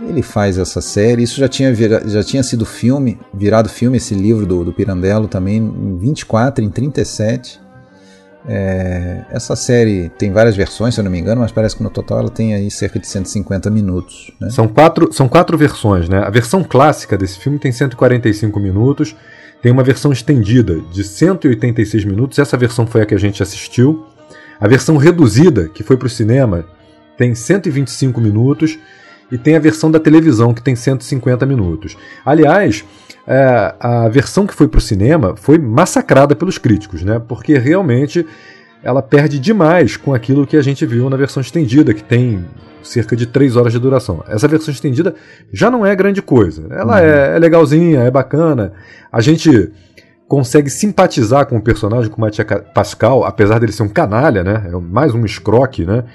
Ele 0.07 0.21
faz 0.21 0.57
essa 0.57 0.79
série. 0.79 1.21
Isso 1.21 1.38
já 1.38 1.49
tinha, 1.49 1.73
vira, 1.73 2.01
já 2.07 2.23
tinha 2.23 2.41
sido 2.43 2.65
filme, 2.65 3.19
virado 3.34 3.67
filme, 3.67 3.97
esse 3.97 4.15
livro 4.15 4.45
do, 4.45 4.63
do 4.63 4.71
Pirandello 4.71 5.27
também, 5.27 5.57
em 5.57 5.97
24, 5.97 6.63
em 6.63 6.69
37. 6.69 7.59
É, 8.47 9.23
essa 9.29 9.55
série 9.55 10.09
tem 10.17 10.31
várias 10.31 10.55
versões, 10.55 10.95
se 10.95 10.99
eu 10.99 11.03
não 11.03 11.11
me 11.11 11.19
engano, 11.19 11.41
mas 11.41 11.51
parece 11.51 11.75
que 11.75 11.83
no 11.83 11.89
total 11.89 12.19
ela 12.19 12.29
tem 12.29 12.55
aí 12.55 12.71
cerca 12.71 12.99
de 12.99 13.07
150 13.07 13.69
minutos. 13.69 14.31
Né? 14.39 14.49
São, 14.49 14.67
quatro, 14.67 15.13
são 15.13 15.27
quatro 15.27 15.57
versões, 15.57 16.09
né? 16.09 16.19
A 16.19 16.29
versão 16.29 16.63
clássica 16.63 17.17
desse 17.17 17.37
filme 17.37 17.59
tem 17.59 17.71
145 17.71 18.59
minutos, 18.59 19.15
tem 19.61 19.71
uma 19.71 19.83
versão 19.83 20.11
estendida 20.11 20.79
de 20.91 21.03
186 21.03 22.03
minutos, 22.05 22.39
essa 22.39 22.57
versão 22.57 22.87
foi 22.87 23.01
a 23.01 23.05
que 23.05 23.13
a 23.13 23.19
gente 23.19 23.43
assistiu. 23.43 24.05
A 24.59 24.67
versão 24.67 24.97
reduzida, 24.97 25.67
que 25.67 25.83
foi 25.83 25.97
para 25.97 26.07
o 26.07 26.09
cinema, 26.09 26.65
tem 27.17 27.35
125 27.35 28.19
minutos, 28.19 28.77
e 29.31 29.37
tem 29.37 29.55
a 29.55 29.59
versão 29.59 29.89
da 29.89 29.99
televisão, 29.99 30.53
que 30.53 30.61
tem 30.61 30.75
150 30.75 31.45
minutos. 31.45 31.95
Aliás, 32.25 32.83
é, 33.28 33.76
a 33.80 34.09
versão 34.09 34.47
que 34.47 34.53
foi 34.53 34.67
para 34.67 34.80
o 34.80 34.82
cinema 34.82 35.36
foi 35.36 35.57
massacrada 35.57 36.36
pelos 36.36 36.57
críticos, 36.57 37.03
né? 37.03 37.19
Porque 37.19 37.57
realmente 37.57 38.26
ela 38.84 39.01
perde 39.01 39.39
demais 39.39 39.95
com 39.95 40.13
aquilo 40.13 40.47
que 40.47 40.57
a 40.57 40.61
gente 40.61 40.86
viu 40.86 41.09
na 41.09 41.17
versão 41.17 41.41
estendida, 41.41 41.93
que 41.93 42.03
tem 42.03 42.43
cerca 42.82 43.15
de 43.15 43.28
3 43.28 43.55
horas 43.55 43.72
de 43.72 43.80
duração. 43.80 44.24
Essa 44.28 44.47
versão 44.47 44.74
estendida 44.74 45.13
já 45.53 45.69
não 45.69 45.86
é 45.86 45.95
grande 45.95 46.22
coisa. 46.22 46.65
Ela 46.72 46.93
uhum. 46.93 47.05
é, 47.05 47.36
é, 47.36 47.39
legalzinha, 47.39 47.99
é 48.01 48.11
bacana. 48.11 48.74
A 49.11 49.22
gente 49.22 49.72
consegue 50.28 50.69
simpatizar 50.69 51.45
com 51.45 51.57
o 51.57 51.61
personagem, 51.61 52.09
com 52.09 52.17
o 52.17 52.22
Matia 52.22 52.45
Pascal, 52.45 53.24
apesar 53.24 53.59
dele 53.59 53.72
ser 53.72 53.84
um 53.84 53.89
canalha, 53.89 54.43
né? 54.43 54.63
É 54.65 54.72
mais 54.72 55.13
um 55.13 55.26
escroque, 55.26 55.86
né? 55.86 56.05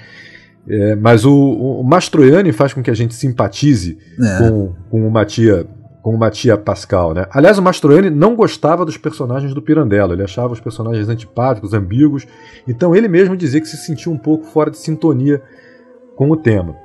É, 0.69 0.95
mas 0.95 1.23
o, 1.23 1.33
o 1.33 1.83
Mastroianni 1.83 2.51
faz 2.51 2.73
com 2.73 2.83
que 2.83 2.91
a 2.91 2.95
gente 2.95 3.15
simpatize 3.15 3.97
é. 4.19 4.37
com, 4.39 4.73
com 4.89 5.07
o 5.07 5.11
Matia 5.11 5.65
com 6.07 6.15
o 6.15 6.17
Matia 6.17 6.57
Pascal, 6.57 7.13
né? 7.13 7.25
Aliás, 7.31 7.57
o 7.57 7.61
Mastroianni 7.61 8.09
não 8.09 8.33
gostava 8.33 8.85
dos 8.85 8.95
personagens 8.95 9.53
do 9.53 9.61
Pirandello, 9.61 10.13
ele 10.13 10.23
achava 10.23 10.53
os 10.53 10.59
personagens 10.61 11.09
antipáticos, 11.09 11.73
ambíguos, 11.73 12.25
então 12.65 12.95
ele 12.95 13.09
mesmo 13.09 13.35
dizia 13.35 13.59
que 13.59 13.67
se 13.67 13.75
sentia 13.75 14.09
um 14.09 14.17
pouco 14.17 14.45
fora 14.45 14.71
de 14.71 14.77
sintonia 14.77 15.43
com 16.15 16.31
o 16.31 16.37
tema. 16.37 16.77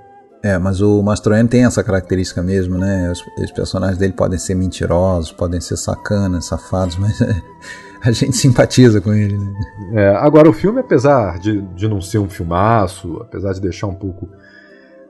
É, 0.42 0.59
mas 0.59 0.80
o 0.80 1.01
Mastroianni 1.05 1.48
tem 1.48 1.64
essa 1.64 1.84
característica 1.84 2.42
mesmo, 2.42 2.76
né? 2.76 3.12
Os, 3.12 3.24
os, 3.44 3.52
personagens 3.52 3.96
dele 3.96 4.12
podem 4.12 4.40
ser 4.40 4.56
mentirosos, 4.56 5.30
podem 5.30 5.60
ser 5.60 5.76
sacanas, 5.76 6.46
safados, 6.46 6.96
mas 6.96 7.22
a 8.02 8.10
gente 8.10 8.36
simpatiza 8.36 9.01
com 9.01 9.12
ele. 9.14 9.38
Né? 9.38 9.52
É, 9.94 10.16
agora, 10.16 10.51
o 10.51 10.52
filme, 10.52 10.80
apesar 10.80 11.38
de, 11.38 11.60
de 11.76 11.86
não 11.86 12.01
ser 12.01 12.18
um 12.18 12.28
filmaço, 12.28 13.18
apesar 13.20 13.52
de 13.52 13.60
deixar 13.60 13.86
um 13.86 13.94
pouco 13.94 14.28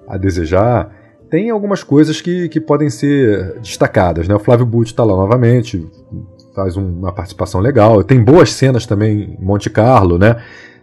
a 0.06 0.18
desejar, 0.18 1.01
tem 1.32 1.48
algumas 1.48 1.82
coisas 1.82 2.20
que, 2.20 2.46
que 2.50 2.60
podem 2.60 2.90
ser 2.90 3.58
destacadas. 3.62 4.28
Né? 4.28 4.34
O 4.34 4.38
Flávio 4.38 4.66
Butti 4.66 4.92
está 4.92 5.02
lá 5.02 5.16
novamente, 5.16 5.82
faz 6.54 6.76
uma 6.76 7.10
participação 7.10 7.58
legal. 7.58 8.04
Tem 8.04 8.22
boas 8.22 8.52
cenas 8.52 8.84
também 8.84 9.34
em 9.40 9.42
Monte 9.42 9.70
Carlo, 9.70 10.18
né? 10.18 10.36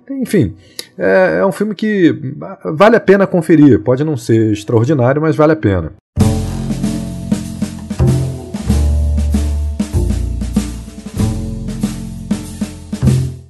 Enfim, 0.09 0.55
é, 0.97 1.37
é 1.41 1.45
um 1.45 1.51
filme 1.51 1.75
que 1.75 2.33
vale 2.65 2.95
a 2.95 2.99
pena 2.99 3.27
conferir. 3.27 3.83
Pode 3.83 4.03
não 4.03 4.17
ser 4.17 4.51
extraordinário, 4.51 5.21
mas 5.21 5.35
vale 5.35 5.53
a 5.53 5.55
pena. 5.55 5.91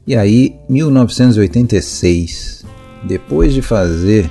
E 0.06 0.18
aí, 0.18 0.60
1986, 0.68 2.66
depois 3.06 3.54
de 3.54 3.62
fazer 3.62 4.30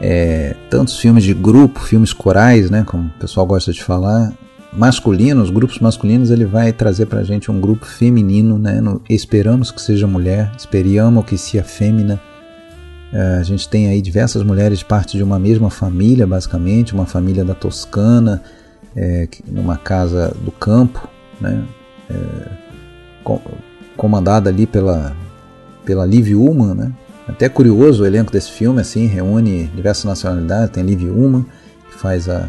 é, 0.00 0.54
tantos 0.70 0.98
filmes 0.98 1.24
de 1.24 1.32
grupo, 1.32 1.80
filmes 1.80 2.12
corais, 2.12 2.70
né, 2.70 2.84
como 2.84 3.06
o 3.06 3.18
pessoal 3.18 3.46
gosta 3.46 3.72
de 3.72 3.82
falar, 3.82 4.32
masculinos, 4.72 5.50
grupos 5.50 5.78
masculinos, 5.78 6.30
ele 6.30 6.44
vai 6.44 6.72
trazer 6.72 7.06
pra 7.06 7.22
gente 7.22 7.50
um 7.50 7.60
grupo 7.60 7.86
feminino, 7.86 8.58
né, 8.58 8.80
no 8.80 9.00
Esperamos 9.08 9.70
que 9.70 9.80
seja 9.80 10.06
mulher, 10.06 10.52
Esperiamo 10.56 11.22
que 11.22 11.38
seja 11.38 11.64
fêmea. 11.64 12.20
É, 13.12 13.38
a 13.38 13.42
gente 13.42 13.68
tem 13.68 13.88
aí 13.88 14.02
diversas 14.02 14.42
mulheres 14.42 14.80
de 14.80 14.84
parte 14.84 15.16
de 15.16 15.22
uma 15.22 15.38
mesma 15.38 15.70
família, 15.70 16.26
basicamente, 16.26 16.92
uma 16.92 17.06
família 17.06 17.44
da 17.44 17.54
Toscana, 17.54 18.42
é, 18.94 19.28
numa 19.46 19.76
casa 19.76 20.34
do 20.44 20.50
campo, 20.50 21.08
né, 21.40 21.64
é, 22.10 22.48
com, 23.24 23.40
comandada 23.96 24.50
ali 24.50 24.66
pela, 24.66 25.16
pela 25.86 26.04
Liv 26.04 26.34
Ullmann, 26.34 26.74
né, 26.74 26.92
até 27.28 27.48
curioso 27.48 28.02
o 28.02 28.06
elenco 28.06 28.32
desse 28.32 28.52
filme, 28.52 28.80
assim, 28.80 29.06
reúne 29.06 29.66
diversas 29.74 30.04
nacionalidades. 30.04 30.70
Tem 30.70 30.84
Liv 30.84 31.10
Uma, 31.10 31.44
que 31.90 31.98
faz 31.98 32.28
a, 32.28 32.48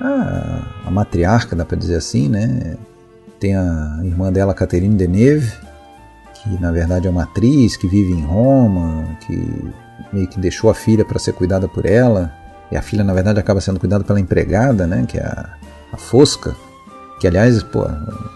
a, 0.00 0.62
a 0.86 0.90
matriarca, 0.90 1.54
dá 1.54 1.64
para 1.64 1.76
dizer 1.76 1.96
assim, 1.96 2.28
né? 2.28 2.76
Tem 3.38 3.54
a 3.54 4.00
irmã 4.02 4.32
dela, 4.32 4.54
Catherine 4.54 4.96
Deneuve, 4.96 5.52
que 6.34 6.48
na 6.60 6.72
verdade 6.72 7.06
é 7.06 7.10
uma 7.10 7.24
atriz 7.24 7.76
que 7.76 7.86
vive 7.86 8.12
em 8.12 8.22
Roma, 8.22 9.04
que 9.26 9.72
meio 10.10 10.26
que 10.26 10.40
deixou 10.40 10.70
a 10.70 10.74
filha 10.74 11.04
para 11.04 11.18
ser 11.18 11.32
cuidada 11.32 11.68
por 11.68 11.84
ela. 11.84 12.32
e 12.72 12.76
a 12.76 12.82
filha 12.82 13.04
na 13.04 13.12
verdade 13.12 13.38
acaba 13.38 13.60
sendo 13.60 13.78
cuidada 13.78 14.04
pela 14.04 14.18
empregada, 14.18 14.86
né, 14.86 15.04
que 15.06 15.18
é 15.18 15.22
a, 15.22 15.54
a 15.92 15.96
Fosca, 15.98 16.56
que 17.20 17.26
aliás, 17.26 17.62
pô, 17.62 17.84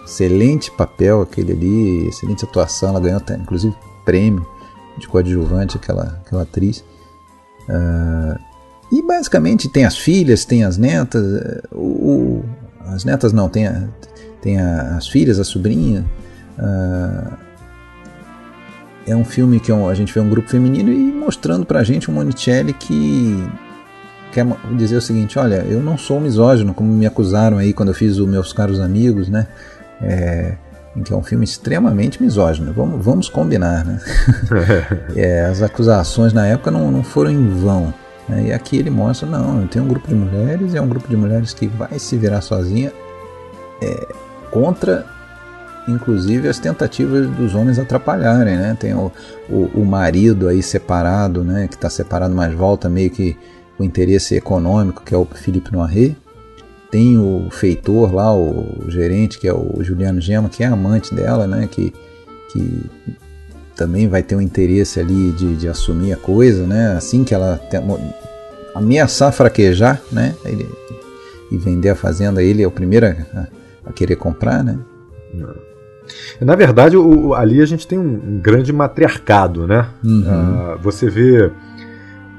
excelente 0.05 0.71
papel 0.71 1.23
aquele 1.23 1.53
ali, 1.53 2.09
excelente 2.09 2.45
atuação, 2.45 2.91
ela 2.91 3.01
ganhou 3.01 3.17
até, 3.17 3.35
inclusive 3.37 3.75
prêmio 4.05 4.47
de 4.99 5.09
coadjuvante 5.09 5.77
aquela, 5.77 6.21
aquela 6.25 6.43
atriz. 6.43 6.85
Uh, 7.69 8.39
e 8.91 9.03
basicamente 9.03 9.69
tem 9.69 9.85
as 9.85 9.99
filhas, 9.99 10.45
tem 10.45 10.65
as 10.65 10.79
netas, 10.79 11.23
o, 11.73 11.77
o 11.77 12.45
as 12.87 13.05
netas 13.05 13.33
não, 13.33 13.49
tem, 13.49 13.67
a, 13.67 13.89
tem 14.41 14.59
a, 14.59 14.97
as 14.97 15.09
filhas, 15.09 15.39
a 15.39 15.45
sobrinha. 15.45 16.05
Uh, 16.59 17.37
é 19.07 19.17
um 19.17 19.25
filme 19.25 19.59
que 19.59 19.73
é 19.73 19.75
a 19.75 19.95
gente 19.95 20.13
vê 20.13 20.21
um 20.21 20.29
grupo 20.29 20.49
feminino 20.49 20.93
e 20.93 21.13
mostrando 21.13 21.65
pra 21.65 21.83
gente 21.83 22.11
um 22.11 22.15
Monicelli 22.15 22.73
que 22.75 23.43
quer 24.33 24.47
dizer 24.77 24.97
o 24.97 25.01
seguinte, 25.01 25.39
olha, 25.39 25.65
eu 25.69 25.81
não 25.83 25.97
sou 25.97 26.21
misógino, 26.21 26.75
como 26.75 26.93
me 26.93 27.07
acusaram 27.07 27.59
aí 27.59 27.73
quando 27.73 27.89
eu 27.89 27.95
fiz 27.95 28.19
o 28.19 28.27
Meus 28.27 28.53
Caros 28.53 28.81
Amigos, 28.81 29.29
né? 29.29 29.47
É, 30.01 30.55
que 31.03 31.13
é 31.13 31.17
um 31.17 31.23
filme 31.23 31.45
extremamente 31.45 32.23
misógino, 32.23 32.73
vamos, 32.73 33.05
vamos 33.05 33.29
combinar, 33.29 33.85
né? 33.85 34.01
é, 35.17 35.45
as 35.47 35.63
acusações 35.63 36.33
na 36.33 36.47
época 36.47 36.71
não, 36.71 36.91
não 36.91 37.03
foram 37.03 37.31
em 37.31 37.49
vão. 37.49 37.93
Né? 38.29 38.49
E 38.49 38.53
aqui 38.53 38.77
ele 38.77 38.91
mostra, 38.91 39.29
não, 39.29 39.67
tem 39.67 39.81
um 39.81 39.89
grupo 39.89 40.07
de 40.07 40.15
mulheres, 40.15 40.75
é 40.75 40.81
um 40.81 40.89
grupo 40.89 41.09
de 41.09 41.17
mulheres 41.17 41.55
que 41.55 41.67
vai 41.67 41.99
se 41.99 42.17
virar 42.17 42.41
sozinha 42.41 42.93
é, 43.81 44.09
contra 44.51 45.07
inclusive 45.89 46.49
as 46.49 46.59
tentativas 46.59 47.27
dos 47.31 47.55
homens 47.55 47.79
atrapalharem, 47.79 48.57
né? 48.57 48.77
Tem 48.79 48.95
o, 48.95 49.11
o, 49.49 49.71
o 49.75 49.87
marido 49.87 50.47
aí 50.47 50.63
separado, 50.63 51.43
né? 51.43 51.67
Que 51.67 51.75
está 51.75 51.89
separado, 51.89 52.35
mas 52.35 52.53
volta 52.53 52.89
meio 52.91 53.11
que 53.11 53.37
o 53.79 53.85
interesse 53.85 54.35
econômico, 54.35 55.03
que 55.03 55.15
é 55.15 55.17
o 55.17 55.25
Felipe 55.25 55.73
Noiré. 55.73 56.15
Tem 56.91 57.19
o 57.19 57.49
feitor 57.51 58.15
lá, 58.15 58.35
o 58.35 58.87
gerente, 58.89 59.39
que 59.39 59.47
é 59.47 59.53
o 59.53 59.83
Juliano 59.83 60.21
Gema, 60.21 60.49
que 60.49 60.63
é 60.63 60.67
amante 60.67 61.15
dela, 61.15 61.47
né? 61.47 61.69
Que, 61.71 61.93
que 62.51 62.83
também 63.77 64.09
vai 64.09 64.23
ter 64.23 64.37
um 64.37 64.41
interesse 64.41 64.99
ali 64.99 65.31
de, 65.33 65.55
de 65.55 65.69
assumir 65.69 66.13
a 66.13 66.17
coisa, 66.17 66.67
né? 66.67 66.95
Assim 66.97 67.25
que 67.25 67.35
ela 67.35 67.59
tem, 67.71 67.81
ameaçar 68.75 69.33
fraquejar, 69.33 70.01
né? 70.11 70.35
Ele, 70.45 70.67
e 71.51 71.57
vender 71.57 71.91
a 71.91 71.95
fazenda, 71.95 72.43
ele 72.43 72.63
é 72.63 72.67
o 72.67 72.71
primeiro 72.71 73.07
a, 73.07 73.49
a 73.85 73.93
querer 73.93 74.17
comprar, 74.17 74.63
né? 74.65 74.79
Na 76.41 76.55
verdade, 76.55 76.97
o, 76.97 77.35
ali 77.35 77.61
a 77.61 77.67
gente 77.67 77.87
tem 77.87 77.99
um, 77.99 78.39
grande 78.39 78.73
matriarcado, 78.73 79.67
né? 79.67 79.87
Uhum. 80.03 80.23
Uh, 80.23 80.79
você 80.81 81.09
vê 81.09 81.51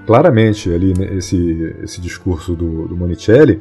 claramente 0.05 0.71
ali 0.71 0.93
esse, 1.15 1.75
esse 1.83 2.01
discurso 2.01 2.55
do, 2.55 2.87
do 2.87 2.97
Monicelli, 2.97 3.59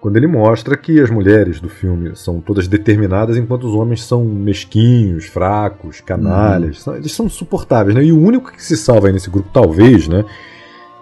quando 0.00 0.16
ele 0.16 0.26
mostra 0.26 0.76
que 0.76 1.00
as 1.00 1.10
mulheres 1.10 1.60
do 1.60 1.68
filme 1.68 2.14
são 2.14 2.40
todas 2.40 2.68
determinadas, 2.68 3.36
enquanto 3.36 3.64
os 3.66 3.74
homens 3.74 4.04
são 4.04 4.24
mesquinhos, 4.24 5.26
fracos, 5.26 6.00
canalhas. 6.00 6.86
Uhum. 6.86 6.96
Eles 6.96 7.12
são 7.12 7.26
insuportáveis, 7.26 7.96
né? 7.96 8.04
E 8.04 8.12
o 8.12 8.20
único 8.20 8.52
que 8.52 8.62
se 8.62 8.76
salva 8.76 9.10
nesse 9.10 9.30
grupo, 9.30 9.48
talvez, 9.52 10.06
né? 10.06 10.24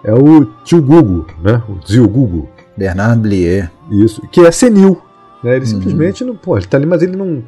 É 0.03 0.13
o 0.13 0.45
tio 0.63 0.81
Gugu, 0.81 1.27
né? 1.43 1.61
O 1.67 1.85
Zio 1.85 2.07
Gugu. 2.07 2.49
Bernard 2.77 3.21
Blier. 3.21 3.71
Isso, 3.91 4.21
que 4.29 4.41
é 4.41 4.51
senil. 4.51 5.01
Né? 5.43 5.55
Ele 5.55 5.59
uhum. 5.61 5.65
simplesmente 5.65 6.23
não. 6.23 6.35
Pô, 6.35 6.57
ele 6.57 6.67
tá 6.67 6.77
ali, 6.77 6.85
mas 6.85 7.01
ele 7.01 7.15
não 7.15 7.43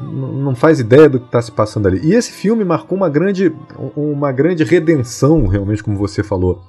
não 0.00 0.54
faz 0.54 0.80
ideia 0.80 1.08
do 1.08 1.20
que 1.20 1.26
está 1.26 1.40
se 1.40 1.52
passando 1.52 1.86
ali. 1.86 2.00
E 2.02 2.14
esse 2.14 2.32
filme 2.32 2.64
marcou 2.64 2.96
uma 2.96 3.08
grande, 3.08 3.54
uma 3.96 4.32
grande 4.32 4.64
redenção, 4.64 5.46
realmente, 5.46 5.82
como 5.82 5.96
você 5.96 6.22
falou, 6.22 6.62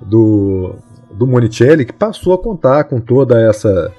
do, 0.00 0.74
do 1.10 1.26
Monicelli, 1.26 1.84
que 1.84 1.92
passou 1.92 2.34
a 2.34 2.38
contar 2.38 2.84
com 2.84 3.00
toda 3.00 3.40
essa 3.40 3.92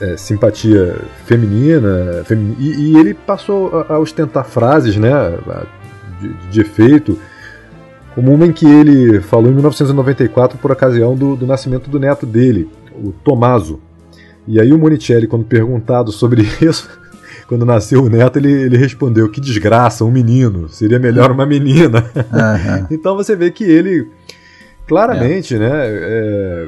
é, 0.00 0.16
simpatia 0.16 0.96
feminina, 1.24 2.22
femin... 2.24 2.56
e, 2.58 2.92
e, 2.92 2.98
ele 2.98 3.14
passou 3.14 3.84
a, 3.88 3.94
a 3.94 3.98
ostentar 3.98 4.44
frases 4.44 4.96
né, 4.96 5.10
de, 6.20 6.32
de, 6.50 6.60
efeito, 6.60 7.18
como 8.14 8.32
uma 8.32 8.46
em 8.46 8.52
que 8.52 8.66
ele 8.66 9.20
falou 9.20 9.50
em 9.50 9.54
1994 9.54 10.58
por 10.58 10.70
ocasião 10.70 11.14
do, 11.14 11.36
do 11.36 11.46
nascimento 11.46 11.90
do 11.90 11.98
neto 11.98 12.26
dele, 12.26 12.70
o 12.94 13.12
Tomaso. 13.12 13.80
E 14.46 14.60
aí 14.60 14.72
o 14.72 14.78
Monicelli, 14.78 15.26
quando 15.26 15.44
perguntado 15.44 16.12
sobre 16.12 16.42
isso, 16.60 16.88
quando 17.46 17.64
nasceu 17.64 18.02
o 18.02 18.08
neto, 18.08 18.38
ele, 18.38 18.50
ele 18.50 18.76
respondeu: 18.76 19.28
Que 19.28 19.40
desgraça, 19.40 20.04
um 20.04 20.10
menino, 20.10 20.68
seria 20.68 20.98
melhor 20.98 21.30
uma 21.30 21.46
menina. 21.46 22.10
Uhum. 22.16 22.86
então 22.90 23.16
você 23.16 23.36
vê 23.36 23.50
que 23.50 23.64
ele 23.64 24.08
claramente 24.86 25.54
é. 25.54 25.58
né, 25.58 25.70
é, 25.72 26.66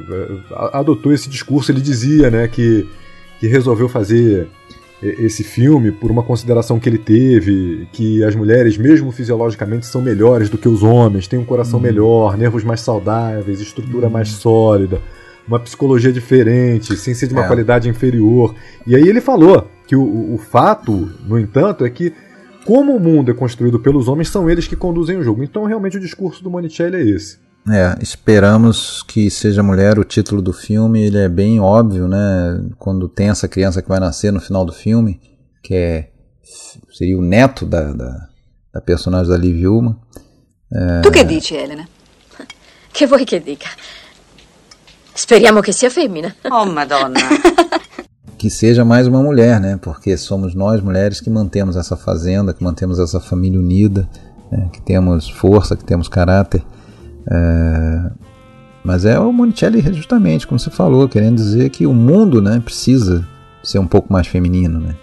adotou 0.73 1.13
esse 1.13 1.29
discurso. 1.29 1.71
Ele 1.71 1.81
dizia 1.81 2.29
né, 2.29 2.47
que, 2.47 2.87
que 3.39 3.47
resolveu 3.47 3.87
fazer 3.89 4.47
esse 5.01 5.43
filme 5.43 5.91
por 5.91 6.09
uma 6.09 6.23
consideração 6.23 6.79
que 6.79 6.89
ele 6.89 6.97
teve, 6.97 7.87
que 7.91 8.23
as 8.23 8.33
mulheres, 8.35 8.77
mesmo 8.77 9.11
fisiologicamente, 9.11 9.85
são 9.85 10.01
melhores 10.01 10.49
do 10.49 10.57
que 10.57 10.67
os 10.67 10.81
homens, 10.81 11.27
têm 11.27 11.37
um 11.37 11.45
coração 11.45 11.77
uhum. 11.77 11.85
melhor, 11.85 12.37
nervos 12.37 12.63
mais 12.63 12.81
saudáveis, 12.81 13.59
estrutura 13.59 14.07
uhum. 14.07 14.13
mais 14.13 14.29
sólida, 14.29 15.01
uma 15.47 15.59
psicologia 15.59 16.11
diferente, 16.11 16.95
sem 16.97 17.13
ser 17.13 17.27
de 17.27 17.33
uma 17.33 17.43
é. 17.43 17.47
qualidade 17.47 17.87
inferior. 17.87 18.55
E 18.87 18.95
aí 18.95 19.07
ele 19.07 19.21
falou 19.21 19.67
que 19.85 19.95
o, 19.95 20.33
o 20.33 20.37
fato, 20.37 21.11
no 21.27 21.37
entanto, 21.37 21.85
é 21.85 21.89
que 21.89 22.13
como 22.65 22.95
o 22.95 22.99
mundo 22.99 23.29
é 23.29 23.33
construído 23.33 23.79
pelos 23.79 24.07
homens, 24.07 24.29
são 24.29 24.49
eles 24.49 24.67
que 24.67 24.75
conduzem 24.75 25.17
o 25.17 25.23
jogo. 25.23 25.43
Então, 25.43 25.65
realmente, 25.65 25.97
o 25.97 25.99
discurso 25.99 26.43
do 26.43 26.49
Monicelli 26.49 26.95
é 26.95 27.03
esse. 27.03 27.37
É, 27.67 27.97
esperamos 27.99 29.01
que 29.01 29.29
seja 29.29 29.63
mulher 29.63 29.97
o 29.97 30.03
título 30.03 30.39
do 30.39 30.53
filme, 30.53 31.01
ele 31.01 31.17
é 31.17 31.27
bem 31.27 31.59
óbvio, 31.59 32.07
né? 32.07 32.63
Quando 32.77 33.09
tem 33.09 33.29
essa 33.29 33.47
criança 33.47 33.81
que 33.81 33.89
vai 33.89 33.99
nascer 33.99 34.31
no 34.31 34.39
final 34.39 34.63
do 34.63 34.71
filme, 34.71 35.19
que 35.63 35.73
é 35.73 36.09
seria 36.93 37.17
o 37.17 37.21
neto 37.21 37.65
da, 37.65 37.91
da, 37.91 38.27
da 38.71 38.81
personagem 38.81 39.29
da 39.29 39.37
Liv 39.37 39.67
Ullman. 39.67 39.95
É... 40.71 41.01
Tu 41.01 41.09
che 41.09 41.25
dici, 41.25 41.55
Elena? 41.55 41.87
Che 42.91 43.07
vuoi 43.07 43.25
che 43.25 43.41
dica? 43.41 43.67
Speriamo 45.13 45.59
che 45.59 45.73
sia 45.73 45.89
femmina. 45.89 46.33
Oh, 46.49 46.65
madonna. 46.65 47.19
que 48.37 48.49
seja 48.49 48.85
mais 48.85 49.07
uma 49.07 49.21
mulher, 49.21 49.59
né? 49.59 49.77
Porque 49.81 50.15
somos 50.17 50.53
nós 50.53 50.81
mulheres 50.81 51.19
que 51.19 51.29
mantemos 51.29 51.75
essa 51.75 51.97
fazenda, 51.97 52.53
que 52.53 52.63
mantemos 52.63 52.99
essa 52.99 53.19
família 53.19 53.59
unida, 53.59 54.07
né? 54.51 54.69
que 54.71 54.81
temos 54.81 55.29
força, 55.29 55.75
que 55.75 55.83
temos 55.83 56.07
caráter. 56.07 56.63
É... 57.29 58.11
Mas 58.83 59.03
é 59.03 59.19
o 59.19 59.33
Monicelli 59.33 59.81
justamente, 59.93 60.45
como 60.45 60.59
você 60.59 60.69
falou, 60.69 61.09
querendo 61.09 61.37
dizer 61.37 61.69
que 61.71 61.87
o 61.87 61.93
mundo, 61.93 62.39
né, 62.39 62.61
precisa 62.63 63.27
ser 63.63 63.79
um 63.79 63.87
pouco 63.87 64.13
mais 64.13 64.27
feminino, 64.27 64.79
né? 64.79 64.95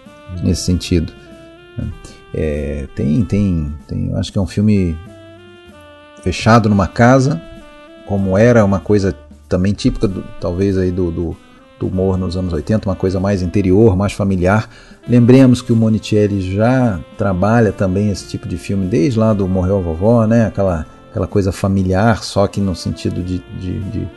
Nesse 0.43 0.62
sentido. 0.62 1.12
É, 2.32 2.86
tem, 2.94 3.24
tem, 3.24 3.74
tem, 3.89 4.11
eu 4.11 4.19
acho 4.19 4.32
que 4.32 4.39
é 4.39 4.40
um 4.40 4.47
filme 4.47 4.97
fechado 6.23 6.69
numa 6.69 6.86
casa, 6.86 7.43
como 8.07 8.39
era 8.39 8.65
uma 8.65 8.78
coisa 8.78 9.15
também 9.49 9.73
típica, 9.73 10.07
do, 10.07 10.24
talvez 10.40 10.78
aí 10.78 10.93
do, 10.93 11.11
do 11.11 11.36
do 11.82 11.89
humor 11.89 12.16
nos 12.16 12.36
anos 12.36 12.53
80, 12.53 12.89
uma 12.89 12.94
coisa 12.94 13.19
mais 13.19 13.43
interior, 13.43 13.97
mais 13.97 14.12
familiar. 14.12 14.70
Lembremos 15.09 15.61
que 15.61 15.73
o 15.73 15.77
Monicelli 15.77 16.40
já 16.55 17.01
trabalha 17.19 17.73
também 17.73 18.11
esse 18.11 18.28
tipo 18.28 18.47
de 18.47 18.57
filme 18.57 18.86
desde 18.86 19.19
lá 19.19 19.32
do 19.32 19.49
Morreu 19.49 19.78
a 19.78 19.81
Vovó, 19.81 20.27
né? 20.27 20.47
aquela, 20.47 20.86
aquela 21.12 21.28
coisa 21.28 21.52
familiar, 21.52 22.24
só 22.24 22.47
que 22.48 22.60
no 22.60 22.74
sentido 22.74 23.22
de, 23.22 23.39
de, 23.60 23.78
de, 23.78 24.09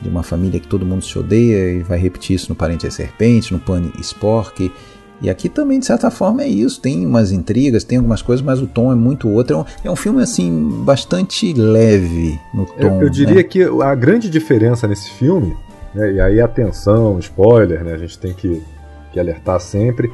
de 0.00 0.08
uma 0.08 0.22
família 0.22 0.58
que 0.58 0.66
todo 0.66 0.86
mundo 0.86 1.04
se 1.04 1.18
odeia, 1.18 1.72
e 1.72 1.82
vai 1.82 1.98
repetir 1.98 2.36
isso 2.36 2.48
no 2.48 2.56
Parente 2.56 2.86
e 2.86 2.90
Serpente, 2.90 3.52
no 3.52 3.58
Pane 3.58 3.92
Spork. 4.00 4.72
E 5.20 5.28
aqui 5.28 5.48
também, 5.48 5.78
de 5.78 5.86
certa 5.86 6.10
forma, 6.10 6.42
é 6.42 6.48
isso. 6.48 6.80
Tem 6.80 7.04
umas 7.06 7.32
intrigas, 7.32 7.84
tem 7.84 7.98
algumas 7.98 8.22
coisas, 8.22 8.44
mas 8.44 8.60
o 8.60 8.66
tom 8.66 8.92
é 8.92 8.94
muito 8.94 9.28
outro. 9.28 9.56
É 9.56 9.58
um, 9.58 9.64
é 9.84 9.90
um 9.90 9.96
filme, 9.96 10.22
assim, 10.22 10.82
bastante 10.84 11.52
leve 11.52 12.38
no 12.54 12.66
tom. 12.66 13.00
Eu, 13.00 13.02
eu 13.02 13.10
diria 13.10 13.36
né? 13.36 13.42
que 13.42 13.62
a 13.62 13.94
grande 13.94 14.28
diferença 14.28 14.86
nesse 14.86 15.10
filme 15.10 15.56
né? 15.96 16.12
E 16.12 16.20
aí, 16.20 16.40
atenção, 16.42 17.18
spoiler, 17.18 17.82
né? 17.82 17.94
a 17.94 17.96
gente 17.96 18.18
tem 18.18 18.34
que, 18.34 18.62
que 19.12 19.18
alertar 19.18 19.58
sempre. 19.58 20.12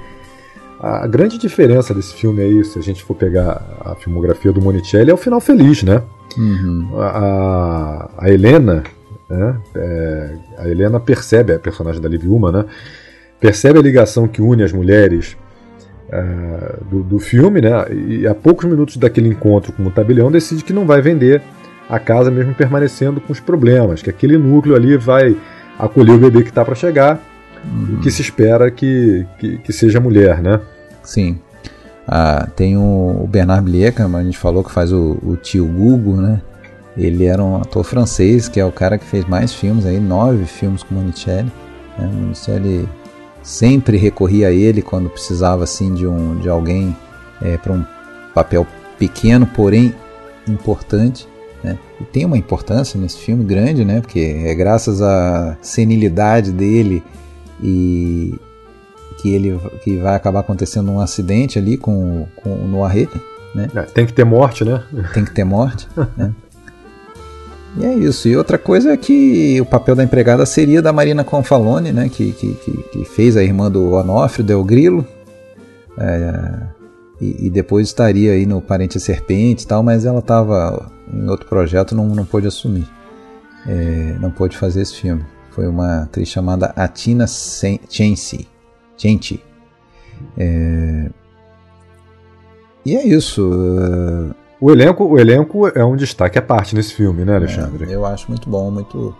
A 0.78 1.06
grande 1.06 1.36
diferença 1.36 1.92
desse 1.92 2.14
filme 2.14 2.40
aí, 2.40 2.64
se 2.64 2.78
a 2.78 2.82
gente 2.82 3.02
for 3.02 3.14
pegar 3.14 3.62
a 3.84 3.94
filmografia 3.96 4.52
do 4.52 4.62
Monicelli, 4.62 5.10
é 5.10 5.14
o 5.14 5.16
final 5.16 5.40
feliz, 5.40 5.82
né? 5.82 6.02
Uhum. 6.36 6.90
A, 7.00 8.10
a, 8.18 8.30
Helena, 8.30 8.82
né? 9.28 9.56
É, 9.74 10.34
a 10.58 10.68
Helena 10.68 11.00
percebe, 11.00 11.52
a 11.52 11.58
personagem 11.58 12.00
da 12.00 12.08
Liv 12.08 12.26
Uma, 12.26 12.52
né? 12.52 12.64
Percebe 13.40 13.78
a 13.78 13.82
ligação 13.82 14.28
que 14.28 14.40
une 14.40 14.62
as 14.62 14.72
mulheres 14.72 15.36
uh, 16.08 16.84
do, 16.84 17.02
do, 17.02 17.18
filme, 17.18 17.60
né? 17.60 17.70
E 17.90 18.26
a 18.26 18.34
poucos 18.34 18.64
minutos 18.66 18.96
daquele 18.96 19.28
encontro 19.28 19.72
com 19.72 19.84
o 19.84 19.90
tabelião 19.90 20.30
decide 20.30 20.62
que 20.62 20.72
não 20.72 20.86
vai 20.86 21.00
vender 21.00 21.42
a 21.88 21.98
casa 21.98 22.30
mesmo 22.30 22.54
permanecendo 22.54 23.20
com 23.20 23.32
os 23.32 23.40
problemas, 23.40 24.02
que 24.02 24.10
aquele 24.10 24.38
núcleo 24.38 24.76
ali 24.76 24.96
vai 24.96 25.36
acolher 25.78 26.12
o 26.12 26.18
bebê 26.18 26.42
que 26.42 26.48
está 26.48 26.64
para 26.64 26.74
chegar 26.74 27.20
uhum. 27.64 27.96
e 27.98 28.02
que 28.02 28.10
se 28.10 28.22
espera 28.22 28.70
que, 28.70 29.26
que, 29.38 29.58
que, 29.58 29.72
seja 29.72 30.00
mulher, 30.00 30.40
né? 30.40 30.60
Sim. 31.02 31.38
Ah, 32.06 32.48
tem 32.56 32.76
o, 32.76 33.22
o 33.22 33.26
Bernard 33.28 33.64
Blier, 33.64 33.94
como 33.94 34.16
a 34.16 34.22
gente 34.22 34.38
falou, 34.38 34.64
que 34.64 34.72
faz 34.72 34.92
o, 34.92 35.18
o 35.22 35.36
tio 35.36 35.66
Gugu, 35.66 36.16
né? 36.16 36.40
Ele 36.96 37.24
era 37.24 37.42
um 37.42 37.56
ator 37.56 37.84
francês, 37.84 38.48
que 38.48 38.60
é 38.60 38.64
o 38.64 38.72
cara 38.72 38.98
que 38.98 39.04
fez 39.04 39.24
mais 39.24 39.54
filmes 39.54 39.86
aí, 39.86 39.98
nove 39.98 40.44
filmes 40.44 40.82
com 40.82 40.94
Monicelli. 40.94 41.50
Né? 41.98 42.10
Monicelli 42.12 42.88
sempre 43.42 43.96
recorria 43.96 44.48
a 44.48 44.52
ele 44.52 44.82
quando 44.82 45.08
precisava 45.08 45.64
assim 45.64 45.94
de 45.94 46.06
um 46.06 46.36
de 46.38 46.48
alguém 46.48 46.94
é, 47.40 47.56
para 47.56 47.72
um 47.72 47.84
papel 48.34 48.66
pequeno, 48.98 49.46
porém 49.46 49.94
importante. 50.46 51.26
Né? 51.64 51.78
E 52.00 52.04
tem 52.04 52.24
uma 52.24 52.36
importância 52.36 53.00
nesse 53.00 53.18
filme 53.18 53.44
grande, 53.44 53.84
né? 53.84 54.00
Porque 54.00 54.42
é 54.44 54.54
graças 54.54 55.00
à 55.00 55.56
senilidade 55.62 56.52
dele 56.52 57.02
e 57.62 58.34
que 59.12 59.32
ele 59.32 59.58
que 59.82 59.96
vai 59.98 60.14
acabar 60.14 60.40
acontecendo 60.40 60.90
um 60.90 61.00
acidente 61.00 61.58
ali 61.58 61.76
com, 61.76 62.26
com 62.36 62.50
o 62.50 62.68
Noiré, 62.68 63.08
né? 63.54 63.68
É, 63.74 63.82
tem 63.82 64.06
que 64.06 64.12
ter 64.12 64.24
morte, 64.24 64.64
né? 64.64 64.82
Tem 65.12 65.24
que 65.24 65.32
ter 65.32 65.44
morte, 65.44 65.88
né? 66.16 66.32
E 67.76 67.86
é 67.86 67.94
isso. 67.94 68.28
E 68.28 68.36
outra 68.36 68.58
coisa 68.58 68.92
é 68.92 68.96
que 68.96 69.60
o 69.60 69.64
papel 69.64 69.94
da 69.94 70.04
empregada 70.04 70.44
seria 70.44 70.82
da 70.82 70.92
Marina 70.92 71.24
Confalone, 71.24 71.92
né? 71.92 72.08
Que, 72.08 72.32
que, 72.32 72.54
que, 72.92 73.04
fez 73.04 73.36
a 73.36 73.42
irmã 73.42 73.70
do 73.70 73.92
Onofre, 73.92 74.42
Del 74.42 74.62
Grilo. 74.62 75.06
É, 75.98 76.66
e, 77.20 77.46
e, 77.46 77.50
depois 77.50 77.88
estaria 77.88 78.32
aí 78.32 78.46
no 78.46 78.60
Parente 78.60 78.98
Serpente 78.98 79.64
e 79.64 79.66
tal, 79.66 79.82
mas 79.82 80.04
ela 80.04 80.18
estava 80.18 80.90
em 81.12 81.28
outro 81.28 81.46
projeto, 81.46 81.94
não, 81.94 82.08
não 82.08 82.24
pôde 82.24 82.46
assumir. 82.46 82.86
É, 83.66 84.16
não 84.20 84.30
pôde 84.30 84.56
fazer 84.56 84.82
esse 84.82 84.94
filme. 84.94 85.24
Foi 85.50 85.66
uma 85.66 86.02
atriz 86.02 86.28
chamada 86.28 86.72
Atina 86.76 87.26
Chensi. 87.26 88.48
Chenchi. 89.02 89.42
É, 90.38 91.10
e 92.86 92.96
é 92.96 93.06
isso. 93.06 93.50
O 94.60 94.70
elenco, 94.70 95.04
o 95.04 95.18
elenco 95.18 95.66
é 95.68 95.84
um 95.84 95.96
destaque 95.96 96.38
à 96.38 96.42
parte 96.42 96.76
nesse 96.76 96.94
filme, 96.94 97.24
né, 97.24 97.34
Alexandre? 97.34 97.90
É, 97.90 97.94
eu 97.96 98.06
acho 98.06 98.28
muito 98.28 98.48
bom, 98.48 98.70
muito 98.70 99.14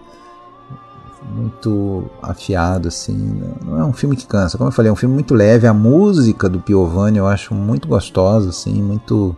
muito 1.35 2.05
afiado, 2.21 2.89
assim. 2.89 3.41
Não 3.65 3.79
é 3.79 3.85
um 3.85 3.93
filme 3.93 4.17
que 4.17 4.27
cansa. 4.27 4.57
Como 4.59 4.69
eu 4.69 4.73
falei, 4.73 4.91
é 4.91 4.93
um 4.93 4.97
filme 4.97 5.15
muito 5.15 5.35
leve. 5.35 5.67
A 5.67 5.75
música 5.75 6.49
do 6.49 6.61
Piovani 6.61 7.19
eu 7.19 7.27
acho 7.27 7.55
muito 7.55 7.89
gostosa, 7.89 8.51
assim, 8.51 8.83
muito. 8.83 9.37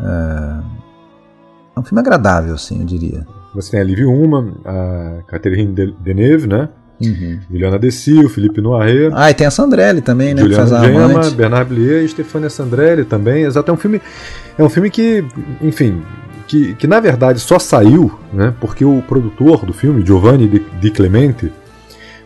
É, 0.00 0.62
é 1.76 1.80
um 1.80 1.82
filme 1.82 2.00
agradável, 2.00 2.54
assim, 2.54 2.80
eu 2.80 2.86
diria. 2.86 3.26
Você 3.54 3.72
tem 3.72 3.80
a 3.80 3.84
Liv 3.84 4.06
Uma, 4.06 4.54
a 4.64 5.22
Catherine 5.26 5.74
Deneuve, 6.00 6.46
né? 6.46 6.68
Uhum. 7.00 7.38
Juliana 7.50 7.78
Dessil, 7.78 8.28
Felipe 8.28 8.60
Noiré. 8.60 9.10
Ah, 9.12 9.30
e 9.30 9.34
tem 9.34 9.46
a 9.46 9.50
Sandrelli 9.50 10.00
também, 10.02 10.34
né? 10.34 10.42
Juliana 10.42 10.80
Gema, 10.80 11.30
Bernard 11.30 11.68
Blier 11.72 12.04
e 12.04 12.08
Stefania 12.08 12.50
Sandrelli 12.50 13.04
também. 13.04 13.44
Exato, 13.44 13.70
é 13.70 13.74
um 13.74 13.76
filme, 13.76 14.00
é 14.58 14.62
um 14.62 14.68
filme 14.68 14.90
que, 14.90 15.24
enfim, 15.62 16.02
que, 16.46 16.74
que 16.74 16.86
na 16.86 17.00
verdade 17.00 17.40
só 17.40 17.58
saiu, 17.58 18.18
né? 18.32 18.52
Porque 18.60 18.84
o 18.84 19.02
produtor 19.02 19.64
do 19.64 19.72
filme, 19.72 20.04
Giovanni 20.04 20.62
Di 20.80 20.90
Clemente, 20.90 21.50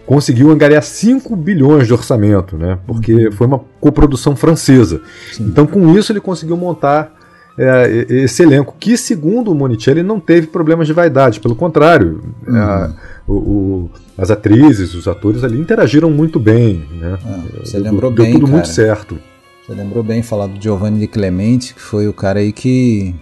conseguiu 0.06 0.50
angariar 0.50 0.82
5 0.82 1.34
bilhões 1.36 1.86
de 1.86 1.92
orçamento, 1.92 2.56
né? 2.56 2.78
Porque 2.86 3.26
uhum. 3.26 3.32
foi 3.32 3.46
uma 3.46 3.60
coprodução 3.80 4.34
francesa. 4.34 5.00
Sim. 5.32 5.44
Então, 5.44 5.66
com 5.66 5.96
isso, 5.96 6.12
ele 6.12 6.20
conseguiu 6.20 6.56
montar 6.56 7.12
é, 7.56 8.06
esse 8.08 8.42
elenco, 8.42 8.74
que, 8.78 8.96
segundo 8.96 9.52
o 9.52 9.54
Monicelli, 9.54 10.02
não 10.02 10.18
teve 10.18 10.48
problemas 10.48 10.86
de 10.86 10.92
vaidade. 10.92 11.40
Pelo 11.40 11.54
contrário, 11.54 12.20
uhum. 12.46 12.56
a, 12.56 12.94
o, 13.26 13.32
o, 13.34 13.90
as 14.18 14.30
atrizes, 14.30 14.94
os 14.94 15.06
atores 15.06 15.44
ali 15.44 15.58
interagiram 15.58 16.10
muito 16.10 16.40
bem. 16.40 16.84
Né? 16.92 17.18
Ah, 17.24 17.42
você 17.62 17.80
deu, 17.80 17.92
lembrou 17.92 18.10
deu 18.10 18.24
bem, 18.24 18.34
tudo 18.34 18.46
cara. 18.46 18.52
muito 18.52 18.68
certo. 18.68 19.18
Você 19.64 19.72
lembrou 19.72 20.02
bem 20.02 20.22
falar 20.22 20.46
do 20.46 20.60
Giovanni 20.60 21.00
de 21.00 21.06
Clemente, 21.06 21.74
que 21.74 21.80
foi 21.80 22.08
o 22.08 22.12
cara 22.12 22.40
aí 22.40 22.52
que. 22.52 23.14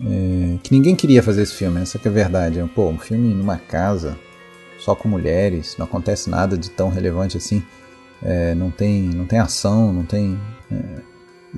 É, 0.00 0.58
que 0.62 0.72
ninguém 0.72 0.94
queria 0.94 1.22
fazer 1.22 1.42
esse 1.42 1.54
filme, 1.54 1.80
essa 1.80 1.98
que 1.98 2.08
é 2.08 2.10
a 2.10 2.14
verdade. 2.14 2.62
Pô, 2.74 2.88
um 2.88 2.98
filme 2.98 3.32
numa 3.32 3.56
casa, 3.56 4.16
só 4.78 4.94
com 4.94 5.08
mulheres, 5.08 5.76
não 5.78 5.86
acontece 5.86 6.28
nada 6.28 6.56
de 6.56 6.70
tão 6.70 6.88
relevante 6.88 7.36
assim. 7.36 7.62
É, 8.22 8.54
não, 8.54 8.70
tem, 8.70 9.02
não 9.02 9.26
tem 9.26 9.38
ação, 9.38 9.92
não 9.92 10.04
tem. 10.04 10.38
É, 10.72 10.76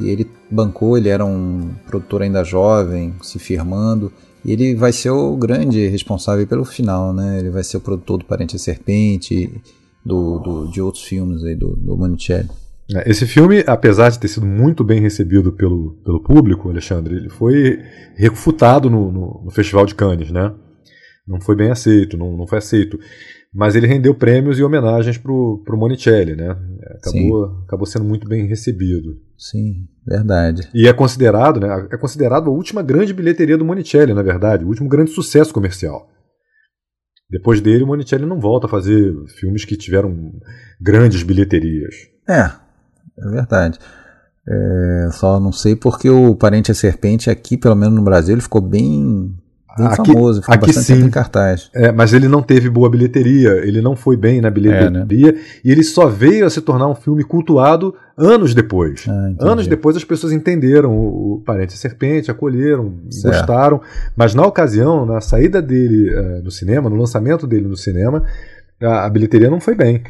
e 0.00 0.10
ele 0.10 0.30
bancou, 0.50 0.96
ele 0.96 1.08
era 1.08 1.24
um 1.24 1.70
produtor 1.86 2.22
ainda 2.22 2.44
jovem, 2.44 3.14
se 3.22 3.38
firmando. 3.38 4.12
E 4.44 4.52
ele 4.52 4.74
vai 4.74 4.92
ser 4.92 5.10
o 5.10 5.36
grande 5.36 5.86
responsável 5.88 6.46
pelo 6.46 6.64
final, 6.64 7.12
né? 7.12 7.38
Ele 7.38 7.50
vai 7.50 7.64
ser 7.64 7.76
o 7.76 7.80
produtor 7.80 8.18
do 8.18 8.24
Parente 8.24 8.56
a 8.56 8.58
Serpente, 8.58 9.50
do, 10.04 10.38
do, 10.38 10.70
de 10.70 10.80
outros 10.80 11.04
filmes 11.04 11.44
aí 11.44 11.54
do, 11.54 11.76
do 11.76 11.96
Monicelli. 11.96 12.48
É, 12.94 13.10
esse 13.10 13.26
filme, 13.26 13.62
apesar 13.66 14.08
de 14.08 14.18
ter 14.18 14.28
sido 14.28 14.46
muito 14.46 14.82
bem 14.82 15.00
recebido 15.00 15.52
pelo, 15.52 15.98
pelo 16.04 16.20
público, 16.20 16.70
Alexandre, 16.70 17.16
ele 17.16 17.28
foi 17.28 17.78
refutado 18.16 18.88
no, 18.88 19.12
no, 19.12 19.42
no 19.44 19.50
Festival 19.50 19.84
de 19.84 19.94
Cannes, 19.94 20.30
né? 20.30 20.52
Não 21.26 21.40
foi 21.40 21.54
bem 21.54 21.70
aceito, 21.70 22.16
não, 22.16 22.34
não 22.34 22.46
foi 22.46 22.58
aceito. 22.58 22.98
Mas 23.52 23.74
ele 23.74 23.86
rendeu 23.86 24.14
prêmios 24.14 24.58
e 24.58 24.62
homenagens 24.62 25.16
para 25.16 25.32
o 25.32 25.62
Monicelli, 25.70 26.36
né? 26.36 26.56
Acabou, 26.96 27.62
acabou 27.66 27.86
sendo 27.86 28.04
muito 28.04 28.28
bem 28.28 28.46
recebido. 28.46 29.16
Sim, 29.38 29.88
verdade. 30.06 30.68
E 30.74 30.86
é 30.86 30.92
considerado, 30.92 31.60
né, 31.60 31.88
é 31.90 31.96
considerado 31.96 32.48
a 32.48 32.52
última 32.52 32.82
grande 32.82 33.14
bilheteria 33.14 33.56
do 33.56 33.64
Monicelli, 33.64 34.12
na 34.12 34.22
verdade, 34.22 34.64
o 34.64 34.68
último 34.68 34.88
grande 34.88 35.12
sucesso 35.12 35.54
comercial. 35.54 36.10
Depois 37.30 37.60
dele, 37.60 37.84
o 37.84 37.86
Monicelli 37.86 38.26
não 38.26 38.40
volta 38.40 38.66
a 38.66 38.70
fazer 38.70 39.14
filmes 39.38 39.64
que 39.64 39.76
tiveram 39.76 40.32
grandes 40.80 41.22
bilheterias. 41.22 41.94
É, 42.28 42.50
é 43.18 43.30
verdade. 43.30 43.78
É, 44.48 45.10
só 45.12 45.38
não 45.38 45.52
sei 45.52 45.76
porque 45.76 46.08
o 46.08 46.34
Parente 46.34 46.70
a 46.70 46.74
Serpente 46.74 47.28
aqui, 47.28 47.56
pelo 47.56 47.76
menos 47.76 47.94
no 47.94 48.02
Brasil, 48.02 48.34
ele 48.34 48.40
ficou 48.40 48.62
bem 48.62 49.36
bem 49.78 49.86
aqui, 49.86 50.12
famoso, 50.12 50.40
ficou 50.40 50.54
aqui 50.54 50.66
bastante 50.66 51.00
sim. 51.00 51.06
em 51.06 51.10
cartaz. 51.10 51.70
É, 51.74 51.90
mas 51.92 52.12
ele 52.12 52.28
não 52.28 52.42
teve 52.42 52.68
boa 52.68 52.90
bilheteria, 52.90 53.50
ele 53.64 53.80
não 53.80 53.96
foi 53.96 54.16
bem 54.16 54.40
na 54.40 54.50
bilheteria, 54.50 54.86
É, 54.86 54.90
né? 54.90 55.06
e 55.64 55.70
ele 55.70 55.82
só 55.82 56.06
veio 56.06 56.44
a 56.44 56.50
se 56.50 56.60
tornar 56.60 56.88
um 56.88 56.94
filme 56.94 57.24
cultuado 57.24 57.94
anos 58.16 58.54
depois. 58.54 59.06
Ah, 59.08 59.34
anos 59.40 59.66
depois 59.66 59.96
as 59.96 60.04
pessoas 60.04 60.32
entenderam 60.32 60.90
o, 60.90 61.34
o 61.34 61.42
Parente 61.44 61.72
Serpente, 61.76 62.30
acolheram, 62.30 62.94
Certo. 63.10 63.36
gostaram, 63.36 63.80
mas 64.16 64.34
na 64.34 64.44
ocasião, 64.44 65.06
na 65.06 65.20
saída 65.20 65.62
dele 65.62 66.10
eh, 66.10 66.40
no 66.42 66.50
cinema, 66.50 66.90
no 66.90 66.96
lançamento 66.96 67.46
dele 67.46 67.68
no 67.68 67.76
cinema, 67.76 68.24
a, 68.82 69.06
a 69.06 69.10
bilheteria 69.10 69.48
não 69.50 69.60
foi 69.60 69.74
bem. 69.74 70.02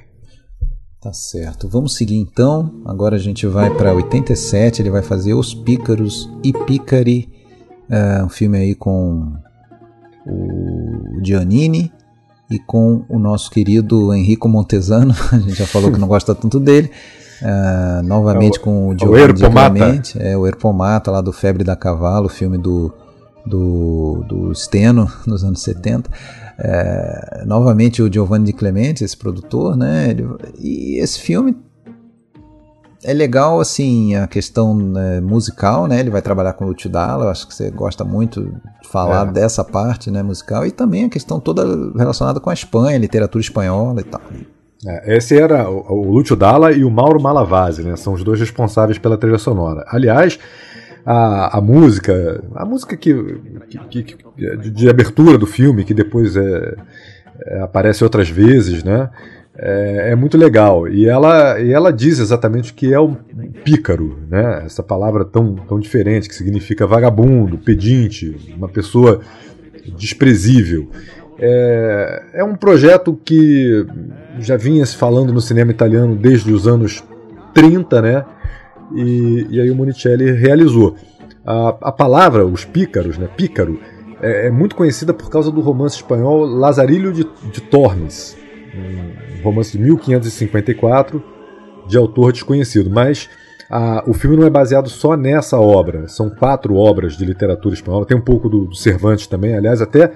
Tá 1.01 1.13
certo. 1.13 1.69
Vamos 1.69 1.95
seguir 1.95 2.17
então. 2.17 2.83
Agora 2.85 3.15
a 3.15 3.19
gente 3.21 3.47
vai 3.47 3.71
para 3.71 3.95
87. 3.95 4.83
Ele 4.83 4.91
vai 4.91 5.01
fazer 5.03 5.33
Os 5.33 5.55
Pícaros 5.55 6.29
e 6.43 6.53
Picari, 6.53 7.29
é, 7.89 8.25
um 8.25 8.29
filme 8.29 8.59
aí 8.59 8.75
com 8.75 9.33
o 10.29 11.21
Giannini 11.25 11.93
e 12.51 12.59
com 12.59 13.05
o 13.09 13.19
nosso 13.19 13.51
querido 13.51 14.13
Enrico 14.15 14.49
Montesano. 14.49 15.15
A 15.33 15.39
gente 15.39 15.55
já 15.55 15.67
falou 15.67 15.91
que 15.93 15.99
não 15.99 16.09
gosta 16.09 16.35
tanto 16.35 16.59
dele. 16.61 16.91
É, 17.41 18.03
novamente 18.03 18.59
É 18.59 18.61
o- 18.61 18.65
com 18.65 18.89
o 18.89 18.95
o 18.95 18.99
Giovanni. 18.99 19.35
Clemente, 19.79 20.19
é 20.21 20.37
o 20.37 20.47
Erpomata 20.47 21.11
lá 21.11 21.21
do 21.21 21.33
Febre 21.33 21.63
da 21.65 21.77
Cavalo, 21.77 22.29
filme 22.29 22.59
do 22.59 22.93
do, 23.47 24.25
do 24.29 24.55
Steno 24.55 25.11
nos 25.27 25.43
anos 25.43 25.63
70. 25.63 26.11
É, 26.59 27.45
novamente 27.47 28.03
o 28.03 28.13
Giovanni 28.13 28.45
Di 28.47 28.53
Clemente, 28.53 29.05
esse 29.05 29.17
produtor, 29.17 29.75
né? 29.77 30.11
ele- 30.11 30.27
e 30.59 30.99
esse 31.01 31.19
filme 31.21 31.57
é 33.11 33.15
legal, 33.15 33.61
assim, 33.61 34.15
a 34.15 34.27
questão 34.27 34.75
né, 34.77 35.21
musical, 35.21 35.87
né? 35.87 36.01
Ele 36.01 36.11
vai 36.11 36.21
trabalhar 36.23 36.53
com 36.53 36.65
o 36.65 36.69
Lúcio 36.69 36.91
Dalla, 36.91 37.25
eu 37.27 37.31
acho 37.31 37.47
que 37.49 37.55
você 37.55 37.71
gosta 37.71 38.05
muito 38.05 38.43
de 38.83 38.89
falar 38.89 39.29
É. 39.29 39.33
dessa 39.33 39.65
parte, 39.65 40.11
né, 40.11 40.23
musical, 40.23 40.67
e 40.67 40.71
também 40.71 41.05
a 41.05 41.09
questão 41.09 41.41
toda 41.41 41.65
relacionada 41.97 42.39
com 42.41 42.51
a 42.51 42.55
Espanha, 42.55 42.99
literatura 42.99 43.41
espanhola 43.43 44.01
e 44.01 44.05
tal. 44.05 44.21
É, 44.87 45.17
esse 45.17 45.37
era 45.37 45.69
o, 45.69 45.85
o 45.93 46.11
Lúcio 46.13 46.37
Dalla 46.37 46.71
e 46.73 46.85
o 46.85 46.91
Mauro 46.91 47.21
Malavasi, 47.21 47.83
né? 47.83 47.97
São 47.97 48.13
os 48.13 48.23
dois 48.23 48.39
responsáveis 48.39 48.99
pela 48.99 49.17
trilha 49.19 49.39
sonora. 49.39 49.85
Aliás, 49.89 50.39
a, 51.05 51.59
a 51.59 51.61
música, 51.61 52.43
a 52.55 52.65
música 52.65 52.97
que, 52.97 53.13
que- 53.69 53.79
que- 53.79 54.03
que- 54.03 54.57
de, 54.59 54.71
de 54.71 54.89
abertura 54.89 55.37
do 55.39 55.47
filme, 55.47 55.83
que 55.85 55.95
depois 55.95 56.37
é, 56.37 56.75
é, 57.47 57.61
aparece 57.61 58.05
outras 58.05 58.29
vezes, 58.29 58.85
né? 58.85 59.09
É, 59.61 60.13
é 60.13 60.15
muito 60.15 60.39
legal. 60.39 60.87
E 60.89 61.09
ela, 61.09 61.59
e 61.61 61.73
ela 61.73 61.93
diz 61.93 62.21
exatamente 62.21 62.71
o 62.71 62.75
que 62.75 62.95
é 62.95 63.01
um 63.01 63.15
pícaro, 63.65 64.19
né? 64.31 64.63
Essa 64.65 64.83
palavra 64.83 65.25
tão, 65.25 65.57
tão 65.57 65.81
diferente, 65.81 66.29
que 66.29 66.35
significa 66.35 66.87
vagabundo, 66.87 67.59
pedinte, 67.59 68.55
uma 68.57 68.69
pessoa 68.69 69.21
desprezível. 69.97 70.89
É, 71.41 72.23
é 72.35 72.45
um 72.45 72.55
projeto 72.55 73.19
que 73.25 73.85
já 74.39 74.57
vinha 74.57 74.87
se 74.87 74.97
falando 74.97 75.33
no 75.33 75.41
cinema 75.41 75.73
italiano 75.73 76.15
desde 76.15 76.53
os 76.53 76.69
anos 76.69 77.03
30, 77.53 78.03
né? 78.03 78.25
E, 78.95 79.47
e 79.51 79.61
aí 79.61 79.71
o 79.71 79.75
Monicelli 79.75 80.31
realizou. 80.31 80.97
A, 81.45 81.69
a 81.81 81.93
palavra, 81.93 82.47
os 82.47 82.65
pícaros, 82.65 83.19
né? 83.19 83.29
Pícaro, 83.37 83.81
é, 84.21 84.47
é 84.47 84.51
muito 84.51 84.77
conhecida 84.77 85.13
por 85.13 85.31
causa 85.31 85.51
do 85.51 85.61
romance 85.61 85.97
espanhol 85.97 86.45
Lazarilho 86.45 87.13
de, 87.13 87.27
de 87.51 87.61
Tormes, 87.61 88.37
um 88.79 89.43
romance 89.43 89.77
de 89.77 89.83
1554, 89.83 91.23
de 91.87 91.97
autor 91.97 92.33
desconhecido. 92.33 92.91
Mas 92.91 93.29
a, 93.71 94.03
o 94.07 94.15
filme 94.15 94.37
não 94.37 94.47
é 94.47 94.51
baseado 94.51 94.89
só 94.89 95.17
nessa 95.17 95.59
obra, 95.59 96.09
são 96.09 96.31
quatro 96.31 96.75
obras 96.75 97.17
de 97.17 97.25
literatura 97.25 97.75
espanhola, 97.75 98.07
tem 98.07 98.17
um 98.17 98.23
pouco 98.23 98.49
do, 98.49 98.67
do 98.67 98.75
Cervantes 98.75 99.27
também, 99.27 99.55
aliás, 99.55 99.83
até 99.83 100.13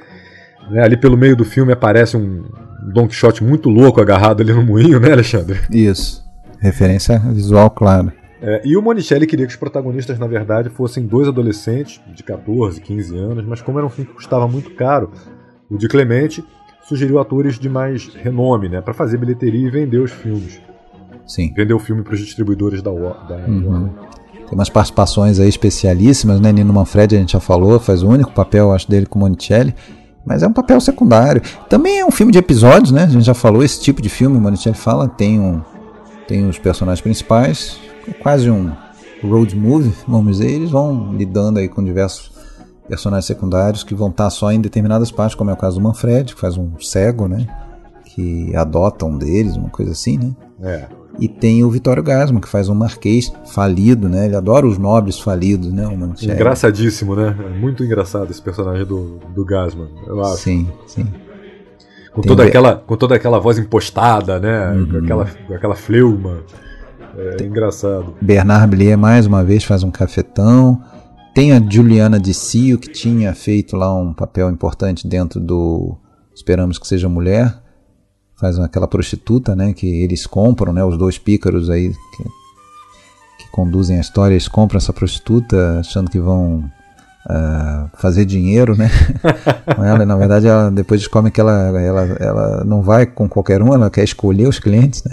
né, 0.71 0.83
ali 0.83 0.97
pelo 0.97 1.17
meio 1.17 1.37
do 1.37 1.45
filme 1.45 1.73
aparece 1.73 2.17
um 2.17 2.45
Don 2.93 3.07
Quixote 3.07 3.45
muito 3.45 3.69
louco 3.69 4.01
agarrado 4.01 4.43
ali 4.43 4.53
no 4.53 4.63
moinho, 4.63 4.99
né, 4.99 5.13
Alexandre? 5.13 5.61
Isso, 5.71 6.25
referência 6.61 7.19
visual 7.19 7.71
clara. 7.71 8.13
É, 8.41 8.61
e 8.65 8.77
o 8.77 8.83
Monicelli 8.83 9.25
queria 9.25 9.47
que 9.47 9.53
os 9.53 9.59
protagonistas, 9.59 10.19
na 10.19 10.27
verdade, 10.27 10.69
fossem 10.69 11.07
dois 11.07 11.29
adolescentes 11.29 12.01
de 12.13 12.25
14, 12.25 12.81
15 12.81 13.17
anos, 13.17 13.45
mas 13.45 13.63
como 13.63 13.79
era 13.79 13.87
um 13.87 13.91
filme 13.91 14.09
que 14.09 14.17
custava 14.17 14.49
muito 14.49 14.71
caro, 14.75 15.13
o 15.71 15.79
de 15.79 15.87
Clemente 15.87 16.43
sugeriu 16.93 17.19
atores 17.19 17.59
de 17.59 17.69
mais 17.69 18.15
renome, 18.15 18.69
né, 18.69 18.81
para 18.81 18.93
fazer 18.93 19.17
bilheteria 19.17 19.67
e 19.67 19.71
vender 19.71 19.99
os 19.99 20.13
filmes. 20.13 20.61
Sim. 21.27 21.53
Vender 21.57 21.73
o 21.73 21.79
filme 21.79 22.03
para 22.03 22.15
os 22.15 22.21
distribuidores 22.21 22.83
da, 22.83 22.91
da 22.91 23.37
uhum. 23.47 23.89
Tem 24.35 24.59
umas 24.59 24.69
participações 24.69 25.39
aí 25.39 25.49
especialíssimas, 25.49 26.41
né? 26.41 26.53
Nino 26.53 26.73
Manfredi 26.75 27.17
a 27.17 27.21
gente 27.21 27.33
já 27.33 27.41
falou, 27.41 27.81
faz 27.81 28.03
o 28.03 28.09
único 28.09 28.33
papel, 28.33 28.73
acho, 28.73 28.91
dele 28.91 29.07
com 29.07 29.19
o 29.19 29.23
Monicelli. 29.23 29.75
Mas 30.27 30.43
é 30.43 30.47
um 30.47 30.53
papel 30.53 30.81
secundário. 30.81 31.41
Também 31.71 32.01
é 32.01 32.05
um 32.05 32.11
filme 32.11 32.31
de 32.31 32.39
episódios, 32.39 32.93
né? 32.93 33.05
A 33.05 33.09
gente 33.09 33.25
já 33.25 33.35
falou 33.35 33.63
esse 33.63 33.81
tipo 33.81 34.03
de 34.03 34.09
filme, 34.09 34.37
o 34.37 34.41
Monicelli 34.41 34.77
fala, 34.77 35.09
tem, 35.09 35.41
um, 35.41 35.63
tem 36.29 36.47
os 36.47 36.59
personagens 36.59 37.01
principais, 37.01 37.81
é 38.07 38.13
quase 38.13 38.51
um 38.51 38.73
road 39.23 39.57
movie, 39.57 39.93
vamos 40.07 40.39
dizer, 40.39 40.51
eles 40.51 40.71
vão 40.71 41.15
lidando 41.15 41.59
aí 41.61 41.69
com 41.69 41.83
diversos 41.83 42.32
personagens 42.89 43.27
secundários 43.27 43.83
que 43.83 43.95
vão 43.95 44.09
estar 44.09 44.31
só 44.31 44.53
em 44.53 44.61
determinadas 44.61 45.11
partes, 45.11 45.35
como 45.35 45.51
é 45.51 45.53
o 45.53 45.57
caso 45.57 45.79
do 45.79 45.83
Manfred, 45.83 46.35
que 46.35 46.41
faz 46.41 46.57
um 46.57 46.79
cego, 46.81 47.29
né? 47.29 47.47
Que 48.05 48.55
adota 48.55 49.07
um 49.07 49.17
deles, 49.17 49.57
uma 49.57 49.71
coisa 49.71 49.93
assim, 49.93 50.19
né? 50.19 50.33
É. 50.63 50.87
E 51.19 51.29
tem 51.29 51.63
o 51.63 51.71
Vitório 51.71 52.03
Gasman, 52.03 52.41
que 52.41 52.49
faz 52.49 52.69
um 52.69 52.75
marquês 52.75 53.33
falido, 53.47 54.09
né? 54.09 54.27
Ele 54.27 54.37
adora 54.37 54.67
os 54.67 54.79
nobres 54.79 55.19
falidos, 55.19 55.73
né? 55.73 55.87
O. 55.87 56.25
Engraçadíssimo, 56.25 57.15
né? 57.15 57.37
É 57.39 57.59
muito 57.59 57.85
engraçado 57.85 58.31
esse 58.31 58.41
personagem 58.41 58.87
do, 58.87 59.19
do 59.35 59.45
Gasman, 59.45 59.89
eu 60.07 60.21
acho. 60.23 60.39
Sim, 60.39 60.69
sim. 60.87 61.07
Com 62.13 62.21
toda, 62.21 62.45
aquela, 62.45 62.77
com 62.77 62.97
toda 62.97 63.15
aquela 63.15 63.39
voz 63.39 63.59
impostada, 63.59 64.39
né? 64.39 64.71
Uhum. 64.73 64.87
Com, 64.87 64.97
aquela, 64.99 65.27
com 65.47 65.55
aquela 65.55 65.75
fleuma. 65.75 66.41
É 67.17 67.37
tem... 67.37 67.47
engraçado. 67.47 68.15
Bernard 68.21 68.67
Blier, 68.69 68.99
mais 68.99 69.27
uma 69.27 69.43
vez, 69.43 69.65
faz 69.65 69.83
um 69.83 69.91
cafetão. 69.91 70.83
Tem 71.35 71.53
a 71.53 71.63
Juliana 71.67 72.21
de 72.21 72.35
Cio, 72.35 72.79
que 72.79 72.91
tinha 72.91 73.35
feito 73.35 73.75
lá 73.75 73.95
um 73.95 74.13
papel 74.13 74.51
importante 74.51 75.09
dentro 75.09 75.41
do 75.41 75.97
Esperamos 76.35 76.79
que 76.79 76.87
Seja 76.87 77.09
Mulher. 77.09 77.59
Faz 78.37 78.59
aquela 78.59 78.87
prostituta, 78.87 79.57
né? 79.57 79.73
Que 79.73 80.03
eles 80.03 80.27
compram, 80.27 80.73
né? 80.73 80.85
Os 80.85 80.99
dois 80.99 81.17
pícaros 81.17 81.71
aí 81.71 81.89
que, 81.89 82.25
que 83.45 83.51
conduzem 83.51 83.97
a 83.97 84.01
história, 84.01 84.35
eles 84.35 84.49
compram 84.49 84.77
essa 84.77 84.93
prostituta 84.93 85.81
achando 85.81 86.11
que 86.11 86.21
vão 86.21 86.65
Uh, 87.25 87.89
fazer 87.99 88.25
dinheiro, 88.25 88.77
né? 88.77 88.91
com 89.77 89.85
ela, 89.85 90.05
na 90.05 90.17
verdade, 90.17 90.49
ela, 90.49 90.73
depois 90.73 91.01
descobre 91.01 91.31
que 91.31 91.41
ela, 91.41 91.81
ela, 91.81 92.03
ela 92.19 92.65
não 92.65 92.83
vai 92.83 93.07
com 93.07 93.29
qualquer 93.29 93.63
um, 93.63 93.73
ela 93.73 93.89
quer 93.89 94.03
escolher 94.03 94.49
os 94.49 94.59
clientes, 94.59 95.05
né? 95.05 95.13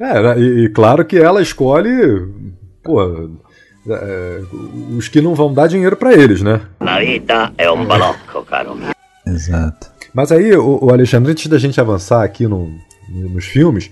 É, 0.00 0.40
e, 0.40 0.64
e 0.64 0.68
claro 0.70 1.04
que 1.04 1.18
ela 1.18 1.42
escolhe, 1.42 2.26
pô, 2.82 3.28
é, 3.88 4.42
os 4.96 5.08
que 5.08 5.20
não 5.20 5.34
vão 5.34 5.52
dar 5.52 5.66
dinheiro 5.66 5.96
para 5.96 6.12
eles, 6.12 6.42
né? 6.42 6.60
La 6.80 6.98
vida 6.98 7.52
é 7.56 7.70
um 7.70 7.84
balocco, 7.84 8.44
caro. 8.44 8.76
Exato. 9.26 9.88
Mas 10.12 10.32
aí, 10.32 10.56
o, 10.56 10.84
o 10.84 10.90
Alexandre, 10.90 11.32
antes 11.32 11.46
da 11.46 11.58
gente 11.58 11.80
avançar 11.80 12.24
aqui 12.24 12.46
no, 12.46 12.72
nos 13.08 13.44
filmes, 13.44 13.90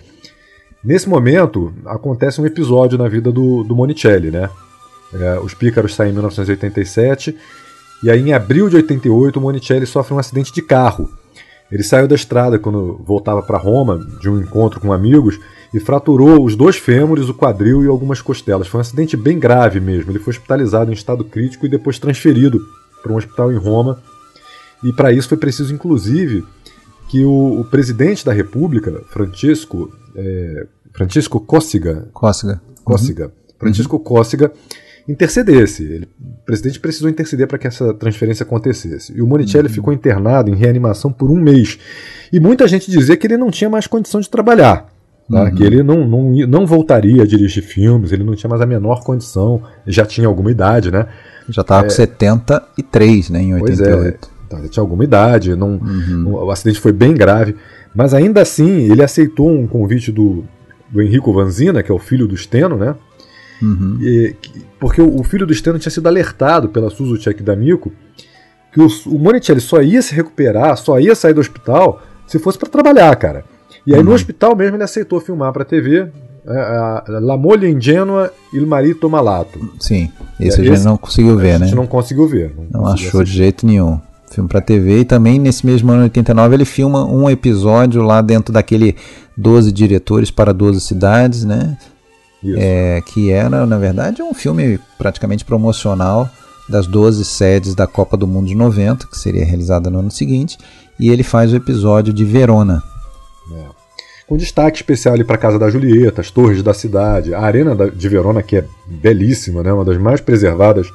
nesse 0.83 1.09
momento 1.09 1.73
acontece 1.87 2.41
um 2.41 2.47
episódio 2.47 2.99
na 2.99 3.09
vida 3.09 3.31
do, 3.31 3.63
do 3.63 3.75
Monicelli, 3.75 4.31
né? 4.31 4.49
É, 5.13 5.39
os 5.39 5.55
Pícaros 5.55 5.95
saem 5.95 6.11
em 6.11 6.15
1987 6.15 7.37
e 8.03 8.11
aí 8.11 8.21
em 8.21 8.33
abril 8.33 8.69
de 8.69 8.77
88 8.77 9.39
o 9.39 9.43
Monicelli 9.43 9.87
sofre 9.87 10.15
um 10.15 10.19
acidente 10.19 10.53
de 10.53 10.63
carro. 10.63 11.09
Ele 11.71 11.83
saiu 11.83 12.07
da 12.07 12.15
estrada 12.15 12.59
quando 12.59 13.01
voltava 13.05 13.43
para 13.43 13.59
Roma 13.59 13.99
de 14.21 14.29
um 14.29 14.41
encontro 14.41 14.81
com 14.81 14.93
amigos 14.93 15.39
e 15.75 15.81
fraturou 15.81 16.45
os 16.45 16.55
dois 16.55 16.77
fêmures, 16.77 17.29
o 17.29 17.35
quadril 17.35 17.85
e 17.85 17.89
algumas 17.89 18.23
costelas. 18.23 18.69
Foi 18.69 18.79
um 18.79 18.81
acidente 18.81 19.17
bem 19.17 19.41
grave 19.41 19.81
mesmo. 19.81 20.13
Ele 20.13 20.21
foi 20.21 20.31
hospitalizado 20.31 20.93
em 20.93 20.95
estado 20.95 21.25
crítico 21.25 21.67
e 21.67 21.69
depois 21.69 21.99
transferido 21.99 22.61
para 23.03 23.13
um 23.13 23.17
hospital 23.17 23.53
em 23.53 23.57
Roma. 23.57 24.01
E 24.85 24.93
para 24.93 25.13
isso 25.13 25.29
foi 25.29 25.37
preciso, 25.37 25.75
inclusive, 25.75 26.45
que 27.09 27.25
o, 27.25 27.59
o 27.59 27.65
presidente 27.65 28.25
da 28.25 28.33
República, 28.33 29.03
Francisco, 29.09 29.93
é, 30.15 30.65
Francisco 30.93 31.41
Cóssiga, 31.41 32.09
Cóssiga, 32.13 32.63
Cóssiga, 32.85 33.25
uhum. 33.25 33.31
Francisco 33.59 33.99
Cóssiga, 33.99 34.53
intercedesse. 35.09 35.83
Ele, 35.83 36.09
o 36.21 36.45
presidente 36.47 36.79
precisou 36.79 37.11
interceder 37.11 37.49
para 37.49 37.59
que 37.59 37.67
essa 37.67 37.93
transferência 37.95 38.45
acontecesse. 38.45 39.13
E 39.13 39.21
o 39.21 39.27
Monicelli 39.27 39.67
uhum. 39.67 39.75
ficou 39.75 39.93
internado 39.93 40.53
em 40.53 40.55
reanimação 40.55 41.13
por 41.13 41.33
um 41.33 41.41
mês. 41.41 41.81
E 42.33 42.39
muita 42.39 42.69
gente 42.69 42.89
dizia 42.89 43.17
que 43.17 43.27
ele 43.27 43.37
não 43.37 43.51
tinha 43.51 43.69
mais 43.69 43.89
condição 43.89 44.21
de 44.21 44.31
trabalhar. 44.31 44.94
Tá? 45.31 45.45
Uhum. 45.45 45.55
Que 45.55 45.63
ele 45.63 45.83
não, 45.83 46.07
não, 46.07 46.31
não 46.47 46.67
voltaria 46.67 47.23
a 47.23 47.27
dirigir 47.27 47.63
filmes, 47.63 48.13
ele 48.13 48.25
não 48.25 48.35
tinha 48.35 48.49
mais 48.49 48.61
a 48.61 48.67
menor 48.67 49.03
condição, 49.03 49.63
já 49.87 50.05
tinha 50.05 50.27
alguma 50.27 50.51
idade, 50.51 50.91
né? 50.91 51.07
Já 51.49 51.63
estava 51.63 51.83
é, 51.83 51.85
com 51.85 51.91
73, 51.91 53.31
né, 53.31 53.43
em 53.43 53.55
88. 53.55 53.91
Pois 53.91 54.07
é, 54.07 54.19
então, 54.47 54.59
ele 54.59 54.69
tinha 54.69 54.83
alguma 54.83 55.03
idade, 55.03 55.57
não, 55.57 55.77
uhum. 55.77 56.35
o 56.45 56.51
acidente 56.51 56.79
foi 56.79 56.93
bem 56.93 57.15
grave, 57.15 57.57
mas 57.95 58.13
ainda 58.13 58.43
assim 58.43 58.91
ele 58.91 59.03
aceitou 59.03 59.51
um 59.51 59.67
convite 59.67 60.13
do, 60.13 60.45
do 60.91 61.03
Enrico 61.03 61.33
Vanzina, 61.33 61.83
que 61.83 61.91
é 61.91 61.95
o 61.95 61.99
filho 61.99 62.27
do 62.27 62.37
Steno, 62.37 62.77
né? 62.77 62.95
Uhum. 63.63 63.99
E, 64.03 64.37
porque 64.79 65.01
o, 65.01 65.21
o, 65.21 65.25
filho 65.25 65.47
do 65.47 65.55
Steno 65.55 65.79
tinha 65.79 65.91
sido 65.91 66.07
alertado 66.07 66.69
pela 66.69 66.91
Suzuki 66.91 67.43
D'Amico 67.43 67.93
que 68.73 68.81
o, 68.81 68.89
o 69.07 69.19
Monicelli 69.19 69.61
só 69.61 69.81
ia 69.81 70.03
se 70.03 70.15
recuperar, 70.15 70.77
só 70.77 70.99
ia 70.99 71.15
sair 71.15 71.33
do 71.33 71.41
hospital 71.41 72.03
se 72.27 72.39
fosse 72.39 72.59
para 72.59 72.69
trabalhar, 72.69 73.15
cara. 73.17 73.45
E 73.87 73.93
aí 73.93 74.01
uhum. 74.01 74.07
no 74.07 74.13
hospital 74.13 74.57
mesmo 74.57 74.77
ele 74.77 74.85
aceitou 74.85 75.21
filmar 75.21 75.53
para 75.53 75.65
TV 75.65 76.11
é, 76.47 77.03
La 77.21 77.37
Moglie 77.37 77.73
Ingênua 77.73 78.33
Il 78.53 78.67
Marito 78.67 79.09
Malato. 79.09 79.59
Sim, 79.79 80.11
esse 80.39 80.61
a 80.61 80.65
gente 80.65 80.85
não 80.85 80.97
conseguiu 80.97 81.37
ver, 81.37 81.59
né? 81.59 81.67
A 81.67 81.69
gente 81.69 81.77
não 81.77 81.87
conseguiu 81.87 82.29
ver. 82.29 82.55
Não, 82.71 82.83
não 82.83 82.87
achou 82.87 83.21
assistir. 83.21 83.25
de 83.25 83.33
jeito 83.33 83.67
nenhum. 83.67 83.99
Filme 84.31 84.49
para 84.49 84.61
TV 84.61 85.01
e 85.01 85.05
também 85.05 85.39
nesse 85.39 85.65
mesmo 85.65 85.93
ano 85.93 86.03
89 86.03 86.57
ele 86.57 86.65
filma 86.65 87.05
um 87.07 87.31
episódio 87.31 88.03
lá 88.03 88.21
dentro 88.21 88.53
daquele 88.53 88.97
12 89.37 89.71
diretores 89.71 90.31
para 90.31 90.53
12 90.53 90.81
cidades, 90.81 91.45
né? 91.45 91.77
É, 92.57 93.01
que 93.07 93.31
era, 93.31 93.65
na 93.65 93.79
verdade, 93.79 94.23
um 94.23 94.35
filme 94.35 94.79
praticamente 94.99 95.47
promocional 95.47 96.29
das 96.69 96.87
12 96.87 97.25
sedes 97.25 97.75
da 97.75 97.87
Copa 97.87 98.19
do 98.19 98.27
Mundo 98.27 98.49
de 98.49 98.55
90, 98.55 99.07
que 99.07 99.17
seria 99.17 99.45
realizada 99.47 99.89
no 99.89 100.01
ano 100.01 100.11
seguinte, 100.11 100.59
e 101.01 101.09
ele 101.09 101.23
faz 101.23 101.53
o 101.53 101.57
episódio 101.57 102.13
de 102.13 102.23
Verona. 102.23 102.83
É. 103.53 103.85
Com 104.27 104.37
destaque 104.37 104.79
especial 104.79 105.15
ali 105.15 105.25
para 105.25 105.37
a 105.37 105.39
Casa 105.39 105.59
da 105.59 105.69
Julieta, 105.69 106.21
as 106.21 106.31
torres 106.31 106.63
da 106.63 106.73
cidade, 106.73 107.35
a 107.35 107.41
Arena 107.41 107.91
de 107.91 108.09
Verona, 108.09 108.43
que 108.43 108.57
é 108.57 108.65
belíssima, 108.87 109.63
né, 109.63 109.73
uma 109.73 109.85
das 109.85 109.99
mais 109.99 110.21
preservadas 110.21 110.91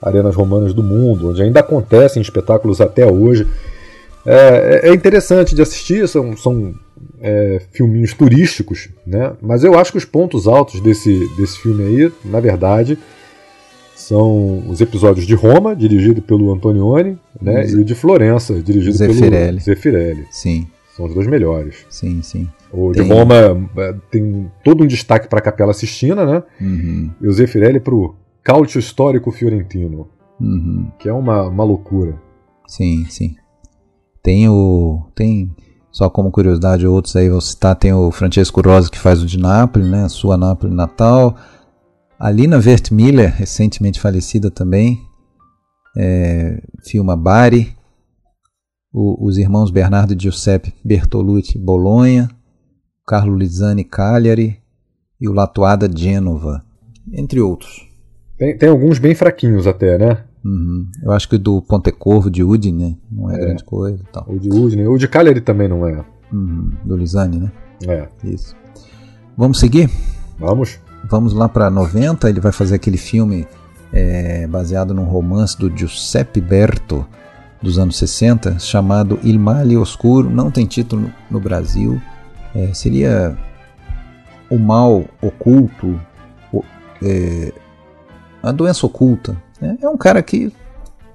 arenas 0.00 0.34
romanas 0.34 0.74
do 0.74 0.82
mundo, 0.82 1.30
onde 1.30 1.42
ainda 1.42 1.60
acontecem 1.60 2.20
espetáculos 2.20 2.80
até 2.80 3.10
hoje. 3.10 3.46
É, 4.26 4.82
é, 4.84 4.88
é 4.90 4.94
interessante 4.94 5.54
de 5.54 5.62
assistir, 5.62 6.06
são, 6.06 6.36
são 6.36 6.74
é, 7.20 7.62
filminhos 7.72 8.12
turísticos, 8.12 8.88
né? 9.06 9.32
Mas 9.40 9.64
eu 9.64 9.78
acho 9.78 9.92
que 9.92 9.98
os 9.98 10.04
pontos 10.04 10.46
altos 10.46 10.80
desse, 10.80 11.18
desse 11.36 11.58
filme 11.58 11.84
aí, 11.84 12.12
na 12.24 12.40
verdade, 12.40 12.98
são 13.94 14.64
os 14.68 14.80
episódios 14.80 15.26
de 15.26 15.34
Roma, 15.34 15.74
dirigido 15.74 16.20
pelo 16.20 16.52
Antonioni, 16.52 17.18
né? 17.40 17.66
E 17.66 17.76
o 17.76 17.84
de 17.84 17.94
Florença, 17.94 18.54
dirigido 18.54 18.96
Zeffirelli. 18.96 19.46
pelo 19.46 19.60
Zeffirelli. 19.60 20.26
Sim. 20.30 20.66
São 20.96 21.04
os 21.04 21.14
dois 21.14 21.26
melhores. 21.26 21.84
Sim, 21.90 22.22
sim. 22.22 22.48
O 22.72 22.90
tem... 22.90 23.02
de 23.02 23.12
Roma 23.12 23.34
é, 23.76 23.94
tem 24.10 24.50
todo 24.64 24.82
um 24.82 24.86
destaque 24.86 25.28
para 25.28 25.40
a 25.40 25.42
Capela 25.42 25.74
Sistina, 25.74 26.24
né? 26.24 26.42
Uhum. 26.58 27.10
E 27.20 27.28
o 27.28 27.32
Zeffirelli 27.32 27.78
para 27.78 27.94
o 27.94 28.14
Cálcio 28.42 28.78
Histórico 28.78 29.30
Fiorentino, 29.30 30.08
uhum. 30.40 30.90
que 30.98 31.06
é 31.06 31.12
uma, 31.12 31.48
uma 31.48 31.64
loucura. 31.64 32.18
Sim, 32.66 33.04
sim. 33.10 33.36
Tem 34.22 34.48
o. 34.48 35.02
Tem 35.14 35.54
só 35.92 36.08
como 36.08 36.30
curiosidade, 36.30 36.86
outros 36.86 37.14
aí 37.14 37.28
vou 37.28 37.40
citar, 37.40 37.76
tem 37.76 37.92
o 37.92 38.10
Francesco 38.10 38.60
Rosa 38.62 38.90
que 38.90 38.98
faz 38.98 39.22
o 39.22 39.26
de 39.26 39.38
Nápoles, 39.38 39.88
né, 39.88 40.04
a 40.04 40.08
sua 40.08 40.36
Nápoles 40.36 40.74
natal. 40.74 41.36
A 42.18 42.30
Lina 42.30 42.56
Wertmiller, 42.56 43.34
recentemente 43.34 44.00
falecida 44.00 44.50
também, 44.50 44.98
é, 45.96 46.62
filma 46.82 47.14
Bari. 47.14 47.75
O, 48.96 49.26
os 49.26 49.36
irmãos 49.36 49.70
Bernardo 49.70 50.14
e 50.14 50.16
Giuseppe 50.18 50.72
Bertolucci, 50.82 51.58
Bolonha. 51.58 52.30
Carlo 53.06 53.36
Lizani, 53.36 53.84
Cagliari. 53.84 54.58
E 55.20 55.28
o 55.28 55.32
Latuada, 55.32 55.86
Gênova, 55.94 56.64
entre 57.12 57.38
outros. 57.38 57.86
Tem, 58.38 58.56
tem 58.56 58.70
alguns 58.70 58.98
bem 58.98 59.14
fraquinhos 59.14 59.66
até, 59.66 59.98
né? 59.98 60.24
Uhum. 60.42 60.88
Eu 61.02 61.12
acho 61.12 61.28
que 61.28 61.36
o 61.36 61.38
do 61.38 61.60
Pontecorvo 61.60 62.30
de 62.30 62.42
Udine 62.42 62.90
né? 62.90 62.96
não 63.10 63.30
é, 63.30 63.34
é, 63.34 63.38
grande 63.38 63.64
coisa. 63.64 64.02
Tal. 64.10 64.24
O 64.28 64.38
de 64.38 64.48
Udine, 64.48 64.86
o 64.86 64.96
de 64.96 65.08
Cagliari 65.08 65.42
também 65.42 65.68
não 65.68 65.86
é. 65.86 66.02
Uhum. 66.32 66.72
Do 66.82 66.96
Lisane, 66.96 67.38
né? 67.38 67.52
É. 67.86 68.08
Isso. 68.24 68.56
Vamos 69.36 69.58
seguir? 69.58 69.90
Vamos. 70.38 70.78
vamos 71.04 71.34
lá 71.34 71.50
para 71.50 71.68
90, 71.68 72.30
ele 72.30 72.40
vai 72.40 72.52
fazer 72.52 72.76
aquele 72.76 72.96
filme 72.96 73.46
é, 73.92 74.46
baseado 74.46 74.94
num 74.94 75.04
romance 75.04 75.58
do 75.58 75.74
Giuseppe 75.74 76.40
Berto 76.40 77.06
dos 77.62 77.78
anos 77.78 77.96
60, 77.96 78.58
chamado 78.58 79.18
Il 79.22 79.38
Male 79.38 79.76
Oscuro, 79.76 80.30
não 80.30 80.50
tem 80.50 80.66
título 80.66 81.12
no 81.30 81.40
Brasil, 81.40 82.00
é, 82.54 82.72
seria 82.72 83.36
o 84.50 84.58
mal 84.58 85.04
oculto, 85.20 86.00
o, 86.52 86.62
é, 87.02 87.52
a 88.42 88.52
doença 88.52 88.86
oculta. 88.86 89.36
Né? 89.60 89.76
É 89.82 89.88
um 89.88 89.96
cara 89.96 90.22
que 90.22 90.52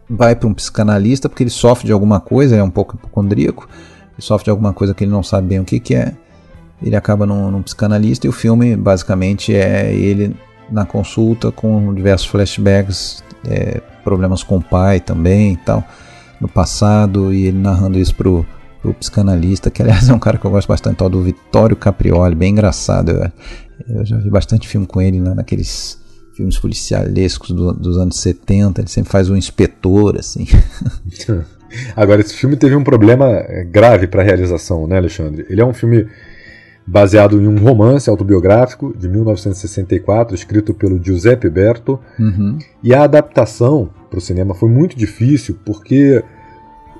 vai 0.10 0.36
para 0.36 0.48
um 0.48 0.54
psicanalista 0.54 1.30
porque 1.30 1.44
ele 1.44 1.50
sofre 1.50 1.86
de 1.86 1.94
alguma 1.94 2.20
coisa, 2.20 2.56
é 2.56 2.64
um 2.64 2.70
pouco 2.70 2.96
hipocondríaco, 2.96 3.68
ele 4.14 4.22
sofre 4.22 4.46
de 4.46 4.50
alguma 4.52 4.74
coisa 4.74 4.94
que 4.94 5.04
ele 5.04 5.12
não 5.12 5.24
sabe 5.24 5.48
bem 5.48 5.60
o 5.60 5.66
que, 5.66 5.80
que 5.80 5.96
é. 5.96 6.14
Ele 6.82 6.96
acaba 6.96 7.26
num, 7.26 7.52
num 7.52 7.62
psicanalista 7.62 8.26
e 8.26 8.30
o 8.30 8.34
filme 8.34 8.76
basicamente 8.76 9.54
é 9.54 9.94
ele 9.94 10.36
na 10.70 10.86
consulta 10.86 11.52
com 11.52 11.94
diversos 11.94 12.28
flashbacks, 12.28 13.24
é, 13.48 13.82
problemas 14.04 14.42
com 14.42 14.58
o 14.58 14.62
pai 14.62 15.00
também 15.00 15.54
e 15.54 15.58
tal, 15.58 15.84
no 16.42 16.50
passado, 16.50 17.32
e 17.32 17.46
ele 17.46 17.58
narrando 17.60 18.00
isso 18.00 18.16
pro, 18.16 18.46
pro 18.82 18.94
psicanalista, 18.96 19.70
que 19.70 19.82
aliás 19.82 20.10
é 20.10 20.14
um 20.14 20.20
cara 20.20 20.38
que 20.38 20.46
eu 20.46 20.52
gosto 20.52 20.68
bastante, 20.68 20.98
tal 20.98 21.10
do 21.10 21.22
Vittorio 21.22 21.76
Caprioli, 21.76 22.36
bem 22.36 22.52
engraçado. 22.52 23.12
Eu, 23.12 23.32
eu 23.98 24.06
já 24.06 24.18
vi 24.18 24.30
bastante 24.30 24.68
filme 24.68 24.88
com 24.88 25.00
ele 25.00 25.22
né, 25.22 25.34
naqueles 25.36 26.02
filmes 26.36 26.58
policialescos 26.58 27.52
do, 27.52 27.74
dos 27.74 27.98
anos 27.98 28.20
70, 28.20 28.82
ele 28.82 28.90
sempre 28.90 29.12
faz 29.12 29.30
um 29.30 29.38
inspetor, 29.38 30.18
assim. 30.18 30.48
Agora, 31.96 32.20
esse 32.20 32.34
filme 32.34 32.58
teve 32.58 32.76
um 32.76 32.84
problema 32.84 33.28
é, 33.28 33.64
grave 33.64 34.08
para 34.08 34.22
a 34.22 34.26
realização, 34.26 34.88
né, 34.88 34.98
Alexandre? 34.98 35.46
Ele 35.50 35.62
é 35.62 35.66
um 35.66 35.74
filme 35.74 36.08
baseado 36.86 37.42
em 37.42 37.48
um 37.48 37.58
romance 37.58 38.10
autobiográfico 38.10 38.94
de 38.98 39.08
1964, 39.08 40.36
escrito 40.36 40.74
pelo 40.74 41.02
Giuseppe 41.02 41.50
Berto. 41.50 42.00
Uhum. 42.20 42.58
E 42.84 42.94
a 42.94 43.04
adaptação 43.04 43.90
para 44.12 44.18
o 44.18 44.22
cinema 44.22 44.54
foi 44.54 44.70
muito 44.70 44.96
difícil, 44.96 45.58
porque 45.66 46.22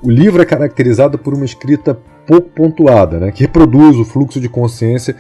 o 0.02 0.10
livro 0.10 0.42
é 0.42 0.46
caracterizado 0.46 1.20
por 1.20 1.34
uma 1.34 1.46
escrita 1.46 2.00
pouco 2.26 2.50
pontuada, 2.50 3.20
né, 3.20 3.32
que 3.32 3.42
reproduz 3.42 3.98
o 3.98 4.06
fluxo 4.06 4.40
de 4.40 4.48
consciência 4.48 5.16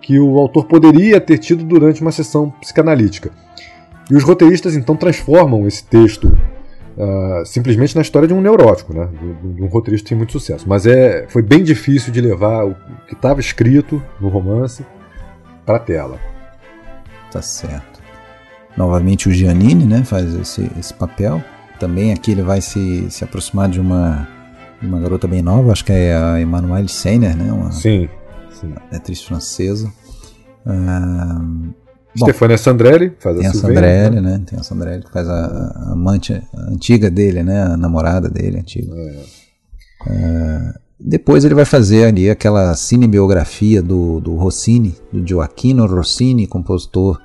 que 0.00 0.18
o 0.18 0.38
autor 0.38 0.64
poderia 0.64 1.20
ter 1.20 1.36
tido 1.36 1.62
durante 1.62 2.00
uma 2.00 2.10
sessão 2.10 2.50
psicanalítica. 2.60 3.30
E 4.10 4.16
os 4.16 4.24
roteiristas 4.24 4.74
então 4.74 4.96
transformam 4.96 5.66
esse 5.66 5.84
texto 5.84 6.28
uh, 6.96 7.44
simplesmente 7.44 7.94
na 7.94 8.00
história 8.00 8.26
de 8.26 8.32
um 8.32 8.40
neurótico, 8.40 8.94
né? 8.94 9.06
de, 9.54 9.62
um 9.62 9.66
roteirista 9.66 10.04
que 10.04 10.08
tem 10.10 10.18
muito 10.18 10.32
sucesso. 10.32 10.66
Mas 10.66 10.86
é, 10.86 11.26
foi 11.28 11.42
bem 11.42 11.62
difícil 11.62 12.10
de 12.10 12.22
levar 12.22 12.64
o 12.64 12.74
que 13.06 13.12
estava 13.12 13.38
escrito 13.38 14.02
no 14.18 14.28
romance 14.28 14.86
para 15.66 15.76
a 15.76 15.80
tela. 15.80 16.18
Tá 17.30 17.42
certo. 17.42 17.97
Novamente 18.78 19.28
o 19.28 19.32
Giannini 19.32 19.84
né, 19.84 20.04
faz 20.04 20.32
esse, 20.36 20.70
esse 20.78 20.94
papel. 20.94 21.42
Também 21.80 22.12
aqui 22.12 22.30
ele 22.30 22.42
vai 22.42 22.60
se, 22.60 23.10
se 23.10 23.24
aproximar 23.24 23.68
de 23.68 23.80
uma, 23.80 24.28
de 24.80 24.86
uma 24.86 25.00
garota 25.00 25.26
bem 25.26 25.42
nova, 25.42 25.72
acho 25.72 25.84
que 25.84 25.90
é 25.90 26.16
a 26.16 26.40
Emmanuelle 26.40 26.88
Seiner, 26.88 27.36
né? 27.36 27.52
Uma, 27.52 27.72
sim, 27.72 28.08
sim. 28.52 28.72
atriz 28.92 29.20
francesa. 29.22 29.92
Uh, 30.64 31.74
Stefania 32.16 32.56
Sandrelli 32.56 33.12
faz 33.18 33.36
a 33.36 33.40
Tem 33.40 33.48
a 33.48 33.52
Silvana, 33.52 33.74
Sandrelli, 33.74 34.20
né? 34.20 34.42
Tem 34.46 34.58
a 34.60 34.62
Sandrelli 34.62 35.04
que 35.04 35.12
faz 35.12 35.28
a, 35.28 35.34
a 35.34 35.92
amante 35.92 36.32
a 36.32 36.60
antiga 36.70 37.10
dele, 37.10 37.42
né? 37.42 37.62
A 37.64 37.76
namorada 37.76 38.30
dele, 38.30 38.60
antiga. 38.60 38.94
É. 38.94 39.24
Uh, 40.06 40.78
depois 41.00 41.44
ele 41.44 41.54
vai 41.54 41.64
fazer 41.64 42.04
ali 42.04 42.30
aquela 42.30 42.72
cinebiografia 42.76 43.82
do, 43.82 44.20
do 44.20 44.36
Rossini, 44.36 44.94
do 45.12 45.26
Gioacchino 45.26 45.84
Rossini, 45.84 46.46
compositor 46.46 47.20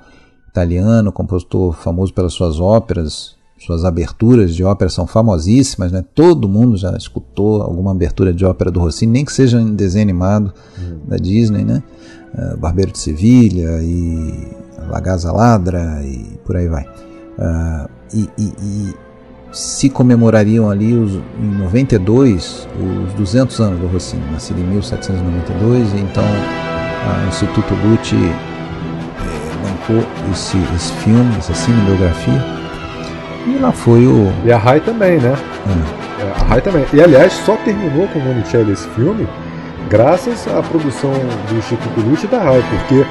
italiano, 0.54 1.10
compositor 1.10 1.72
famoso 1.72 2.14
pelas 2.14 2.32
suas 2.32 2.60
óperas, 2.60 3.34
suas 3.58 3.84
aberturas 3.84 4.54
de 4.54 4.62
ópera 4.62 4.88
são 4.88 5.04
famosíssimas, 5.04 5.90
né? 5.90 6.04
Todo 6.14 6.48
mundo 6.48 6.76
já 6.76 6.96
escutou 6.96 7.60
alguma 7.60 7.90
abertura 7.90 8.32
de 8.32 8.44
ópera 8.44 8.70
do 8.70 8.78
Rossini, 8.78 9.10
nem 9.10 9.24
que 9.24 9.32
seja 9.32 9.60
em 9.60 9.74
desenho 9.74 10.04
animado 10.04 10.52
Hum. 10.78 10.98
da 11.08 11.16
Disney, 11.16 11.64
né? 11.64 11.82
Uh, 12.34 12.56
Barbeiro 12.56 12.92
de 12.92 12.98
Sevilha 12.98 13.80
e 13.82 14.48
La 14.88 15.00
Gaza 15.00 15.32
Ladra 15.32 16.00
e 16.04 16.38
por 16.44 16.56
aí 16.56 16.68
vai. 16.68 16.84
Uh, 16.84 17.88
e, 18.12 18.28
e, 18.38 18.52
e, 18.62 18.94
se 19.50 19.88
comemorariam 19.88 20.68
ali 20.68 20.92
os, 20.92 21.12
em 21.12 21.58
92 21.58 22.68
os 23.06 23.14
200 23.14 23.60
anos 23.60 23.80
do 23.80 23.86
Rossini, 23.86 24.22
nascido 24.30 24.60
em 24.60 24.64
1792, 24.64 25.92
e 25.92 26.00
então 26.00 26.24
o 26.24 27.28
Instituto 27.28 27.72
eh, 27.72 28.53
bancou 29.64 30.04
esse, 30.32 30.56
esse 30.76 30.92
filme, 31.02 31.34
essa 31.38 31.54
cinebiografia, 31.54 32.44
e 33.46 33.58
lá 33.58 33.72
foi 33.72 34.06
o. 34.06 34.32
E 34.44 34.52
a 34.52 34.58
Rai 34.58 34.80
também, 34.80 35.18
né? 35.18 35.34
Hum. 35.66 35.82
É, 36.20 36.40
a 36.40 36.44
Rai 36.44 36.60
também. 36.60 36.84
E 36.92 37.00
aliás, 37.00 37.32
só 37.32 37.56
terminou 37.56 38.08
com 38.08 38.18
o 38.18 38.22
Monicelli 38.22 38.72
esse 38.72 38.88
filme 38.90 39.26
graças 39.88 40.46
à 40.48 40.62
produção 40.62 41.12
do 41.12 41.58
Instituto 41.58 42.00
Lute 42.00 42.24
e 42.24 42.28
da 42.28 42.40
Rai, 42.40 42.64
porque 42.70 43.04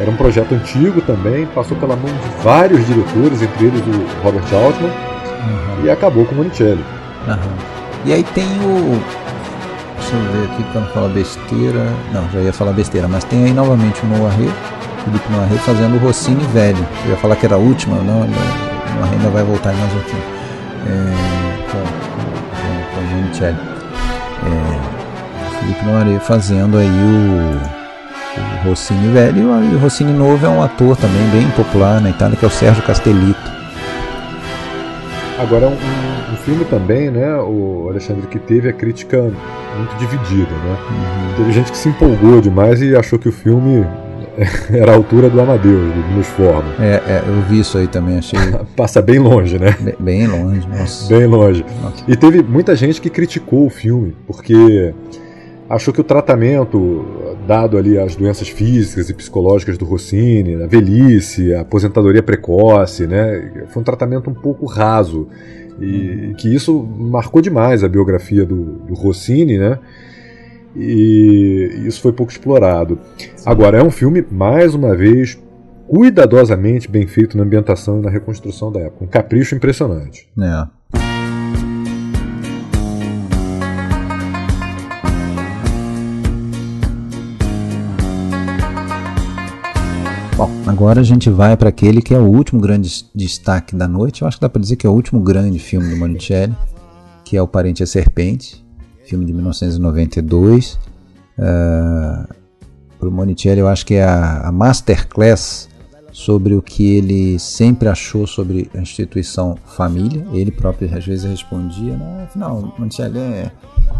era 0.00 0.10
um 0.10 0.16
projeto 0.16 0.54
antigo 0.54 1.00
também, 1.02 1.46
passou 1.46 1.76
pela 1.76 1.96
mão 1.96 2.06
de 2.06 2.42
vários 2.42 2.86
diretores, 2.86 3.42
entre 3.42 3.66
eles 3.66 3.80
o 3.80 4.22
Robert 4.22 4.44
Altman, 4.54 4.88
uhum. 4.88 5.84
e 5.84 5.90
acabou 5.90 6.24
com 6.24 6.34
o 6.34 6.38
Monicelli. 6.38 6.84
Uhum. 7.26 7.80
E 8.04 8.12
aí 8.12 8.22
tem 8.22 8.46
o. 8.46 8.98
Deixa 9.98 10.16
eu 10.16 10.32
ver 10.32 10.52
aqui 10.52 10.62
para 10.72 10.80
não 10.80 10.88
falar 10.88 11.08
besteira. 11.08 11.92
Não, 12.12 12.30
já 12.30 12.40
ia 12.40 12.52
falar 12.52 12.72
besteira, 12.72 13.06
mas 13.06 13.24
tem 13.24 13.44
aí 13.44 13.52
novamente 13.52 14.00
o 14.02 14.06
Noiré, 14.06 14.50
Felipe 15.04 15.32
Noiré 15.32 15.56
fazendo 15.56 15.96
o 15.96 15.98
Rossini 15.98 16.44
velho. 16.52 16.86
Eu 17.04 17.10
ia 17.10 17.16
falar 17.16 17.36
que 17.36 17.46
era 17.46 17.54
a 17.54 17.58
última, 17.58 17.96
não, 17.96 18.22
o 18.22 18.26
Noiré 18.26 19.12
ainda 19.12 19.30
vai 19.30 19.42
voltar 19.42 19.72
mais 19.72 19.92
um 19.94 20.00
filme. 20.00 20.24
É, 20.86 21.70
com, 21.70 21.78
com, 21.78 22.94
com 22.94 23.00
o 23.00 23.20
Monicelli. 23.20 23.58
É, 24.46 25.60
Felipe 25.60 25.84
Noiré 25.84 26.18
fazendo 26.20 26.78
aí 26.78 26.88
o 26.88 27.80
o 28.64 28.68
Rossini 28.68 29.08
velho 29.08 29.38
e 29.72 29.74
o 29.74 29.78
Rossini 29.78 30.12
novo 30.12 30.44
é 30.44 30.48
um 30.48 30.62
ator 30.62 30.96
também 30.96 31.22
bem 31.30 31.50
popular 31.50 32.00
na 32.00 32.10
Itália 32.10 32.36
que 32.36 32.44
é 32.44 32.48
o 32.48 32.50
Sérgio 32.50 32.82
Castellito. 32.82 33.50
Agora 35.38 35.68
um, 35.68 35.72
um 36.32 36.36
filme 36.36 36.64
também, 36.66 37.10
né, 37.10 37.34
o 37.36 37.88
Alexandre 37.88 38.26
que 38.26 38.38
teve 38.38 38.68
a 38.68 38.72
crítica 38.72 39.22
muito 39.76 39.96
dividida, 39.98 40.50
né? 40.50 40.76
Uhum. 40.90 41.34
Teve 41.38 41.52
gente 41.52 41.72
que 41.72 41.78
se 41.78 41.88
empolgou 41.88 42.40
demais 42.40 42.82
e 42.82 42.94
achou 42.94 43.18
que 43.18 43.28
o 43.28 43.32
filme 43.32 43.86
era 44.72 44.92
a 44.92 44.94
altura 44.94 45.28
do 45.28 45.40
Amadeus, 45.40 45.92
do 45.92 46.16
Nos 46.16 46.26
Forma. 46.28 46.72
É, 46.78 47.02
é, 47.06 47.24
eu 47.26 47.42
vi 47.42 47.60
isso 47.60 47.78
aí 47.78 47.86
também, 47.86 48.18
achei. 48.18 48.38
Passa 48.76 49.02
bem 49.02 49.18
longe, 49.18 49.58
né? 49.58 49.76
Bem, 49.80 49.94
bem 49.98 50.26
longe, 50.26 50.66
nossa. 50.68 51.08
Bem 51.08 51.26
longe. 51.26 51.64
Nossa. 51.82 52.04
E 52.06 52.16
teve 52.16 52.42
muita 52.42 52.74
gente 52.76 53.00
que 53.00 53.10
criticou 53.10 53.66
o 53.66 53.70
filme, 53.70 54.16
porque 54.26 54.94
achou 55.68 55.94
que 55.94 56.00
o 56.00 56.04
tratamento 56.04 57.04
dado 57.46 57.78
ali 57.78 57.98
às 57.98 58.16
doenças 58.16 58.48
físicas 58.48 59.08
e 59.08 59.14
psicológicas 59.14 59.78
do 59.78 59.84
Rossini, 59.84 60.62
a 60.62 60.66
velhice, 60.66 61.54
a 61.54 61.60
aposentadoria 61.62 62.22
precoce, 62.22 63.06
né, 63.06 63.66
foi 63.68 63.80
um 63.80 63.84
tratamento 63.84 64.28
um 64.30 64.34
pouco 64.34 64.66
raso 64.66 65.28
e 65.80 66.34
que 66.36 66.54
isso 66.54 66.82
marcou 66.82 67.40
demais 67.40 67.82
a 67.82 67.88
biografia 67.88 68.44
do, 68.44 68.64
do 68.80 68.94
Rossini, 68.94 69.58
né, 69.58 69.78
e 70.74 71.82
isso 71.84 72.00
foi 72.00 72.12
pouco 72.12 72.32
explorado. 72.32 72.98
Agora 73.44 73.78
é 73.78 73.82
um 73.82 73.90
filme 73.90 74.24
mais 74.30 74.74
uma 74.74 74.94
vez 74.94 75.38
cuidadosamente 75.88 76.88
bem 76.88 77.06
feito 77.06 77.36
na 77.36 77.42
ambientação 77.42 77.98
e 77.98 78.02
na 78.02 78.10
reconstrução 78.10 78.70
da 78.70 78.80
época, 78.80 79.04
um 79.04 79.08
capricho 79.08 79.56
impressionante. 79.56 80.28
É. 80.40 80.80
Bom, 90.36 90.48
agora 90.66 91.00
a 91.00 91.02
gente 91.02 91.28
vai 91.28 91.56
para 91.56 91.68
aquele 91.68 92.00
que 92.00 92.14
é 92.14 92.18
o 92.18 92.24
último 92.24 92.60
grande 92.60 93.04
destaque 93.14 93.76
da 93.76 93.86
noite. 93.86 94.22
Eu 94.22 94.28
acho 94.28 94.38
que 94.38 94.42
dá 94.42 94.48
para 94.48 94.62
dizer 94.62 94.76
que 94.76 94.86
é 94.86 94.90
o 94.90 94.92
último 94.92 95.20
grande 95.20 95.58
filme 95.58 95.90
do 95.90 95.96
Monicelli, 95.96 96.56
que 97.24 97.36
é 97.36 97.42
O 97.42 97.48
Parente 97.48 97.82
a 97.82 97.86
Serpente, 97.86 98.64
filme 99.10 99.24
de 99.24 99.32
1992. 99.32 100.78
Uh, 101.36 102.32
para 102.98 103.08
o 103.08 103.10
Monicelli, 103.10 103.60
eu 103.60 103.66
acho 103.66 103.84
que 103.84 103.94
é 103.94 104.04
a, 104.04 104.48
a 104.48 104.52
masterclass 104.52 105.68
sobre 106.12 106.54
o 106.54 106.62
que 106.62 106.96
ele 106.96 107.38
sempre 107.38 107.88
achou 107.88 108.26
sobre 108.26 108.70
a 108.74 108.78
instituição 108.78 109.56
família. 109.64 110.24
Ele 110.32 110.50
próprio 110.52 110.94
às 110.96 111.04
vezes 111.04 111.24
respondia, 111.24 111.96
né? 111.96 112.24
afinal, 112.24 112.72
Monicelli 112.78 113.18
é 113.18 113.50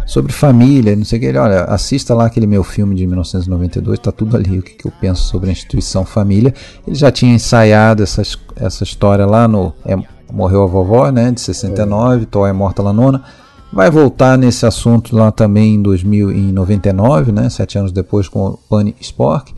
sobre 0.05 0.31
família, 0.31 0.95
não 0.95 1.03
sei 1.03 1.17
o 1.17 1.21
que. 1.21 1.27
Ele, 1.27 1.37
olha, 1.37 1.63
assista 1.65 2.13
lá 2.13 2.25
aquele 2.27 2.47
meu 2.47 2.63
filme 2.63 2.95
de 2.95 3.05
1992, 3.05 3.99
tá 3.99 4.11
tudo 4.11 4.37
ali 4.37 4.59
o 4.59 4.63
que, 4.63 4.75
que 4.75 4.87
eu 4.87 4.93
penso 5.01 5.23
sobre 5.23 5.49
a 5.49 5.51
instituição 5.51 6.05
família. 6.05 6.53
Ele 6.87 6.95
já 6.95 7.11
tinha 7.11 7.33
ensaiado 7.33 8.03
essa, 8.03 8.21
essa 8.55 8.83
história 8.83 9.25
lá 9.25 9.47
no 9.47 9.73
é, 9.85 9.97
Morreu 10.31 10.63
a 10.63 10.67
Vovó, 10.67 11.11
né, 11.11 11.31
de 11.31 11.41
69, 11.41 12.27
é. 12.33 12.49
É 12.49 12.53
Morta 12.53 12.81
La 12.81 12.93
Nona. 12.93 13.23
Vai 13.73 13.89
voltar 13.89 14.37
nesse 14.37 14.65
assunto 14.65 15.15
lá 15.15 15.31
também 15.31 15.75
em 15.75 15.81
2000, 15.81 16.31
em 16.31 16.51
99, 16.51 17.31
né, 17.31 17.49
sete 17.49 17.77
anos 17.77 17.91
depois 17.91 18.27
com 18.27 18.47
o 18.47 18.57
Pani 18.57 18.93
Spork. 18.99 19.53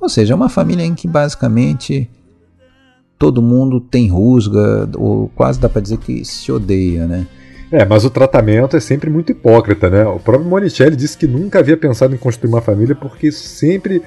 Ou 0.00 0.08
seja, 0.08 0.34
é 0.34 0.36
uma 0.36 0.48
família 0.48 0.84
em 0.84 0.94
que 0.94 1.08
basicamente 1.08 2.08
todo 3.18 3.42
mundo 3.42 3.80
tem 3.80 4.08
rusga, 4.08 4.88
ou 4.96 5.28
quase 5.34 5.58
dá 5.58 5.68
para 5.68 5.82
dizer 5.82 5.98
que 5.98 6.24
se 6.24 6.52
odeia, 6.52 7.06
né? 7.06 7.26
É, 7.72 7.84
mas 7.84 8.04
o 8.04 8.10
tratamento 8.10 8.76
é 8.76 8.80
sempre 8.80 9.10
muito 9.10 9.32
hipócrita, 9.32 9.90
né? 9.90 10.06
O 10.06 10.20
próprio 10.20 10.48
Monicelli 10.48 10.94
disse 10.94 11.18
que 11.18 11.26
nunca 11.26 11.58
havia 11.58 11.76
pensado 11.76 12.14
em 12.14 12.18
construir 12.18 12.50
uma 12.50 12.60
família 12.60 12.94
porque 12.94 13.26
isso 13.26 13.48
sempre 13.48 14.00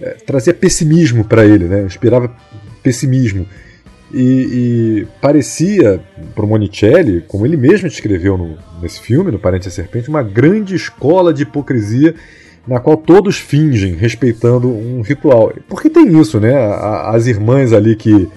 é, 0.00 0.10
trazia 0.24 0.54
pessimismo 0.54 1.24
para 1.24 1.44
ele, 1.44 1.64
né? 1.64 1.82
Inspirava 1.82 2.30
pessimismo. 2.82 3.46
E, 4.12 4.18
e 4.20 5.06
parecia 5.20 6.00
para 6.34 6.44
o 6.44 6.48
Monicelli, 6.48 7.24
como 7.26 7.46
ele 7.46 7.56
mesmo 7.56 7.88
descreveu 7.88 8.36
no, 8.36 8.58
nesse 8.80 9.00
filme, 9.00 9.30
no 9.30 9.38
Parente 9.38 9.68
a 9.68 9.70
Serpente, 9.70 10.10
uma 10.10 10.22
grande 10.22 10.74
escola 10.74 11.32
de 11.32 11.44
hipocrisia 11.44 12.14
na 12.66 12.78
qual 12.78 12.96
todos 12.96 13.38
fingem, 13.38 13.94
respeitando 13.94 14.68
um 14.68 15.00
ritual. 15.00 15.52
Porque 15.68 15.90
tem 15.90 16.20
isso, 16.20 16.38
né? 16.38 16.54
As 17.06 17.26
irmãs 17.26 17.72
ali 17.72 17.96
que 17.96 18.28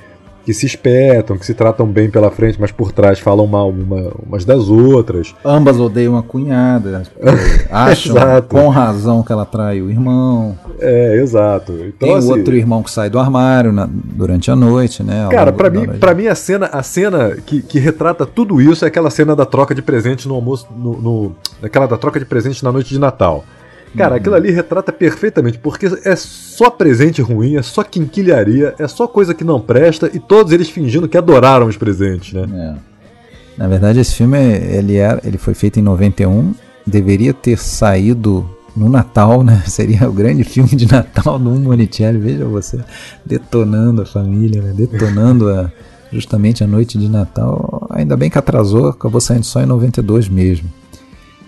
que 0.46 0.54
se 0.54 0.68
espetam, 0.68 1.38
que 1.38 1.46
se 1.46 1.56
tratam 1.56 1.88
bem 1.88 2.08
pela 2.08 2.30
frente, 2.30 2.62
mas 2.62 2.72
por 2.72 2.92
trás 2.92 3.20
falam 3.20 3.48
mal 3.48 3.70
uma, 3.70 4.12
umas 4.28 4.46
das 4.46 4.70
outras. 4.70 5.34
Ambas 5.44 5.80
odeiam 5.80 6.16
a 6.16 6.22
cunhada, 6.22 7.02
acham 7.72 8.16
com 8.48 8.70
razão 8.70 9.24
que 9.24 9.32
ela 9.32 9.44
trai 9.44 9.82
o 9.82 9.90
irmão. 9.90 10.56
É, 10.80 11.18
exato. 11.18 11.74
Então, 11.74 12.08
Tem 12.10 12.16
assim, 12.16 12.32
outro 12.32 12.56
irmão 12.56 12.84
que 12.84 12.92
sai 12.92 13.10
do 13.10 13.18
armário 13.18 13.72
na, 13.72 13.90
durante 13.92 14.52
a 14.52 14.56
noite, 14.56 15.02
né? 15.02 15.28
Cara, 15.32 15.52
para 15.52 15.72
mim, 15.72 15.88
para 16.00 16.14
mim 16.14 16.28
a 16.28 16.36
cena, 16.36 16.68
a 16.68 16.84
cena 16.84 17.36
que, 17.44 17.64
que 17.64 17.80
retrata 17.80 18.24
tudo 18.24 18.62
isso 18.62 18.86
é 18.86 18.88
aquela 18.88 19.10
cena 19.10 19.36
da 19.36 19.46
troca 19.48 19.74
de 19.74 19.82
presente 19.82 20.28
no 20.28 20.36
almoço, 20.36 20.68
no, 20.78 21.02
no, 21.02 21.36
aquela 21.64 21.88
da 21.88 21.98
troca 21.98 22.20
de 22.20 22.26
presente 22.26 22.64
na 22.64 22.72
noite 22.72 22.90
de 22.90 23.00
Natal. 23.00 23.44
Cara, 23.96 24.12
uhum. 24.12 24.18
aquilo 24.18 24.36
ali 24.36 24.52
retrata 24.52 24.92
perfeitamente, 24.92 25.58
porque 25.58 25.88
é 26.04 26.16
só 26.16 26.70
presente 26.70 27.22
ruim, 27.22 27.56
é 27.56 27.62
só 27.62 27.84
quinquilharia, 27.84 28.76
é 28.78 28.88
só 28.88 29.08
coisa 29.08 29.34
que 29.34 29.44
não 29.44 29.60
presta 29.60 30.10
e 30.14 30.20
todos 30.20 30.52
eles 30.52 30.70
fingindo 30.70 31.08
que 31.08 31.18
adoraram 31.18 31.68
os 31.68 31.78
presentes, 31.78 32.34
né? 32.34 32.48
É. 32.54 32.96
Na 33.58 33.68
verdade, 33.68 34.00
esse 34.00 34.16
filme 34.16 34.38
ele, 34.38 34.98
era, 34.98 35.22
ele 35.24 35.38
foi 35.38 35.54
feito 35.54 35.80
em 35.80 35.84
91, 35.84 36.54
deveria 36.86 37.34
ter 37.34 37.58
saído 37.58 38.48
no 38.76 38.90
Natal, 38.90 39.44
né? 39.44 39.64
Seria 39.66 40.10
o 40.10 40.14
grande 40.14 40.44
filme 40.44 40.70
de 40.70 40.92
Natal 40.92 41.40
do 41.40 41.50
Monicelli, 41.52 42.20
veja 42.20 42.46
você, 42.46 42.80
detonando 43.26 44.02
a 44.02 44.06
família, 44.06 44.62
né? 44.62 44.74
detonando 44.74 45.50
a, 45.50 45.72
justamente 46.12 46.64
a 46.64 46.68
noite 46.68 46.98
de 46.98 47.08
Natal. 47.08 47.88
Ainda 47.92 48.18
bem 48.18 48.30
que 48.30 48.38
atrasou, 48.38 48.90
acabou 48.90 49.22
saindo 49.22 49.46
só 49.46 49.62
em 49.62 49.66
92 49.66 50.28
mesmo. 50.28 50.70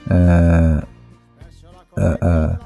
É, 0.10 0.84
a, 1.98 2.18
a, 2.22 2.60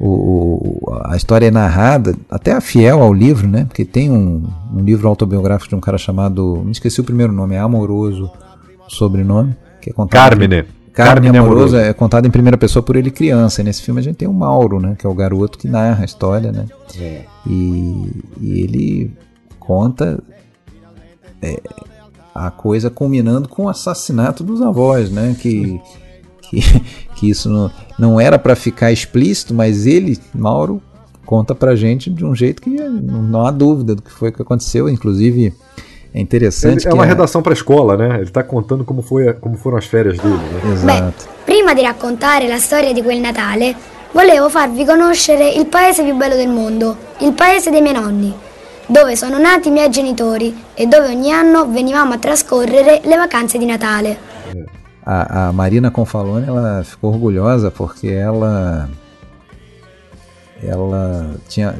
o, 0.00 0.80
a 1.04 1.16
história 1.16 1.46
é 1.46 1.50
narrada, 1.50 2.14
até 2.28 2.60
fiel 2.60 3.00
ao 3.00 3.14
livro, 3.14 3.46
né? 3.46 3.64
Porque 3.64 3.84
tem 3.84 4.10
um, 4.10 4.48
um, 4.74 4.80
livro 4.80 5.08
autobiográfico 5.08 5.68
de 5.68 5.74
um 5.76 5.80
cara 5.80 5.96
chamado. 5.96 6.62
Me 6.64 6.72
esqueci 6.72 7.00
o 7.00 7.04
primeiro 7.04 7.32
nome, 7.32 7.54
é 7.54 7.58
Amoroso, 7.58 8.30
sobrenome. 8.88 9.56
Que 9.80 9.90
é 9.90 9.92
contado 9.92 10.30
Carmine. 10.30 10.64
Carmine, 10.92 11.28
Carmine 11.32 11.38
Amoroso, 11.38 11.76
é 11.76 11.92
contado 11.92 12.26
em 12.26 12.30
primeira 12.30 12.58
pessoa 12.58 12.82
por 12.82 12.96
ele 12.96 13.10
criança. 13.10 13.60
E 13.60 13.64
nesse 13.64 13.82
filme 13.82 14.00
a 14.00 14.02
gente 14.02 14.16
tem 14.16 14.28
o 14.28 14.32
Mauro, 14.32 14.80
né? 14.80 14.96
Que 14.98 15.06
é 15.06 15.08
o 15.08 15.14
garoto 15.14 15.56
que 15.56 15.68
narra 15.68 16.02
a 16.02 16.04
história, 16.04 16.50
né? 16.50 16.66
É. 16.98 17.24
E, 17.46 18.24
e, 18.40 18.60
ele 18.60 19.12
conta 19.58 20.22
é, 21.40 21.60
a 22.34 22.50
coisa 22.50 22.90
culminando 22.90 23.48
com 23.48 23.64
o 23.64 23.68
assassinato 23.68 24.42
dos 24.42 24.60
avós, 24.60 25.10
né? 25.10 25.36
Que 25.38 25.80
que, 26.52 26.60
que 27.16 27.30
isso 27.30 27.48
não, 27.48 27.70
não 27.98 28.20
era 28.20 28.38
para 28.38 28.54
ficar 28.54 28.92
explícito, 28.92 29.54
mas 29.54 29.86
ele, 29.86 30.18
Mauro, 30.34 30.82
conta 31.24 31.54
pra 31.54 31.74
gente 31.74 32.10
de 32.10 32.24
um 32.24 32.34
jeito 32.34 32.60
que 32.60 32.70
não, 32.70 33.22
não 33.22 33.46
há 33.46 33.50
dúvida 33.50 33.94
do 33.94 34.02
que 34.02 34.12
foi 34.12 34.30
que 34.30 34.42
aconteceu, 34.42 34.88
inclusive 34.88 35.54
é 36.14 36.20
interessante. 36.20 36.86
é 36.86 36.92
uma 36.92 37.06
redação 37.06 37.40
para 37.40 37.52
a 37.52 37.54
escola, 37.54 37.96
né? 37.96 38.16
Ele 38.16 38.24
está 38.24 38.42
contando 38.42 38.84
como, 38.84 39.00
foi, 39.00 39.32
como 39.32 39.56
foram 39.56 39.78
as 39.78 39.86
férias 39.86 40.18
dele. 40.18 40.36
Né? 40.36 40.72
Exato. 40.72 41.24
Beh, 41.24 41.44
prima 41.46 41.74
di 41.74 41.82
raccontare 41.82 42.46
la 42.46 42.58
storia 42.58 42.92
di 42.92 43.02
quel 43.02 43.20
Natale, 43.20 43.74
volevo 44.12 44.50
farvi 44.50 44.84
conoscere 44.84 45.48
il 45.48 45.66
paese 45.66 46.02
più 46.02 46.14
bello 46.14 46.36
del 46.36 46.50
mondo, 46.50 46.96
il 47.20 47.32
paese 47.32 47.70
dei 47.70 47.80
miei 47.80 47.94
nonni, 47.94 48.30
dove 48.86 49.16
sono 49.16 49.38
nati 49.38 49.68
i 49.68 49.70
miei 49.70 49.88
genitori 49.88 50.54
e 50.74 50.86
dove 50.86 51.06
ogni 51.06 51.32
anno 51.32 51.66
venivamo 51.66 52.12
a 52.12 52.18
trascorrere 52.18 53.00
le 53.04 53.16
vacanze 53.16 53.56
di 53.56 53.64
Natale. 53.64 54.18
É 54.54 54.81
a, 55.04 55.48
a 55.48 55.52
Marina 55.52 55.90
Confalone 55.90 56.46
ela 56.46 56.84
ficou 56.84 57.12
orgulhosa 57.12 57.70
porque 57.70 58.08
ela 58.08 58.88
ela 60.62 61.34
tinha 61.48 61.74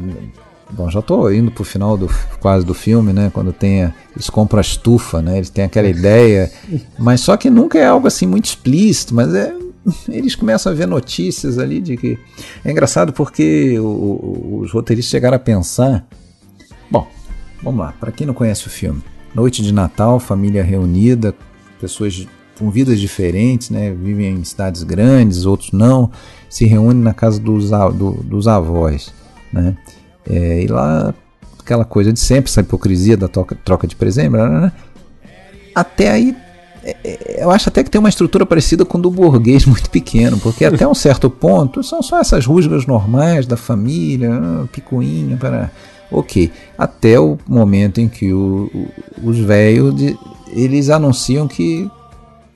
bom 0.70 0.90
já 0.90 1.00
estou 1.00 1.32
indo 1.32 1.50
pro 1.50 1.64
final 1.64 1.96
do 1.96 2.08
quase 2.40 2.66
do 2.66 2.74
filme 2.74 3.12
né 3.12 3.30
quando 3.32 3.52
tem 3.52 3.84
a, 3.84 3.94
eles 4.14 4.28
compram 4.28 4.58
a 4.58 4.62
estufa 4.62 5.22
né 5.22 5.36
eles 5.36 5.50
têm 5.50 5.64
aquela 5.64 5.88
ideia 5.88 6.50
mas 6.98 7.20
só 7.20 7.36
que 7.36 7.48
nunca 7.48 7.78
é 7.78 7.86
algo 7.86 8.06
assim 8.06 8.26
muito 8.26 8.46
explícito 8.46 9.14
mas 9.14 9.32
é 9.34 9.54
eles 10.08 10.34
começam 10.34 10.72
a 10.72 10.74
ver 10.74 10.86
notícias 10.86 11.58
ali 11.58 11.80
de 11.80 11.96
que 11.96 12.18
é 12.64 12.70
engraçado 12.70 13.12
porque 13.12 13.78
o, 13.78 13.84
o, 13.84 14.58
os 14.62 14.72
roteiristas 14.72 15.10
chegaram 15.10 15.36
a 15.36 15.40
pensar 15.40 16.06
bom 16.90 17.06
vamos 17.62 17.80
lá 17.80 17.94
para 18.00 18.10
quem 18.10 18.26
não 18.26 18.34
conhece 18.34 18.66
o 18.66 18.70
filme 18.70 19.02
noite 19.34 19.62
de 19.62 19.72
Natal 19.72 20.18
família 20.18 20.62
reunida 20.62 21.34
pessoas 21.80 22.26
com 22.62 22.70
vidas 22.70 23.00
diferentes, 23.00 23.70
né? 23.70 23.90
vivem 23.90 24.36
em 24.36 24.44
cidades 24.44 24.84
grandes, 24.84 25.44
outros 25.44 25.72
não, 25.72 26.12
se 26.48 26.64
reúnem 26.64 27.02
na 27.02 27.12
casa 27.12 27.40
dos, 27.40 27.70
do, 27.70 28.12
dos 28.22 28.46
avós. 28.46 29.12
Né? 29.52 29.76
É, 30.30 30.62
e 30.62 30.68
lá, 30.68 31.12
aquela 31.58 31.84
coisa 31.84 32.12
de 32.12 32.20
sempre, 32.20 32.48
essa 32.48 32.60
hipocrisia 32.60 33.16
da 33.16 33.26
troca, 33.26 33.58
troca 33.64 33.88
de 33.88 33.96
presente, 33.96 34.28
blá. 34.28 34.72
até 35.74 36.12
aí 36.12 36.36
é, 36.84 36.96
é, 37.02 37.44
eu 37.44 37.50
acho 37.50 37.68
até 37.68 37.82
que 37.82 37.90
tem 37.90 37.98
uma 37.98 38.08
estrutura 38.08 38.46
parecida 38.46 38.84
com 38.84 39.00
do 39.00 39.10
burguês 39.10 39.66
muito 39.66 39.90
pequeno, 39.90 40.38
porque 40.38 40.64
até 40.64 40.86
um 40.86 40.94
certo 40.94 41.28
ponto 41.28 41.82
são 41.82 42.00
só 42.00 42.20
essas 42.20 42.46
rusgas 42.46 42.86
normais 42.86 43.44
da 43.44 43.56
família, 43.56 44.32
ah, 44.32 44.66
picuinha 44.70 45.36
para. 45.36 45.68
Ok, 46.12 46.52
até 46.76 47.18
o 47.18 47.38
momento 47.48 47.98
em 47.98 48.06
que 48.06 48.34
o, 48.34 48.70
o, 48.74 49.30
os 49.30 49.38
velhos 49.38 49.94
eles 50.52 50.90
anunciam 50.90 51.48
que 51.48 51.90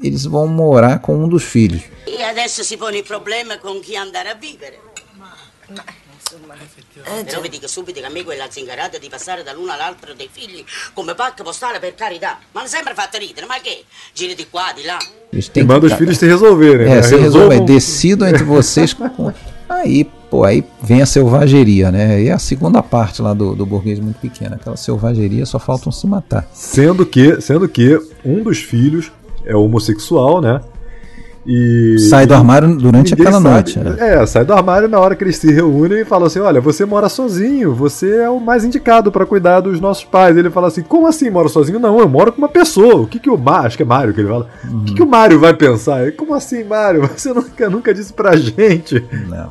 eles 0.02 0.24
vão 0.24 0.46
morar 0.46 0.98
com 1.00 1.16
um 1.16 1.28
dos 1.28 1.44
filhos. 1.44 1.82
E 2.06 2.22
adesso 2.22 2.62
si 2.62 2.76
pone 2.76 2.98
il 2.98 3.04
problema 3.04 3.58
con 3.58 3.80
chi 3.80 3.96
andare 3.96 4.28
a 4.28 4.34
vivere. 4.34 4.78
Ma, 5.16 5.32
ma 5.68 5.84
insomma, 6.18 6.54
eh, 6.54 7.24
Però 7.24 7.40
vi 7.40 7.48
dico 7.48 7.68
subito 7.68 8.00
che 8.00 8.06
a 8.06 8.10
me 8.10 8.24
quella 8.24 8.46
zingarata 8.50 8.98
di 8.98 9.08
passare 9.08 9.42
dall'uno 9.42 9.72
all'altro 9.72 10.12
dei 10.14 10.28
figli 10.30 10.64
come 10.92 11.14
pacca 11.14 11.42
postale 11.42 11.78
per 11.78 11.94
carità. 11.94 12.38
Ma 12.52 12.60
non 12.60 12.68
sempre 12.68 12.94
fatta 12.94 13.18
ridere, 13.18 13.46
ma 13.46 13.60
che? 13.60 13.84
Giri 14.12 14.34
di 14.34 14.46
qua, 14.48 14.72
di 14.74 14.84
là. 14.84 14.98
E 15.32 15.64
manda 15.64 15.86
os 15.86 15.92
filhos 15.92 16.18
se 16.18 16.26
resolverem. 16.26 16.86
É, 16.86 16.94
né? 16.96 17.02
se 17.02 17.16
resolvem. 17.16 17.64
Decidam 17.64 18.28
entre 18.28 18.44
vocês. 18.44 18.92
Com... 18.94 19.32
Aí, 19.68 20.04
pô, 20.30 20.44
aí 20.44 20.64
vem 20.80 21.02
a 21.02 21.06
selvageria, 21.06 21.90
né? 21.90 22.22
E 22.22 22.30
a 22.30 22.38
segunda 22.38 22.82
parte 22.82 23.20
lá 23.20 23.34
do, 23.34 23.54
do 23.54 23.66
burguês 23.66 23.98
muito 23.98 24.18
pequena. 24.18 24.56
Aquela 24.56 24.76
selvageria, 24.76 25.44
só 25.44 25.58
faltam 25.58 25.92
se 25.92 26.06
matar. 26.06 26.48
Sendo 26.52 27.04
que, 27.04 27.40
sendo 27.40 27.68
que 27.68 28.00
um 28.24 28.42
dos 28.42 28.58
filhos 28.58 29.10
é 29.46 29.56
homossexual, 29.56 30.40
né? 30.40 30.60
E, 31.46 31.96
sai 32.00 32.26
do 32.26 32.34
armário 32.34 32.76
durante 32.76 33.14
aquela 33.14 33.40
sabe, 33.40 33.48
noite. 33.48 33.80
É. 34.00 34.14
é. 34.14 34.26
sai 34.26 34.44
do 34.44 34.52
armário 34.52 34.88
na 34.88 34.98
hora 34.98 35.14
que 35.14 35.22
eles 35.22 35.36
se 35.36 35.52
reúnem 35.52 36.00
e 36.00 36.04
falam 36.04 36.26
assim: 36.26 36.40
Olha, 36.40 36.60
você 36.60 36.84
mora 36.84 37.08
sozinho, 37.08 37.72
você 37.72 38.22
é 38.22 38.28
o 38.28 38.40
mais 38.40 38.64
indicado 38.64 39.12
para 39.12 39.24
cuidar 39.24 39.60
dos 39.60 39.80
nossos 39.80 40.04
pais. 40.04 40.36
Ele 40.36 40.50
fala 40.50 40.66
assim: 40.66 40.82
Como 40.82 41.06
assim 41.06 41.30
mora 41.30 41.48
sozinho? 41.48 41.78
Não, 41.78 42.00
eu 42.00 42.08
moro 42.08 42.32
com 42.32 42.38
uma 42.38 42.48
pessoa. 42.48 42.96
O 42.96 43.06
que, 43.06 43.20
que 43.20 43.30
o 43.30 43.38
Mário, 43.38 43.68
acho 43.68 43.76
que 43.76 43.84
é 43.84 43.86
Mário 43.86 44.12
que 44.12 44.20
ele 44.20 44.28
fala, 44.28 44.48
uhum. 44.64 44.80
o 44.80 44.84
que, 44.84 44.94
que 44.94 45.02
o 45.02 45.06
Mário 45.06 45.38
vai 45.38 45.54
pensar? 45.54 46.10
Como 46.12 46.34
assim, 46.34 46.64
Mário? 46.64 47.08
Você 47.16 47.32
nunca, 47.32 47.70
nunca 47.70 47.94
disse 47.94 48.12
pra 48.12 48.34
gente. 48.34 49.04
Não. 49.28 49.48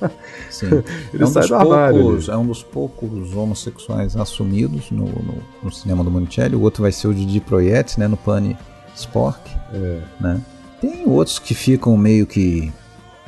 Sim. 0.48 0.82
ele 1.12 1.22
é 1.22 1.26
um 1.26 1.28
sai 1.28 1.46
do 1.46 1.54
armário. 1.54 2.00
Poucos, 2.00 2.28
é 2.30 2.36
um 2.36 2.46
dos 2.46 2.62
poucos 2.62 3.36
homossexuais 3.36 4.16
assumidos 4.16 4.90
no, 4.90 5.04
no, 5.04 5.34
no 5.62 5.70
cinema 5.70 6.02
do 6.02 6.10
Monicelli. 6.10 6.56
O 6.56 6.62
outro 6.62 6.82
vai 6.82 6.92
ser 6.92 7.08
o 7.08 7.12
Didi 7.12 7.40
Proietti, 7.40 8.00
né, 8.00 8.08
no 8.08 8.16
Pane 8.16 8.56
Spork, 8.94 9.50
é. 9.72 10.00
né? 10.20 10.40
Tem 10.80 11.04
outros 11.06 11.38
que 11.38 11.54
ficam 11.54 11.96
meio 11.96 12.26
que 12.26 12.72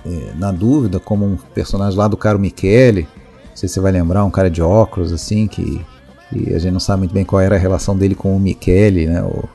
é, 0.04 0.32
na 0.36 0.52
dúvida, 0.52 1.00
como 1.00 1.24
um 1.24 1.36
personagem 1.54 1.98
lá 1.98 2.06
do 2.06 2.16
Caro 2.16 2.38
Michele, 2.38 3.08
não 3.48 3.56
sei 3.56 3.68
se 3.68 3.74
você 3.74 3.80
vai 3.80 3.92
lembrar, 3.92 4.24
um 4.24 4.30
cara 4.30 4.50
de 4.50 4.62
óculos 4.62 5.12
assim, 5.12 5.46
que, 5.46 5.80
que 6.30 6.54
a 6.54 6.58
gente 6.58 6.72
não 6.72 6.80
sabe 6.80 7.00
muito 7.00 7.14
bem 7.14 7.24
qual 7.24 7.40
era 7.40 7.56
a 7.56 7.58
relação 7.58 7.96
dele 7.96 8.14
com 8.14 8.36
o 8.36 8.40
Michele, 8.40 9.06
né? 9.06 9.22
O, 9.22 9.48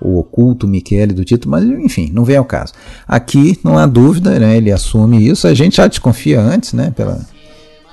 o 0.00 0.18
oculto 0.18 0.68
Michele 0.68 1.14
do 1.14 1.24
título, 1.24 1.52
mas 1.52 1.64
enfim, 1.64 2.10
não 2.12 2.24
vem 2.24 2.36
ao 2.36 2.44
caso. 2.44 2.74
Aqui 3.08 3.58
não 3.64 3.78
há 3.78 3.86
dúvida, 3.86 4.38
né? 4.38 4.56
Ele 4.56 4.70
assume 4.70 5.26
isso, 5.26 5.48
a 5.48 5.54
gente 5.54 5.76
já 5.76 5.86
desconfia 5.86 6.40
antes, 6.40 6.74
né? 6.74 6.92
Pela, 6.94 7.20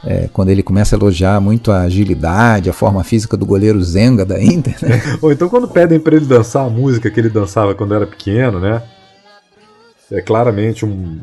é, 0.05 0.29
quando 0.33 0.49
ele 0.49 0.61
começa 0.61 0.95
a 0.95 0.97
elogiar 0.97 1.39
muito 1.39 1.71
a 1.71 1.81
agilidade, 1.81 2.69
a 2.69 2.73
forma 2.73 3.03
física 3.03 3.37
do 3.37 3.45
goleiro 3.45 3.81
Zenga 3.81 4.25
da 4.25 4.41
Inter. 4.41 4.75
Né? 4.81 5.01
Ou 5.21 5.31
então 5.31 5.47
quando 5.47 5.67
pedem 5.67 5.99
para 5.99 6.15
ele 6.15 6.25
dançar 6.25 6.65
a 6.65 6.69
música 6.69 7.09
que 7.09 7.19
ele 7.19 7.29
dançava 7.29 7.73
quando 7.73 7.93
era 7.93 8.05
pequeno, 8.05 8.59
né? 8.59 8.81
É 10.11 10.21
claramente 10.21 10.85
um, 10.85 11.19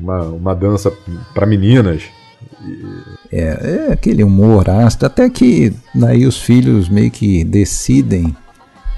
uma, 0.00 0.22
uma 0.24 0.54
dança 0.54 0.92
para 1.32 1.46
meninas. 1.46 2.02
É, 3.32 3.86
é 3.88 3.92
aquele 3.92 4.22
humor 4.22 4.68
ácido, 4.68 5.06
até 5.06 5.28
que 5.28 5.74
daí 5.94 6.26
os 6.26 6.38
filhos 6.38 6.88
meio 6.88 7.10
que 7.10 7.42
decidem, 7.42 8.36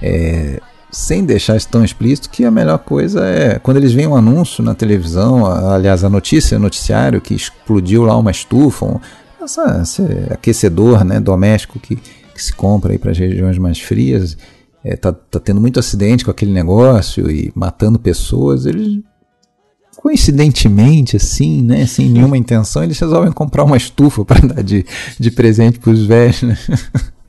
é, 0.03 0.61
sem 0.95 1.25
deixar 1.25 1.57
isso 1.57 1.69
tão 1.69 1.85
explícito, 1.85 2.31
que 2.31 2.45
a 2.45 2.51
melhor 2.51 2.79
coisa 2.79 3.27
é 3.27 3.59
quando 3.59 3.79
eles 3.79 3.93
veem 3.93 4.07
um 4.07 4.17
anúncio 4.17 4.63
na 4.63 4.75
televisão, 4.75 5.45
aliás, 5.45 6.05
a 6.05 6.09
notícia, 6.09 6.57
o 6.57 6.61
noticiário 6.61 7.21
que 7.21 7.35
explodiu 7.35 8.05
lá 8.05 8.17
uma 8.17 8.31
estufa, 8.31 8.87
um, 8.87 9.01
essa, 9.43 9.81
esse 9.83 10.03
aquecedor 10.31 11.05
né, 11.05 11.21
doméstico 11.21 11.79
que, 11.79 11.97
que 11.97 12.43
se 12.43 12.53
compra 12.53 12.93
aí 12.93 12.99
para 12.99 13.11
as 13.11 13.19
regiões 13.19 13.59
mais 13.59 13.81
frias, 13.81 14.39
é, 14.85 14.97
tá, 14.97 15.13
tá 15.13 15.41
tendo 15.41 15.61
muito 15.61 15.81
acidente 15.81 16.25
com 16.25 16.31
aquele 16.31 16.53
negócio 16.53 17.31
e 17.31 17.51
matando 17.55 17.99
pessoas, 17.99 18.65
eles 18.65 19.03
coincidentemente, 19.97 21.17
assim, 21.17 21.63
né, 21.63 21.87
sem 21.87 22.11
nenhuma 22.11 22.37
intenção, 22.37 22.85
eles 22.85 22.99
resolvem 22.99 23.33
comprar 23.33 23.65
uma 23.65 23.77
estufa 23.77 24.23
para 24.25 24.47
dar 24.47 24.63
de, 24.63 24.85
de 25.19 25.31
presente 25.31 25.79
para 25.79 25.91
os 25.91 26.05
velhos. 26.05 26.43
Né? 26.43 26.59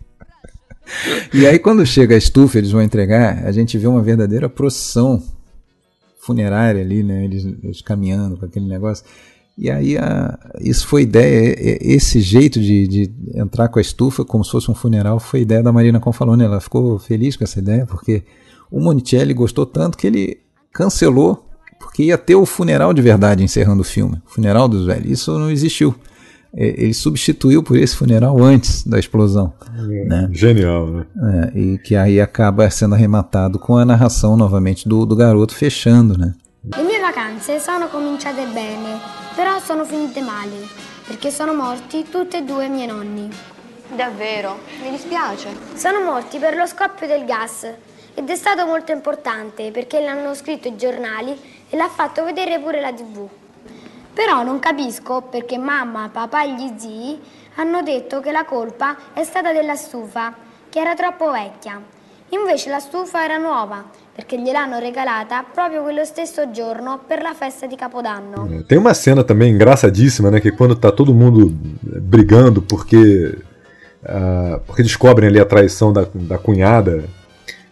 e 1.34 1.45
aí, 1.45 1.60
quando 1.60 1.86
chega 1.86 2.16
a 2.16 2.18
estufa, 2.18 2.57
eles 2.57 2.72
vão 2.72 2.82
entregar, 2.82 3.45
a 3.45 3.52
gente 3.52 3.78
vê 3.78 3.88
uma 3.88 4.02
verdadeira 4.02 4.49
procissão 4.49 5.22
funerária 6.20 6.82
ali, 6.82 7.03
né, 7.03 7.24
eles, 7.24 7.45
eles 7.64 7.82
caminhando 7.82 8.38
com 8.38 8.45
aquele 8.45 8.68
negócio. 8.68 9.06
E 9.57 9.70
aí, 9.70 9.98
a, 9.98 10.38
isso 10.60 10.88
foi 10.88 11.03
ideia, 11.03 11.56
esse 11.82 12.20
jeito 12.20 12.60
de, 12.60 12.88
de, 12.88 13.12
entrar 13.36 13.70
com 13.70 13.80
a 13.80 13.82
estufa 13.82 14.26
como 14.26 14.44
se 14.44 14.52
fosse 14.52 14.70
um 14.70 14.76
funeral 14.76 15.20
foi 15.20 15.41
ideia 15.41 15.64
da 15.64 15.72
Marina 15.72 15.99
Confalone. 15.99 16.44
Ela 16.44 16.60
ficou 16.60 16.99
feliz 16.99 17.38
com 17.38 17.44
essa 17.44 17.60
ideia, 17.60 17.86
porque 17.86 18.24
o 18.70 18.82
Monicelli 18.82 19.34
gostou 19.34 19.66
tanto 19.66 19.98
que 19.98 20.07
ele 20.07 20.40
cancelou 20.74 21.45
porque 21.80 22.03
ia 22.03 22.18
ter 22.18 22.36
o 22.36 22.45
funeral 22.45 22.94
de 22.94 23.02
verdade 23.02 23.44
encerrando 23.44 23.82
o 23.82 23.86
filme, 23.86 24.22
o 24.26 24.30
funeral 24.30 24.68
dos 24.68 24.86
velhos. 24.86 25.10
Isso 25.10 25.38
não 25.38 25.49
existiu. 25.49 25.95
Ele 26.56 26.94
substituiu 26.94 27.61
por 27.61 27.76
esse 27.76 27.95
funeral 27.95 28.41
antes 28.41 28.88
da 28.88 28.98
explosão. 28.98 29.53
É, 29.77 30.06
né? 30.06 30.30
Genial, 30.32 30.88
né? 30.88 31.06
É, 31.53 31.60
e 31.60 31.77
que 31.80 31.95
aí 31.98 32.22
acaba 32.22 32.69
sendo 32.69 32.95
arrematado 32.95 33.60
com 33.60 33.76
a 33.76 33.84
narração 33.84 34.38
novamente 34.38 34.88
do, 34.88 35.06
do 35.06 35.15
garoto 35.18 35.53
fechando, 35.53 36.18
né? 36.18 36.34
Le 36.73 36.82
mie 36.84 36.99
vacanze 36.99 37.60
sono 37.60 37.90
cominciate 37.90 38.45
bene, 38.48 38.98
però 39.36 39.60
sono 39.60 39.84
finite 39.86 40.22
male, 40.22 40.65
perché 41.06 41.30
sono 41.30 41.53
morti 41.53 42.06
tutti 42.10 42.38
e 42.38 42.44
due 42.44 42.65
i 42.65 42.69
miei 42.69 42.88
nonni. 42.88 43.30
Davvero? 43.95 44.57
Mi 44.82 44.90
dispiace. 44.91 45.49
Sono 45.76 46.03
morti 46.03 46.40
per 46.40 46.56
lo 46.56 46.65
scoppio 46.65 47.06
del 47.06 47.26
gas 47.26 47.68
ed 48.15 48.30
è 48.30 48.36
stato 48.36 48.65
molto 48.65 48.91
importante 48.91 49.72
perché 49.72 50.02
l'hanno 50.02 50.34
scritto 50.34 50.69
i 50.69 50.77
giornali 50.77 51.38
e 51.69 51.76
l'ha 51.77 51.90
fatto 51.90 52.23
vedere 52.23 52.60
pure 52.60 52.82
la 52.82 52.94
tv. 52.94 53.27
Però 54.16 54.44
non 54.44 54.60
capisco 54.60 55.24
perché 55.30 55.58
mamma, 55.58 56.10
papà 56.10 56.46
e 56.46 56.54
gli 56.54 56.74
zii 56.78 57.20
hanno 57.56 57.82
detto 57.82 58.22
che 58.22 58.32
la 58.32 58.46
colpa 58.46 58.96
è 59.14 59.26
stata 59.26 59.52
della 59.52 59.76
stufa, 59.76 60.34
che 60.70 60.80
era 60.80 60.94
troppo 60.94 61.32
vecchia. 61.32 61.82
Invece 62.30 62.70
la 62.70 62.80
stufa 62.80 63.26
era 63.26 63.38
nuova, 63.38 63.84
perché 64.14 64.40
gliel'hanno 64.40 64.80
regalata 64.80 65.44
proprio 65.44 65.84
quello 65.84 66.06
stesso 66.06 66.50
giorno 66.50 67.02
per 67.06 67.22
la 67.22 67.34
festa 67.34 67.68
di 67.68 67.76
Capodanno. 67.76 68.64
Tem 68.66 68.78
uma 68.78 68.94
cena 68.94 69.22
também 69.22 69.52
engraçadíssima, 69.52 70.32
né? 70.32 70.40
Que 70.40 70.52
quando 70.52 70.78
tá 70.78 70.94
todo 70.94 71.14
mundo 71.14 71.54
brigando 71.82 72.62
porque. 72.62 73.38
Uh, 74.02 74.60
porque 74.66 74.82
descobrem 74.82 75.28
ali 75.28 75.40
a 75.40 75.46
traição 75.46 75.92
da, 75.92 76.08
da 76.14 76.38
cunhada 76.38 77.04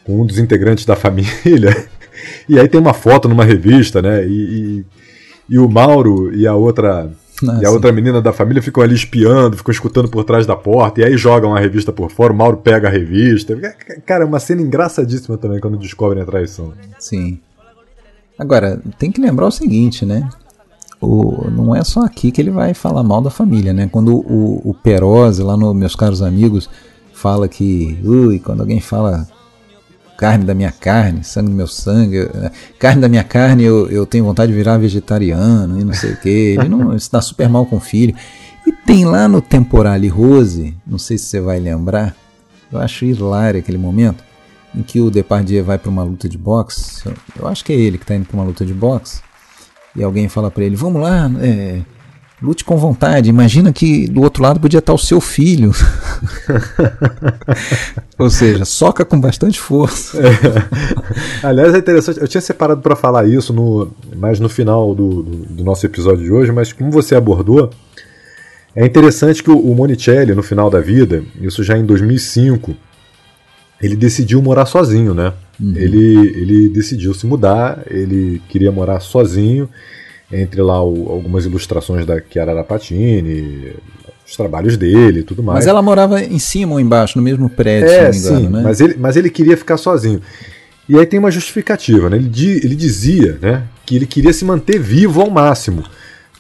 com 0.03 0.19
um 0.21 0.25
dos 0.25 0.37
integrantes 0.39 0.85
da 0.85 0.97
família. 0.97 1.73
E 2.47 2.59
aí 2.59 2.67
tem 2.67 2.79
uma 2.79 2.93
foto 2.93 3.27
numa 3.27 3.43
revista, 3.43 4.01
né? 4.01 4.25
E, 4.25 4.29
e, 4.29 4.85
e 5.49 5.57
o 5.57 5.69
Mauro 5.69 6.33
e 6.33 6.47
a 6.47 6.55
outra. 6.55 7.09
Nossa. 7.41 7.61
E 7.61 7.65
a 7.65 7.71
outra 7.71 7.91
menina 7.91 8.21
da 8.21 8.31
família 8.31 8.61
ficam 8.61 8.83
ali 8.83 8.95
espiando, 8.95 9.57
ficam 9.57 9.71
escutando 9.71 10.07
por 10.07 10.23
trás 10.23 10.45
da 10.45 10.55
porta, 10.55 11.01
e 11.01 11.03
aí 11.03 11.17
jogam 11.17 11.53
a 11.55 11.59
revista 11.59 11.91
por 11.91 12.09
fora, 12.09 12.31
o 12.31 12.35
Mauro 12.35 12.57
pega 12.57 12.87
a 12.87 12.91
revista. 12.91 13.55
Cara, 14.05 14.23
é 14.23 14.27
uma 14.27 14.39
cena 14.39 14.61
engraçadíssima 14.61 15.37
também 15.37 15.59
quando 15.59 15.77
descobrem 15.77 16.21
a 16.21 16.25
traição. 16.25 16.73
Sim. 16.99 17.39
Agora, 18.37 18.81
tem 18.97 19.11
que 19.11 19.19
lembrar 19.19 19.47
o 19.47 19.51
seguinte, 19.51 20.05
né? 20.05 20.29
O, 21.01 21.49
não 21.49 21.75
é 21.75 21.83
só 21.83 22.01
aqui 22.01 22.31
que 22.31 22.39
ele 22.39 22.51
vai 22.51 22.73
falar 22.73 23.03
mal 23.03 23.21
da 23.21 23.29
família, 23.29 23.73
né? 23.73 23.89
Quando 23.91 24.15
o, 24.15 24.61
o 24.63 24.73
Perose, 24.73 25.43
lá 25.43 25.57
no 25.57 25.73
Meus 25.73 25.95
Caros 25.95 26.21
Amigos, 26.21 26.69
fala 27.13 27.47
que, 27.47 27.99
ui, 28.03 28.39
quando 28.39 28.61
alguém 28.61 28.79
fala 28.79 29.27
carne 30.23 30.45
da 30.45 30.53
minha 30.53 30.71
carne, 30.71 31.21
sangue 31.21 31.49
do 31.49 31.55
meu 31.55 31.67
sangue, 31.67 32.29
né? 32.33 32.49
carne 32.79 33.01
da 33.01 33.09
minha 33.09 33.25
carne, 33.25 33.65
eu, 33.65 33.91
eu 33.91 34.05
tenho 34.05 34.23
vontade 34.23 34.53
de 34.53 34.57
virar 34.57 34.77
vegetariano 34.77 35.77
e 35.77 35.83
não 35.83 35.93
sei 35.93 36.13
o 36.13 36.17
que. 36.17 36.55
Ele 36.57 36.69
não 36.69 36.95
está 36.95 37.19
super 37.19 37.49
mal 37.49 37.65
com 37.65 37.75
o 37.75 37.79
filho. 37.81 38.15
E 38.65 38.71
tem 38.71 39.03
lá 39.03 39.27
no 39.27 39.41
Temporale 39.41 40.07
Rose, 40.07 40.73
não 40.87 40.97
sei 40.97 41.17
se 41.17 41.25
você 41.25 41.41
vai 41.41 41.59
lembrar, 41.59 42.15
eu 42.71 42.79
acho 42.79 43.03
hilário 43.03 43.59
aquele 43.59 43.77
momento, 43.77 44.23
em 44.73 44.81
que 44.81 45.01
o 45.01 45.11
Depardieu 45.11 45.61
vai 45.61 45.77
para 45.77 45.89
uma 45.89 46.03
luta 46.03 46.29
de 46.29 46.37
boxe, 46.37 47.03
eu 47.37 47.45
acho 47.45 47.65
que 47.65 47.73
é 47.73 47.75
ele 47.75 47.97
que 47.97 48.05
está 48.05 48.15
indo 48.15 48.25
para 48.25 48.37
uma 48.37 48.45
luta 48.45 48.65
de 48.65 48.73
boxe, 48.73 49.21
e 49.93 50.01
alguém 50.01 50.29
fala 50.29 50.49
para 50.49 50.63
ele, 50.63 50.77
vamos 50.77 51.01
lá, 51.01 51.29
é, 51.41 51.81
Lute 52.43 52.65
com 52.65 52.75
vontade. 52.75 53.29
Imagina 53.29 53.71
que 53.71 54.05
do 54.05 54.21
outro 54.21 54.43
lado 54.43 54.59
podia 54.59 54.79
estar 54.79 54.93
o 54.93 54.97
seu 54.97 55.21
filho. 55.21 55.71
Ou 58.19 58.29
seja, 58.29 58.65
soca 58.65 59.05
com 59.05 59.17
bastante 59.17 59.57
força. 59.57 60.19
É. 60.19 61.47
Aliás, 61.47 61.73
é 61.73 61.77
interessante. 61.77 62.19
Eu 62.19 62.27
tinha 62.27 62.41
separado 62.41 62.81
para 62.81 62.97
falar 62.97 63.25
isso 63.25 63.53
no, 63.53 63.89
mais 64.17 64.41
no 64.41 64.49
final 64.49 64.93
do, 64.93 65.23
do, 65.23 65.37
do, 65.45 65.63
nosso 65.63 65.85
episódio 65.85 66.25
de 66.25 66.33
hoje, 66.33 66.51
mas 66.51 66.73
como 66.73 66.91
você 66.91 67.15
abordou, 67.15 67.69
é 68.75 68.85
interessante 68.85 69.41
que 69.41 69.49
o, 69.49 69.57
o 69.57 69.73
Monicelli, 69.73 70.35
no 70.35 70.43
final 70.43 70.69
da 70.69 70.81
vida, 70.81 71.23
isso 71.39 71.63
já 71.63 71.77
em 71.77 71.85
2005, 71.85 72.75
ele 73.81 73.95
decidiu 73.95 74.41
morar 74.41 74.65
sozinho, 74.65 75.13
né? 75.13 75.31
Uhum. 75.57 75.77
Ele, 75.77 76.17
ele 76.17 76.69
decidiu 76.69 77.13
se 77.13 77.25
mudar, 77.25 77.83
ele 77.89 78.41
queria 78.49 78.71
morar 78.71 78.99
sozinho 78.99 79.69
entre 80.33 80.61
lá 80.61 80.83
o, 80.83 81.11
algumas 81.11 81.45
ilustrações 81.45 82.05
da 82.05 82.21
Chiara 82.21 82.63
Patini, 82.63 83.73
os 84.27 84.35
trabalhos 84.35 84.77
dele 84.77 85.19
e 85.19 85.23
tudo 85.23 85.43
mais. 85.43 85.59
Mas 85.59 85.67
ela 85.67 85.81
morava 85.81 86.21
em 86.21 86.39
cima 86.39 86.73
ou 86.73 86.79
embaixo, 86.79 87.17
no 87.17 87.23
mesmo 87.23 87.49
prédio, 87.49 87.89
é, 87.89 88.11
se 88.11 88.31
não 88.31 88.35
me 88.35 88.41
engano, 88.41 88.47
sim, 88.47 88.57
né? 88.57 88.63
Mas 88.63 88.81
ele, 88.81 88.95
mas 88.97 89.15
ele 89.15 89.29
queria 89.29 89.57
ficar 89.57 89.77
sozinho. 89.77 90.21
E 90.87 90.97
aí 90.97 91.05
tem 91.05 91.19
uma 91.19 91.31
justificativa, 91.31 92.09
né? 92.09 92.17
Ele, 92.17 92.29
ele 92.63 92.75
dizia 92.75 93.37
né, 93.41 93.63
que 93.85 93.95
ele 93.95 94.05
queria 94.05 94.33
se 94.33 94.43
manter 94.43 94.79
vivo 94.79 95.21
ao 95.21 95.29
máximo, 95.29 95.83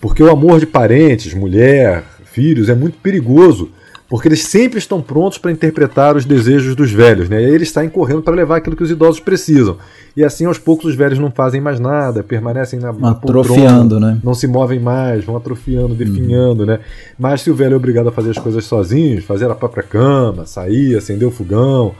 porque 0.01 0.21
o 0.21 0.29
amor 0.29 0.59
de 0.59 0.65
parentes, 0.65 1.33
mulher, 1.33 2.03
filhos 2.25 2.67
é 2.67 2.75
muito 2.75 2.97
perigoso 2.97 3.71
porque 4.13 4.27
eles 4.27 4.43
sempre 4.43 4.77
estão 4.77 5.01
prontos 5.01 5.39
para 5.39 5.51
interpretar 5.51 6.15
os 6.15 6.23
desejos 6.23 6.75
dos 6.75 6.91
velhos, 6.91 7.27
né? 7.27 7.41
E 7.41 7.45
aí 7.47 7.51
eles 7.51 7.71
saem 7.71 7.89
correndo 7.89 8.21
para 8.21 8.35
levar 8.35 8.57
aquilo 8.57 8.75
que 8.75 8.83
os 8.83 8.91
idosos 8.91 9.19
precisam. 9.19 9.75
E 10.15 10.23
assim, 10.23 10.45
aos 10.45 10.59
poucos, 10.59 10.91
os 10.91 10.95
velhos 10.95 11.17
não 11.17 11.31
fazem 11.31 11.59
mais 11.59 11.79
nada, 11.79 12.21
permanecem 12.21 12.79
na, 12.79 12.91
atrofiando, 12.91 13.89
poltrona, 13.89 14.13
né? 14.13 14.19
Não 14.23 14.35
se 14.35 14.45
movem 14.45 14.79
mais, 14.79 15.25
vão 15.25 15.35
atrofiando, 15.35 15.95
definhando, 15.95 16.59
uhum. 16.59 16.67
né? 16.67 16.79
Mas 17.17 17.41
se 17.41 17.49
o 17.49 17.55
velho 17.55 17.73
é 17.73 17.75
obrigado 17.75 18.07
a 18.07 18.11
fazer 18.11 18.29
as 18.29 18.37
coisas 18.37 18.63
sozinho, 18.65 19.19
fazer 19.23 19.49
a 19.49 19.55
própria 19.55 19.81
cama, 19.81 20.45
sair, 20.45 20.95
acender 20.95 21.27
o 21.27 21.31
fogão, 21.31 21.95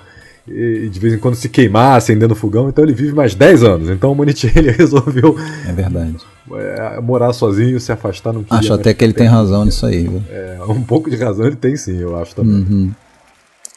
e 0.48 0.90
de 0.90 1.00
vez 1.00 1.14
em 1.14 1.18
quando 1.18 1.36
se 1.36 1.48
queimar 1.48 1.96
acendendo 1.96 2.36
fogão, 2.36 2.68
então 2.68 2.84
ele 2.84 2.94
vive 2.94 3.14
mais 3.14 3.34
10 3.34 3.64
anos. 3.64 3.90
Então 3.90 4.12
o 4.12 4.16
Monicelli 4.16 4.70
resolveu 4.72 5.38
é 5.68 5.72
verdade. 5.72 6.18
É, 6.52 7.00
morar 7.00 7.32
sozinho, 7.32 7.80
se 7.80 7.92
afastar. 7.92 8.34
Não 8.34 8.46
acho 8.50 8.74
até 8.74 8.94
que 8.94 9.04
ele 9.04 9.14
tem 9.14 9.28
razão 9.28 9.64
nisso 9.64 9.86
aí. 9.86 10.04
Viu? 10.04 10.22
É, 10.30 10.60
um 10.68 10.84
pouco 10.84 11.10
de 11.10 11.16
razão 11.16 11.46
ele 11.46 11.56
tem 11.56 11.78
sim, 11.78 11.98
eu 11.98 12.18
acho 12.18 12.36
também. 12.36 12.56
Uhum. 12.56 12.92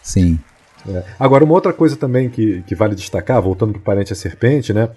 Sim. 0.02 0.38
É. 0.88 1.05
Agora, 1.18 1.44
uma 1.44 1.55
outra 1.55 1.72
coisa 1.72 1.97
também 1.97 2.28
que, 2.28 2.62
que 2.66 2.74
vale 2.74 2.94
destacar, 2.94 3.40
voltando 3.40 3.72
para 3.72 3.80
o 3.80 3.82
Parente 3.82 4.12
a 4.12 4.16
Serpente, 4.16 4.72
né? 4.72 4.88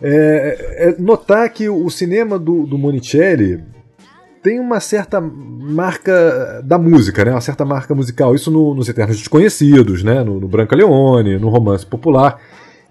É, 0.00 0.88
é, 0.88 0.96
notar 0.98 1.48
que 1.50 1.68
o 1.68 1.90
cinema 1.90 2.38
do, 2.38 2.66
do 2.66 2.78
Monicelli 2.78 3.64
tem 4.42 4.60
uma 4.60 4.80
certa 4.80 5.20
marca 5.20 6.62
da 6.64 6.78
música, 6.78 7.24
né? 7.24 7.32
Uma 7.32 7.40
certa 7.40 7.64
marca 7.64 7.94
musical. 7.94 8.34
Isso 8.34 8.50
no, 8.50 8.74
nos 8.74 8.88
Eternos 8.88 9.16
Desconhecidos, 9.16 10.02
né? 10.02 10.22
No, 10.22 10.40
no 10.40 10.48
Branca 10.48 10.76
Leone, 10.76 11.38
no 11.38 11.48
Romance 11.48 11.84
Popular. 11.84 12.40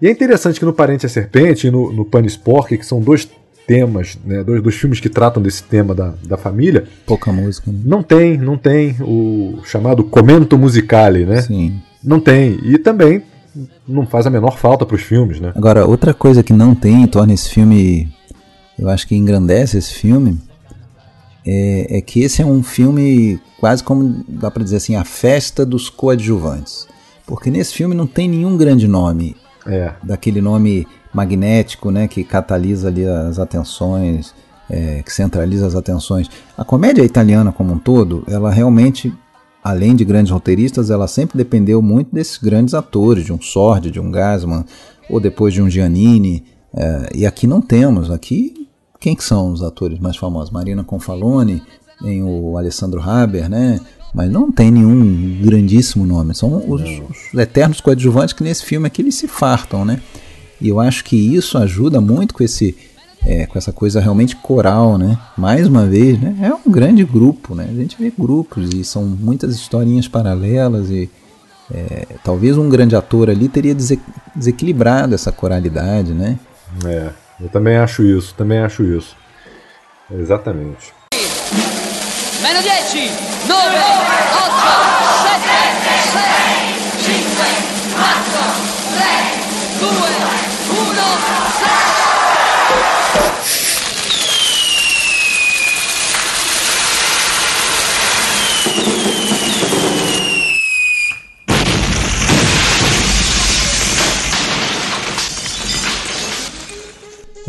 E 0.00 0.06
é 0.06 0.10
interessante 0.10 0.58
que 0.58 0.64
no 0.64 0.72
Parente 0.72 1.06
a 1.06 1.08
Serpente 1.08 1.66
e 1.66 1.70
no, 1.70 1.92
no 1.92 2.04
Pork, 2.04 2.76
que 2.76 2.86
são 2.86 3.00
dois 3.00 3.28
temas, 3.66 4.18
né, 4.24 4.42
dois, 4.42 4.62
dois 4.62 4.74
filmes 4.76 4.98
que 4.98 5.10
tratam 5.10 5.42
desse 5.42 5.62
tema 5.62 5.94
da, 5.94 6.14
da 6.26 6.38
família. 6.38 6.84
Pouca 7.04 7.30
música. 7.30 7.70
Né? 7.70 7.78
Não 7.84 8.02
tem, 8.02 8.38
não 8.38 8.56
tem 8.56 8.96
o 9.00 9.60
chamado 9.64 10.02
commento 10.02 10.56
musicale, 10.56 11.26
né? 11.26 11.42
Sim. 11.42 11.78
Não 12.02 12.18
tem. 12.18 12.58
E 12.62 12.78
também 12.78 13.22
não 13.86 14.06
faz 14.06 14.26
a 14.26 14.30
menor 14.30 14.56
falta 14.56 14.86
para 14.86 14.94
os 14.94 15.02
filmes, 15.02 15.40
né? 15.40 15.52
Agora, 15.54 15.84
outra 15.84 16.14
coisa 16.14 16.42
que 16.42 16.52
não 16.52 16.74
tem 16.74 17.06
torna 17.06 17.34
esse 17.34 17.50
filme, 17.50 18.08
eu 18.78 18.88
acho 18.88 19.06
que 19.06 19.14
engrandece 19.14 19.76
esse 19.76 19.92
filme, 19.92 20.38
é, 21.50 21.98
é 21.98 22.00
que 22.02 22.20
esse 22.20 22.42
é 22.42 22.46
um 22.46 22.62
filme 22.62 23.40
quase 23.58 23.82
como 23.82 24.22
dá 24.28 24.50
para 24.50 24.62
dizer 24.62 24.76
assim, 24.76 24.96
a 24.96 25.04
festa 25.04 25.64
dos 25.64 25.88
coadjuvantes. 25.88 26.86
Porque 27.26 27.50
nesse 27.50 27.72
filme 27.72 27.94
não 27.94 28.06
tem 28.06 28.28
nenhum 28.28 28.56
grande 28.56 28.86
nome. 28.86 29.34
É. 29.66 29.92
Daquele 30.02 30.40
nome 30.40 30.86
magnético, 31.12 31.90
né, 31.90 32.06
que 32.06 32.22
catalisa 32.22 32.88
ali 32.88 33.06
as 33.06 33.38
atenções. 33.38 34.34
é, 34.70 35.02
que 35.02 35.12
centraliza 35.12 35.66
as 35.66 35.74
atenções. 35.74 36.28
A 36.56 36.64
comédia 36.64 37.02
italiana 37.02 37.52
como 37.52 37.72
um 37.72 37.78
todo, 37.78 38.22
ela 38.28 38.50
realmente, 38.50 39.12
além 39.64 39.96
de 39.96 40.04
grandes 40.04 40.30
roteiristas, 40.30 40.90
ela 40.90 41.08
sempre 41.08 41.38
dependeu 41.38 41.80
muito 41.80 42.14
desses 42.14 42.36
grandes 42.36 42.74
atores, 42.74 43.24
de 43.24 43.32
um 43.32 43.40
Sordi, 43.40 43.90
de 43.90 43.98
um 43.98 44.10
Gasman, 44.10 44.64
ou 45.08 45.20
depois 45.20 45.54
de 45.54 45.62
um 45.62 45.70
Giannini. 45.70 46.44
É, 46.74 47.10
e 47.14 47.26
aqui 47.26 47.46
não 47.46 47.60
temos. 47.60 48.10
Aqui, 48.10 48.67
quem 49.00 49.14
que 49.14 49.24
são 49.24 49.52
os 49.52 49.62
atores 49.62 49.98
mais 49.98 50.16
famosos? 50.16 50.50
Marina 50.50 50.82
Confalone, 50.82 51.62
tem 52.02 52.22
o 52.22 52.56
Alessandro 52.56 53.00
Haber, 53.00 53.48
né? 53.48 53.80
Mas 54.14 54.30
não 54.30 54.50
tem 54.50 54.70
nenhum 54.70 55.40
grandíssimo 55.42 56.06
nome. 56.06 56.34
São 56.34 56.64
os, 56.68 56.82
os 56.82 57.38
eternos 57.38 57.80
coadjuvantes 57.80 58.32
que 58.32 58.42
nesse 58.42 58.64
filme 58.64 58.86
aqui 58.86 59.02
eles 59.02 59.14
se 59.14 59.28
fartam, 59.28 59.84
né? 59.84 60.00
E 60.60 60.68
eu 60.68 60.80
acho 60.80 61.04
que 61.04 61.16
isso 61.16 61.58
ajuda 61.58 62.00
muito 62.00 62.34
com 62.34 62.42
esse 62.42 62.76
é, 63.24 63.46
com 63.46 63.58
essa 63.58 63.72
coisa 63.72 64.00
realmente 64.00 64.36
coral, 64.36 64.96
né? 64.96 65.18
Mais 65.36 65.66
uma 65.66 65.86
vez, 65.86 66.20
né? 66.20 66.36
É 66.40 66.54
um 66.54 66.70
grande 66.70 67.04
grupo, 67.04 67.54
né? 67.54 67.68
A 67.68 67.74
gente 67.74 67.96
vê 67.98 68.12
grupos 68.16 68.70
e 68.74 68.84
são 68.84 69.04
muitas 69.04 69.54
historinhas 69.54 70.08
paralelas 70.08 70.88
e 70.90 71.10
é, 71.70 72.06
talvez 72.24 72.56
um 72.56 72.68
grande 72.68 72.96
ator 72.96 73.28
ali 73.28 73.48
teria 73.48 73.74
desequilibrado 74.34 75.14
essa 75.14 75.30
coralidade, 75.30 76.12
né? 76.12 76.38
É, 76.84 77.10
eu 77.40 77.48
também 77.48 77.76
acho 77.76 78.02
isso, 78.02 78.34
também 78.34 78.58
acho 78.58 78.82
isso. 78.82 79.16
Exatamente. 80.10 80.92
Meno 82.42 82.62
10, 82.62 82.94
9, 83.46 83.76
8, 83.76 83.88
7, 85.22 85.44
6, 86.72 86.77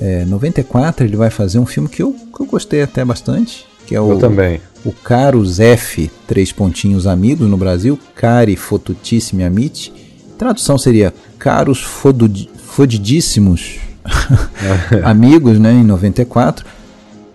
É, 0.01 0.23
94 0.25 1.05
ele 1.05 1.15
vai 1.17 1.29
fazer 1.29 1.59
um 1.59 1.65
filme 1.65 1.89
que 1.89 2.01
eu, 2.01 2.13
que 2.13 2.41
eu 2.41 2.45
gostei 2.45 2.81
até 2.81 3.03
bastante, 3.03 3.65
que 3.85 3.93
é 3.93 3.99
o, 4.01 4.11
Eu 4.13 4.17
também. 4.19 4.61
o 4.85 4.91
Caros 4.93 5.59
F, 5.59 6.09
três 6.25 6.51
pontinhos 6.51 7.05
amigos 7.05 7.49
no 7.49 7.57
Brasil, 7.57 7.99
Cari 8.15 8.55
Fotutissimi 8.55 9.43
Amici. 9.43 9.91
Tradução 10.37 10.77
seria 10.77 11.13
Caros 11.37 11.81
Fodud- 11.83 12.49
Fodidíssimos 12.57 13.77
Amigos, 15.03 15.59
né, 15.59 15.73
em 15.73 15.83
94. 15.83 16.65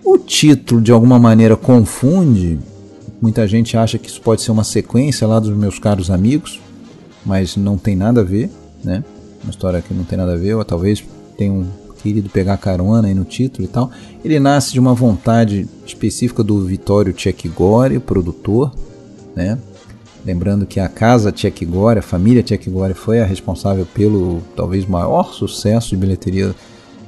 O 0.03 0.17
título 0.17 0.81
de 0.81 0.91
alguma 0.91 1.19
maneira 1.19 1.55
confunde. 1.55 2.59
Muita 3.21 3.47
gente 3.47 3.77
acha 3.77 3.97
que 3.97 4.09
isso 4.09 4.21
pode 4.21 4.41
ser 4.41 4.51
uma 4.51 4.63
sequência 4.63 5.25
lá 5.27 5.39
dos 5.39 5.55
meus 5.55 5.79
caros 5.79 6.11
amigos, 6.11 6.59
mas 7.25 7.55
não 7.55 7.77
tem 7.77 7.95
nada 7.95 8.21
a 8.21 8.23
ver, 8.23 8.49
né? 8.83 9.03
Uma 9.43 9.49
história 9.51 9.81
que 9.81 9.93
não 9.93 10.03
tem 10.03 10.17
nada 10.17 10.33
a 10.33 10.37
ver, 10.37 10.53
ou 10.55 10.63
talvez 10.65 11.03
tenha 11.37 11.51
um 11.51 11.65
querido 12.05 12.29
pegar 12.29 12.55
carona 12.57 13.07
aí 13.07 13.15
no 13.15 13.25
título 13.25 13.65
e 13.65 13.67
tal. 13.67 13.89
Ele 14.23 14.39
nasce 14.39 14.71
de 14.71 14.79
uma 14.79 14.93
vontade 14.93 15.67
específica 15.85 16.43
do 16.43 16.63
Vittorio 16.63 17.19
Cecchigori, 17.19 17.97
o 17.97 18.01
produtor, 18.01 18.71
né? 19.35 19.57
Lembrando 20.23 20.67
que 20.67 20.79
a 20.79 20.87
casa 20.87 21.33
Cecchigori, 21.35 21.99
a 21.99 22.03
família 22.03 22.45
Cecchigori 22.45 22.93
foi 22.93 23.19
a 23.19 23.25
responsável 23.25 23.87
pelo 23.91 24.41
talvez 24.55 24.85
maior 24.85 25.33
sucesso 25.33 25.89
de 25.89 25.97
bilheteria 25.97 26.53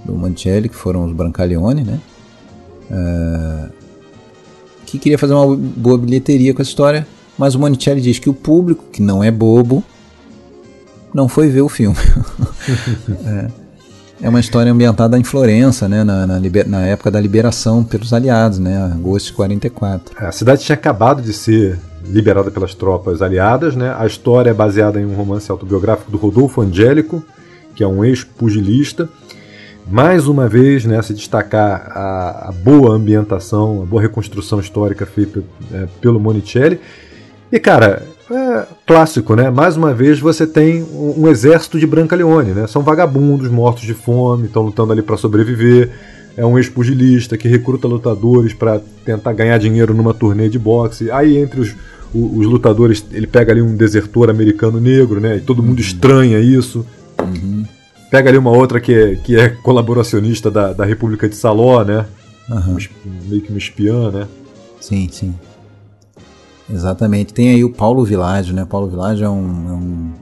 do 0.04 0.16
Mancelli, 0.16 0.68
que 0.68 0.76
foram 0.76 1.06
os 1.06 1.14
Brancaleone, 1.14 1.84
né? 1.84 2.00
Ah, 2.92 3.70
que 4.86 4.98
queria 4.98 5.18
fazer 5.18 5.34
uma 5.34 5.56
boa 5.56 5.98
bilheteria 5.98 6.54
com 6.56 6.62
essa 6.62 6.72
história, 6.72 7.08
mas 7.38 7.54
o 7.54 7.60
Monicelli 7.60 8.02
diz 8.02 8.18
que 8.18 8.30
o 8.30 8.34
público, 8.34 8.86
que 8.92 9.02
não 9.02 9.24
é 9.24 9.30
bobo, 9.30 9.84
não 11.14 11.28
foi 11.28 11.50
ver 11.50 11.62
o 11.62 11.70
filme. 11.70 11.98
é, 13.26 13.48
é 14.22 14.30
uma 14.30 14.40
história 14.40 14.72
ambientada 14.72 15.18
em 15.18 15.24
Florença, 15.24 15.88
né, 15.88 16.04
na, 16.04 16.26
na, 16.26 16.40
na 16.40 16.82
época 16.88 17.12
da 17.12 17.20
liberação 17.20 17.84
pelos 17.84 18.14
aliados, 18.14 18.60
né, 18.60 18.92
agosto 18.94 19.28
de 19.28 19.34
44. 19.34 20.16
A 20.18 20.32
cidade 20.32 20.64
tinha 20.64 20.76
acabado 20.76 21.22
de 21.22 21.34
ser 21.34 21.78
liberada 22.06 22.50
pelas 22.50 22.74
tropas 22.74 23.22
aliadas, 23.22 23.76
né? 23.76 23.94
A 23.98 24.06
história 24.06 24.50
é 24.50 24.54
baseada 24.54 25.00
em 25.00 25.06
um 25.06 25.14
romance 25.14 25.52
autobiográfico 25.52 26.10
do 26.10 26.18
Rodolfo 26.18 26.62
Angélico, 26.62 27.24
que 27.76 27.84
é 27.84 27.88
um 27.88 28.04
ex-pugilista. 28.04 29.10
Mais 29.90 30.28
uma 30.28 30.48
vez, 30.50 30.86
né, 30.86 31.02
se 31.02 31.14
destacar 31.14 31.92
a, 31.94 32.50
a 32.50 32.52
boa 32.52 32.94
ambientação, 32.94 33.82
a 33.82 33.86
boa 33.86 34.02
reconstrução 34.02 34.60
histórica 34.60 35.06
feita 35.06 35.44
é, 35.72 35.88
pelo 36.02 36.20
Monicelli. 36.20 36.80
E, 37.52 37.60
cara, 37.60 38.04
é 38.32 38.66
clássico, 38.86 39.36
né? 39.36 39.50
Mais 39.50 39.78
uma 39.78 39.94
vez 39.94 40.20
você 40.20 40.46
tem 40.46 40.84
um, 40.84 41.24
um 41.24 41.28
exército 41.28 41.80
de 41.80 41.88
Brancaleone, 41.88 42.52
né? 42.52 42.68
São 42.68 42.82
vagabundos 42.82 43.50
mortos 43.50 43.84
de 43.84 43.94
fome, 43.94 44.48
estão 44.48 44.64
lutando 44.64 44.92
ali 44.92 45.02
para 45.02 45.18
sobreviver. 45.18 45.90
É 46.36 46.46
um 46.46 46.58
ex-pugilista 46.58 47.36
que 47.38 47.48
recruta 47.48 47.88
lutadores 47.88 48.54
para 48.54 48.80
tentar 49.04 49.34
ganhar 49.34 49.58
dinheiro 49.58 49.94
numa 49.94 50.14
turnê 50.14 50.48
de 50.50 50.60
boxe. 50.60 51.10
Aí 51.10 51.38
entre 51.38 51.60
os, 51.62 51.76
o- 52.14 52.38
os 52.40 52.46
lutadores 52.46 53.04
ele 53.12 53.26
pega 53.26 53.52
ali 53.52 53.62
um 53.62 53.76
desertor 53.76 54.30
americano 54.30 54.80
negro, 54.80 55.20
né? 55.20 55.38
E 55.38 55.42
todo 55.42 55.64
mundo 55.64 55.80
estranha 55.82 56.40
isso. 56.40 56.86
Pega 58.12 58.30
ali 58.30 58.38
uma 58.38 58.52
outra 58.52 58.80
que 58.80 58.94
é, 58.94 59.16
que 59.16 59.36
é 59.36 59.50
colaboracionista 59.50 60.50
da, 60.52 60.72
da 60.74 60.86
República 60.86 61.28
de 61.28 61.36
Saló, 61.36 61.84
né? 61.84 62.06
Aham. 62.50 62.78
Um 63.06 63.30
Meio 63.30 63.42
que 63.42 63.50
uma 63.50 63.58
espiã, 63.58 64.10
né? 64.12 64.28
Sim, 64.80 65.10
sim. 65.12 65.34
Exatamente. 66.70 67.34
Tem 67.34 67.50
aí 67.50 67.64
o 67.64 67.72
Paulo 67.72 68.04
Világio, 68.04 68.54
né? 68.54 68.66
Paulo 68.66 68.88
Világio 68.88 69.26
é 69.26 69.30
um, 69.30 69.70
é 69.70 69.74
um, 69.74 70.14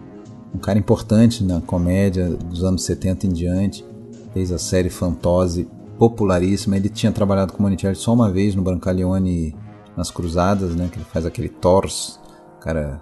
um 0.56 0.60
cara 0.60 0.78
importante 0.78 1.44
na 1.44 1.60
comédia 1.62 2.30
dos 2.30 2.64
anos 2.64 2.84
70 2.84 3.28
em 3.28 3.34
diante. 3.34 3.86
Fez 4.34 4.52
a 4.52 4.58
série 4.58 4.90
Fantose, 4.90 5.68
popularíssima. 5.98 6.76
Ele 6.76 6.90
tinha 6.90 7.12
trabalhado 7.12 7.54
com 7.54 7.60
o 7.60 7.62
Monicelli 7.64 7.96
só 7.96 8.14
uma 8.14 8.32
vez 8.32 8.54
no 8.54 8.62
Brancaleone 8.62 9.56
nas 9.98 10.12
Cruzadas, 10.12 10.76
né? 10.76 10.90
Que 10.92 10.98
ele 10.98 11.06
faz 11.06 11.26
aquele 11.26 11.50
Thors, 11.50 12.20
cara 12.60 13.02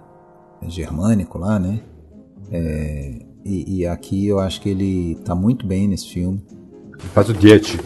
germânico 0.66 1.38
lá, 1.38 1.58
né? 1.58 1.80
É, 2.50 3.18
e, 3.44 3.80
e 3.80 3.86
aqui 3.86 4.26
eu 4.26 4.38
acho 4.38 4.60
que 4.60 4.70
ele 4.70 5.16
tá 5.24 5.34
muito 5.34 5.66
bem 5.66 5.88
nesse 5.88 6.08
filme. 6.08 6.42
Faz 7.12 7.28
o 7.28 7.34
Diet. 7.34 7.78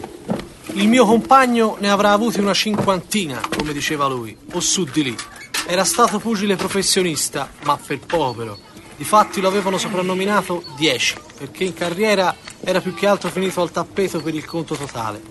Il 0.75 0.87
mio 0.87 1.05
compagno 1.05 1.77
ne 1.81 1.89
avrà 1.89 2.13
avuti 2.13 2.39
una 2.39 2.53
cinquantina, 2.53 3.41
come 3.57 3.73
diceva 3.73 4.07
lui, 4.07 4.37
o 4.53 4.59
su 4.59 4.85
di 4.85 5.03
lì. 5.03 5.15
Era 5.71 5.83
stato 5.83 6.17
pugile 6.17 6.55
professionista, 6.55 7.47
ma 7.63 7.77
per 7.77 7.99
povero. 7.99 8.57
Difatti 8.97 9.39
lo 9.39 9.49
avevano 9.49 9.77
soprannominato 9.77 10.63
10, 10.75 11.15
perché 11.37 11.63
in 11.63 11.75
carriera 11.75 12.35
era 12.59 12.81
più 12.81 12.95
che 12.95 13.05
altro 13.05 13.29
finito 13.29 13.61
al 13.61 13.69
tappeto 13.69 14.19
per 14.19 14.33
il 14.33 14.45
conto 14.45 14.73
totale. 14.73 15.21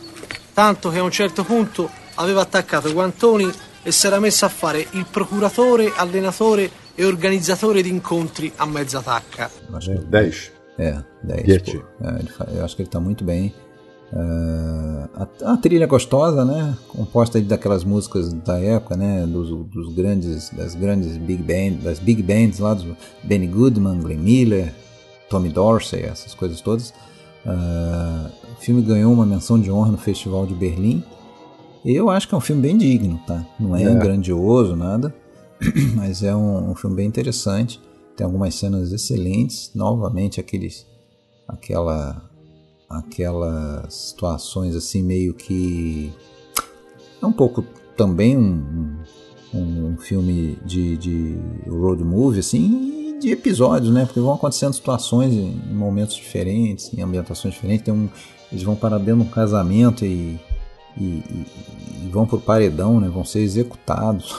Tanto 0.55 0.91
che 0.91 0.99
a 0.99 1.03
un 1.03 1.11
certo 1.11 1.43
punto 1.43 1.91
aveva 2.15 2.43
attaccato 2.43 2.87
i 2.87 2.93
guantoni 2.93 3.53
e 3.83 3.91
si 3.91 4.07
era 4.07 4.21
messo 4.21 4.45
a 4.45 4.49
fare 4.49 4.87
il 4.93 5.07
procuratore, 5.11 5.93
allenatore 5.97 6.71
e 6.95 7.05
organizzatore 7.05 7.83
di 7.83 7.89
incontri 7.89 8.53
a 8.55 8.67
mezza 8.67 9.03
tacca. 9.03 9.51
10. 9.69 10.53
É, 10.79 11.03
10. 11.25 11.43
Diet. 11.43 11.73
pô. 11.73 12.07
É, 12.07 12.21
ele 12.21 13.01
muito 13.01 13.25
bem. 13.25 13.53
É, 14.13 15.09
a, 15.45 15.53
a 15.53 15.57
trilha 15.57 15.87
gostosa, 15.87 16.45
né? 16.45 16.77
Composta 16.89 17.41
daquelas 17.41 17.85
músicas 17.85 18.33
da 18.33 18.59
época, 18.59 18.97
né? 18.97 19.27
Dos, 19.27 19.49
dos 19.67 19.95
grandes, 19.95 20.51
das 20.51 20.75
grandes 20.75 21.17
big 21.19 21.43
band, 21.43 21.83
das 21.83 21.99
big 21.99 22.23
bands 22.23 22.59
lá, 22.59 22.75
do 22.75 22.97
Benny 23.23 23.47
Goodman, 23.47 24.01
Glenn 24.01 24.19
Miller, 24.21 24.75
Tommy 25.29 25.49
Dorsey, 25.51 26.03
essas 26.03 26.35
coisas 26.35 26.61
todas. 26.61 26.93
Ah, 27.47 28.31
o 28.57 28.61
filme 28.61 28.83
ganhou 28.83 29.13
uma 29.13 29.27
menção 29.27 29.61
de 29.61 29.71
honra 29.71 29.93
no 29.93 29.99
Festival 29.99 30.47
de 30.47 30.55
Berlim. 30.55 31.03
Eu 31.85 32.11
acho 32.11 32.29
que 32.29 32.35
é 32.35 32.39
um 32.39 32.41
filme 32.41 32.61
bem 32.63 32.77
digno, 32.77 33.21
tá? 33.27 33.47
Não 33.59 33.75
é, 33.77 33.83
É. 33.85 33.95
grandioso, 33.95 34.75
nada, 34.75 35.15
mas 35.95 36.23
é 36.23 36.35
um, 36.35 36.71
um 36.71 36.75
filme 36.75 36.97
bem 36.97 37.07
interessante. 37.07 37.81
Tem 38.17 38.25
algumas 38.25 38.55
cenas 38.57 38.93
excelentes, 38.93 39.71
novamente 39.75 40.41
aqueles, 40.41 40.85
aquela, 41.47 42.28
aquelas 42.89 43.93
situações 43.95 44.75
assim 44.75 45.03
meio 45.03 45.35
que 45.35 46.13
é 47.21 47.27
um 47.27 47.33
pouco 47.33 47.63
também 47.97 48.37
um, 48.37 48.97
um, 49.53 49.87
um 49.89 49.97
filme 49.99 50.59
de, 50.65 50.97
de 50.97 51.39
road 51.69 52.03
movie 52.05 52.41
assim, 52.41 53.19
de 53.21 53.31
episódios, 53.33 53.93
né? 53.93 54.05
Porque 54.07 54.21
vão 54.21 54.35
acontecendo 54.35 54.73
situações 54.73 55.33
em 55.35 55.51
momentos 55.75 56.15
diferentes, 56.15 56.93
em 56.97 57.03
ambientações 57.03 57.55
diferentes. 57.55 57.85
Tem 57.85 57.93
um, 57.93 58.09
eles 58.53 58.63
vão 58.63 58.77
parar 58.77 58.99
dentro 58.99 59.17
de 59.23 59.29
um 59.29 59.31
casamento 59.33 60.05
e, 60.05 60.39
e, 60.97 61.03
e- 61.05 61.47
e 62.05 62.09
vão 62.13 62.25
pro 62.27 62.39
paredão, 62.41 63.01
né? 63.01 63.09
Vão 63.09 63.25
ser 63.25 63.41
executados 63.41 64.37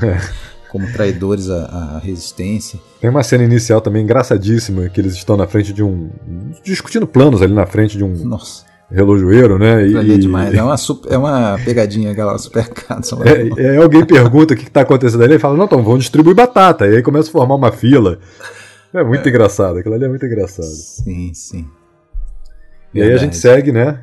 como 0.70 0.90
traidores 0.92 1.50
à, 1.50 1.64
à 1.64 1.98
resistência. 1.98 2.78
Tem 3.00 3.10
uma 3.10 3.22
cena 3.22 3.44
inicial 3.44 3.80
também 3.80 4.02
engraçadíssima 4.02 4.88
que 4.88 5.00
eles 5.00 5.14
estão 5.14 5.36
na 5.36 5.46
frente 5.46 5.72
de 5.72 5.82
um. 5.82 6.10
discutindo 6.64 7.06
planos 7.06 7.42
ali 7.42 7.52
na 7.52 7.66
frente 7.66 7.98
de 7.98 8.04
um. 8.04 8.14
Nossa. 8.24 8.64
relojoeiro, 8.90 9.58
né? 9.58 9.86
E, 9.86 9.96
é 9.96 10.18
demais. 10.18 10.54
É 10.54 10.62
uma, 10.62 10.76
super, 10.76 11.12
é 11.12 11.18
uma 11.18 11.58
pegadinha 11.64 12.12
aquela 12.12 12.38
supercards. 12.38 13.12
É, 13.24 13.74
é, 13.74 13.76
alguém 13.76 14.04
pergunta 14.04 14.54
o 14.54 14.56
que 14.56 14.68
está 14.68 14.82
acontecendo 14.82 15.22
ali 15.22 15.34
e 15.34 15.38
fala, 15.38 15.56
não, 15.56 15.64
então 15.64 15.82
vamos 15.82 16.00
distribuir 16.00 16.34
batata. 16.34 16.86
E 16.86 16.96
aí 16.96 17.02
começa 17.02 17.28
a 17.28 17.32
formar 17.32 17.56
uma 17.56 17.72
fila. 17.72 18.18
É 18.92 19.04
muito 19.04 19.26
é. 19.26 19.28
engraçado, 19.28 19.78
aquilo 19.78 19.94
ali 19.94 20.04
é 20.04 20.08
muito 20.08 20.26
engraçado. 20.26 20.66
Sim, 20.66 21.32
sim. 21.34 21.66
E 22.92 22.98
Verdade. 22.98 23.12
aí 23.12 23.14
a 23.14 23.18
gente 23.18 23.36
segue, 23.36 23.70
né? 23.70 24.00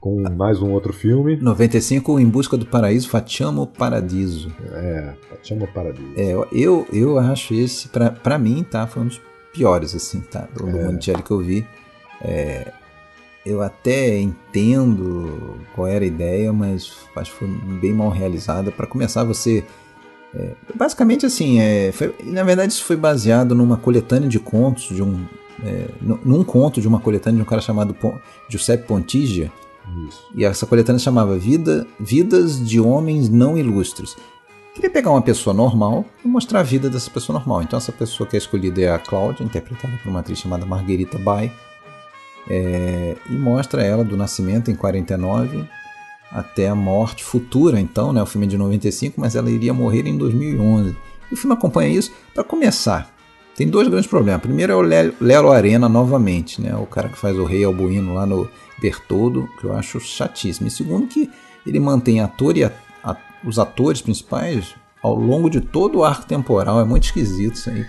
Com 0.00 0.22
mais 0.30 0.62
um 0.62 0.70
outro 0.70 0.92
filme. 0.92 1.36
95, 1.36 2.20
Em 2.20 2.26
Busca 2.26 2.56
do 2.56 2.64
Paraíso, 2.64 3.08
Fatiamo 3.08 3.66
Paradiso. 3.66 4.52
É, 4.72 5.14
Fatiamo 5.28 5.66
Paradiso. 5.66 6.12
É, 6.16 6.34
eu, 6.52 6.86
eu 6.92 7.18
acho 7.18 7.52
esse, 7.54 7.88
pra, 7.88 8.10
pra 8.10 8.38
mim, 8.38 8.62
tá? 8.62 8.86
Foi 8.86 9.02
um 9.02 9.06
dos 9.06 9.20
piores, 9.52 9.94
assim, 9.94 10.20
tá? 10.20 10.46
Do, 10.54 10.68
é. 10.68 11.22
que 11.22 11.30
eu 11.30 11.38
vi. 11.40 11.66
É, 12.22 12.72
eu 13.44 13.62
até 13.62 14.18
entendo 14.18 15.58
qual 15.74 15.88
era 15.88 16.04
a 16.04 16.08
ideia, 16.08 16.52
mas 16.52 16.92
acho 17.16 17.32
que 17.32 17.38
foi 17.38 17.48
bem 17.80 17.92
mal 17.92 18.10
realizada. 18.10 18.70
Para 18.70 18.86
começar, 18.86 19.24
você. 19.24 19.64
É, 20.34 20.52
basicamente 20.74 21.24
assim, 21.24 21.58
é, 21.58 21.90
foi, 21.90 22.14
na 22.22 22.44
verdade 22.44 22.70
isso 22.70 22.84
foi 22.84 22.96
baseado 22.96 23.54
numa 23.54 23.78
coletânea 23.78 24.28
de 24.28 24.38
contos 24.38 24.94
de 24.94 25.02
um. 25.02 25.24
É, 25.64 25.86
num 26.00 26.44
conto 26.44 26.80
de 26.80 26.86
uma 26.86 27.00
coletânea 27.00 27.38
de 27.38 27.42
um 27.42 27.46
cara 27.46 27.60
chamado 27.60 27.92
Pon, 27.94 28.16
Giuseppe 28.48 28.86
Pontigia. 28.86 29.50
Isso. 30.06 30.22
E 30.34 30.44
essa 30.44 30.66
coletânea 30.66 30.98
chamava 30.98 31.38
Vida, 31.38 31.86
Vidas 31.98 32.66
de 32.66 32.80
Homens 32.80 33.28
Não 33.28 33.56
Ilustres. 33.56 34.16
Queria 34.74 34.90
pegar 34.90 35.10
uma 35.10 35.22
pessoa 35.22 35.52
normal 35.52 36.04
e 36.24 36.28
mostrar 36.28 36.60
a 36.60 36.62
vida 36.62 36.88
dessa 36.88 37.10
pessoa 37.10 37.38
normal. 37.38 37.62
Então 37.62 37.76
essa 37.76 37.90
pessoa 37.90 38.28
que 38.28 38.36
é 38.36 38.38
escolhida 38.38 38.80
é 38.80 38.92
a 38.92 38.98
Cláudia, 38.98 39.42
interpretada 39.42 39.92
por 40.02 40.08
uma 40.08 40.20
atriz 40.20 40.38
chamada 40.38 40.64
Marguerita 40.64 41.18
Bay 41.18 41.50
é, 42.48 43.16
e 43.28 43.32
mostra 43.32 43.82
ela 43.82 44.04
do 44.04 44.16
nascimento 44.16 44.70
em 44.70 44.74
49 44.74 45.64
até 46.30 46.68
a 46.68 46.74
morte 46.74 47.24
futura, 47.24 47.80
então, 47.80 48.12
né? 48.12 48.22
O 48.22 48.26
filme 48.26 48.46
é 48.46 48.50
de 48.50 48.58
95, 48.58 49.20
mas 49.20 49.34
ela 49.34 49.50
iria 49.50 49.72
morrer 49.72 50.06
em 50.06 50.16
2011. 50.16 50.96
E 51.30 51.34
o 51.34 51.36
filme 51.36 51.54
acompanha 51.54 51.88
isso. 51.88 52.12
Para 52.34 52.44
começar, 52.44 53.12
tem 53.56 53.66
dois 53.66 53.88
grandes 53.88 54.08
problemas. 54.08 54.42
Primeiro 54.42 54.72
é 54.72 54.76
o 54.76 54.80
Lelo 55.20 55.50
Arena 55.50 55.88
novamente, 55.88 56.60
né? 56.60 56.76
O 56.76 56.86
cara 56.86 57.08
que 57.08 57.18
faz 57.18 57.36
o 57.36 57.44
Rei 57.44 57.64
Albuíno 57.64 58.14
lá 58.14 58.26
no 58.26 58.48
Bertoldo, 58.80 59.48
que 59.58 59.64
eu 59.64 59.74
acho 59.74 60.00
chatíssimo. 60.00 60.68
E 60.68 60.70
segundo 60.70 61.06
que 61.06 61.30
ele 61.66 61.80
mantém 61.80 62.20
ator 62.20 62.56
e 62.56 62.64
a, 62.64 62.72
a, 63.02 63.16
os 63.44 63.58
atores 63.58 64.00
principais 64.00 64.74
ao 65.02 65.14
longo 65.14 65.48
de 65.48 65.60
todo 65.60 65.98
o 65.98 66.04
arco 66.04 66.26
temporal. 66.26 66.80
É 66.80 66.84
muito 66.84 67.04
esquisito 67.04 67.54
isso 67.54 67.70
aí. 67.70 67.84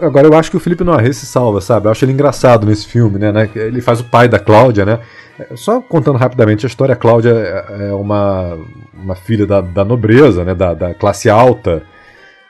Agora 0.00 0.26
eu 0.26 0.34
acho 0.34 0.50
que 0.50 0.56
o 0.56 0.60
Felipe 0.60 0.82
Noiré 0.82 1.12
se 1.12 1.24
salva, 1.24 1.60
sabe? 1.60 1.86
Eu 1.86 1.92
acho 1.92 2.04
ele 2.04 2.12
engraçado 2.12 2.66
nesse 2.66 2.86
filme, 2.86 3.18
né? 3.18 3.30
né? 3.30 3.48
Ele 3.54 3.80
faz 3.80 4.00
o 4.00 4.04
pai 4.04 4.28
da 4.28 4.38
Cláudia, 4.38 4.84
né? 4.84 5.00
É, 5.38 5.54
só 5.56 5.80
contando 5.80 6.18
rapidamente 6.18 6.66
a 6.66 6.68
história, 6.68 6.92
a 6.92 6.96
Cláudia 6.96 7.30
é, 7.30 7.88
é 7.88 7.92
uma, 7.92 8.58
uma 8.92 9.14
filha 9.14 9.46
da, 9.46 9.60
da 9.60 9.84
nobreza, 9.84 10.44
né? 10.44 10.54
Da, 10.54 10.74
da 10.74 10.94
classe 10.94 11.30
alta, 11.30 11.82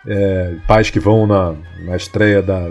é, 0.07 0.55
pais 0.67 0.89
que 0.89 0.99
vão 0.99 1.27
na, 1.27 1.55
na 1.85 1.97
estreia 1.97 2.41
da, 2.41 2.67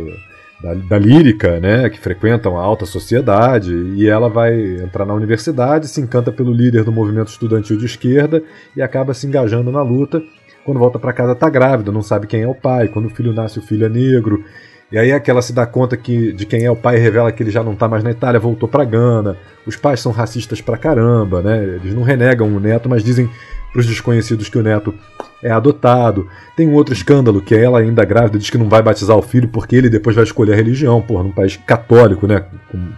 da, 0.62 0.74
da, 0.74 0.98
lírica, 0.98 1.60
né? 1.60 1.90
Que 1.90 2.00
frequentam 2.00 2.58
a 2.58 2.64
alta 2.64 2.86
sociedade, 2.86 3.74
e 3.74 4.08
ela 4.08 4.30
vai 4.30 4.82
entrar 4.82 5.06
na 5.06 5.14
universidade, 5.14 5.88
se 5.88 6.02
encanta 6.02 6.32
pelo 6.32 6.52
líder 6.52 6.84
do 6.84 6.92
movimento 6.92 7.30
estudantil 7.30 7.78
de 7.78 7.86
esquerda 7.86 8.44
e 8.76 8.82
acaba 8.82 9.14
se 9.14 9.28
engajando 9.28 9.72
na 9.72 9.82
luta 9.82 10.22
quando 10.68 10.80
volta 10.80 11.00
para 11.00 11.14
casa 11.14 11.34
tá 11.34 11.50
grávida, 11.50 11.94
não 11.94 12.02
sabe 12.02 12.28
quem 12.28 12.42
é 12.42 12.48
o 12.48 12.54
pai. 12.54 12.90
Quando 12.90 13.06
o 13.06 13.10
filho 13.10 13.32
nasce, 13.32 13.58
o 13.58 13.62
filho 13.62 13.86
é 13.86 13.90
negro. 13.90 14.44
E 14.92 14.98
aí 14.98 15.12
é 15.12 15.20
que 15.20 15.32
ela 15.32 15.42
se 15.42 15.54
dá 15.54 15.66
conta 15.66 15.96
que, 15.96 16.34
de 16.34 16.46
quem 16.46 16.66
é 16.66 16.70
o 16.70 16.76
pai 16.76 16.98
e 16.98 17.00
revela 17.00 17.32
que 17.32 17.42
ele 17.42 17.52
já 17.52 17.64
não 17.64 17.74
tá 17.74 17.88
mais 17.88 18.04
na 18.04 18.12
Itália, 18.12 18.38
voltou 18.38 18.68
pra 18.68 18.84
Gana. 18.84 19.38
Os 19.66 19.78
pais 19.78 20.02
são 20.02 20.12
racistas 20.12 20.60
pra 20.60 20.78
caramba, 20.78 21.42
né? 21.42 21.64
Eles 21.64 21.94
não 21.94 22.04
renegam 22.04 22.54
o 22.54 22.60
neto, 22.60 22.90
mas 22.90 23.02
dizem 23.02 23.30
para 23.72 23.80
os 23.80 23.88
desconhecidos 23.88 24.50
que 24.50 24.58
o 24.58 24.62
neto 24.62 24.94
é 25.42 25.52
adotado. 25.52 26.28
Tem 26.56 26.68
um 26.68 26.74
outro 26.74 26.94
escândalo 26.94 27.42
que 27.42 27.54
é 27.56 27.64
ela 27.64 27.80
ainda 27.80 28.04
grávida 28.04 28.38
diz 28.38 28.50
que 28.50 28.58
não 28.58 28.70
vai 28.70 28.82
batizar 28.82 29.16
o 29.16 29.22
filho 29.22 29.48
porque 29.48 29.76
ele 29.76 29.90
depois 29.90 30.16
vai 30.16 30.24
escolher 30.24 30.54
a 30.54 30.56
religião, 30.56 31.02
porra, 31.02 31.24
num 31.24 31.32
país 31.32 31.58
católico, 31.58 32.28
né, 32.28 32.44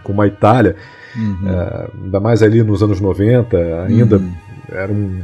como 0.02 0.22
a 0.22 0.26
Itália. 0.26 0.76
Uhum. 1.16 1.48
É, 1.48 1.88
ainda 2.04 2.20
mais 2.20 2.42
ali 2.42 2.62
nos 2.62 2.82
anos 2.82 3.00
90, 3.00 3.56
ainda 3.86 4.16
uhum. 4.16 4.32
era 4.70 4.92
um, 4.92 5.20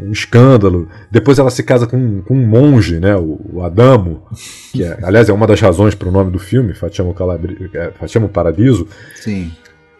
um 0.00 0.12
escândalo. 0.12 0.88
Depois 1.10 1.38
ela 1.38 1.50
se 1.50 1.62
casa 1.62 1.86
com, 1.86 2.22
com 2.22 2.34
um 2.34 2.46
monge, 2.46 2.98
né, 2.98 3.16
o, 3.16 3.40
o 3.52 3.62
Adamo, 3.62 4.22
que 4.72 4.82
é, 4.82 4.98
aliás 5.02 5.28
é 5.28 5.32
uma 5.32 5.46
das 5.46 5.60
razões 5.60 5.94
para 5.94 6.08
o 6.08 6.12
nome 6.12 6.30
do 6.30 6.38
filme, 6.38 6.74
Fatiamo, 6.74 7.12
Calabri, 7.12 7.70
é, 7.74 7.90
Fatiamo 7.98 8.28
Paradiso. 8.28 8.88
Sim. 9.16 9.52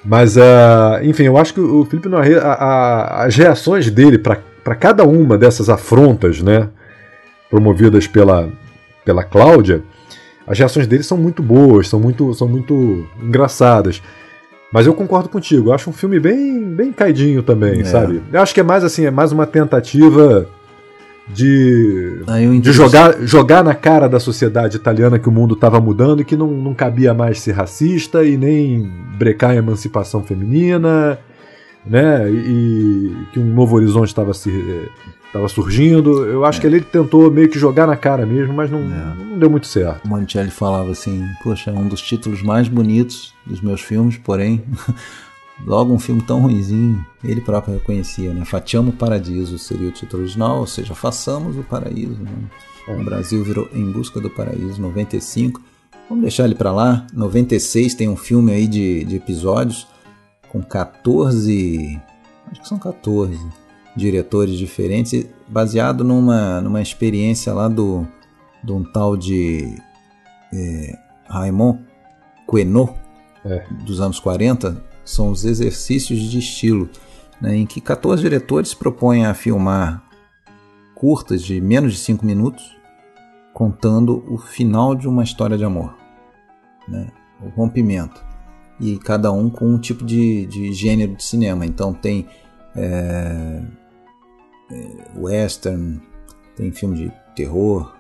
Mas, 0.04 0.36
uh, 0.36 1.02
enfim, 1.02 1.24
eu 1.24 1.36
acho 1.36 1.52
que 1.52 1.60
o 1.60 1.84
Felipe 1.84 2.08
Noiré, 2.08 2.38
a, 2.38 2.52
a, 2.52 3.24
as 3.24 3.34
reações 3.34 3.90
dele 3.90 4.16
para 4.16 4.38
cada 4.74 5.04
uma 5.04 5.38
dessas 5.38 5.68
afrontas, 5.68 6.42
né, 6.42 6.68
promovidas 7.48 8.06
pela, 8.06 8.48
pela 9.04 9.22
Cláudia, 9.22 9.82
as 10.46 10.58
reações 10.58 10.86
dele 10.86 11.02
são 11.02 11.18
muito 11.18 11.42
boas, 11.42 11.88
são 11.88 11.98
muito, 11.98 12.32
são 12.34 12.48
muito 12.48 13.06
engraçadas. 13.22 14.02
Mas 14.72 14.86
eu 14.86 14.94
concordo 14.94 15.28
contigo, 15.28 15.70
eu 15.70 15.72
acho 15.72 15.90
um 15.90 15.92
filme 15.92 16.18
bem, 16.18 16.62
bem 16.62 16.92
caidinho 16.92 17.42
também, 17.42 17.80
é. 17.80 17.84
sabe? 17.84 18.22
Eu 18.32 18.40
acho 18.40 18.52
que 18.52 18.60
é 18.60 18.62
mais 18.62 18.84
assim, 18.84 19.06
é 19.06 19.10
mais 19.10 19.32
uma 19.32 19.46
tentativa 19.46 20.48
de, 21.28 22.22
de 22.60 22.72
jogar, 22.72 23.20
jogar 23.22 23.64
na 23.64 23.74
cara 23.74 24.08
da 24.08 24.20
sociedade 24.20 24.76
italiana 24.76 25.18
que 25.18 25.28
o 25.28 25.32
mundo 25.32 25.54
estava 25.54 25.80
mudando 25.80 26.20
e 26.20 26.24
que 26.24 26.36
não, 26.36 26.48
não 26.48 26.74
cabia 26.74 27.12
mais 27.12 27.40
ser 27.40 27.52
racista 27.52 28.24
e 28.24 28.36
nem 28.36 28.90
brecar 29.18 29.50
a 29.50 29.56
emancipação 29.56 30.22
feminina, 30.22 31.18
né? 31.86 32.30
E, 32.30 32.34
e 32.34 33.26
que 33.32 33.38
um 33.38 33.54
novo 33.54 33.76
horizonte 33.76 34.08
estava 34.08 34.34
se 34.34 34.50
estava 35.36 35.48
surgindo. 35.48 36.24
Eu 36.24 36.44
acho 36.44 36.58
é. 36.58 36.60
que 36.60 36.66
ele 36.66 36.80
tentou 36.80 37.30
meio 37.30 37.48
que 37.48 37.58
jogar 37.58 37.86
na 37.86 37.96
cara 37.96 38.24
mesmo, 38.24 38.54
mas 38.54 38.70
não, 38.70 38.80
é. 38.80 39.14
não 39.24 39.38
deu 39.38 39.50
muito 39.50 39.66
certo. 39.66 40.04
O 40.04 40.08
Monticelli 40.08 40.50
falava 40.50 40.90
assim: 40.90 41.24
Poxa, 41.42 41.70
é 41.70 41.74
um 41.74 41.86
dos 41.86 42.00
títulos 42.00 42.42
mais 42.42 42.68
bonitos 42.68 43.34
dos 43.44 43.60
meus 43.60 43.80
filmes, 43.80 44.16
porém, 44.16 44.64
logo 45.64 45.92
um 45.92 45.98
filme 45.98 46.22
tão 46.22 46.40
ruizinho, 46.40 47.04
ele 47.22 47.40
próprio 47.40 47.74
reconhecia, 47.74 48.32
né? 48.32 48.44
Fatiamo 48.44 48.92
Paradiso 48.92 49.58
seria 49.58 49.88
o 49.88 49.92
título 49.92 50.22
original, 50.22 50.58
ou 50.58 50.66
seja, 50.66 50.94
façamos 50.94 51.56
o 51.56 51.62
paraíso. 51.62 52.18
Né? 52.20 52.30
É. 52.88 52.94
O 52.94 53.04
Brasil 53.04 53.42
virou 53.44 53.68
Em 53.72 53.90
Busca 53.90 54.20
do 54.20 54.30
Paraíso, 54.30 54.80
95. 54.80 55.60
Vamos 56.08 56.22
deixar 56.22 56.44
ele 56.44 56.54
para 56.54 56.72
lá. 56.72 57.04
96 57.12 57.94
tem 57.94 58.08
um 58.08 58.16
filme 58.16 58.52
aí 58.52 58.68
de, 58.68 59.04
de 59.04 59.16
episódios 59.16 59.88
com 60.50 60.62
14. 60.62 62.00
Acho 62.50 62.60
que 62.60 62.68
são 62.68 62.78
14 62.78 63.38
diretores 63.96 64.58
diferentes, 64.58 65.26
baseado 65.48 66.04
numa, 66.04 66.60
numa 66.60 66.82
experiência 66.82 67.52
lá 67.52 67.66
do, 67.66 68.06
de 68.62 68.72
um 68.72 68.84
tal 68.84 69.16
de 69.16 69.74
é, 70.52 70.98
Raymond 71.28 71.80
Queneau, 72.48 72.96
é. 73.44 73.64
dos 73.84 74.00
anos 74.00 74.20
40, 74.20 74.84
são 75.04 75.30
os 75.30 75.44
exercícios 75.44 76.20
de 76.20 76.38
estilo, 76.38 76.90
né, 77.40 77.56
em 77.56 77.64
que 77.66 77.80
14 77.80 78.22
diretores 78.22 78.74
propõem 78.74 79.24
a 79.24 79.32
filmar 79.32 80.04
curtas 80.94 81.42
de 81.42 81.60
menos 81.60 81.92
de 81.92 81.98
5 81.98 82.24
minutos, 82.24 82.76
contando 83.54 84.24
o 84.28 84.36
final 84.36 84.94
de 84.94 85.08
uma 85.08 85.24
história 85.24 85.56
de 85.56 85.64
amor, 85.64 85.96
né, 86.86 87.10
o 87.40 87.48
rompimento. 87.48 88.25
E 88.78 88.98
cada 88.98 89.32
um 89.32 89.48
com 89.48 89.66
um 89.66 89.78
tipo 89.78 90.04
de, 90.04 90.46
de 90.46 90.72
gênero 90.72 91.14
de 91.14 91.24
cinema. 91.24 91.64
Então 91.64 91.92
tem 91.92 92.26
é, 92.74 93.62
é, 94.70 94.88
western, 95.16 96.00
tem 96.56 96.70
filme 96.72 96.96
de 96.96 97.12
terror, 97.34 97.94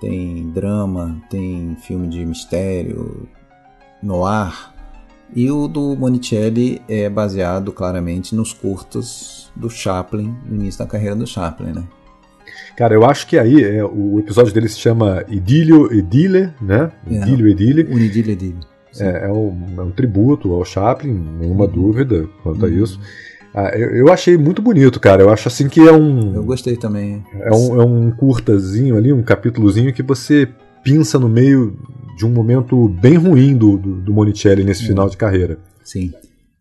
tem 0.00 0.50
drama, 0.50 1.20
tem 1.28 1.76
filme 1.76 2.08
de 2.08 2.24
mistério, 2.24 3.28
noir. 4.02 4.70
E 5.34 5.50
o 5.50 5.68
do 5.68 5.94
Monicelli 5.96 6.82
é 6.88 7.08
baseado 7.08 7.72
claramente 7.72 8.34
nos 8.34 8.52
curtos 8.52 9.50
do 9.54 9.70
Chaplin, 9.70 10.34
no 10.46 10.56
início 10.56 10.80
da 10.80 10.86
carreira 10.86 11.14
do 11.14 11.26
Chaplin, 11.26 11.72
né? 11.72 11.84
Cara, 12.76 12.94
eu 12.94 13.04
acho 13.04 13.26
que 13.26 13.38
aí 13.38 13.62
é, 13.62 13.84
o 13.84 14.18
episódio 14.18 14.52
dele 14.52 14.68
se 14.68 14.78
chama 14.78 15.24
Idílio 15.28 15.92
Edile, 15.92 16.52
né? 16.60 16.90
É, 17.06 17.14
Idílio 17.14 17.46
Edile. 17.46 17.86
Um 17.92 17.98
Idílio 17.98 18.32
Edile. 18.32 18.69
É, 18.98 19.26
é, 19.26 19.32
um, 19.32 19.56
é 19.78 19.82
um 19.82 19.90
tributo 19.90 20.52
ao 20.52 20.64
Chaplin, 20.64 21.12
nenhuma 21.38 21.66
uhum. 21.66 21.70
dúvida 21.70 22.28
quanto 22.42 22.64
uhum. 22.64 22.66
a 22.66 22.70
isso. 22.70 23.00
Ah, 23.54 23.70
eu, 23.76 23.90
eu, 23.90 24.12
achei 24.12 24.36
muito 24.36 24.62
bonito, 24.62 25.00
cara. 25.00 25.22
Eu 25.22 25.30
acho 25.30 25.48
assim 25.48 25.68
que 25.68 25.80
é 25.80 25.92
um. 25.92 26.34
Eu 26.34 26.44
gostei 26.44 26.76
também. 26.76 27.24
É 27.34 27.54
um, 27.54 27.80
é 27.80 27.84
um 27.84 28.10
curtazinho 28.10 28.96
ali, 28.96 29.12
um 29.12 29.22
capítulozinho 29.22 29.92
que 29.92 30.02
você 30.02 30.48
pinça 30.84 31.18
no 31.18 31.28
meio 31.28 31.76
de 32.16 32.24
um 32.24 32.30
momento 32.30 32.88
bem 32.88 33.16
ruim 33.16 33.56
do, 33.56 33.76
do, 33.76 33.96
do 33.96 34.12
Monicelli 34.12 34.62
nesse 34.62 34.84
é. 34.84 34.86
final 34.86 35.08
de 35.08 35.16
carreira. 35.16 35.58
Sim. 35.82 36.12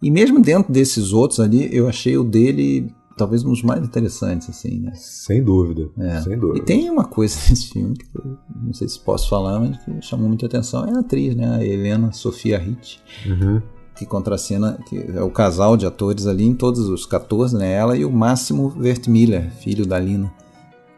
E 0.02 0.10
mesmo 0.10 0.42
dentro 0.42 0.72
desses 0.72 1.12
outros 1.12 1.40
ali, 1.40 1.70
eu 1.76 1.88
achei 1.88 2.18
o 2.18 2.24
dele 2.24 2.90
talvez 3.20 3.44
um 3.44 3.50
dos 3.50 3.62
mais 3.62 3.84
interessantes, 3.84 4.50
assim, 4.50 4.80
né? 4.80 4.94
Sem 4.96 5.44
dúvida, 5.44 5.90
é. 6.00 6.22
sem 6.22 6.40
dúvida. 6.40 6.60
E 6.60 6.66
tem 6.66 6.90
uma 6.90 7.04
coisa 7.04 7.36
nesse 7.50 7.68
filme 7.68 7.96
que 7.96 8.06
eu 8.16 8.38
não 8.64 8.74
sei 8.74 8.88
se 8.88 9.00
posso 9.00 9.30
falar, 9.30 9.60
mas 9.60 9.78
que 9.78 10.02
chamou 10.02 10.28
muita 10.28 10.46
atenção, 10.46 10.86
é 10.86 10.96
a 10.96 11.00
atriz, 11.00 11.36
né? 11.36 11.56
A 11.56 11.64
Helena 11.64 12.12
Sofia 12.12 12.58
Ritt. 12.58 13.02
Uhum 13.28 13.62
que 14.00 14.06
contracena, 14.06 14.80
que 14.88 15.12
é 15.14 15.22
o 15.22 15.30
casal 15.30 15.76
de 15.76 15.86
atores 15.86 16.26
ali 16.26 16.46
em 16.46 16.54
todos 16.54 16.88
os 16.88 17.06
14, 17.06 17.58
né? 17.58 17.74
Ela 17.74 17.98
e 17.98 18.06
o 18.06 18.10
Máximo 18.10 18.74
Wertmiller, 18.80 19.52
filho 19.52 19.86
da 19.86 20.00
Lina, 20.00 20.32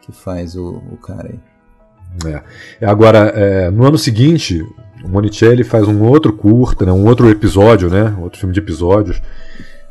que 0.02 0.12
faz 0.12 0.54
o, 0.54 0.80
o 0.88 0.96
cara 0.98 1.30
aí. 1.32 1.40
É. 2.30 2.86
Agora, 2.86 3.18
é, 3.34 3.70
no 3.72 3.84
ano 3.84 3.98
seguinte, 3.98 4.64
o 5.04 5.08
Monicelli 5.08 5.64
faz 5.64 5.88
um 5.88 6.00
outro 6.04 6.32
curta, 6.32 6.86
né, 6.86 6.92
um 6.92 7.04
outro 7.04 7.28
episódio, 7.28 7.90
né, 7.90 8.16
outro 8.20 8.38
filme 8.38 8.54
de 8.54 8.60
episódios, 8.60 9.20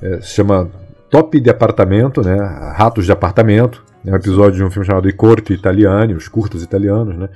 é, 0.02 0.22
se 0.22 0.30
chama 0.30 0.72
Top 1.12 1.40
de 1.40 1.50
Apartamento, 1.50 2.22
né, 2.22 2.36
Ratos 2.76 3.06
de 3.06 3.12
Apartamento, 3.12 3.84
é 4.06 4.12
um 4.12 4.16
episódio 4.16 4.58
de 4.58 4.64
um 4.64 4.72
filme 4.72 4.86
chamado 4.88 5.08
I 5.10 5.14
Corti 5.14 5.54
Italiani, 5.54 6.14
os 6.16 6.28
curtas 6.28 6.64
italianos, 6.64 7.18
né, 7.18 7.28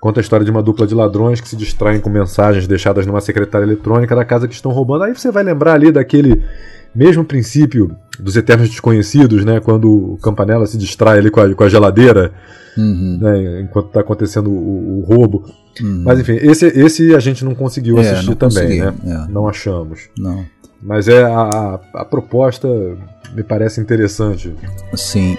conta 0.00 0.20
a 0.20 0.22
história 0.22 0.44
de 0.44 0.50
uma 0.50 0.62
dupla 0.62 0.86
de 0.86 0.94
ladrões 0.94 1.40
que 1.40 1.48
se 1.48 1.56
distraem 1.56 1.98
com 2.00 2.10
mensagens 2.10 2.66
deixadas 2.68 3.06
numa 3.06 3.22
secretária 3.22 3.64
eletrônica 3.64 4.14
da 4.14 4.24
casa 4.24 4.46
que 4.46 4.52
estão 4.54 4.70
roubando. 4.70 5.04
Aí 5.04 5.14
você 5.14 5.30
vai 5.32 5.42
lembrar 5.42 5.72
ali 5.72 5.90
daquele 5.90 6.44
mesmo 6.94 7.24
princípio 7.24 7.96
dos 8.20 8.36
Eternos 8.36 8.68
Desconhecidos, 8.68 9.44
né, 9.44 9.58
quando 9.58 9.90
o 10.12 10.18
Campanella 10.18 10.66
se 10.66 10.76
distrai 10.76 11.18
ali 11.18 11.30
com 11.30 11.40
a, 11.40 11.54
com 11.54 11.64
a 11.64 11.68
geladeira, 11.68 12.32
Uhum. 12.76 13.18
né, 13.22 13.60
enquanto 13.60 13.86
está 13.86 14.00
acontecendo 14.00 14.50
o, 14.50 14.98
o 14.98 15.04
roubo. 15.04 15.44
Uhum. 15.80 16.02
Mas 16.04 16.18
enfim, 16.18 16.32
esse, 16.42 16.66
esse 16.66 17.14
a 17.14 17.20
gente 17.20 17.44
não 17.44 17.54
conseguiu 17.54 17.96
É, 17.98 18.00
assistir 18.10 18.30
não 18.30 18.34
também, 18.34 18.80
né? 18.80 18.92
é. 19.06 19.32
Não 19.32 19.48
achamos. 19.48 20.08
Não. 20.18 20.44
Mas 20.84 21.08
é 21.08 21.24
a, 21.24 21.80
a, 21.94 22.04
proposta 22.04 22.68
me 23.34 23.42
parece 23.42 23.80
interessante. 23.80 24.54
Sim. 24.94 25.34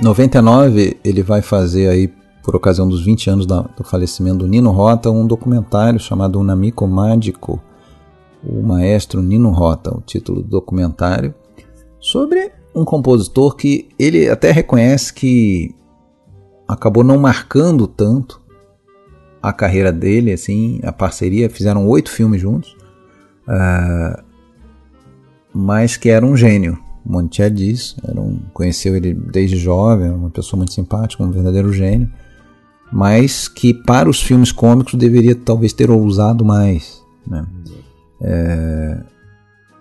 Em 0.00 0.04
99 0.04 0.98
ele 1.04 1.22
vai 1.22 1.42
fazer 1.42 1.88
aí 1.88 2.12
por 2.42 2.56
ocasião 2.56 2.88
dos 2.88 3.04
20 3.04 3.30
anos 3.30 3.46
da- 3.46 3.60
do 3.60 3.84
falecimento 3.84 4.38
do 4.38 4.48
Nino 4.48 4.70
Rota 4.72 5.10
um 5.10 5.26
documentário 5.26 6.00
chamado 6.00 6.40
Un 6.40 6.50
Amico 6.50 6.88
Mágico, 6.88 7.62
o 8.42 8.62
maestro 8.62 9.22
Nino 9.22 9.50
Rota, 9.50 9.94
o 9.96 10.00
título 10.00 10.42
do 10.42 10.48
documentário, 10.48 11.32
sobre 12.00 12.50
um 12.74 12.84
compositor 12.84 13.56
que 13.56 13.88
ele 13.98 14.28
até 14.28 14.50
reconhece 14.50 15.12
que 15.12 15.74
acabou 16.66 17.04
não 17.04 17.18
marcando 17.18 17.86
tanto 17.86 18.40
a 19.42 19.52
carreira 19.52 19.92
dele, 19.92 20.32
assim, 20.32 20.80
a 20.82 20.92
parceria, 20.92 21.50
fizeram 21.50 21.86
oito 21.88 22.10
filmes 22.10 22.40
juntos, 22.40 22.76
ah, 23.46 24.22
mas 25.52 25.96
que 25.96 26.08
era 26.08 26.24
um 26.24 26.36
gênio. 26.36 26.78
Montiel 27.04 27.50
diz, 27.50 27.96
era 28.04 28.20
um, 28.20 28.38
conheceu 28.54 28.94
ele 28.94 29.12
desde 29.12 29.56
jovem, 29.56 30.10
uma 30.10 30.30
pessoa 30.30 30.58
muito 30.58 30.72
simpática, 30.72 31.22
um 31.22 31.32
verdadeiro 31.32 31.72
gênio, 31.72 32.08
mas 32.92 33.48
que 33.48 33.74
para 33.74 34.08
os 34.08 34.22
filmes 34.22 34.52
cômicos 34.52 34.94
deveria 34.94 35.34
talvez 35.34 35.72
ter 35.72 35.90
ousado 35.90 36.44
mais. 36.44 37.02
Né? 37.26 37.44
É, 38.20 39.02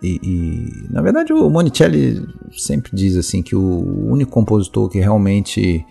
e, 0.01 0.19
e, 0.23 0.93
na 0.93 1.01
verdade 1.01 1.31
o 1.31 1.49
Monicelli 1.49 2.27
sempre 2.57 2.91
diz 2.93 3.15
assim 3.15 3.43
que 3.43 3.55
o 3.55 4.09
único 4.11 4.31
compositor 4.31 4.89
que 4.89 4.99
realmente 4.99 5.85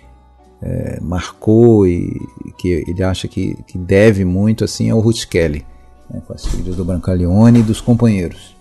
é, 0.62 0.98
marcou 1.00 1.86
e 1.86 2.20
que 2.58 2.84
ele 2.88 3.02
acha 3.02 3.28
que, 3.28 3.56
que 3.66 3.78
deve 3.78 4.24
muito 4.24 4.64
assim 4.64 4.90
é 4.90 4.94
o 4.94 5.00
Ruth 5.00 5.26
Kelly, 5.26 5.64
né, 6.10 6.20
com 6.26 6.32
as 6.32 6.44
filhas 6.44 6.76
do 6.76 6.84
Brancaleone 6.84 7.60
e 7.60 7.62
dos 7.62 7.80
companheiros. 7.80 8.56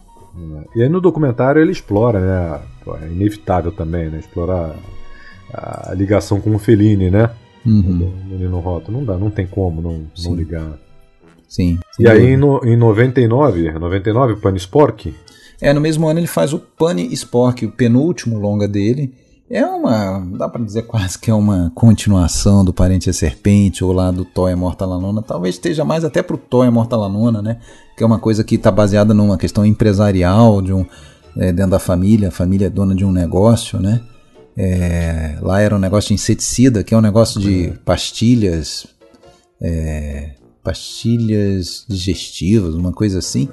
E 0.75 0.83
aí 0.83 0.89
no 0.89 1.01
documentário 1.01 1.61
ele 1.61 1.71
explora, 1.71 2.19
né? 2.19 2.61
É 3.01 3.07
inevitável 3.07 3.71
também, 3.71 4.09
né? 4.09 4.19
Explorar 4.19 4.75
a, 5.53 5.93
ligação 5.93 6.39
com 6.39 6.55
o 6.55 6.59
Fellini, 6.59 7.09
né? 7.09 7.29
Uhum. 7.65 7.97
Do 8.29 8.35
Nino 8.37 8.59
Rota. 8.59 8.91
Não 8.91 9.03
dá, 9.03 9.17
não 9.17 9.29
tem 9.29 9.45
como 9.45 9.81
não, 9.81 10.05
não 10.23 10.35
ligar. 10.35 10.77
Sim. 11.47 11.79
E 11.99 12.07
aí 12.07 12.33
em, 12.33 12.37
no, 12.37 12.63
em 12.63 12.77
99, 12.77 13.71
99, 13.71 14.35
Panispork, 14.37 15.13
É, 15.61 15.73
no 15.73 15.81
mesmo 15.81 16.07
ano 16.07 16.19
ele 16.19 16.27
faz 16.27 16.53
o 16.53 16.59
Pane 16.59 17.11
Spork, 17.13 17.65
o 17.65 17.71
penúltimo 17.71 18.37
longa 18.37 18.67
dele. 18.67 19.13
É 19.49 19.65
uma, 19.65 20.19
dá 20.37 20.47
pra 20.47 20.63
dizer 20.63 20.83
quase 20.83 21.17
que 21.17 21.31
é 21.31 21.33
uma 21.33 21.71
continuação 21.73 22.63
do 22.63 22.71
Parente 22.71 23.09
a 23.09 23.13
Serpente 23.13 23.83
ou 23.83 23.91
lá 23.91 24.11
do 24.11 24.27
La 24.35 24.99
Nona. 24.99 25.23
Talvez 25.23 25.55
esteja 25.55 25.83
mais 25.83 26.05
até 26.05 26.21
pro 26.21 26.39
La 26.51 27.09
Nona, 27.09 27.41
né? 27.41 27.59
Que 27.97 28.03
é 28.03 28.05
uma 28.05 28.19
coisa 28.19 28.43
que 28.43 28.55
está 28.55 28.69
baseada 28.69 29.11
numa 29.11 29.37
questão 29.37 29.65
empresarial, 29.65 30.61
de 30.61 30.71
um, 30.71 30.85
é, 31.35 31.51
dentro 31.51 31.71
da 31.71 31.79
família, 31.79 32.27
a 32.27 32.31
família 32.31 32.67
é 32.67 32.69
dona 32.69 32.93
de 32.93 33.03
um 33.03 33.11
negócio, 33.11 33.79
né? 33.79 34.01
É, 34.55 35.37
lá 35.41 35.61
era 35.61 35.75
um 35.75 35.79
negócio 35.79 36.09
de 36.09 36.13
inseticida, 36.15 36.83
que 36.83 36.93
é 36.93 36.97
um 36.97 37.01
negócio 37.01 37.39
de 37.39 37.73
pastilhas, 37.83 38.85
é, 39.59 40.35
pastilhas 40.63 41.85
digestivas, 41.87 42.75
uma 42.75 42.91
coisa 42.91 43.19
assim, 43.19 43.49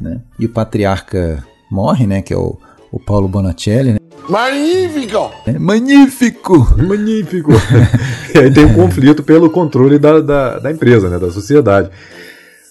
né? 0.00 0.20
E 0.38 0.46
o 0.46 0.48
patriarca 0.48 1.44
morre, 1.70 2.06
né? 2.06 2.22
Que 2.22 2.32
é 2.32 2.36
o, 2.36 2.56
o 2.92 2.98
Paulo 2.98 3.28
Bonacelli, 3.28 3.92
né? 3.92 3.98
Magnífico! 4.28 5.30
É 5.46 5.58
magnífico! 5.58 6.58
Magnífico! 6.82 7.50
e 8.34 8.38
aí 8.38 8.50
tem 8.52 8.64
um 8.66 8.74
conflito 8.74 9.22
pelo 9.22 9.48
controle 9.50 9.98
da, 9.98 10.20
da, 10.20 10.58
da 10.58 10.70
empresa, 10.70 11.08
né? 11.08 11.18
Da 11.18 11.30
sociedade. 11.30 11.90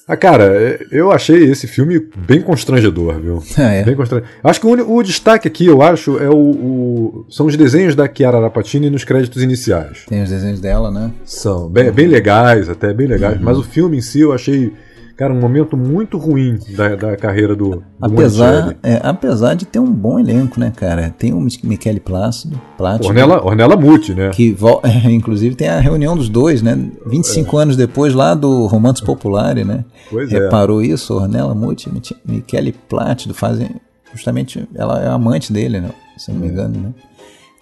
Ah, 0.09 0.15
cara, 0.15 0.79
eu 0.89 1.11
achei 1.11 1.43
esse 1.51 1.67
filme 1.67 1.99
bem 2.25 2.41
constrangedor, 2.41 3.19
viu? 3.19 3.43
Ah, 3.57 3.73
é? 3.73 3.83
Bem 3.83 3.93
constrangedor. 3.95 4.31
Acho 4.41 4.61
que 4.61 4.65
o, 4.67 4.69
uni- 4.69 4.81
o 4.81 5.03
destaque 5.03 5.49
aqui, 5.49 5.65
eu 5.65 5.81
acho, 5.81 6.17
é 6.19 6.29
o, 6.29 6.33
o- 6.37 7.25
são 7.29 7.45
os 7.45 7.57
desenhos 7.57 7.93
da 7.93 8.07
Chiara 8.07 8.39
Rapatini 8.39 8.89
nos 8.89 9.03
créditos 9.03 9.43
iniciais. 9.43 10.05
Tem 10.07 10.23
os 10.23 10.29
desenhos 10.29 10.61
dela, 10.61 10.89
né? 10.91 11.11
São 11.25 11.67
bem, 11.67 11.91
bem 11.91 12.07
legais, 12.07 12.69
até 12.69 12.93
bem 12.93 13.05
legais, 13.07 13.35
Uhum. 13.37 13.43
mas 13.43 13.57
o 13.57 13.63
filme 13.63 13.97
em 13.97 14.01
si 14.01 14.21
eu 14.21 14.31
achei, 14.31 14.71
cara, 15.17 15.33
um 15.33 15.39
momento 15.39 15.75
muito 15.75 16.17
ruim 16.17 16.57
da, 16.75 16.95
da 16.95 17.17
carreira 17.17 17.55
do, 17.55 17.77
do 17.77 17.83
Apesar, 17.99 18.75
é, 18.83 19.01
apesar 19.03 19.55
de 19.55 19.65
ter 19.65 19.79
um 19.79 19.91
bom 19.91 20.19
elenco, 20.19 20.59
né, 20.59 20.71
cara? 20.75 21.13
Tem 21.17 21.33
o 21.33 21.41
Mich- 21.41 21.59
Michele 21.65 21.99
Plácido, 21.99 22.59
Plácido 22.77 23.07
Ornella, 23.07 23.43
Ornella 23.43 23.75
Muti, 23.75 24.13
né? 24.13 24.29
que 24.29 24.55
é, 24.83 25.11
inclusive 25.11 25.55
tem 25.55 25.67
a 25.67 25.79
reunião 25.79 26.15
dos 26.15 26.29
dois, 26.29 26.61
né? 26.61 26.77
25 27.07 27.57
anos 27.57 27.75
depois 27.75 28.13
lá 28.13 28.33
do 28.35 28.67
Romances 28.67 29.01
Populari, 29.01 29.63
né? 29.65 29.83
Pois 30.09 30.31
é. 30.31 30.39
Reparou 30.39 30.81
isso? 30.81 31.13
Ornella 31.15 31.53
Muti, 31.55 31.89
Mich- 31.91 32.15
Michele 32.25 32.71
Plácido 32.87 33.33
fazem 33.33 33.69
justamente 34.13 34.67
ela 34.73 35.03
é 35.03 35.07
amante 35.07 35.51
dele, 35.51 35.81
né? 35.81 35.89
Se 36.17 36.31
não 36.31 36.39
me 36.39 36.47
engano, 36.47 36.79
né? 36.79 36.93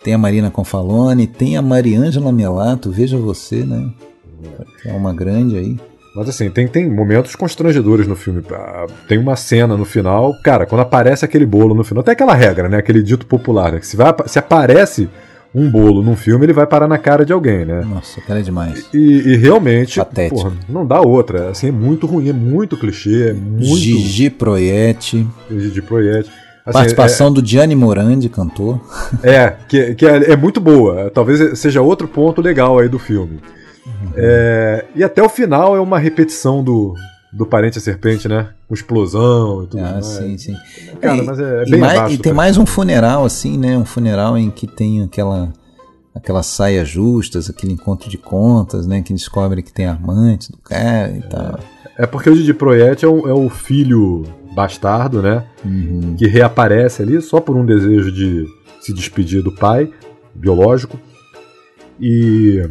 Tem 0.03 0.13
a 0.13 0.17
Marina 0.17 0.51
Confalone, 0.51 1.25
tem 1.25 1.57
a 1.57 1.61
Mariângela 1.61 2.31
Melato, 2.31 2.91
veja 2.91 3.17
você, 3.17 3.63
né? 3.65 3.89
Que 4.81 4.89
é 4.89 4.93
uma 4.93 5.11
grande 5.13 5.57
aí. 5.57 5.77
Mas 6.15 6.29
assim, 6.29 6.49
tem, 6.49 6.65
tem 6.67 6.89
momentos 6.89 7.35
constrangedores 7.35 8.07
no 8.07 8.15
filme. 8.15 8.41
Ah, 8.51 8.85
Tem 9.07 9.17
uma 9.17 9.35
cena 9.35 9.75
no 9.75 9.83
final, 9.83 10.33
cara, 10.41 10.65
quando 10.65 10.81
aparece 10.81 11.25
aquele 11.25 11.45
bolo 11.45 11.75
no 11.75 11.83
final, 11.83 12.03
tem 12.03 12.13
aquela 12.13 12.33
regra, 12.33 12.69
né? 12.69 12.77
Aquele 12.77 13.03
dito 13.03 13.25
popular, 13.25 13.73
né? 13.73 13.79
Que 13.79 13.87
se, 13.87 13.97
vai, 13.97 14.13
se 14.25 14.39
aparece 14.39 15.09
um 15.53 15.69
bolo 15.69 16.01
num 16.01 16.15
filme, 16.15 16.45
ele 16.45 16.53
vai 16.53 16.65
parar 16.65 16.87
na 16.87 16.97
cara 16.97 17.25
de 17.25 17.33
alguém, 17.33 17.65
né? 17.65 17.81
Nossa, 17.81 18.21
cara 18.21 18.39
é 18.39 18.43
demais. 18.43 18.85
E, 18.93 18.97
e 18.97 19.35
realmente, 19.35 19.99
Patético. 19.99 20.35
porra, 20.35 20.53
não 20.69 20.85
dá 20.85 21.01
outra. 21.01 21.49
Assim, 21.49 21.67
é 21.67 21.71
muito 21.71 22.07
ruim, 22.07 22.29
é 22.29 22.33
muito 22.33 22.77
clichê, 22.77 23.29
é 23.29 23.33
muito. 23.33 23.75
Gigi 23.75 24.29
Proietti. 24.29 25.27
Gigi 25.49 25.81
Proietti. 25.81 26.29
Assim, 26.65 26.73
Participação 26.73 27.31
do 27.31 27.45
Gianni 27.45 27.75
Morandi, 27.75 28.27
cantor. 28.29 28.79
É, 29.21 29.53
que, 29.67 29.95
que 29.95 30.05
é, 30.05 30.31
é 30.31 30.35
muito 30.35 30.59
boa. 30.59 31.11
Talvez 31.13 31.59
seja 31.59 31.81
outro 31.81 32.07
ponto 32.07 32.41
legal 32.41 32.79
aí 32.79 32.89
do 32.89 32.97
filme. 32.99 33.39
É, 34.15 34.85
e 34.95 35.03
até 35.03 35.21
o 35.21 35.29
final 35.29 35.75
é 35.75 35.79
uma 35.79 35.99
repetição 35.99 36.63
do, 36.63 36.95
do 37.33 37.45
Parente 37.45 37.77
a 37.77 37.81
Serpente, 37.81 38.27
né? 38.27 38.49
Com 38.67 38.73
explosão 38.73 39.63
e 39.63 39.67
tudo 39.67 39.83
Ah, 39.83 39.91
mais. 39.93 40.05
sim, 40.05 40.37
sim. 40.37 40.55
Cara, 41.01 41.17
E- 41.17 41.21
mas 41.25 41.39
é, 41.39 41.43
é 41.43 41.63
e 41.67 41.71
bem 41.71 41.79
mais- 41.79 41.97
abaixo 41.97 42.15
E 42.15 42.17
tem 42.17 42.33
mais 42.33 42.57
um 42.57 42.65
funeral, 42.65 43.25
assim, 43.25 43.57
né? 43.57 43.77
Um 43.77 43.85
funeral 43.85 44.37
em 44.37 44.49
que 44.49 44.67
tem 44.67 45.03
aquela 45.03 45.51
aquelas 46.13 46.45
saias 46.45 46.87
justas, 46.87 47.49
aquele 47.49 47.73
encontro 47.73 48.09
de 48.09 48.17
contas, 48.17 48.87
né? 48.87 49.01
Que 49.01 49.13
descobre 49.13 49.61
que 49.61 49.73
tem 49.73 49.85
amante 49.85 50.49
do 50.49 50.57
cara 50.59 51.11
e 51.11 51.21
tal. 51.21 51.59
É 51.97 52.05
porque 52.05 52.29
o 52.29 52.35
Didi 52.35 52.53
Proietti 52.53 53.03
é 53.03 53.07
o, 53.07 53.27
é 53.27 53.33
o 53.33 53.49
filho 53.49 54.23
bastardo, 54.55 55.21
né? 55.21 55.43
Uhum. 55.65 56.15
Que 56.17 56.25
reaparece 56.25 57.01
ali 57.01 57.21
só 57.21 57.41
por 57.41 57.57
um 57.57 57.65
desejo 57.65 58.13
de 58.13 58.45
se 58.79 58.93
despedir 58.93 59.43
do 59.43 59.51
pai 59.51 59.91
biológico. 60.33 60.97
E 61.99 62.65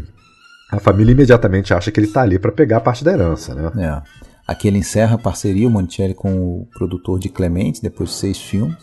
a 0.70 0.80
família 0.80 1.12
imediatamente 1.12 1.72
acha 1.72 1.90
que 1.90 2.00
ele 2.00 2.06
tá 2.06 2.22
ali 2.22 2.38
para 2.38 2.52
pegar 2.52 2.78
a 2.78 2.80
parte 2.80 3.04
da 3.04 3.12
herança, 3.12 3.54
né? 3.54 3.70
É. 3.76 4.24
Aqui 4.46 4.68
ele 4.68 4.78
encerra 4.78 5.14
a 5.14 5.18
parceria, 5.18 5.66
o 5.66 5.70
Monticelli, 5.70 6.14
com 6.14 6.34
o 6.34 6.68
produtor 6.74 7.18
de 7.18 7.28
Clemente, 7.28 7.80
depois 7.80 8.10
de 8.10 8.16
seis 8.16 8.38
filmes. 8.38 8.76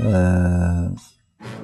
Ah, 0.00 0.90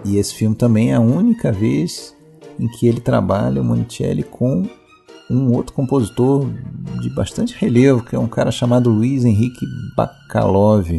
e 0.04 0.18
esse 0.18 0.34
filme 0.34 0.54
também 0.54 0.92
é 0.92 0.96
a 0.96 1.00
única 1.00 1.50
vez 1.50 2.14
em 2.58 2.68
que 2.68 2.86
ele 2.86 3.00
trabalha, 3.00 3.62
o 3.62 3.64
Monticelli, 3.64 4.22
com 4.22 4.68
um 5.30 5.52
outro 5.52 5.74
compositor 5.74 6.46
de 7.00 7.10
bastante 7.10 7.54
relevo, 7.58 8.02
que 8.02 8.16
é 8.16 8.18
um 8.18 8.28
cara 8.28 8.50
chamado 8.50 8.90
Luiz 8.90 9.24
Henrique 9.24 9.64
Bacalov. 9.96 10.90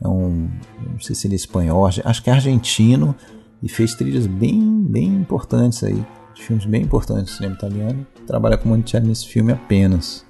É 0.00 0.08
um, 0.08 0.50
não 0.90 1.00
sei 1.00 1.14
se 1.14 1.26
ele 1.26 1.34
é 1.34 1.36
espanhol, 1.36 1.86
acho 1.86 2.22
que 2.22 2.30
é 2.30 2.32
argentino, 2.32 3.14
e 3.62 3.68
fez 3.68 3.94
trilhas 3.94 4.26
bem, 4.26 4.82
bem 4.82 5.08
importantes 5.08 5.82
aí, 5.82 6.04
filmes 6.40 6.64
bem 6.64 6.82
importantes 6.82 7.32
do 7.32 7.36
cinema 7.36 7.54
italiano. 7.54 8.06
Trabalha 8.26 8.56
com 8.56 8.68
Monticelli 8.68 9.08
nesse 9.08 9.26
filme 9.26 9.52
apenas. 9.52 10.24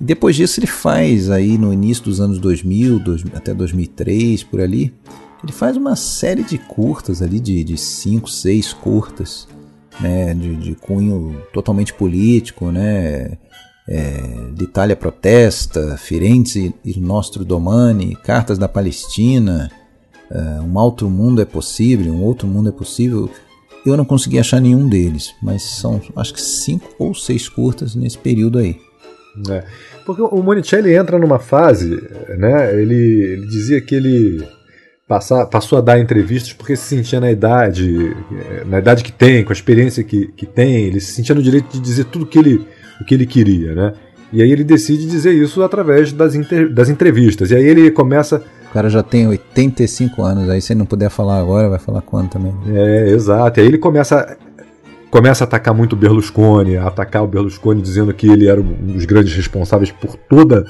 E 0.00 0.04
depois 0.04 0.36
disso 0.36 0.60
ele 0.60 0.66
faz 0.66 1.30
aí 1.30 1.56
no 1.56 1.72
início 1.72 2.04
dos 2.04 2.20
anos 2.20 2.38
2000, 2.38 2.98
dois, 2.98 3.24
até 3.34 3.54
2003 3.54 4.42
por 4.42 4.60
ali, 4.60 4.94
ele 5.42 5.52
faz 5.52 5.76
uma 5.76 5.96
série 5.96 6.42
de 6.42 6.58
curtas 6.58 7.20
ali 7.20 7.40
de 7.40 7.76
5, 7.76 8.30
6 8.30 8.72
curtas, 8.74 9.48
né, 10.00 10.34
de, 10.34 10.56
de 10.56 10.74
cunho 10.74 11.42
totalmente 11.52 11.92
político, 11.92 12.70
né, 12.70 13.38
é, 13.88 14.96
Protesta, 14.98 15.96
Firenze 15.96 16.74
il 16.84 17.00
Nostro 17.00 17.44
Domani, 17.44 18.14
Cartas 18.16 18.58
da 18.58 18.68
Palestina, 18.68 19.70
é, 20.30 20.60
Um 20.60 20.76
Outro 20.78 21.10
Mundo 21.10 21.42
é 21.42 21.44
Possível, 21.44 22.12
Um 22.12 22.22
Outro 22.22 22.46
Mundo 22.46 22.68
é 22.68 22.72
Possível. 22.72 23.28
Eu 23.84 23.96
não 23.96 24.04
consegui 24.04 24.38
achar 24.38 24.60
nenhum 24.60 24.88
deles, 24.88 25.34
mas 25.42 25.62
são 25.62 26.00
acho 26.16 26.34
que 26.34 26.40
cinco 26.40 26.88
ou 26.98 27.14
seis 27.14 27.48
curtas 27.48 27.94
nesse 27.94 28.16
período 28.16 28.58
aí. 28.58 28.76
É, 29.50 29.64
porque 30.04 30.22
o 30.22 30.42
Monicelli 30.42 30.94
entra 30.94 31.18
numa 31.18 31.38
fase, 31.38 32.00
né? 32.38 32.80
Ele, 32.80 32.94
ele 32.94 33.46
dizia 33.46 33.80
que 33.80 33.94
ele 33.94 34.46
passa, 35.08 35.46
passou 35.46 35.78
a 35.78 35.80
dar 35.80 35.98
entrevistas 35.98 36.52
porque 36.52 36.76
se 36.76 36.84
sentia 36.84 37.18
na 37.18 37.30
idade, 37.30 38.14
na 38.66 38.78
idade 38.78 39.02
que 39.02 39.12
tem, 39.12 39.42
com 39.42 39.52
a 39.52 39.54
experiência 39.54 40.04
que, 40.04 40.28
que 40.28 40.46
tem, 40.46 40.84
ele 40.84 41.00
se 41.00 41.12
sentia 41.12 41.34
no 41.34 41.42
direito 41.42 41.72
de 41.72 41.80
dizer 41.80 42.04
tudo 42.04 42.26
que 42.26 42.38
ele 42.38 42.66
o 43.00 43.04
que 43.04 43.14
ele 43.14 43.26
queria, 43.26 43.74
né? 43.74 43.92
E 44.32 44.40
aí 44.40 44.50
ele 44.50 44.64
decide 44.64 45.06
dizer 45.06 45.32
isso 45.32 45.62
através 45.62 46.12
das, 46.12 46.34
inter, 46.34 46.72
das 46.72 46.88
entrevistas. 46.88 47.50
E 47.50 47.56
aí 47.56 47.64
ele 47.64 47.90
começa. 47.90 48.42
O 48.72 48.74
cara 48.74 48.88
já 48.88 49.02
tem 49.02 49.28
85 49.28 50.22
anos, 50.22 50.48
aí 50.48 50.58
se 50.62 50.72
ele 50.72 50.78
não 50.78 50.86
puder 50.86 51.10
falar 51.10 51.38
agora, 51.38 51.68
vai 51.68 51.78
falar 51.78 52.00
quando 52.00 52.30
também. 52.30 52.54
É, 52.68 53.10
exato. 53.10 53.60
E 53.60 53.62
aí 53.62 53.66
ele 53.66 53.76
começa, 53.76 54.34
começa 55.10 55.44
a 55.44 55.46
atacar 55.46 55.74
muito 55.74 55.92
o 55.92 55.96
Berlusconi, 55.96 56.78
a 56.78 56.86
atacar 56.86 57.22
o 57.22 57.26
Berlusconi 57.26 57.82
dizendo 57.82 58.14
que 58.14 58.26
ele 58.26 58.48
era 58.48 58.58
um 58.58 58.94
dos 58.94 59.04
grandes 59.04 59.34
responsáveis 59.36 59.92
por 59.92 60.16
toda 60.16 60.64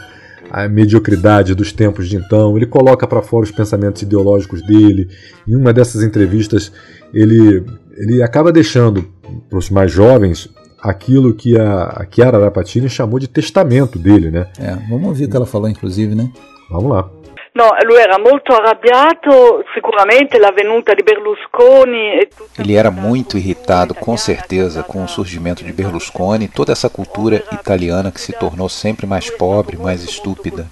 a 0.50 0.68
mediocridade 0.68 1.54
dos 1.54 1.72
tempos 1.72 2.08
de 2.08 2.16
então. 2.16 2.56
Ele 2.56 2.66
coloca 2.66 3.06
para 3.06 3.22
fora 3.22 3.44
os 3.44 3.52
pensamentos 3.52 4.02
ideológicos 4.02 4.62
dele. 4.62 5.08
Em 5.46 5.54
uma 5.54 5.72
dessas 5.72 6.02
entrevistas, 6.02 6.72
ele, 7.14 7.64
ele 7.96 8.20
acaba 8.20 8.50
deixando 8.50 9.04
para 9.48 9.60
os 9.60 9.70
mais 9.70 9.92
jovens 9.92 10.50
aquilo 10.82 11.32
que 11.32 11.56
a, 11.56 11.84
a 11.84 12.06
Chiara 12.10 12.40
Rapatini 12.40 12.88
chamou 12.88 13.20
de 13.20 13.28
testamento 13.28 13.96
dele, 13.96 14.28
né? 14.28 14.48
É, 14.58 14.74
vamos 14.90 15.06
ouvir 15.06 15.26
o 15.26 15.28
que 15.28 15.36
ela 15.36 15.46
falou, 15.46 15.68
inclusive, 15.68 16.16
né? 16.16 16.28
Vamos 16.68 16.90
lá. 16.90 17.08
No, 17.54 17.68
lui 17.84 18.00
era 18.00 18.18
molto 18.18 18.54
arrabbiato, 18.54 19.62
sicuramente 19.74 20.38
la 20.38 20.52
venuta 20.52 20.94
di 20.94 21.02
Berlusconi 21.02 22.20
e 22.20 22.28
Ele 22.58 22.74
era 22.74 22.90
muito 22.90 23.36
irritado, 23.36 23.94
com 23.94 24.16
certeza, 24.16 24.82
com 24.82 25.04
o 25.04 25.08
surgimento 25.08 25.62
de 25.62 25.70
Berlusconi 25.70 26.46
e 26.46 26.48
toda 26.48 26.72
essa 26.72 26.88
cultura 26.88 27.44
italiana 27.52 28.10
que 28.10 28.22
se 28.22 28.32
tornou 28.32 28.70
sempre 28.70 29.06
mais 29.06 29.28
pobre, 29.28 29.76
mais 29.76 30.02
estúpida. 30.02 30.66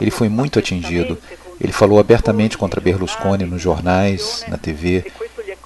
Ele 0.00 0.10
foi 0.10 0.30
muito 0.30 0.58
atingido. 0.58 1.18
Ele 1.60 1.72
falou 1.72 1.98
abertamente 1.98 2.56
contra 2.56 2.80
Berlusconi 2.80 3.44
nos 3.44 3.60
jornais, 3.60 4.46
na 4.48 4.56
TV. 4.56 5.04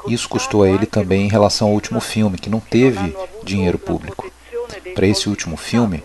Isso 0.08 0.28
custou 0.28 0.64
a 0.64 0.68
ele 0.68 0.86
também 0.86 1.22
em 1.22 1.30
relação 1.30 1.68
ao 1.68 1.74
último 1.74 2.00
filme, 2.00 2.36
que 2.36 2.50
não 2.50 2.58
teve 2.58 3.16
dinheiro 3.44 3.78
público. 3.78 4.28
Para 4.92 5.06
esse 5.06 5.28
último 5.28 5.56
filme, 5.56 6.02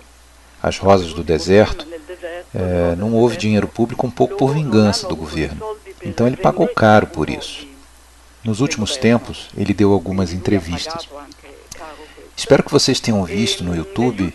As 0.61 0.77
Rosas 0.77 1.11
do 1.11 1.23
Deserto, 1.23 1.88
é, 2.53 2.95
não 2.95 3.14
houve 3.14 3.38
dinheiro 3.38 3.68
público 3.68 4.06
um 4.06 4.11
pouco 4.11 4.35
por 4.35 4.53
vingança 4.53 5.07
do 5.07 5.15
governo. 5.15 5.61
Então 6.03 6.27
ele 6.27 6.38
pagou 6.38 6.68
caro 6.68 7.07
por 7.07 7.30
isso. 7.30 7.68
Nos 8.43 8.60
últimos 8.60 8.98
tempos, 8.98 9.49
ele 9.56 9.73
deu 9.73 9.93
algumas 9.93 10.34
entrevistas. 10.34 11.07
Espero 12.35 12.64
que 12.64 12.72
vocês 12.72 12.99
tenham 12.99 13.23
visto 13.23 13.64
no 13.64 13.76
YouTube 13.76 14.34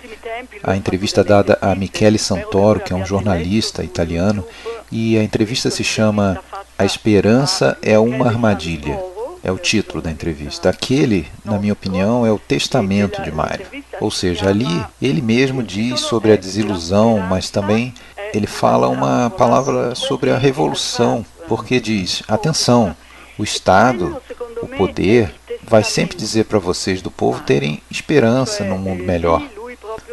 a 0.62 0.76
entrevista 0.76 1.24
dada 1.24 1.58
a 1.60 1.74
Michele 1.74 2.18
Santoro, 2.18 2.80
que 2.80 2.92
é 2.92 2.96
um 2.96 3.04
jornalista 3.04 3.82
italiano, 3.82 4.46
e 4.92 5.18
a 5.18 5.24
entrevista 5.24 5.70
se 5.70 5.82
chama 5.82 6.40
A 6.78 6.84
Esperança 6.84 7.76
é 7.82 7.98
uma 7.98 8.28
Armadilha 8.28 9.15
é 9.46 9.52
o 9.52 9.58
título 9.58 10.02
da 10.02 10.10
entrevista. 10.10 10.68
Aquele, 10.68 11.28
na 11.44 11.56
minha 11.56 11.72
opinião, 11.72 12.26
é 12.26 12.32
o 12.32 12.38
testamento 12.38 13.22
de 13.22 13.30
Mário. 13.30 13.64
Ou 14.00 14.10
seja, 14.10 14.48
ali 14.48 14.84
ele 15.00 15.22
mesmo 15.22 15.62
diz 15.62 16.00
sobre 16.00 16.32
a 16.32 16.36
desilusão, 16.36 17.20
mas 17.20 17.48
também 17.48 17.94
ele 18.34 18.48
fala 18.48 18.88
uma 18.88 19.30
palavra 19.30 19.94
sobre 19.94 20.32
a 20.32 20.36
revolução, 20.36 21.24
porque 21.46 21.78
diz: 21.78 22.24
atenção, 22.26 22.96
o 23.38 23.44
Estado, 23.44 24.20
o 24.60 24.66
poder, 24.66 25.32
vai 25.62 25.84
sempre 25.84 26.16
dizer 26.16 26.46
para 26.46 26.58
vocês 26.58 27.00
do 27.00 27.10
povo 27.10 27.40
terem 27.44 27.80
esperança 27.88 28.64
num 28.64 28.78
mundo 28.78 29.04
melhor. 29.04 29.40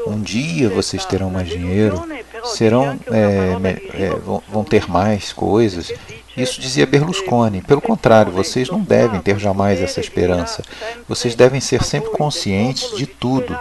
Um 0.05 0.22
dia 0.22 0.69
vocês 0.69 1.05
terão 1.05 1.31
mais 1.31 1.49
dinheiro, 1.49 2.03
serão 2.43 2.99
é, 3.07 3.57
é, 3.95 4.10
vão 4.47 4.64
ter 4.64 4.88
mais 4.88 5.34
coisas 5.34 5.91
isso 6.35 6.60
dizia 6.60 6.85
Berlusconi. 6.85 7.61
Pelo 7.61 7.81
contrário, 7.81 8.31
vocês 8.31 8.69
não 8.69 8.81
devem 8.81 9.22
ter 9.22 9.38
jamais 9.38 9.81
essa 9.81 9.99
esperança. 9.99 10.64
Vocês 11.07 11.35
devem 11.35 11.60
ser 11.60 11.84
sempre 11.84 12.11
conscientes 12.11 12.95
de 12.97 13.05
tudo. 13.05 13.57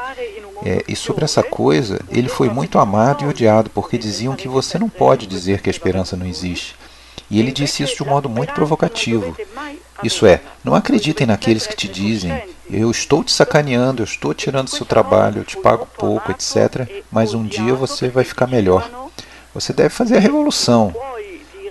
É, 0.64 0.82
e 0.86 0.94
sobre 0.94 1.24
essa 1.24 1.42
coisa, 1.42 2.00
ele 2.10 2.28
foi 2.28 2.48
muito 2.48 2.78
amado 2.78 3.24
e 3.24 3.26
odiado, 3.26 3.68
porque 3.70 3.98
diziam 3.98 4.36
que 4.36 4.46
você 4.46 4.78
não 4.78 4.88
pode 4.88 5.26
dizer 5.26 5.60
que 5.60 5.68
a 5.68 5.72
esperança 5.72 6.16
não 6.16 6.24
existe. 6.24 6.76
E 7.28 7.40
ele 7.40 7.50
disse 7.50 7.82
isso 7.82 7.96
de 7.96 8.02
um 8.02 8.06
modo 8.06 8.28
muito 8.28 8.52
provocativo. 8.52 9.36
Isso 10.02 10.26
é, 10.26 10.40
não 10.64 10.74
acreditem 10.74 11.26
naqueles 11.26 11.66
que 11.66 11.76
te 11.76 11.88
dizem: 11.88 12.42
eu 12.70 12.90
estou 12.90 13.22
te 13.22 13.32
sacaneando, 13.32 14.02
eu 14.02 14.04
estou 14.04 14.32
tirando 14.32 14.68
seu 14.68 14.86
trabalho, 14.86 15.40
eu 15.40 15.44
te 15.44 15.56
pago 15.56 15.86
pouco, 15.98 16.30
etc. 16.30 16.88
Mas 17.10 17.34
um 17.34 17.44
dia 17.44 17.74
você 17.74 18.08
vai 18.08 18.24
ficar 18.24 18.46
melhor. 18.46 18.88
Você 19.54 19.72
deve 19.72 19.90
fazer 19.90 20.16
a 20.16 20.20
revolução. 20.20 20.94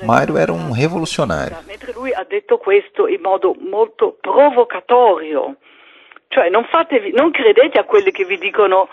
Mário 0.03 0.37
era 0.37 0.51
um 0.51 0.71
revolucionário. 0.71 1.57
Mentre 1.67 1.93
lui 1.93 2.13
ha 2.13 2.23
detto 2.23 2.57
questo 2.57 3.07
in 3.07 3.21
modo 3.21 3.55
molto 3.59 4.17
provocatorio. 4.19 5.55
Cioè 6.27 6.49
non, 6.49 6.65
fatevi, 6.65 7.11
non 7.11 7.31
credete 7.31 7.77
a 7.79 7.83
quelli 7.83 8.11
che 8.11 8.25
vi 8.25 8.37
dicono 8.37 8.87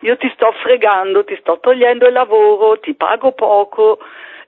io 0.00 0.16
ti 0.16 0.30
sto 0.34 0.52
fregando, 0.62 1.24
ti 1.24 1.36
sto 1.40 1.58
togliendo 1.60 2.06
il 2.06 2.12
lavoro, 2.12 2.78
ti 2.80 2.94
pago 2.94 3.32
poco, 3.32 3.98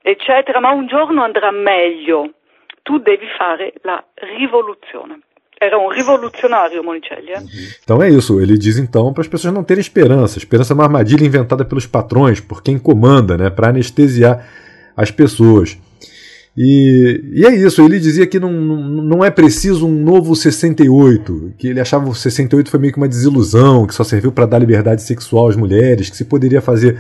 eccetera, 0.01 0.61
ma 0.61 0.71
un 0.71 0.87
giorno 0.87 1.23
andrà 1.23 1.51
meglio. 1.51 2.31
Tu 2.83 2.99
devi 2.99 3.27
fare 3.37 3.75
la 3.83 4.03
rivoluzione. 4.15 5.21
Era 5.57 5.79
um 5.79 5.87
revolucionário, 5.87 6.83
Monicelli. 6.83 7.31
É? 7.31 7.39
Então 7.85 8.03
é 8.03 8.09
isso. 8.09 8.41
Ele 8.41 8.59
diz 8.59 8.79
então 8.79 9.13
para 9.13 9.21
as 9.21 9.29
pessoas 9.29 9.55
não 9.55 9.63
terem 9.63 9.81
esperança. 9.81 10.39
Esperança 10.39 10.73
é 10.73 10.75
uma 10.75 10.85
armadilha 10.85 11.25
inventada 11.25 11.65
pelos 11.65 11.87
patrões, 11.87 12.41
por 12.41 12.63
quem 12.65 12.77
comanda, 12.81 13.37
né, 13.37 13.49
para 13.49 13.69
anestesiar 13.69 14.45
as 14.97 15.13
pessoas. 15.13 15.79
E, 16.57 17.31
e, 17.33 17.47
é 17.47 17.55
isso, 17.55 17.81
ele 17.81 17.99
dizia 17.99 18.27
que 18.27 18.39
não, 18.39 18.53
não 18.53 19.25
é 19.25 19.31
preciso 19.31 19.87
um 19.87 20.03
novo 20.03 20.37
68, 20.37 21.55
que 21.57 21.69
ele 21.69 21.81
achava 21.81 22.09
o 22.09 22.15
68 22.15 22.71
foi 22.71 22.79
meio 22.79 22.93
que 22.93 22.99
uma 22.99 23.09
desilusão, 23.09 23.87
que 23.87 23.95
só 23.95 24.05
serviu 24.05 24.31
para 24.31 24.45
dar 24.45 24.59
liberdade 24.59 25.03
sexual 25.03 25.49
às 25.49 25.57
mulheres, 25.57 26.11
que 26.11 26.17
se 26.17 26.27
poderia 26.27 26.61
fazer 26.61 26.99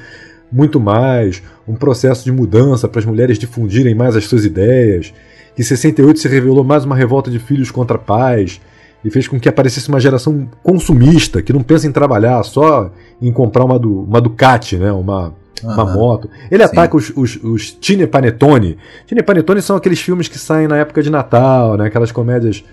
muito 0.50 0.80
mais, 0.80 1.42
um 1.68 1.74
processo 1.74 2.24
de 2.24 2.32
mudança 2.32 2.88
para 2.88 3.00
as 3.00 3.04
mulheres 3.06 3.38
difundirem 3.38 3.94
mais 3.94 4.16
as 4.16 4.24
suas 4.24 4.44
ideias, 4.44 5.12
que 5.54 5.62
68 5.62 6.18
se 6.18 6.28
revelou 6.28 6.64
mais 6.64 6.84
uma 6.84 6.96
revolta 6.96 7.30
de 7.30 7.38
filhos 7.38 7.70
contra 7.70 7.98
pais, 7.98 8.58
e 9.04 9.10
fez 9.10 9.28
com 9.28 9.38
que 9.38 9.48
aparecesse 9.48 9.88
uma 9.88 10.00
geração 10.00 10.48
consumista, 10.62 11.42
que 11.42 11.52
não 11.52 11.62
pensa 11.62 11.86
em 11.86 11.92
trabalhar, 11.92 12.42
só 12.42 12.90
em 13.20 13.32
comprar 13.32 13.64
uma, 13.64 13.76
uma 13.76 14.20
Ducati, 14.20 14.76
né, 14.76 14.92
uma 14.92 15.34
uma 15.62 15.84
moto. 15.84 16.28
Ele 16.50 16.66
Sim. 16.66 16.72
ataca 16.72 16.96
os, 16.96 17.10
os, 17.16 17.36
os 17.42 17.70
Tine 17.72 18.06
Panetone. 18.06 18.76
Tine 19.06 19.22
Panetone 19.22 19.62
são 19.62 19.76
aqueles 19.76 20.00
filmes 20.00 20.28
que 20.28 20.38
saem 20.38 20.66
na 20.66 20.76
época 20.76 21.02
de 21.02 21.10
Natal, 21.10 21.76
né? 21.76 21.86
aquelas 21.86 22.12
comédias 22.12 22.64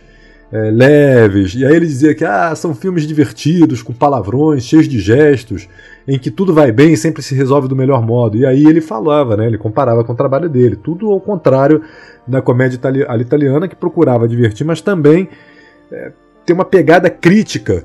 é, 0.51 0.71
leves. 0.71 1.53
E 1.55 1.65
aí 1.65 1.75
ele 1.75 1.85
dizia 1.85 2.15
que 2.15 2.25
ah, 2.25 2.53
são 2.55 2.73
filmes 2.73 3.05
divertidos, 3.05 3.81
com 3.81 3.93
palavrões, 3.93 4.63
cheios 4.63 4.87
de 4.87 4.99
gestos, 4.99 5.67
em 6.07 6.17
que 6.17 6.31
tudo 6.31 6.53
vai 6.53 6.71
bem 6.71 6.93
e 6.93 6.97
sempre 6.97 7.21
se 7.21 7.35
resolve 7.35 7.67
do 7.67 7.75
melhor 7.75 8.05
modo. 8.05 8.37
E 8.37 8.45
aí 8.45 8.65
ele 8.65 8.81
falava, 8.81 9.37
né? 9.37 9.45
ele 9.45 9.57
comparava 9.57 10.03
com 10.03 10.13
o 10.13 10.15
trabalho 10.15 10.49
dele. 10.49 10.75
Tudo 10.75 11.11
ao 11.11 11.21
contrário 11.21 11.81
da 12.27 12.41
comédia 12.41 12.75
itali 12.75 13.01
italiana, 13.21 13.67
que 13.67 13.75
procurava 13.75 14.27
divertir, 14.27 14.65
mas 14.65 14.81
também 14.81 15.29
é, 15.91 16.11
ter 16.45 16.53
uma 16.53 16.65
pegada 16.65 17.09
crítica 17.09 17.83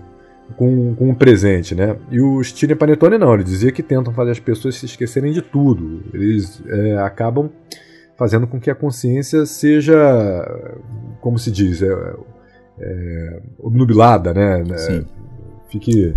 com, 0.57 0.95
com 0.95 1.11
o 1.11 1.17
presente, 1.17 1.75
né? 1.75 1.97
E 2.11 2.21
os 2.21 2.53
Tine 2.53 2.75
Panetone 2.75 3.19
não, 3.19 3.35
ele 3.35 3.45
dizia 3.45 3.73
que 3.73 3.83
tentam 3.83 4.13
fazer 4.13 4.33
as 4.33 4.41
pessoas 4.41 4.77
se 4.77 4.87
esquecerem 4.87 5.33
de 5.33 5.43
tudo. 5.43 6.03
Eles 6.13 6.63
é, 6.67 6.99
acabam 6.99 7.51
fazendo 8.17 8.47
com 8.47 8.61
que 8.61 8.71
a 8.71 8.75
consciência 8.75 9.45
seja, 9.47 9.97
como 11.21 11.39
se 11.39 11.51
diz, 11.51 11.83
é, 11.83 12.15
é, 12.79 13.43
obnubilada, 13.59 14.33
né? 14.33 14.65
Sim. 14.77 15.05
Fique 15.69 16.15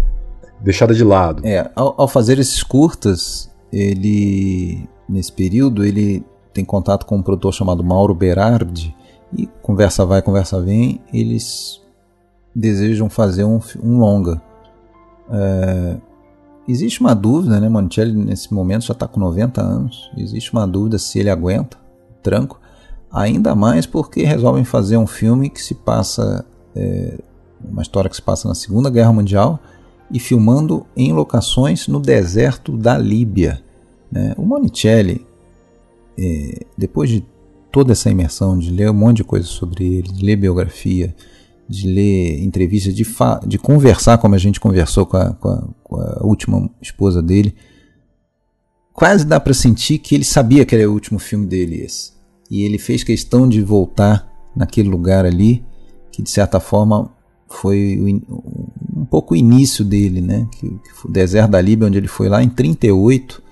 deixada 0.61 0.93
de 0.93 1.03
lado. 1.03 1.45
É, 1.45 1.69
ao, 1.75 1.95
ao 2.01 2.07
fazer 2.07 2.37
esses 2.39 2.61
curtas, 2.61 3.51
ele 3.71 4.87
nesse 5.07 5.31
período 5.31 5.85
ele 5.85 6.23
tem 6.53 6.65
contato 6.65 7.05
com 7.05 7.17
um 7.17 7.21
produtor 7.21 7.53
chamado 7.53 7.83
Mauro 7.83 8.13
Berardi 8.13 8.93
E 9.31 9.47
conversa 9.61 10.05
vai, 10.05 10.21
conversa 10.21 10.61
vem, 10.61 11.01
eles 11.13 11.81
desejam 12.57 13.07
fazer 13.07 13.43
um, 13.43 13.59
um 13.84 13.99
longa. 13.99 14.41
É, 15.29 15.97
existe 16.67 16.99
uma 17.01 17.13
dúvida, 17.13 17.59
né? 17.59 17.69
Monticelli 17.69 18.13
nesse 18.13 18.51
momento 18.51 18.85
já 18.85 18.93
está 18.93 19.07
com 19.07 19.19
90 19.19 19.61
anos. 19.61 20.11
Existe 20.17 20.51
uma 20.51 20.67
dúvida 20.67 20.97
se 20.97 21.19
ele 21.19 21.29
aguenta 21.29 21.77
tranco. 22.23 22.59
Ainda 23.11 23.53
mais 23.55 23.85
porque 23.85 24.23
resolvem 24.23 24.63
fazer 24.63 24.97
um 24.97 25.07
filme 25.07 25.49
que 25.49 25.61
se 25.61 25.75
passa. 25.75 26.43
É, 26.75 27.19
uma 27.63 27.81
história 27.81 28.09
que 28.09 28.15
se 28.15 28.21
passa 28.21 28.47
na 28.47 28.53
Segunda 28.53 28.89
Guerra 28.89 29.11
Mundial 29.11 29.59
e 30.11 30.19
filmando 30.19 30.85
em 30.95 31.11
locações 31.11 31.88
no 31.88 31.99
deserto 31.99 32.77
da 32.77 32.97
Líbia. 32.97 33.61
Né? 34.11 34.34
O 34.38 34.43
Monicelli, 34.43 35.25
é, 36.17 36.65
depois 36.77 37.09
de 37.09 37.25
toda 37.71 37.93
essa 37.93 38.11
imersão, 38.11 38.57
de 38.57 38.69
ler 38.69 38.91
um 38.91 38.93
monte 38.93 39.17
de 39.17 39.23
coisa 39.23 39.47
sobre 39.47 39.85
ele, 39.85 40.07
de 40.11 40.23
ler 40.23 40.35
biografia, 40.35 41.15
de 41.69 41.88
ler 41.88 42.44
entrevistas, 42.44 42.95
de, 42.95 43.06
de 43.45 43.57
conversar 43.57 44.18
como 44.18 44.35
a 44.35 44.38
gente 44.38 44.60
conversou 44.60 45.06
com 45.06 45.18
a, 45.18 45.34
com 45.34 45.49
a, 45.49 45.68
com 45.84 45.95
a 45.98 46.19
última 46.23 46.69
esposa 46.81 47.22
dele, 47.22 47.53
quase 48.94 49.26
dá 49.26 49.39
para 49.39 49.53
sentir 49.53 49.99
que 49.99 50.15
ele 50.15 50.23
sabia 50.23 50.65
que 50.65 50.76
era 50.76 50.89
o 50.89 50.94
último 50.94 51.19
filme 51.19 51.45
dele 51.45 51.81
esse. 51.81 52.14
E 52.49 52.64
ele 52.64 52.77
fez 52.77 53.03
questão 53.03 53.48
de 53.48 53.61
voltar 53.61 54.31
naquele 54.56 54.89
lugar 54.89 55.26
ali, 55.26 55.64
que 56.11 56.22
de 56.22 56.30
certa 56.30 56.60
forma 56.60 57.11
foi 57.49 57.99
um 58.95 59.06
pouco 59.06 59.34
o 59.34 59.38
início 59.38 59.84
dele, 59.84 60.22
né? 60.22 60.48
Que, 60.52 60.68
que 60.68 61.07
o 61.07 61.11
deserto 61.11 61.52
da 61.52 61.61
Líbia, 61.61 61.88
onde 61.88 61.98
ele 61.98 62.07
foi 62.07 62.30
lá 62.30 62.41
em 62.41 62.49
38, 62.49 63.44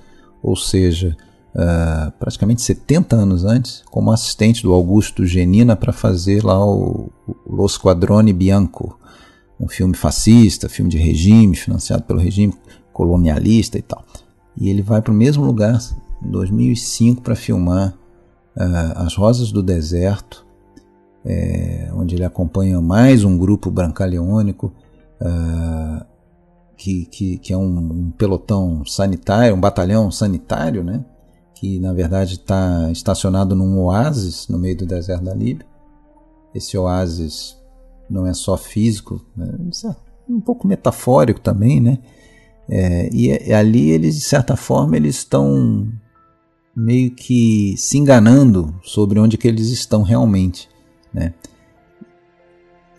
ou 0.42 0.56
seja, 0.56 1.16
uh, 1.56 2.12
praticamente 2.20 2.62
70 2.62 3.16
anos 3.16 3.46
antes, 3.46 3.84
como 3.90 4.12
assistente 4.12 4.62
do 4.62 4.74
Augusto 4.74 5.26
Genina 5.26 5.76
para 5.76 5.94
fazer 5.94 6.44
lá 6.44 6.64
o, 6.64 7.10
o 7.28 7.56
Lo 7.56 7.68
Squadrone 7.68 8.34
Bianco, 8.34 9.00
um 9.60 9.68
filme 9.68 9.96
fascista, 9.96 10.68
filme 10.68 10.92
de 10.92 10.98
regime, 10.98 11.56
financiado 11.56 12.04
pelo 12.04 12.20
regime 12.20 12.54
colonialista 12.92 13.78
e 13.78 13.82
tal. 13.82 14.06
E 14.58 14.70
ele 14.70 14.82
vai 14.82 15.02
para 15.02 15.12
o 15.12 15.16
mesmo 15.16 15.44
lugar, 15.44 15.80
em 16.24 16.30
2005, 16.30 17.22
para 17.22 17.36
filmar 17.36 17.94
uh, 18.56 19.06
As 19.06 19.16
Rosas 19.16 19.52
do 19.52 19.64
Deserto, 19.64 20.46
é, 21.26 21.90
onde 21.94 22.16
ele 22.16 22.24
acompanha 22.24 22.80
mais 22.80 23.24
um 23.24 23.38
grupo 23.38 23.72
brancaleônico, 23.72 24.72
uh, 25.20 26.06
que, 26.78 27.06
que, 27.06 27.38
que, 27.38 27.54
é 27.54 27.58
um, 27.58 27.78
um, 27.78 28.12
pelotão 28.12 28.86
sanitário, 28.86 29.56
um 29.56 29.60
batalhão 29.60 30.12
sanitário, 30.12 30.84
né? 30.84 31.04
Que 31.56 31.80
na 31.80 31.94
verdade 31.94 32.34
está 32.34 32.90
estacionado 32.92 33.56
num 33.56 33.80
oásis 33.80 34.48
no 34.48 34.60
meio 34.60 34.78
do 34.78 34.86
deserto 34.86 35.24
da 35.24 35.34
Líbia. 35.34 35.66
Esse 36.54 36.78
oásis 36.78 37.58
não 38.10 38.28
é 38.28 38.34
só 38.34 38.56
físico, 38.56 39.26
né? 39.36 39.52
é 39.84 39.96
um 40.32 40.42
pouco 40.42 40.68
metafórico 40.68 41.40
também, 41.40 41.80
né? 41.80 42.00
É, 42.68 43.10
e, 43.14 43.30
e 43.30 43.54
ali 43.54 43.90
eles, 43.92 44.16
de 44.16 44.22
certa 44.22 44.56
forma, 44.56 44.96
eles 44.96 45.18
estão 45.18 45.88
meio 46.76 47.12
que 47.12 47.76
se 47.78 47.98
enganando 47.98 48.74
sobre 48.84 49.20
onde 49.20 49.38
que 49.38 49.48
eles 49.48 49.70
estão 49.70 50.04
realmente, 50.04 50.70
né? 51.14 51.34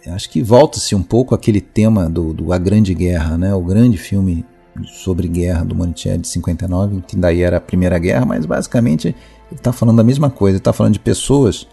Acho 0.09 0.31
que 0.31 0.41
volta-se 0.41 0.95
um 0.95 1.03
pouco 1.03 1.35
aquele 1.35 1.61
tema 1.61 2.09
do, 2.09 2.33
do 2.33 2.53
A 2.53 2.59
Grande 2.59 2.95
Guerra, 2.95 3.37
né? 3.37 3.53
O 3.53 3.61
grande 3.61 3.99
filme 3.99 4.45
sobre 4.85 5.28
guerra 5.28 5.65
do 5.65 5.74
Monticelli 5.74 6.19
de 6.19 6.28
59, 6.28 7.03
que 7.07 7.16
daí 7.16 7.43
era 7.43 7.57
a 7.59 7.61
Primeira 7.61 7.98
Guerra, 7.98 8.24
mas 8.27 8.44
basicamente 8.44 9.09
ele 9.09 9.16
está 9.59 9.73
falando 9.73 10.01
a 10.01 10.05
mesma 10.05 10.31
coisa, 10.31 10.55
ele 10.55 10.61
está 10.61 10.73
falando 10.73 10.94
de 10.94 11.01
pessoas 11.01 11.66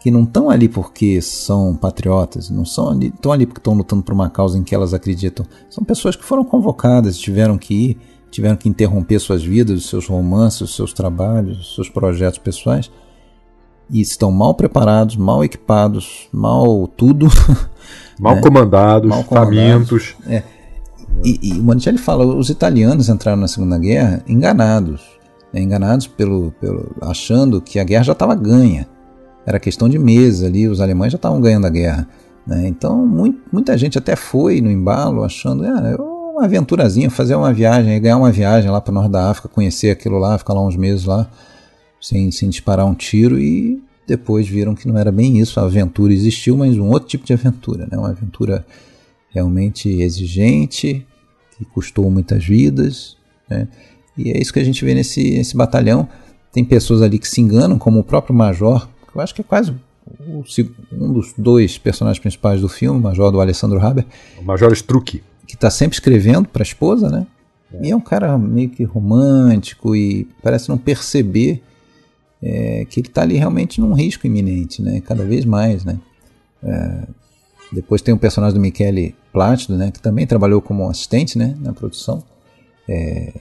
que 0.00 0.10
não 0.10 0.22
estão 0.22 0.48
ali 0.48 0.68
porque 0.68 1.20
são 1.20 1.74
patriotas, 1.74 2.50
não 2.50 2.64
são 2.64 2.90
ali, 2.90 3.08
estão 3.08 3.32
ali 3.32 3.46
porque 3.46 3.60
estão 3.60 3.74
lutando 3.74 4.02
por 4.02 4.14
uma 4.14 4.30
causa 4.30 4.56
em 4.56 4.62
que 4.62 4.74
elas 4.74 4.94
acreditam. 4.94 5.44
São 5.68 5.82
pessoas 5.82 6.14
que 6.14 6.24
foram 6.24 6.44
convocadas, 6.44 7.18
tiveram 7.18 7.58
que 7.58 7.74
ir, 7.74 7.98
tiveram 8.30 8.56
que 8.56 8.68
interromper 8.68 9.18
suas 9.18 9.42
vidas, 9.42 9.86
seus 9.86 10.06
romances, 10.06 10.74
seus 10.74 10.92
trabalhos, 10.92 11.74
seus 11.74 11.88
projetos 11.88 12.38
pessoais 12.38 12.90
e 13.90 14.00
estão 14.00 14.30
mal 14.30 14.54
preparados, 14.54 15.16
mal 15.16 15.42
equipados, 15.42 16.28
mal 16.32 16.86
tudo. 16.88 17.28
Mal, 18.20 18.34
né? 18.34 18.42
comandados, 18.42 19.08
mal 19.08 19.22
comandados, 19.22 19.54
famintos. 19.54 20.16
É. 20.26 20.42
E, 21.24 21.38
e 21.42 21.52
o 21.58 21.62
Monicelli 21.62 21.98
fala, 21.98 22.24
os 22.24 22.48
italianos 22.48 23.08
entraram 23.08 23.40
na 23.40 23.48
Segunda 23.48 23.78
Guerra 23.78 24.22
enganados, 24.28 25.02
né? 25.52 25.60
enganados 25.60 26.06
pelo, 26.06 26.52
pelo, 26.60 26.94
achando 27.00 27.60
que 27.60 27.78
a 27.78 27.84
guerra 27.84 28.04
já 28.04 28.12
estava 28.12 28.34
ganha. 28.34 28.86
Era 29.44 29.58
questão 29.58 29.88
de 29.88 29.98
meses 29.98 30.42
ali, 30.42 30.68
os 30.68 30.80
alemães 30.80 31.12
já 31.12 31.16
estavam 31.16 31.40
ganhando 31.40 31.66
a 31.66 31.70
guerra. 31.70 32.08
Né? 32.46 32.68
Então 32.68 33.06
muito, 33.06 33.40
muita 33.52 33.76
gente 33.76 33.98
até 33.98 34.14
foi 34.14 34.60
no 34.60 34.70
embalo 34.70 35.24
achando, 35.24 35.64
ah, 35.64 35.96
uma 36.32 36.44
aventurazinha, 36.44 37.10
fazer 37.10 37.34
uma 37.34 37.52
viagem, 37.52 38.00
ganhar 38.00 38.16
uma 38.16 38.30
viagem 38.30 38.70
lá 38.70 38.80
para 38.80 38.92
o 38.92 38.94
norte 38.94 39.10
da 39.10 39.28
África, 39.28 39.48
conhecer 39.48 39.90
aquilo 39.90 40.18
lá, 40.18 40.38
ficar 40.38 40.54
lá 40.54 40.64
uns 40.64 40.76
meses 40.76 41.04
lá 41.04 41.28
sem, 42.00 42.30
sem 42.30 42.48
disparar 42.48 42.86
um 42.86 42.94
tiro 42.94 43.38
e 43.38 43.82
depois 44.06 44.48
viram 44.48 44.74
que 44.74 44.86
não 44.86 44.96
era 44.96 45.10
bem 45.10 45.38
isso. 45.38 45.58
A 45.58 45.64
aventura 45.64 46.12
existiu, 46.12 46.56
mas 46.56 46.78
um 46.78 46.88
outro 46.88 47.08
tipo 47.08 47.26
de 47.26 47.32
aventura, 47.32 47.88
né? 47.90 47.98
uma 47.98 48.10
aventura 48.10 48.64
realmente 49.30 49.88
exigente, 49.88 51.06
que 51.56 51.64
custou 51.64 52.10
muitas 52.10 52.44
vidas. 52.44 53.16
Né? 53.48 53.68
E 54.16 54.30
é 54.30 54.40
isso 54.40 54.52
que 54.52 54.58
a 54.58 54.64
gente 54.64 54.84
vê 54.84 54.94
nesse, 54.94 55.36
nesse 55.36 55.56
batalhão. 55.56 56.08
Tem 56.52 56.64
pessoas 56.64 57.02
ali 57.02 57.18
que 57.18 57.28
se 57.28 57.40
enganam, 57.40 57.78
como 57.78 58.00
o 58.00 58.04
próprio 58.04 58.34
Major, 58.34 58.88
que 59.10 59.16
eu 59.16 59.20
acho 59.20 59.34
que 59.34 59.40
é 59.40 59.44
quase 59.44 59.72
o, 60.26 60.42
um 60.92 61.12
dos 61.12 61.34
dois 61.36 61.78
personagens 61.78 62.18
principais 62.18 62.60
do 62.60 62.68
filme, 62.68 62.98
o 62.98 63.02
Major 63.02 63.30
do 63.30 63.40
Alessandro 63.40 63.80
Haber. 63.80 64.06
O 64.40 64.44
Major 64.44 64.72
Struck. 64.72 65.22
Que 65.46 65.54
está 65.54 65.70
sempre 65.70 65.96
escrevendo 65.96 66.48
para 66.48 66.62
a 66.62 66.64
esposa, 66.64 67.08
né? 67.08 67.26
É. 67.72 67.86
E 67.86 67.90
é 67.90 67.96
um 67.96 68.00
cara 68.00 68.36
meio 68.38 68.70
que 68.70 68.84
romântico 68.84 69.94
e 69.94 70.26
parece 70.42 70.68
não 70.68 70.78
perceber 70.78 71.62
é, 72.42 72.86
que 72.88 73.00
ele 73.00 73.08
está 73.08 73.22
ali 73.22 73.36
realmente 73.36 73.80
num 73.80 73.92
risco 73.92 74.26
iminente, 74.26 74.82
né? 74.82 75.00
Cada 75.00 75.24
vez 75.24 75.44
mais, 75.44 75.84
né? 75.84 75.98
É, 76.62 77.02
depois 77.72 78.02
tem 78.02 78.14
o 78.14 78.18
personagem 78.18 78.54
do 78.54 78.60
Michele 78.60 79.14
Plácido, 79.38 79.76
né? 79.76 79.92
Que 79.92 80.00
também 80.00 80.26
trabalhou 80.26 80.60
como 80.60 80.90
assistente, 80.90 81.38
né? 81.38 81.54
Na 81.60 81.72
produção. 81.72 82.24
É, 82.88 83.32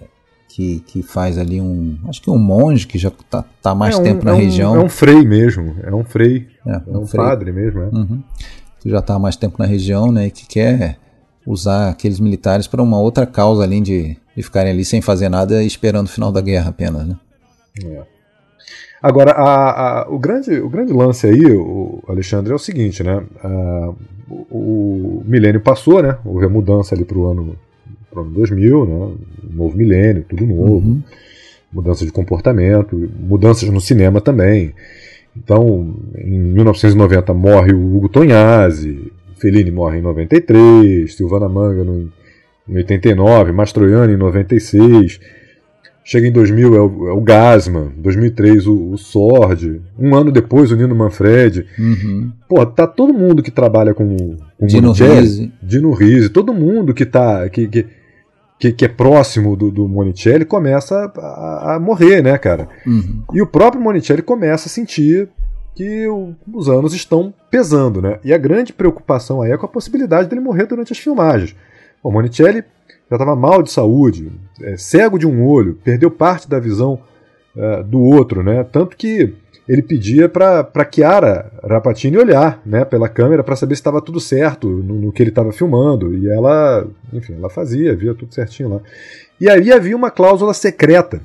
que, 0.47 0.79
que 0.81 1.01
faz 1.01 1.39
ali 1.39 1.59
um. 1.59 1.97
Acho 2.07 2.21
que 2.21 2.29
um 2.29 2.37
monge 2.37 2.85
que 2.85 2.99
já 2.99 3.09
está 3.09 3.43
tá 3.61 3.73
mais 3.73 3.95
é 3.95 3.99
um, 3.99 4.03
tempo 4.03 4.23
na 4.23 4.31
é 4.31 4.33
um, 4.35 4.37
região. 4.37 4.75
É 4.75 4.79
um 4.79 4.89
frei 4.89 5.25
mesmo. 5.25 5.75
É 5.81 5.93
um 5.93 6.03
frei. 6.03 6.47
É, 6.67 6.81
um, 6.87 6.99
um 6.99 7.07
padre 7.07 7.51
mesmo, 7.51 7.81
é. 7.81 7.85
Uhum. 7.87 8.21
Que 8.79 8.91
já 8.91 8.99
está 8.99 9.15
há 9.15 9.19
mais 9.19 9.35
tempo 9.35 9.55
na 9.57 9.65
região, 9.65 10.11
né? 10.11 10.27
E 10.27 10.31
que 10.31 10.45
quer 10.45 10.99
usar 11.43 11.89
aqueles 11.89 12.19
militares 12.19 12.67
para 12.67 12.83
uma 12.83 12.99
outra 12.99 13.25
causa, 13.25 13.63
além 13.63 13.81
de, 13.81 14.17
de 14.35 14.43
ficarem 14.43 14.71
ali 14.71 14.85
sem 14.85 15.01
fazer 15.01 15.29
nada 15.29 15.63
esperando 15.63 16.05
o 16.05 16.11
final 16.11 16.31
da 16.31 16.41
guerra 16.41 16.69
apenas, 16.69 17.07
né? 17.07 17.15
É. 17.83 18.03
Agora, 19.01 19.31
a, 19.31 20.01
a, 20.01 20.09
o, 20.09 20.19
grande, 20.19 20.59
o 20.59 20.69
grande 20.69 20.93
lance 20.93 21.25
aí, 21.25 21.51
o 21.51 22.03
Alexandre, 22.07 22.51
é 22.51 22.55
o 22.55 22.59
seguinte, 22.59 23.01
né? 23.01 23.23
A, 23.43 23.93
o, 24.29 24.35
o, 24.51 25.23
milênio 25.25 25.61
passou, 25.61 26.01
né? 26.01 26.17
Houve 26.25 26.45
a 26.45 26.49
mudança 26.49 26.95
ali 26.95 27.05
para 27.05 27.17
o 27.17 27.29
ano, 27.29 27.55
pro 28.09 28.21
ano 28.21 28.31
2000, 28.31 28.85
né? 28.85 29.15
Novo 29.51 29.77
milênio, 29.77 30.25
tudo 30.27 30.45
novo. 30.45 30.87
Uhum. 30.87 31.01
Mudança 31.71 32.05
de 32.05 32.11
comportamento, 32.11 33.09
mudanças 33.19 33.69
no 33.69 33.81
cinema 33.81 34.21
também. 34.21 34.73
Então, 35.35 35.95
em 36.17 36.39
1990 36.39 37.33
morre 37.33 37.73
o 37.73 37.95
Hugo 37.95 38.09
Tonhazzi, 38.09 39.11
Fellini 39.35 39.69
morre 39.69 39.99
em 39.99 40.01
93, 40.01 41.13
Silvana 41.13 41.47
Manga 41.47 41.83
no, 41.83 42.09
em 42.67 42.75
89, 42.75 43.51
Mastroianni 43.51 44.13
em 44.13 44.17
96. 44.17 45.19
Chega 46.07 46.25
em 46.25 46.31
2000 46.31 46.73
é 46.73 46.79
o, 46.79 47.09
é 47.09 47.11
o 47.11 47.19
Gasman, 47.19 47.91
2003 47.97 48.65
o, 48.65 48.91
o 48.91 48.97
Sword, 48.97 49.81
um 49.99 50.15
ano 50.15 50.31
depois 50.31 50.71
o 50.71 50.75
Nino 50.77 50.95
Manfred. 50.95 51.65
Uhum. 51.77 52.31
Pô, 52.47 52.65
tá 52.65 52.87
todo 52.87 53.13
mundo 53.13 53.43
que 53.43 53.51
trabalha 53.51 53.93
com, 53.93 54.37
com 54.57 54.65
Dino 54.65 54.93
Rizzi. 54.93 55.51
Dino 55.61 55.91
Rizzi, 55.91 56.29
todo 56.29 56.53
mundo 56.53 56.93
que 56.93 57.05
tá 57.05 57.49
que, 57.49 57.67
que, 57.67 57.85
que, 58.57 58.71
que 58.71 58.85
é 58.85 58.87
próximo 58.87 59.57
do, 59.57 59.69
do 59.69 59.85
Monicelli 59.85 60.45
começa 60.45 61.11
a, 61.17 61.75
a 61.75 61.79
morrer, 61.79 62.23
né, 62.23 62.37
cara? 62.37 62.69
Uhum. 62.85 63.23
E 63.33 63.41
o 63.41 63.47
próprio 63.47 63.83
Monicelli 63.83 64.21
começa 64.21 64.67
a 64.67 64.71
sentir 64.71 65.27
que 65.75 66.07
o, 66.07 66.33
os 66.53 66.69
anos 66.69 66.93
estão 66.93 67.33
pesando, 67.51 68.01
né? 68.01 68.17
E 68.23 68.33
a 68.33 68.37
grande 68.37 68.71
preocupação 68.71 69.41
aí 69.41 69.51
é 69.51 69.57
com 69.57 69.65
a 69.65 69.69
possibilidade 69.69 70.29
dele 70.29 70.39
morrer 70.39 70.67
durante 70.67 70.93
as 70.93 70.99
filmagens. 70.99 71.53
O 72.01 72.09
Monicelli 72.09 72.63
já 73.09 73.15
estava 73.15 73.35
mal 73.35 73.63
de 73.63 73.71
saúde, 73.71 74.31
é, 74.61 74.77
cego 74.77 75.17
de 75.17 75.25
um 75.25 75.45
olho, 75.45 75.77
perdeu 75.83 76.11
parte 76.11 76.49
da 76.49 76.59
visão 76.59 76.99
é, 77.55 77.83
do 77.83 78.01
outro, 78.01 78.43
né? 78.43 78.63
Tanto 78.63 78.95
que 78.97 79.33
ele 79.67 79.81
pedia 79.81 80.29
para 80.29 80.89
Chiara 80.93 81.51
Rapatini 81.61 82.17
olhar 82.17 82.61
né, 82.65 82.85
pela 82.85 83.09
câmera 83.09 83.43
para 83.43 83.55
saber 83.55 83.75
se 83.75 83.81
estava 83.81 84.01
tudo 84.01 84.19
certo 84.19 84.69
no, 84.69 84.93
no 84.95 85.11
que 85.11 85.21
ele 85.21 85.29
estava 85.29 85.51
filmando. 85.51 86.13
E 86.13 86.29
ela, 86.29 86.87
enfim, 87.11 87.33
ela 87.33 87.49
fazia, 87.49 87.95
via 87.95 88.13
tudo 88.13 88.33
certinho 88.33 88.69
lá. 88.69 88.81
E 89.39 89.49
aí 89.49 89.71
havia 89.71 89.95
uma 89.95 90.09
cláusula 90.09 90.53
secreta, 90.53 91.21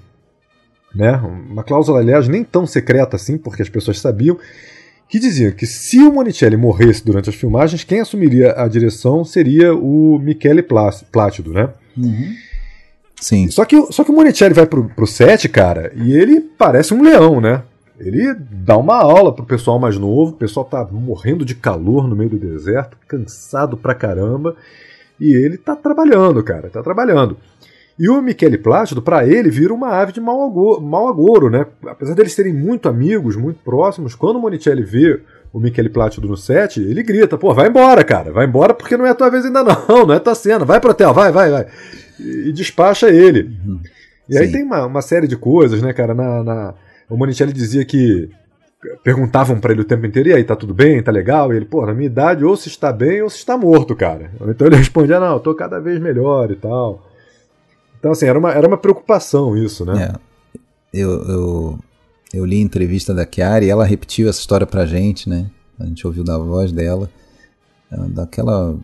né? 0.93 1.13
Uma 1.49 1.63
cláusula, 1.63 2.01
aliás, 2.01 2.27
nem 2.27 2.43
tão 2.43 2.67
secreta 2.67 3.15
assim, 3.15 3.39
porque 3.39 3.63
as 3.63 3.69
pessoas 3.69 4.01
sabiam 4.01 4.37
que 5.13 5.19
dizia 5.19 5.53
que 5.53 5.67
se 5.67 5.99
o 5.99 6.11
Monicelli 6.11 6.57
morresse 6.57 7.05
durante 7.05 7.29
as 7.29 7.37
filmagens, 7.37 7.85
quem 7.85 8.01
assumiria 8.01 8.55
a 8.57 8.67
direção 8.67 9.27
seria 9.27 9.75
o 9.75 10.19
Michele 10.19 10.63
Plá- 10.63 10.89
Plácido, 11.13 11.53
né? 11.53 11.69
Sim. 13.21 13.51
Só 13.51 13.67
que, 13.67 13.93
só 13.93 14.05
que 14.05 14.11
o 14.11 14.15
Monicelli 14.15 14.55
vai 14.55 14.65
pro, 14.65 14.89
pro 14.89 15.07
set, 15.07 15.51
cara, 15.51 15.93
e 15.95 16.15
ele 16.17 16.41
parece 16.41 16.95
um 16.95 17.03
leão, 17.03 17.43
né? 17.43 17.63
Ele 18.01 18.35
dá 18.51 18.79
uma 18.79 18.97
aula 18.97 19.35
pro 19.35 19.45
pessoal 19.45 19.79
mais 19.79 19.99
novo, 19.99 20.33
o 20.33 20.37
pessoal 20.37 20.65
tá 20.65 20.83
morrendo 20.91 21.45
de 21.45 21.55
calor 21.55 22.09
no 22.09 22.17
meio 22.17 22.31
do 22.31 22.39
deserto, 22.39 22.97
cansado 23.07 23.77
pra 23.77 23.95
caramba, 23.95 24.57
e 25.21 25.31
ele 25.35 25.59
tá 25.59 25.77
trabalhando, 25.77 26.43
cara, 26.43 26.71
tá 26.71 26.83
trabalhando. 26.83 27.37
E 27.99 28.09
o 28.09 28.21
Michele 28.23 28.57
Plácido, 28.59 29.03
pra 29.03 29.27
ele, 29.27 29.51
vira 29.51 29.73
uma 29.73 29.89
ave 29.91 30.13
de 30.13 30.21
mau 30.21 30.43
ago- 30.47 30.81
mau 30.81 31.09
agouro, 31.09 31.51
né? 31.51 31.67
Apesar 31.87 32.15
deles 32.15 32.33
serem 32.33 32.53
muito 32.53 32.89
amigos, 32.89 33.37
muito 33.37 33.61
próximos, 33.63 34.15
quando 34.15 34.37
o 34.37 34.41
Monicelli 34.41 34.83
vê 34.83 35.21
o 35.53 35.61
Michele 35.61 35.91
Plácido 35.91 36.27
no 36.27 36.37
set, 36.37 36.81
ele 36.81 37.03
grita, 37.03 37.37
pô, 37.37 37.53
vai 37.53 37.69
embora, 37.69 38.03
cara, 38.03 38.33
vai 38.33 38.47
embora 38.47 38.73
porque 38.73 38.97
não 38.97 39.05
é 39.07 39.11
a 39.11 39.15
tua 39.15 39.29
vez 39.31 39.45
ainda 39.45 39.63
não, 39.63 40.07
não 40.07 40.15
é 40.15 40.19
tua 40.19 40.35
cena, 40.35 40.65
vai 40.65 40.81
pro 40.81 40.91
hotel, 40.91 41.13
vai, 41.13 41.31
vai, 41.31 41.51
vai. 41.51 41.67
E, 42.19 42.49
e 42.49 42.53
despacha 42.53 43.11
ele. 43.11 43.51
E 44.29 44.39
aí 44.39 44.47
Sim. 44.47 44.53
tem 44.53 44.63
uma, 44.65 44.87
uma 44.87 45.03
série 45.03 45.29
de 45.29 45.37
coisas, 45.37 45.83
né, 45.83 45.93
cara, 45.93 46.15
na... 46.15 46.43
na- 46.43 46.75
o 47.11 47.17
Monicelli 47.17 47.53
dizia 47.53 47.85
que 47.85 48.31
perguntavam 49.05 49.61
pra 49.61 49.73
ele 49.73 49.83
o 49.83 49.85
tempo 49.85 50.07
inteiro, 50.07 50.31
e 50.31 50.33
aí, 50.33 50.43
tá 50.43 50.57
tudo 50.57 50.73
bem, 50.75 51.03
tá 51.03 51.13
legal? 51.13 51.53
E 51.53 51.57
ele, 51.57 51.67
pô, 51.67 51.85
na 51.87 51.93
minha 51.95 52.07
idade, 52.07 52.45
ou 52.45 52.57
se 52.57 52.69
está 52.69 52.91
bem 52.93 53.23
ou 53.23 53.29
se 53.31 53.37
está 53.37 53.57
morto, 53.57 53.95
cara. 53.95 54.31
Então 54.49 54.67
ele 54.67 54.77
respondia, 54.81 55.21
não, 55.21 55.35
eu 55.35 55.41
tô 55.41 55.55
cada 55.55 55.79
vez 55.79 56.01
melhor 56.01 56.51
e 56.51 56.57
tal. 56.57 57.07
Então, 58.03 58.11
assim, 58.11 58.27
era 58.27 58.37
uma, 58.37 58.51
era 58.51 58.67
uma 58.67 58.77
preocupação 58.77 59.57
isso, 59.57 59.85
né? 59.85 60.11
É. 60.13 60.59
Eu, 60.93 61.23
eu, 61.23 61.79
eu 62.35 62.45
li 62.45 62.59
a 62.59 62.61
entrevista 62.61 63.15
da 63.15 63.25
Chiara 63.25 63.65
e 63.65 63.71
ela 63.71 63.85
repetiu 63.85 64.29
essa 64.29 64.41
história 64.41 64.67
pra 64.67 64.85
gente, 64.85 65.29
né? 65.29 65.49
A 65.79 65.87
gente 65.87 66.05
ouviu 66.05 66.25
da 66.25 66.37
voz 66.37 66.73
dela. 66.73 67.09
é, 67.93 67.97
Daquela. 68.09 68.75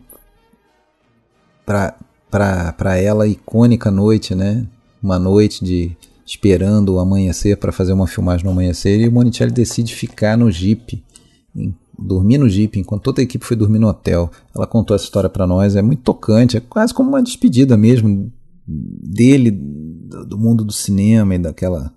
Pra, 1.65 1.97
pra, 2.31 2.71
pra 2.71 2.95
ela, 2.95 3.27
icônica 3.27 3.91
noite, 3.91 4.33
né? 4.33 4.65
Uma 5.03 5.19
noite 5.19 5.65
de 5.65 5.97
esperando 6.25 6.95
o 6.95 6.99
amanhecer 6.99 7.57
para 7.57 7.73
fazer 7.73 7.91
uma 7.91 8.07
filmagem 8.07 8.45
no 8.45 8.51
amanhecer 8.51 9.01
e 9.01 9.07
o 9.09 9.11
Monicelli 9.11 9.51
decide 9.51 9.93
ficar 9.93 10.37
no 10.37 10.49
Jeep, 10.49 11.03
dormir 11.97 12.37
no 12.37 12.47
Jeep, 12.47 12.79
enquanto 12.79 13.03
toda 13.03 13.19
a 13.19 13.23
equipe 13.23 13.43
foi 13.45 13.57
dormir 13.57 13.79
no 13.79 13.87
hotel. 13.89 14.31
Ela 14.55 14.65
contou 14.65 14.95
essa 14.95 15.03
história 15.03 15.29
para 15.29 15.45
nós, 15.45 15.75
é 15.75 15.81
muito 15.81 16.03
tocante, 16.03 16.55
é 16.55 16.61
quase 16.61 16.93
como 16.93 17.09
uma 17.09 17.21
despedida 17.21 17.75
mesmo 17.75 18.31
dele, 18.69 19.51
do 19.51 20.25
do 20.25 20.37
mundo 20.37 20.63
do 20.63 20.71
cinema 20.71 21.35
e 21.35 21.39
daquela, 21.39 21.93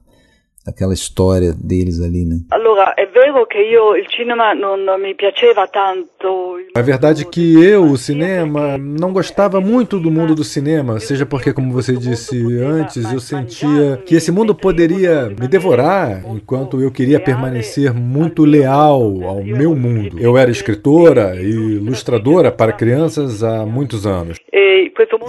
daquela 0.65 0.95
história 0.95 1.53
deles 1.53 2.01
ali, 2.01 2.25
né? 2.25 2.41
Allora, 2.51 2.95
è 2.95 3.09
vero 3.13 3.47
che 3.47 3.59
io 3.59 3.97
il 3.97 4.07
cinema 4.09 4.53
non 4.53 4.85
non 4.85 5.01
mi 5.01 5.15
piaceva 5.15 5.67
tanto. 5.67 6.57
A 6.75 6.83
verdade 6.83 7.23
é 7.23 7.25
que 7.25 7.63
eu, 7.63 7.85
o 7.85 7.97
cinema, 7.97 8.79
não 8.79 9.13
gostava 9.13 9.61
muito 9.61 9.99
do 9.99 10.11
mundo 10.11 10.35
do 10.35 10.45
cinema, 10.45 11.01
seja 11.01 11.27
porque, 11.27 11.53
como 11.53 11.73
você 11.73 11.97
disse 11.97 12.37
antes, 12.61 13.13
eu 13.13 13.21
sentia 13.21 14.03
que 14.07 14.15
esse 14.15 14.31
mundo 14.31 14.55
poderia 14.55 15.29
me 15.29 15.49
devorar 15.49 16.23
enquanto 16.27 16.81
eu 16.81 16.91
queria 16.91 17.21
permanecer 17.21 17.93
muito 17.93 18.45
leal 18.45 19.03
ao 19.25 19.45
meu 19.45 19.75
mundo. 19.75 20.19
Eu 20.19 20.37
era 20.37 20.51
escritora 20.51 21.37
e 21.37 21.51
ilustradora 21.51 22.51
para 22.51 22.73
crianças 22.73 23.43
há 23.43 23.67
muitos 23.67 24.07
anos. 24.07 24.39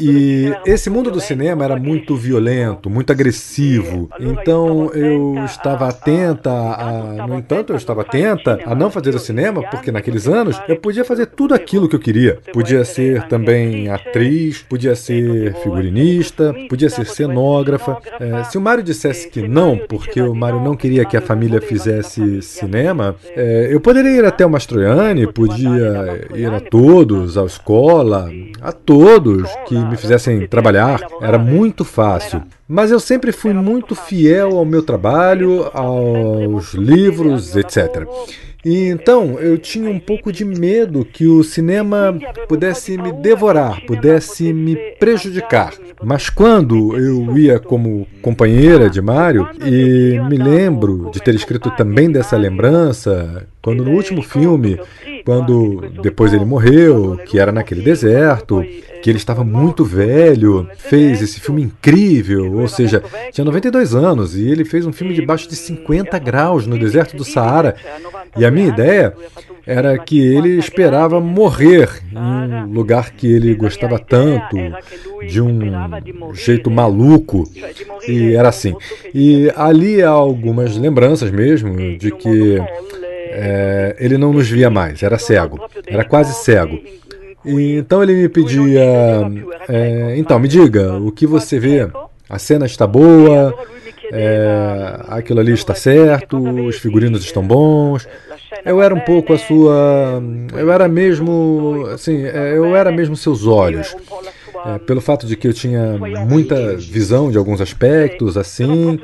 E 0.01 0.51
esse 0.65 0.89
mundo 0.89 1.09
do 1.09 1.19
cinema 1.19 1.63
era 1.63 1.75
muito 1.75 2.15
violento, 2.15 2.89
muito 2.89 3.11
agressivo. 3.11 4.09
Então 4.19 4.91
eu 4.93 5.22
estava 5.45 5.89
atenta 5.89 6.51
a. 6.51 7.27
No 7.27 7.37
entanto, 7.37 7.73
eu 7.73 7.77
estava 7.77 8.01
atenta 8.01 8.59
a 8.65 8.75
não 8.75 8.89
fazer 8.89 9.15
o 9.15 9.19
cinema, 9.19 9.63
porque 9.69 9.91
naqueles 9.91 10.27
anos 10.27 10.59
eu 10.67 10.77
podia 10.77 11.03
fazer 11.05 11.27
tudo 11.27 11.53
aquilo 11.53 11.87
que 11.87 11.95
eu 11.95 11.99
queria. 11.99 12.39
Podia 12.51 12.83
ser 12.85 13.23
também 13.27 13.89
atriz, 13.89 14.61
podia 14.61 14.95
ser 14.95 15.55
figurinista, 15.55 16.53
podia 16.69 16.89
ser 16.89 17.05
cenógrafa. 17.05 17.97
É, 18.19 18.43
se 18.43 18.57
o 18.57 18.61
Mário 18.61 18.83
dissesse 18.83 19.29
que 19.29 19.47
não, 19.47 19.77
porque 19.77 20.21
o 20.21 20.35
Mário 20.35 20.59
não 20.61 20.75
queria 20.75 21.05
que 21.05 21.17
a 21.17 21.21
família 21.21 21.61
fizesse 21.61 22.41
cinema, 22.41 23.15
é, 23.35 23.67
eu 23.71 23.79
poderia 23.79 24.11
ir 24.11 24.25
até 24.25 24.45
o 24.45 24.49
Mastroianni, 24.49 25.31
podia 25.31 26.27
ir 26.33 26.51
a 26.51 26.59
todos, 26.59 27.37
à 27.37 27.43
escola, 27.45 28.29
a 28.61 28.71
todos 28.71 29.49
que 29.67 29.75
me 29.75 29.97
fizessem 29.97 30.47
trabalhar. 30.47 31.01
Era 31.21 31.37
muito 31.37 31.83
fácil. 31.83 32.41
Mas 32.67 32.91
eu 32.91 32.99
sempre 32.99 33.31
fui 33.31 33.53
muito 33.53 33.93
fiel 33.93 34.57
ao 34.57 34.65
meu 34.65 34.81
trabalho, 34.81 35.69
aos 35.73 36.73
livros, 36.73 37.55
etc. 37.55 38.07
E 38.65 38.87
então 38.87 39.39
eu 39.39 39.57
tinha 39.57 39.89
um 39.89 39.99
pouco 39.99 40.31
de 40.31 40.45
medo 40.45 41.03
que 41.03 41.27
o 41.27 41.43
cinema 41.43 42.17
pudesse 42.47 42.97
me 42.97 43.11
devorar, 43.11 43.81
pudesse 43.85 44.53
me 44.53 44.75
prejudicar. 44.99 45.73
Mas 46.01 46.29
quando 46.29 46.97
eu 46.97 47.37
ia 47.37 47.59
como 47.59 48.07
companheira 48.21 48.89
de 48.89 49.01
Mário, 49.01 49.49
e 49.65 50.19
me 50.29 50.37
lembro 50.37 51.09
de 51.11 51.21
ter 51.21 51.35
escrito 51.35 51.71
também 51.71 52.11
dessa 52.11 52.37
lembrança, 52.37 53.47
quando 53.61 53.83
no 53.83 53.91
último 53.91 54.21
filme, 54.21 54.79
quando 55.25 55.81
depois 56.01 56.33
ele 56.33 56.45
morreu, 56.45 57.17
que 57.25 57.39
era 57.39 57.51
naquele 57.51 57.81
deserto, 57.81 58.63
que 59.01 59.09
ele 59.09 59.17
estava 59.17 59.43
muito 59.43 59.83
velho, 59.83 60.65
fez 60.77 61.21
esse 61.21 61.39
filme 61.39 61.61
incrível, 61.63 62.53
ou 62.53 62.67
seja, 62.69 63.03
tinha 63.31 63.43
92 63.43 63.93
anos 63.93 64.33
e 64.35 64.49
ele 64.49 64.63
fez 64.63 64.85
um 64.85 64.93
filme 64.93 65.13
debaixo 65.13 65.47
de 65.49 65.57
50 65.57 66.17
graus 66.19 66.65
no 66.65 66.79
deserto 66.79 67.17
do 67.17 67.25
Saara. 67.25 67.75
E 68.37 68.45
a 68.45 68.49
minha 68.53 68.69
ideia 68.69 69.13
era 69.65 69.97
que 69.97 70.19
ele 70.19 70.57
esperava 70.57 71.19
morrer 71.19 71.89
em 72.11 72.17
um 72.17 72.65
lugar 72.73 73.11
que 73.11 73.31
ele 73.31 73.55
gostava 73.55 73.97
tanto, 73.97 74.57
de 75.27 75.41
um 75.41 75.59
jeito 76.33 76.69
maluco, 76.69 77.43
e 78.07 78.35
era 78.35 78.49
assim. 78.49 78.75
E 79.13 79.51
ali 79.55 80.01
há 80.01 80.09
algumas 80.09 80.77
lembranças 80.77 81.31
mesmo 81.31 81.75
de 81.97 82.11
que 82.11 82.57
é, 83.35 83.95
ele 83.99 84.17
não 84.17 84.33
nos 84.33 84.49
via 84.49 84.69
mais, 84.69 85.01
era 85.01 85.17
cego, 85.17 85.59
era 85.87 86.03
quase 86.03 86.33
cego. 86.43 86.79
E 87.45 87.77
então 87.77 88.03
ele 88.03 88.13
me 88.13 88.29
pedia, 88.29 88.81
é, 89.67 90.15
então 90.17 90.39
me 90.39 90.47
diga 90.47 90.97
o 90.97 91.11
que 91.11 91.25
você 91.25 91.59
vê. 91.59 91.89
A 92.29 92.39
cena 92.39 92.65
está 92.65 92.87
boa, 92.87 93.53
é, 94.13 94.99
aquilo 95.09 95.39
ali 95.39 95.53
está 95.53 95.73
certo, 95.73 96.37
os 96.37 96.77
figurinos 96.77 97.23
estão 97.23 97.41
bons. 97.41 98.07
Eu 98.63 98.81
era 98.81 98.93
um 98.93 98.99
pouco 98.99 99.33
a 99.33 99.37
sua, 99.37 100.21
eu 100.55 100.71
era 100.71 100.87
mesmo, 100.87 101.87
assim, 101.91 102.23
é, 102.23 102.55
eu 102.55 102.75
era 102.75 102.91
mesmo 102.91 103.15
seus 103.15 103.47
olhos. 103.47 103.95
É, 104.65 104.77
pelo 104.79 105.01
fato 105.01 105.25
de 105.25 105.35
que 105.35 105.47
eu 105.47 105.53
tinha 105.53 105.97
muita 106.25 106.77
visão 106.77 107.29
de 107.29 107.37
alguns 107.37 107.59
aspectos, 107.59 108.37
assim. 108.37 108.99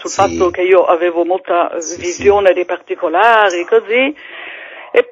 sul 0.00 0.10
fatto 0.10 0.50
che 0.50 0.62
io 0.62 0.82
avevo 0.84 1.24
molta 1.24 1.70
visione 1.98 2.52
dei 2.54 2.64
particolari, 2.64 3.64
così. 3.66 4.14
E 4.94 5.02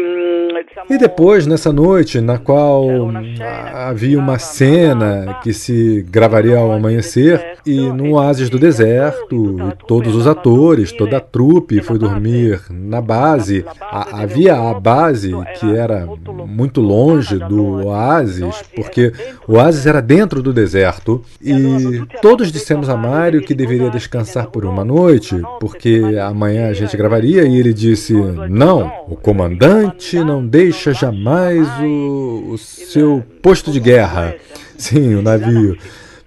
mm, 0.00 0.92
E 0.94 0.98
depois, 0.98 1.46
nessa 1.46 1.72
noite, 1.72 2.20
na 2.20 2.38
qual 2.38 2.86
ah, 3.40 3.88
havia 3.88 4.18
uma 4.18 4.38
cena 4.38 5.38
que 5.42 5.52
se 5.52 6.04
gravaria 6.08 6.58
ao 6.58 6.72
amanhecer, 6.72 7.58
e 7.64 7.80
no 7.80 8.14
oásis 8.14 8.50
do 8.50 8.58
deserto, 8.58 9.56
e 9.58 9.86
todos 9.86 10.14
os 10.14 10.26
atores, 10.26 10.92
toda 10.92 11.16
a 11.16 11.20
trupe 11.20 11.80
foi 11.80 11.98
dormir 11.98 12.60
na 12.70 13.00
base. 13.00 13.64
Havia 13.80 14.56
a 14.56 14.74
base 14.74 15.32
que 15.58 15.74
era 15.74 16.06
muito 16.46 16.80
longe 16.80 17.38
do 17.38 17.86
oásis, 17.86 18.62
porque 18.74 19.12
o 19.48 19.54
oásis 19.54 19.86
era 19.86 20.02
dentro 20.02 20.42
do 20.42 20.52
deserto, 20.52 21.22
e 21.40 22.02
todos 22.20 22.52
dissemos 22.52 22.88
a 22.88 22.96
Mário 22.96 23.42
que 23.42 23.54
deveria 23.54 23.90
descansar 23.90 24.48
por 24.48 24.64
uma 24.64 24.84
noite, 24.84 25.40
porque 25.58 26.02
amanhã 26.20 26.68
a 26.68 26.72
gente 26.72 26.96
gravaria, 26.96 27.44
e 27.44 27.58
ele 27.58 27.72
disse: 27.72 28.11
Não, 28.48 29.04
o 29.08 29.16
comandante 29.16 30.18
não 30.18 30.46
deixa 30.46 30.92
jamais 30.92 31.66
o, 31.80 32.52
o 32.52 32.58
seu 32.58 33.22
posto 33.40 33.70
de 33.70 33.80
guerra. 33.80 34.34
Sim, 34.76 35.14
o 35.14 35.22
navio. 35.22 35.76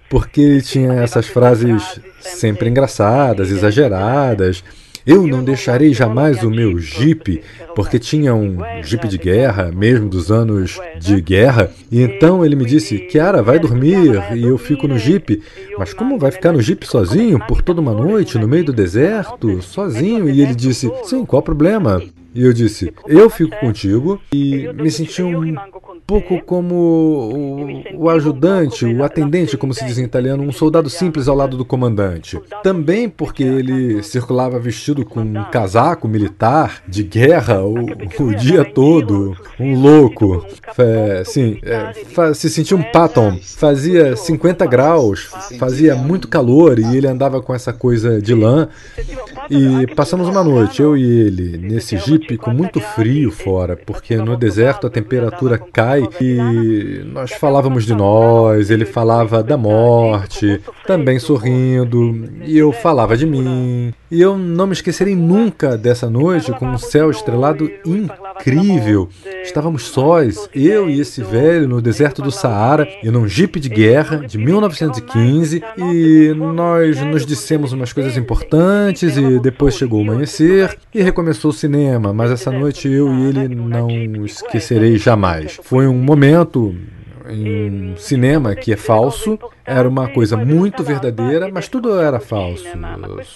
Porque 0.08 0.40
ele 0.40 0.62
tinha 0.62 0.92
essas 0.94 1.26
frases 1.26 2.00
sempre 2.20 2.68
engraçadas, 2.68 3.50
exageradas. 3.50 4.62
Eu 5.06 5.24
não 5.24 5.44
deixarei 5.44 5.94
jamais 5.94 6.42
o 6.42 6.50
meu 6.50 6.78
jipe, 6.80 7.40
porque 7.76 7.96
tinha 7.96 8.34
um 8.34 8.58
jipe 8.82 9.06
de 9.06 9.16
guerra, 9.16 9.70
mesmo 9.70 10.08
dos 10.08 10.32
anos 10.32 10.80
de 10.98 11.20
guerra. 11.20 11.70
E 11.92 12.02
então 12.02 12.44
ele 12.44 12.56
me 12.56 12.64
disse: 12.64 12.98
Kiara, 12.98 13.40
vai 13.40 13.60
dormir 13.60 14.20
e 14.34 14.42
eu 14.42 14.58
fico 14.58 14.88
no 14.88 14.98
jipe. 14.98 15.42
Mas 15.78 15.94
como 15.94 16.18
vai 16.18 16.32
ficar 16.32 16.52
no 16.52 16.60
jipe 16.60 16.88
sozinho 16.88 17.38
por 17.46 17.62
toda 17.62 17.80
uma 17.80 17.92
noite, 17.92 18.36
no 18.36 18.48
meio 18.48 18.64
do 18.64 18.72
deserto, 18.72 19.62
sozinho? 19.62 20.28
E 20.28 20.42
ele 20.42 20.56
disse: 20.56 20.90
Sim, 21.04 21.24
qual 21.24 21.40
o 21.40 21.44
problema? 21.44 22.02
E 22.36 22.42
eu 22.42 22.52
disse: 22.52 22.92
Eu 23.06 23.30
fico 23.30 23.56
contigo 23.58 24.20
e 24.30 24.70
me 24.74 24.90
senti 24.90 25.22
um 25.22 25.56
pouco 26.06 26.40
como 26.42 26.74
o, 27.94 28.04
o 28.04 28.10
ajudante, 28.10 28.84
o 28.84 29.02
atendente, 29.02 29.56
como 29.56 29.72
se 29.72 29.84
diz 29.86 29.96
em 29.96 30.04
italiano, 30.04 30.42
um 30.42 30.52
soldado 30.52 30.90
simples 30.90 31.28
ao 31.28 31.34
lado 31.34 31.56
do 31.56 31.64
comandante. 31.64 32.38
Também 32.62 33.08
porque 33.08 33.42
ele 33.42 34.02
circulava 34.02 34.58
vestido 34.58 35.02
com 35.04 35.20
um 35.20 35.44
casaco 35.50 36.06
militar 36.06 36.82
de 36.86 37.02
guerra 37.02 37.64
o, 37.64 37.74
o 37.74 38.34
dia 38.34 38.64
todo, 38.64 39.34
um 39.58 39.80
louco. 39.80 40.44
É, 40.76 41.24
sim, 41.24 41.58
é, 41.62 42.34
se 42.34 42.50
sentia 42.50 42.76
um 42.76 42.82
Patton. 42.82 43.38
Fazia 43.42 44.14
50 44.14 44.66
graus, 44.66 45.30
fazia 45.58 45.96
muito 45.96 46.28
calor 46.28 46.78
e 46.78 46.96
ele 46.96 47.06
andava 47.06 47.40
com 47.40 47.54
essa 47.54 47.72
coisa 47.72 48.20
de 48.20 48.34
lã. 48.34 48.68
E 49.48 49.86
passamos 49.94 50.28
uma 50.28 50.44
noite, 50.44 50.82
eu 50.82 50.96
e 50.96 51.02
ele, 51.02 51.56
nesse 51.56 51.96
jipe 51.96 52.25
com 52.38 52.50
muito 52.50 52.80
frio 52.80 53.30
fora, 53.30 53.76
porque 53.76 54.16
no 54.16 54.36
deserto 54.36 54.86
a 54.86 54.90
temperatura 54.90 55.58
cai 55.58 56.08
e 56.18 57.02
nós 57.04 57.32
falávamos 57.32 57.84
de 57.84 57.94
nós, 57.94 58.70
ele 58.70 58.86
falava 58.86 59.42
da 59.42 59.58
morte, 59.58 60.60
também 60.86 61.18
sorrindo, 61.18 62.26
e 62.42 62.56
eu 62.56 62.72
falava 62.72 63.16
de 63.16 63.26
mim. 63.26 63.92
E 64.10 64.20
eu 64.20 64.38
não 64.38 64.68
me 64.68 64.72
esquecerei 64.72 65.16
nunca 65.16 65.76
dessa 65.76 66.08
noite 66.08 66.52
com 66.52 66.66
um 66.66 66.78
céu 66.78 67.10
estrelado 67.10 67.68
incrível. 67.84 69.08
Estávamos 69.42 69.84
sós, 69.84 70.48
eu 70.54 70.88
e 70.88 71.00
esse 71.00 71.22
velho 71.22 71.66
no 71.66 71.82
deserto 71.82 72.22
do 72.22 72.30
Saara, 72.30 72.86
em 73.02 73.10
um 73.10 73.26
jipe 73.26 73.58
de 73.58 73.68
guerra 73.68 74.18
de 74.18 74.38
1915, 74.38 75.62
e 75.76 76.34
nós 76.36 77.00
nos 77.00 77.26
dissemos 77.26 77.72
umas 77.72 77.92
coisas 77.92 78.16
importantes 78.16 79.16
e 79.16 79.40
depois 79.40 79.74
chegou 79.74 80.00
o 80.00 80.02
amanhecer 80.02 80.78
e 80.94 81.02
recomeçou 81.02 81.50
o 81.50 81.54
cinema, 81.54 82.12
mas 82.12 82.30
essa 82.30 82.52
noite 82.52 82.88
eu 82.88 83.12
e 83.12 83.28
ele 83.28 83.54
não 83.54 83.88
esquecerei 84.24 84.98
jamais. 84.98 85.58
Foi 85.62 85.86
um 85.88 85.98
momento 85.98 86.74
em 87.28 87.92
um 87.92 87.96
cinema 87.96 88.54
que 88.54 88.72
é 88.72 88.76
falso, 88.76 89.38
era 89.64 89.88
uma 89.88 90.08
coisa 90.12 90.36
muito 90.36 90.82
verdadeira, 90.82 91.48
mas 91.52 91.68
tudo 91.68 92.00
era 92.00 92.20
falso. 92.20 92.66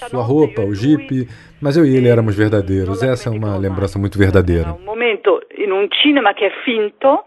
Sua 0.08 0.22
roupa, 0.22 0.62
o 0.62 0.74
jipe, 0.74 1.28
mas 1.60 1.76
eu 1.76 1.84
e 1.84 1.96
ele 1.96 2.08
éramos 2.08 2.36
verdadeiros. 2.36 3.02
Essa 3.02 3.28
é 3.28 3.32
uma 3.32 3.56
lembrança 3.56 3.98
muito 3.98 4.18
verdadeira. 4.18 4.72
Un 4.72 4.84
momento 4.84 5.40
in 5.56 5.72
un 5.72 5.88
cinema 6.02 6.32
che 6.34 6.46
è 6.46 6.52
finto, 6.64 7.24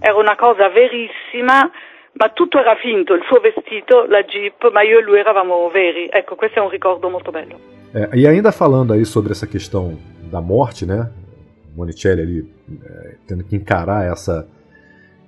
era 0.00 0.16
una 0.16 0.36
cosa 0.36 0.68
verissima, 0.68 1.70
ma 2.12 2.28
tutto 2.30 2.58
era 2.58 2.76
finto, 2.76 3.14
il 3.14 3.22
suo 3.28 3.40
vestito, 3.40 4.06
la 4.08 4.22
jeep, 4.22 4.70
ma 4.72 4.82
io 4.82 4.98
e 4.98 5.02
lui 5.02 5.18
eravamo 5.18 5.68
veri. 5.70 6.08
Ecco, 6.10 6.34
questo 6.34 6.60
è 6.60 6.62
un 6.62 6.70
ricordo 6.70 7.08
molto 7.08 7.30
bello. 7.30 7.58
É, 7.94 8.10
e 8.12 8.26
ainda 8.26 8.52
falando 8.52 8.92
aí 8.92 9.04
sobre 9.04 9.32
essa 9.32 9.46
questão 9.46 9.96
da 10.30 10.40
morte, 10.40 10.84
né? 10.84 11.10
Monicelli 11.74 12.22
ali 12.22 12.52
é, 12.84 13.16
tendo 13.26 13.44
que 13.44 13.54
encarar 13.54 14.10
essa 14.10 14.46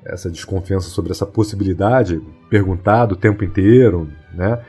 essa 0.09 0.31
desconfiança 0.31 0.89
sobre 0.89 1.13
essa 1.13 1.27
possibilidade, 1.27 2.21
perguntado 2.49 3.15
o 3.15 3.19
tempo 3.19 3.45
inteiro, 3.45 4.09
né? 4.35 4.61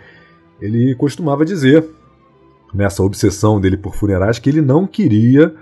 Ele 0.61 0.93
costumava 0.95 1.45
dizer, 1.45 1.85
nessa 2.73 3.01
obsessão 3.01 3.59
dele 3.59 3.77
por 3.77 3.95
funerais, 3.95 4.39
que 4.39 4.49
ele 4.49 4.61
não 4.61 4.85
queria 4.85 5.53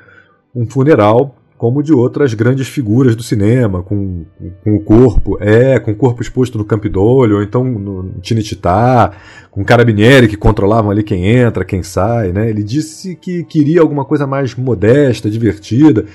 um 0.55 0.65
funeral 0.67 1.35
como 1.57 1.81
de 1.81 1.91
outras 1.91 2.33
grandes 2.35 2.67
figuras 2.67 3.15
do 3.15 3.23
cinema, 3.23 3.81
com, 3.81 4.25
com 4.63 4.75
o 4.75 4.79
corpo, 4.79 5.37
é, 5.41 5.79
com 5.79 5.91
o 5.91 5.95
corpo 5.95 6.21
exposto 6.21 6.57
no 6.57 6.63
Campidoglio, 6.63 7.37
ou 7.37 7.43
então 7.43 7.63
no 7.63 8.19
Tinititá, 8.21 9.11
com 9.49 9.65
carabinieri 9.65 10.27
que 10.27 10.37
controlavam 10.37 10.91
ali 10.91 11.01
quem 11.01 11.25
entra, 11.25 11.65
quem 11.65 11.81
sai, 11.81 12.31
né? 12.31 12.47
Ele 12.47 12.61
disse 12.61 13.15
que 13.15 13.43
queria 13.43 13.81
alguma 13.81 14.05
coisa 14.05 14.27
mais 14.27 14.53
modesta, 14.53 15.29
divertida, 15.29 16.05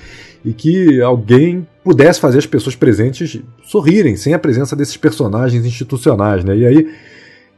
e 0.45 0.53
que 0.53 1.01
alguém 1.01 1.67
pudesse 1.83 2.19
fazer 2.19 2.37
as 2.37 2.45
pessoas 2.45 2.75
presentes 2.75 3.41
sorrirem 3.63 4.15
sem 4.15 4.33
a 4.33 4.39
presença 4.39 4.75
desses 4.75 4.97
personagens 4.97 5.65
institucionais, 5.65 6.43
né? 6.43 6.55
E 6.55 6.65
aí 6.65 6.89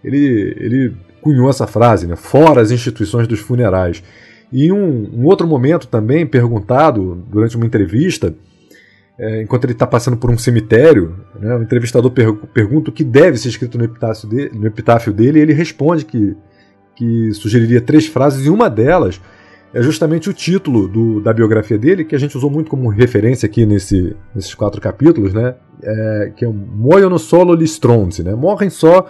ele, 0.04 0.56
ele 0.60 0.94
cunhou 1.22 1.50
essa 1.50 1.68
frase, 1.68 2.08
né? 2.08 2.16
Fora 2.16 2.62
as 2.62 2.72
instituições 2.72 3.28
dos 3.28 3.40
funerais. 3.40 4.04
E 4.52 4.72
um, 4.72 5.10
um 5.14 5.26
outro 5.26 5.48
momento 5.48 5.88
também, 5.88 6.26
perguntado 6.26 7.24
durante 7.30 7.56
uma 7.58 7.66
entrevista, 7.66 8.34
é, 9.18 9.42
enquanto 9.42 9.64
ele 9.64 9.74
está 9.74 9.88
passando 9.88 10.18
por 10.18 10.30
um 10.30 10.38
cemitério, 10.38 11.16
né, 11.40 11.56
o 11.56 11.62
entrevistador 11.64 12.12
per 12.12 12.34
pergunta 12.54 12.90
o 12.90 12.94
que 12.94 13.04
deve 13.04 13.38
ser 13.38 13.50
escrito 13.50 13.78
no 13.78 13.86
epitáfio, 13.86 14.28
dele, 14.28 14.52
no 14.54 14.68
epitáfio 14.68 15.14
dele, 15.14 15.40
e 15.40 15.42
ele 15.42 15.54
responde 15.54 16.06
que, 16.06 16.36
que 16.96 17.32
sugeriria 17.34 17.82
três 17.82 18.08
frases, 18.08 18.46
e 18.46 18.50
uma 18.50 18.70
delas 18.70 19.22
é 19.76 19.82
justamente 19.82 20.30
o 20.30 20.34
título 20.34 20.88
do, 20.88 21.20
da 21.20 21.34
biografia 21.34 21.78
dele, 21.78 22.06
que 22.06 22.16
a 22.16 22.18
gente 22.18 22.38
usou 22.38 22.50
muito 22.50 22.70
como 22.70 22.88
referência 22.88 23.46
aqui 23.46 23.66
nesse, 23.66 24.16
nesses 24.34 24.56
quatro 24.56 24.80
capítulos, 24.80 25.34
né? 25.34 25.56
É, 25.84 26.32
que 26.34 26.46
é 26.46 26.48
Muoiono 26.48 27.20
solo 27.20 27.54
gli 27.58 27.66
stronzi, 27.66 28.24
né? 28.24 28.34
Morrem 28.34 28.70
só 28.70 29.06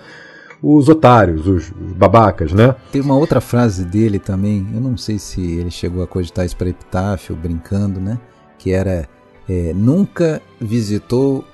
os 0.63 0.89
otários, 0.89 1.45
os, 1.45 1.69
os, 1.69 1.93
babacas, 1.93 2.51
né? 2.51 2.75
Tem 2.91 2.99
uma 2.99 3.15
outra 3.15 3.39
frase 3.39 3.85
dele 3.85 4.17
também, 4.17 4.65
eu 4.73 4.81
não 4.81 4.97
sei 4.97 5.19
se 5.19 5.39
ele 5.39 5.69
chegou 5.69 6.01
a 6.01 6.07
cogitar 6.07 6.43
isso 6.43 6.57
para 6.57 6.67
epitáfio, 6.67 7.35
brincando, 7.35 7.99
né? 7.99 8.17
Que 8.57 8.71
era 8.71 9.07
é, 9.47 9.71
nunca 9.71 10.41
visitou 10.59 11.45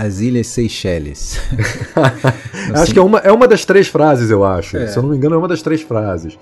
as 0.00 0.20
Ilhas 0.20 0.46
Seychelles. 0.46 1.38
acho 1.94 2.72
assim, 2.72 2.92
que 2.94 2.98
é 2.98 3.02
uma, 3.02 3.18
é 3.18 3.30
uma 3.30 3.46
das 3.46 3.66
três 3.66 3.86
frases, 3.86 4.30
eu 4.30 4.42
acho. 4.42 4.78
É. 4.78 4.86
Se 4.86 4.98
eu 4.98 5.02
não 5.02 5.10
me 5.10 5.16
engano, 5.16 5.34
é 5.34 5.38
uma 5.38 5.48
das 5.48 5.60
três 5.60 5.82
frases. 5.82 6.38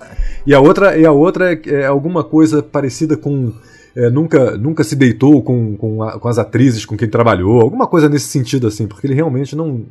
E 0.47 0.53
a 0.53 0.61
outra, 0.61 0.97
e 0.97 1.05
a 1.05 1.11
outra 1.11 1.53
é, 1.53 1.61
é 1.65 1.85
alguma 1.85 2.23
coisa 2.23 2.63
parecida 2.63 3.17
com. 3.17 3.51
É, 3.95 4.09
nunca, 4.09 4.55
nunca 4.55 4.83
se 4.83 4.95
deitou 4.95 5.41
com, 5.43 5.75
com, 5.75 6.01
a, 6.03 6.17
com, 6.19 6.27
as 6.27 6.37
atrizes 6.37 6.85
com 6.85 6.95
quem 6.95 7.09
trabalhou, 7.09 7.59
alguma 7.59 7.85
coisa 7.87 8.07
nesse 8.07 8.27
sentido, 8.27 8.67
assim, 8.67 8.87
porque 8.87 9.07
ele 9.07 9.15
realmente 9.15 9.55
não, 9.55 9.83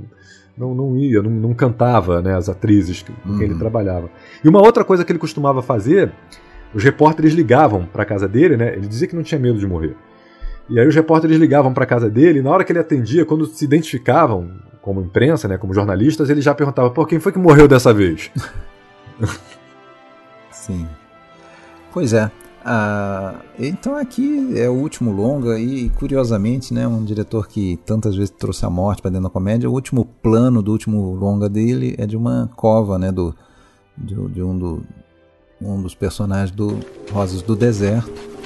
não, 0.57 0.75
não 0.75 0.97
ia, 0.97 1.21
não, 1.21 1.31
não 1.31 1.53
cantava 1.53 2.23
né, 2.23 2.35
as 2.35 2.49
atrizes 2.49 3.03
com 3.03 3.37
quem 3.37 3.45
ele 3.45 3.55
uhum. 3.55 3.59
trabalhava. 3.59 4.09
E 4.43 4.49
uma 4.49 4.63
outra 4.63 4.85
coisa 4.85 5.05
que 5.05 5.13
ele 5.13 5.19
costumava 5.19 5.61
fazer, 5.61 6.13
os 6.73 6.83
repórteres 6.83 7.35
ligavam 7.35 7.85
para 7.93 8.05
casa 8.05 8.29
dele, 8.29 8.57
né? 8.57 8.73
Ele 8.75 8.87
dizia 8.87 9.09
que 9.09 9.17
não 9.17 9.23
tinha 9.23 9.39
medo 9.39 9.59
de 9.59 9.67
morrer. 9.67 9.95
E 10.69 10.79
aí 10.79 10.87
os 10.87 10.95
repórteres 10.95 11.39
ligavam 11.39 11.73
para 11.73 11.87
casa 11.87 12.11
dele 12.11 12.41
e 12.41 12.43
na 12.43 12.51
hora 12.51 12.63
que 12.63 12.71
ele 12.71 12.79
atendia, 12.79 13.25
quando 13.25 13.47
se 13.47 13.65
identificavam 13.65 14.51
como 14.83 15.01
imprensa, 15.01 15.49
né, 15.49 15.57
como 15.57 15.73
jornalistas, 15.73 16.29
ele 16.29 16.43
já 16.43 16.55
perguntava: 16.55 16.91
"Por 16.91 17.09
quem 17.09 17.19
foi 17.19 17.33
que 17.33 17.39
morreu 17.39 17.67
dessa 17.67 17.93
vez?" 17.93 18.31
Sim. 20.53 20.87
Pois 21.93 22.13
é. 22.13 22.31
Ah, 22.65 23.37
então 23.59 23.97
aqui 23.97 24.53
é 24.59 24.69
o 24.69 24.75
último 24.75 25.11
longa 25.11 25.59
e 25.59 25.89
curiosamente, 25.91 26.75
né, 26.75 26.87
um 26.87 27.03
diretor 27.03 27.49
que 27.49 27.79
tantas 27.87 28.15
vezes 28.15 28.31
trouxe 28.31 28.67
a 28.67 28.71
morte 28.71 29.01
para 29.01 29.11
dentro 29.11 29.25
da 29.25 29.31
comédia, 29.31 29.71
o 29.71 29.73
último 29.73 30.05
plano 30.05 30.61
do 30.61 30.71
último 30.71 31.15
longa 31.15 31.49
dele 31.49 31.95
é 31.97 32.05
de 32.05 32.17
uma 32.17 32.51
cova, 32.57 32.99
né, 32.99 33.11
do 33.11 33.35
de, 33.97 34.15
de 34.29 34.43
um, 34.43 34.59
do, 34.59 34.83
um 35.63 35.81
dos 35.81 35.95
personagens 35.95 36.51
do 36.51 36.79
Rosas 37.11 37.41
do 37.41 37.57
Deserto 37.57 38.38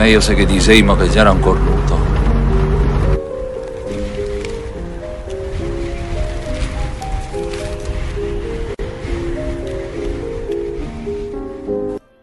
meglio 0.00 0.22
se 0.22 0.34
che 0.34 0.46
disegno 0.46 0.96
che 0.96 1.10
già 1.10 1.20
era 1.20 1.30
un 1.30 1.40
cornuto. 1.40 1.94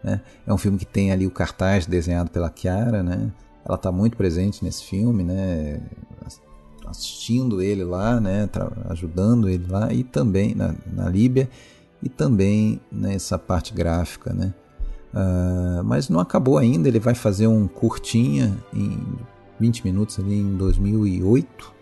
É, 0.04 0.20
é 0.44 0.52
um 0.52 0.56
filme 0.56 0.76
que 0.76 0.84
tem 0.84 1.12
ali 1.12 1.24
o 1.24 1.30
cartaz 1.30 1.86
desenhado 1.86 2.32
pela 2.32 2.52
Chiara, 2.52 3.04
né? 3.04 3.30
Ela 3.64 3.76
está 3.76 3.92
muito 3.92 4.16
presente 4.16 4.64
nesse 4.64 4.82
filme, 4.82 5.22
né? 5.22 5.80
Assistindo 6.84 7.62
ele 7.62 7.84
lá, 7.84 8.20
né? 8.20 8.48
Ajudando 8.88 9.48
ele 9.48 9.68
lá 9.68 9.92
e 9.92 10.02
também 10.02 10.52
na, 10.52 10.74
na 10.84 11.08
Líbia 11.08 11.48
e 12.02 12.08
também 12.08 12.80
nessa 12.90 13.38
parte 13.38 13.72
gráfica, 13.72 14.32
né? 14.32 14.52
Uh, 15.12 15.82
mas 15.84 16.08
não 16.08 16.20
acabou 16.20 16.58
ainda, 16.58 16.88
ele 16.88 16.98
vai 16.98 17.14
fazer 17.14 17.46
um 17.46 17.66
curtinha 17.66 18.56
em 18.72 19.00
20 19.58 19.84
minutos 19.84 20.18
ali 20.18 20.38
em 20.38 20.56
2008, 20.56 21.72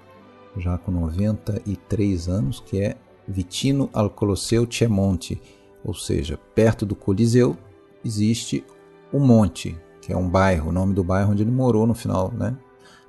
já 0.59 0.79
com 0.79 0.93
93 0.93 2.29
anos, 2.29 2.61
que 2.61 2.81
é 2.81 2.97
Vitino 3.27 3.91
al 3.93 4.09
Colosseo 4.09 4.67
Cemonte, 4.73 5.41
ou 5.85 5.93
seja, 5.93 6.39
perto 6.55 6.87
do 6.87 6.95
Coliseu 6.95 7.57
existe 8.05 8.65
o 9.13 9.19
Monte, 9.19 9.77
que 10.01 10.13
é 10.13 10.17
um 10.17 10.29
bairro, 10.29 10.71
o 10.71 10.73
nome 10.73 10.95
do 10.95 11.03
bairro 11.03 11.33
onde 11.33 11.43
ele 11.43 11.51
morou 11.51 11.87
no 11.87 11.95
final, 11.95 12.33
né, 12.33 12.57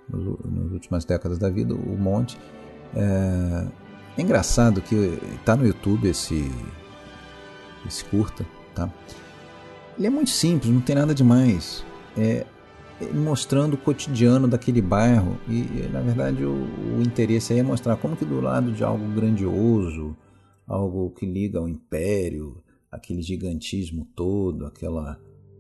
nas 0.09 0.71
últimas 0.71 1.05
décadas 1.05 1.37
da 1.37 1.49
vida, 1.49 1.73
o 1.73 1.97
Monte. 1.97 2.37
É, 2.95 3.67
É 4.17 4.21
engraçado 4.21 4.81
que 4.81 5.19
tá 5.45 5.55
no 5.55 5.65
YouTube 5.65 6.09
esse 6.09 6.51
esse 7.85 8.03
curta, 8.05 8.45
tá? 8.73 8.89
Ele 9.97 10.07
é 10.07 10.09
muito 10.09 10.29
simples, 10.29 10.71
não 10.71 10.81
tem 10.81 10.95
nada 10.95 11.13
demais. 11.13 11.83
É, 12.15 12.45
é 13.01 13.13
mostrando 13.13 13.73
o 13.73 13.77
cotidiano 13.77 14.47
daquele 14.47 14.81
bairro 14.81 15.37
e, 15.47 15.87
na 15.91 16.01
verdade, 16.01 16.43
o, 16.43 16.51
o, 16.97 17.01
interesse 17.01 17.53
aí 17.53 17.59
é 17.59 17.63
mostrar 17.63 17.97
como 17.97 18.15
que 18.15 18.25
do 18.25 18.39
lado 18.39 18.71
de 18.71 18.83
algo 18.83 19.07
grandioso, 19.13 20.15
algo 20.67 21.09
que 21.11 21.25
liga 21.25 21.59
ao 21.59 21.67
império, 21.67 22.61
aquele 22.91 23.21
gigantismo 23.21 24.07
todo, 24.15 24.65
aquela 24.65 25.19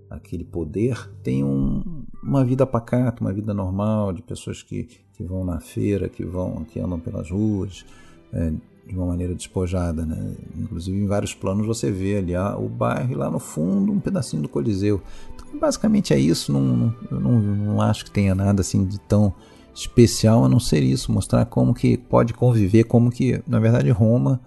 aquele 0.09 0.45
poder, 0.45 1.11
tem 1.21 1.43
um, 1.43 2.05
uma 2.23 2.45
vida 2.45 2.65
pacata, 2.65 3.21
uma 3.21 3.33
vida 3.33 3.53
normal 3.53 4.13
de 4.13 4.21
pessoas 4.21 4.63
que, 4.63 4.87
que 5.13 5.23
vão 5.23 5.43
na 5.43 5.59
feira, 5.59 6.07
que 6.07 6.23
vão, 6.23 6.63
que 6.63 6.79
andam 6.79 6.97
pelas 6.97 7.29
ruas, 7.29 7.85
é, 8.31 8.53
de 8.87 8.95
uma 8.95 9.05
maneira 9.05 9.35
despojada, 9.35 10.05
né? 10.05 10.33
Inclusive 10.55 10.97
em 10.97 11.05
vários 11.05 11.33
planos 11.33 11.67
você 11.67 11.91
vê 11.91 12.17
ali 12.17 12.35
ah, 12.35 12.55
o 12.57 12.69
bairro 12.69 13.11
e 13.11 13.15
lá 13.15 13.29
no 13.29 13.39
fundo 13.39 13.91
um 13.91 13.99
pedacinho 13.99 14.41
do 14.41 14.49
Coliseu. 14.49 15.01
Então, 15.35 15.59
basicamente 15.59 16.13
é 16.13 16.19
isso. 16.19 16.51
Não, 16.51 16.95
não, 17.11 17.39
não 17.39 17.81
acho 17.81 18.05
que 18.05 18.11
tenha 18.11 18.33
nada 18.33 18.61
assim 18.61 18.85
de 18.85 18.99
tão 19.01 19.33
especial 19.75 20.43
a 20.43 20.49
não 20.49 20.59
ser 20.59 20.81
isso, 20.81 21.11
mostrar 21.11 21.45
como 21.45 21.73
que 21.73 21.97
pode 21.97 22.33
conviver, 22.33 22.85
como 22.85 23.11
que 23.11 23.39
na 23.45 23.59
verdade 23.59 23.91
Roma 23.91 24.41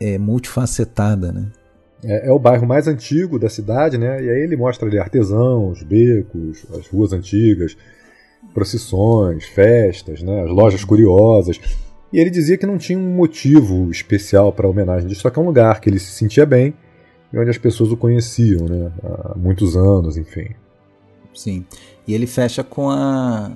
é 0.00 0.18
multifacetada, 0.18 1.30
né? 1.30 1.52
É, 2.02 2.28
é, 2.28 2.32
o 2.32 2.38
bairro 2.38 2.66
mais 2.66 2.86
antigo 2.86 3.38
da 3.38 3.48
cidade, 3.48 3.98
né? 3.98 4.22
E 4.22 4.30
aí 4.30 4.40
ele 4.40 4.56
mostra 4.56 4.88
ali 4.88 4.98
artesãos, 4.98 5.82
becos, 5.82 6.64
as 6.76 6.86
ruas 6.88 7.12
antigas, 7.12 7.76
procissões, 8.54 9.44
festas, 9.44 10.22
né? 10.22 10.42
As 10.42 10.50
lojas 10.50 10.84
curiosas. 10.84 11.60
E 12.12 12.18
ele 12.18 12.30
dizia 12.30 12.56
que 12.56 12.66
não 12.66 12.78
tinha 12.78 12.98
um 12.98 13.14
motivo 13.14 13.90
especial 13.90 14.52
para 14.52 14.66
a 14.66 14.70
homenagem 14.70 15.12
só 15.14 15.28
que 15.28 15.38
é 15.38 15.42
um 15.42 15.46
lugar 15.46 15.80
que 15.80 15.90
ele 15.90 15.98
se 15.98 16.12
sentia 16.12 16.46
bem 16.46 16.74
e 17.32 17.38
onde 17.38 17.50
as 17.50 17.58
pessoas 17.58 17.92
o 17.92 17.96
conheciam, 17.96 18.66
né? 18.66 18.90
Há 19.04 19.36
muitos 19.36 19.76
anos, 19.76 20.16
enfim. 20.16 20.48
Sim. 21.34 21.66
E 22.06 22.14
ele 22.14 22.26
fecha 22.26 22.64
com 22.64 22.88
a. 22.88 23.52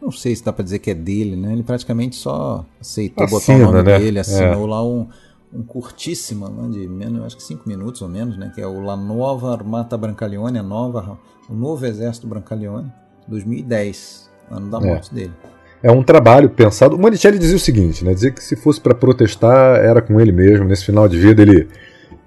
Não 0.00 0.12
sei 0.12 0.36
se 0.36 0.44
dá 0.44 0.52
para 0.52 0.62
dizer 0.62 0.78
que 0.78 0.90
é 0.90 0.94
dele, 0.94 1.34
né? 1.34 1.52
Ele 1.52 1.64
praticamente 1.64 2.14
só 2.14 2.64
aceitou 2.80 3.24
Assina, 3.24 3.58
botar 3.58 3.70
o 3.70 3.72
nome 3.72 3.90
né? 3.90 3.98
dele, 3.98 4.20
assinou 4.20 4.66
é. 4.66 4.70
lá 4.70 4.86
um, 4.86 5.08
um 5.52 5.64
curtíssimo, 5.64 6.48
né? 6.48 6.68
de 6.70 6.86
menos, 6.86 7.24
acho 7.24 7.36
que 7.36 7.42
cinco 7.42 7.68
minutos 7.68 8.00
ou 8.02 8.08
menos, 8.08 8.38
né? 8.38 8.52
Que 8.54 8.60
é 8.60 8.66
o 8.66 8.80
La 8.80 8.96
Nova 8.96 9.52
Armata 9.52 9.98
Brancaleone, 9.98 10.60
a 10.60 10.62
nova, 10.62 11.18
o 11.48 11.54
novo 11.54 11.84
exército 11.84 12.28
Brancaleone, 12.28 12.92
2010, 13.26 14.30
ano 14.48 14.70
da 14.70 14.78
é. 14.78 14.86
morte 14.86 15.10
é. 15.10 15.14
dele 15.14 15.32
é 15.82 15.90
um 15.90 16.02
trabalho 16.02 16.48
pensado. 16.48 16.96
O 16.96 16.98
Monicelli 16.98 17.38
dizia 17.38 17.56
o 17.56 17.60
seguinte, 17.60 18.04
né? 18.04 18.14
Dizia 18.14 18.30
que 18.30 18.42
se 18.42 18.56
fosse 18.56 18.80
para 18.80 18.94
protestar 18.94 19.78
era 19.78 20.00
com 20.00 20.20
ele 20.20 20.32
mesmo. 20.32 20.64
Nesse 20.64 20.84
final 20.84 21.08
de 21.08 21.18
vida 21.18 21.42
ele 21.42 21.68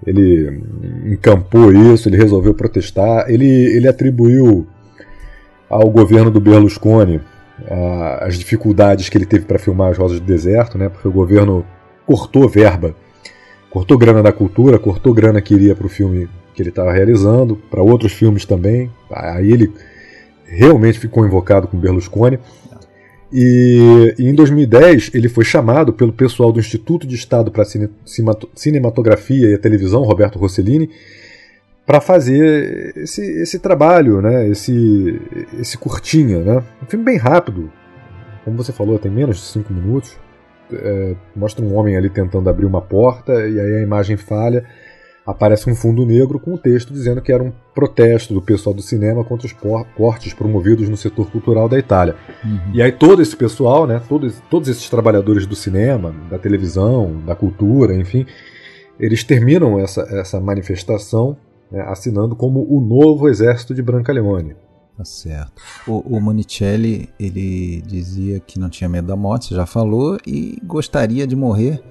ele 0.06 0.62
encampou 1.06 1.70
isso, 1.72 2.08
ele 2.08 2.16
resolveu 2.16 2.54
protestar. 2.54 3.28
Ele 3.28 3.46
ele 3.46 3.88
atribuiu 3.88 4.66
ao 5.68 5.88
governo 5.90 6.30
do 6.30 6.40
Berlusconi 6.40 7.20
a, 7.68 8.26
as 8.26 8.38
dificuldades 8.38 9.08
que 9.08 9.18
ele 9.18 9.26
teve 9.26 9.44
para 9.44 9.58
filmar 9.58 9.90
as 9.90 9.98
Rosas 9.98 10.20
do 10.20 10.26
Deserto, 10.26 10.78
né? 10.78 10.88
Porque 10.88 11.08
o 11.08 11.12
governo 11.12 11.64
cortou 12.06 12.48
verba, 12.48 12.94
cortou 13.70 13.98
grana 13.98 14.22
da 14.22 14.32
cultura, 14.32 14.78
cortou 14.78 15.12
grana 15.12 15.40
que 15.40 15.54
iria 15.54 15.74
para 15.74 15.86
o 15.86 15.90
filme 15.90 16.28
que 16.54 16.62
ele 16.62 16.70
estava 16.70 16.92
realizando, 16.92 17.56
para 17.70 17.82
outros 17.82 18.12
filmes 18.12 18.44
também. 18.44 18.90
Aí 19.10 19.52
ele 19.52 19.72
realmente 20.44 20.98
ficou 20.98 21.24
invocado 21.24 21.68
com 21.68 21.78
Berlusconi. 21.78 22.38
E, 23.32 24.14
e, 24.18 24.28
em 24.28 24.34
2010 24.34 25.12
ele 25.14 25.28
foi 25.28 25.44
chamado 25.44 25.92
pelo 25.92 26.12
pessoal 26.12 26.50
do 26.50 26.58
Instituto 26.58 27.06
de 27.06 27.14
Estado 27.14 27.50
para 27.50 27.64
Cinematografia 28.54 29.50
e 29.50 29.58
Televisão, 29.58 30.02
Roberto 30.02 30.38
Rossellini, 30.38 30.90
para 31.86 32.00
fazer 32.00 32.92
esse, 32.96 33.22
esse 33.22 33.58
trabalho, 33.58 34.20
né? 34.20 34.48
esse, 34.48 35.20
esse 35.58 35.78
curtinha. 35.78 36.40
Né? 36.40 36.62
Um 36.82 36.86
filme 36.86 37.04
bem 37.04 37.16
rápido, 37.16 37.70
como 38.44 38.56
você 38.56 38.72
falou, 38.72 38.98
tem 38.98 39.10
menos 39.10 39.36
de 39.36 39.42
5 39.42 39.72
minutos. 39.72 40.16
É, 40.72 41.16
mostra 41.34 41.64
um 41.64 41.74
homem 41.74 41.96
ali 41.96 42.08
tentando 42.08 42.48
abrir 42.48 42.64
uma 42.64 42.80
porta 42.80 43.32
e 43.32 43.58
aí 43.58 43.76
a 43.76 43.82
imagem 43.82 44.16
falha 44.16 44.64
aparece 45.26 45.70
um 45.70 45.74
fundo 45.74 46.04
negro 46.04 46.38
com 46.38 46.52
o 46.52 46.54
um 46.54 46.56
texto 46.56 46.92
dizendo 46.92 47.20
que 47.20 47.32
era 47.32 47.42
um 47.42 47.52
protesto 47.74 48.34
do 48.34 48.42
pessoal 48.42 48.74
do 48.74 48.82
cinema 48.82 49.24
contra 49.24 49.46
os 49.46 49.52
cortes 49.96 50.32
promovidos 50.32 50.88
no 50.88 50.96
setor 50.96 51.30
cultural 51.30 51.68
da 51.68 51.78
Itália. 51.78 52.16
Uhum. 52.44 52.72
E 52.74 52.82
aí 52.82 52.90
todo 52.90 53.22
esse 53.22 53.36
pessoal, 53.36 53.86
né, 53.86 54.00
todos, 54.08 54.40
todos 54.50 54.68
esses 54.68 54.88
trabalhadores 54.88 55.46
do 55.46 55.54
cinema, 55.54 56.14
da 56.30 56.38
televisão, 56.38 57.20
da 57.24 57.34
cultura, 57.34 57.94
enfim, 57.94 58.26
eles 58.98 59.22
terminam 59.24 59.78
essa, 59.78 60.02
essa 60.10 60.40
manifestação 60.40 61.36
né, 61.70 61.82
assinando 61.82 62.34
como 62.34 62.66
o 62.68 62.80
novo 62.80 63.28
exército 63.28 63.74
de 63.74 63.82
Brancaleone. 63.82 64.56
Tá 64.96 65.04
certo. 65.04 65.62
O, 65.86 66.16
o 66.16 66.20
Monicelli, 66.20 67.08
ele 67.18 67.80
dizia 67.86 68.38
que 68.40 68.58
não 68.58 68.68
tinha 68.68 68.88
medo 68.88 69.06
da 69.06 69.16
morte, 69.16 69.46
você 69.46 69.54
já 69.54 69.64
falou, 69.64 70.18
e 70.26 70.58
gostaria 70.62 71.26
de 71.26 71.34
morrer 71.34 71.82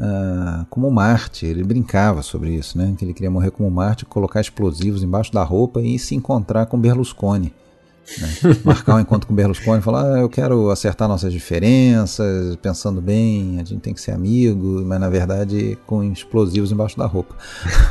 uh, 0.00 0.66
como 0.70 0.90
Marte. 0.90 1.46
Ele 1.46 1.62
brincava 1.62 2.22
sobre 2.22 2.54
isso, 2.54 2.76
né? 2.78 2.94
Que 2.96 3.04
ele 3.04 3.14
queria 3.14 3.30
morrer 3.30 3.50
como 3.50 3.70
Marte, 3.70 4.04
colocar 4.04 4.40
explosivos 4.40 5.02
embaixo 5.02 5.32
da 5.32 5.42
roupa 5.42 5.80
e 5.80 5.98
se 5.98 6.14
encontrar 6.14 6.66
com 6.66 6.78
Berlusconi. 6.78 7.52
Né? 8.20 8.28
Marcar 8.64 8.96
um 8.96 9.00
encontro 9.00 9.26
com 9.26 9.34
Berlusconi 9.34 9.78
e 9.78 9.82
falar: 9.82 10.14
ah, 10.14 10.20
eu 10.20 10.28
quero 10.28 10.70
acertar 10.70 11.08
nossas 11.08 11.32
diferenças, 11.32 12.56
pensando 12.56 13.00
bem, 13.00 13.60
a 13.60 13.64
gente 13.64 13.80
tem 13.80 13.94
que 13.94 14.00
ser 14.00 14.12
amigo, 14.12 14.82
mas 14.84 15.00
na 15.00 15.08
verdade 15.08 15.76
com 15.86 16.04
explosivos 16.04 16.70
embaixo 16.70 16.96
da 16.96 17.06
roupa. 17.06 17.34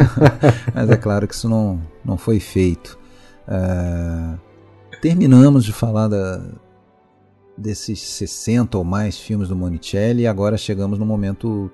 mas 0.73 0.89
é 0.89 0.95
claro 0.95 1.27
que 1.27 1.35
isso 1.35 1.49
não, 1.49 1.81
não 2.03 2.17
foi 2.17 2.39
feito. 2.39 2.97
Uh, 3.47 4.39
terminamos 5.01 5.63
de 5.65 5.71
falar 5.71 6.07
da, 6.07 6.41
desses 7.57 8.01
60 8.01 8.77
ou 8.77 8.83
mais 8.83 9.17
filmes 9.17 9.49
do 9.49 9.55
Monicelli 9.55 10.23
e 10.23 10.27
agora 10.27 10.57
chegamos 10.57 10.97
no 10.97 11.05
momento 11.05 11.71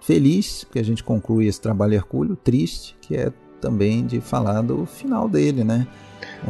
feliz 0.00 0.66
que 0.70 0.78
a 0.78 0.84
gente 0.84 1.04
conclui 1.04 1.46
esse 1.46 1.60
trabalho 1.60 1.94
hercúleo, 1.94 2.36
triste 2.36 2.96
que 3.00 3.16
é 3.16 3.32
também 3.60 4.06
de 4.06 4.20
falar 4.20 4.62
do 4.62 4.86
final 4.86 5.28
dele, 5.28 5.62
né? 5.62 5.86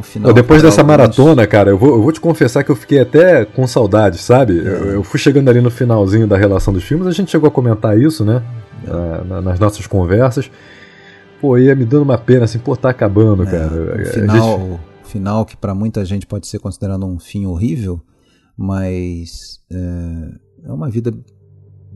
Final 0.01 0.33
depois 0.33 0.61
dessa 0.61 0.83
maratona, 0.83 1.45
cara, 1.45 1.69
eu 1.69 1.77
vou, 1.77 1.89
eu 1.89 2.01
vou, 2.01 2.11
te 2.11 2.19
confessar 2.19 2.63
que 2.63 2.71
eu 2.71 2.75
fiquei 2.75 2.99
até 3.01 3.43
com 3.43 3.67
saudade, 3.67 4.17
sabe? 4.17 4.59
É. 4.59 4.63
Eu, 4.63 4.85
eu, 4.93 5.03
fui 5.03 5.19
chegando 5.19 5.49
ali 5.49 5.59
no 5.59 5.69
finalzinho 5.69 6.25
da 6.25 6.37
relação 6.37 6.73
dos 6.73 6.83
filmes, 6.83 7.07
a 7.07 7.11
gente 7.11 7.29
chegou 7.29 7.47
a 7.47 7.51
comentar 7.51 7.97
isso, 7.99 8.23
né? 8.23 8.41
É. 8.85 9.23
Na, 9.25 9.41
nas 9.41 9.59
nossas 9.59 9.85
conversas. 9.85 10.49
Pô, 11.41 11.57
ia 11.57 11.75
me 11.75 11.85
dando 11.85 12.03
uma 12.03 12.17
pena, 12.17 12.45
assim, 12.45 12.57
pô, 12.57 12.75
tá 12.75 12.89
acabando, 12.89 13.43
é, 13.43 13.45
cara. 13.51 14.01
O 14.01 14.05
final, 14.05 14.59
gente... 14.59 14.79
final 15.11 15.45
que 15.45 15.57
para 15.57 15.75
muita 15.75 16.05
gente 16.05 16.25
pode 16.25 16.47
ser 16.47 16.59
considerado 16.59 17.05
um 17.05 17.19
fim 17.19 17.45
horrível, 17.45 18.01
mas 18.57 19.59
é, 19.69 20.69
é 20.69 20.71
uma 20.71 20.89
vida 20.89 21.13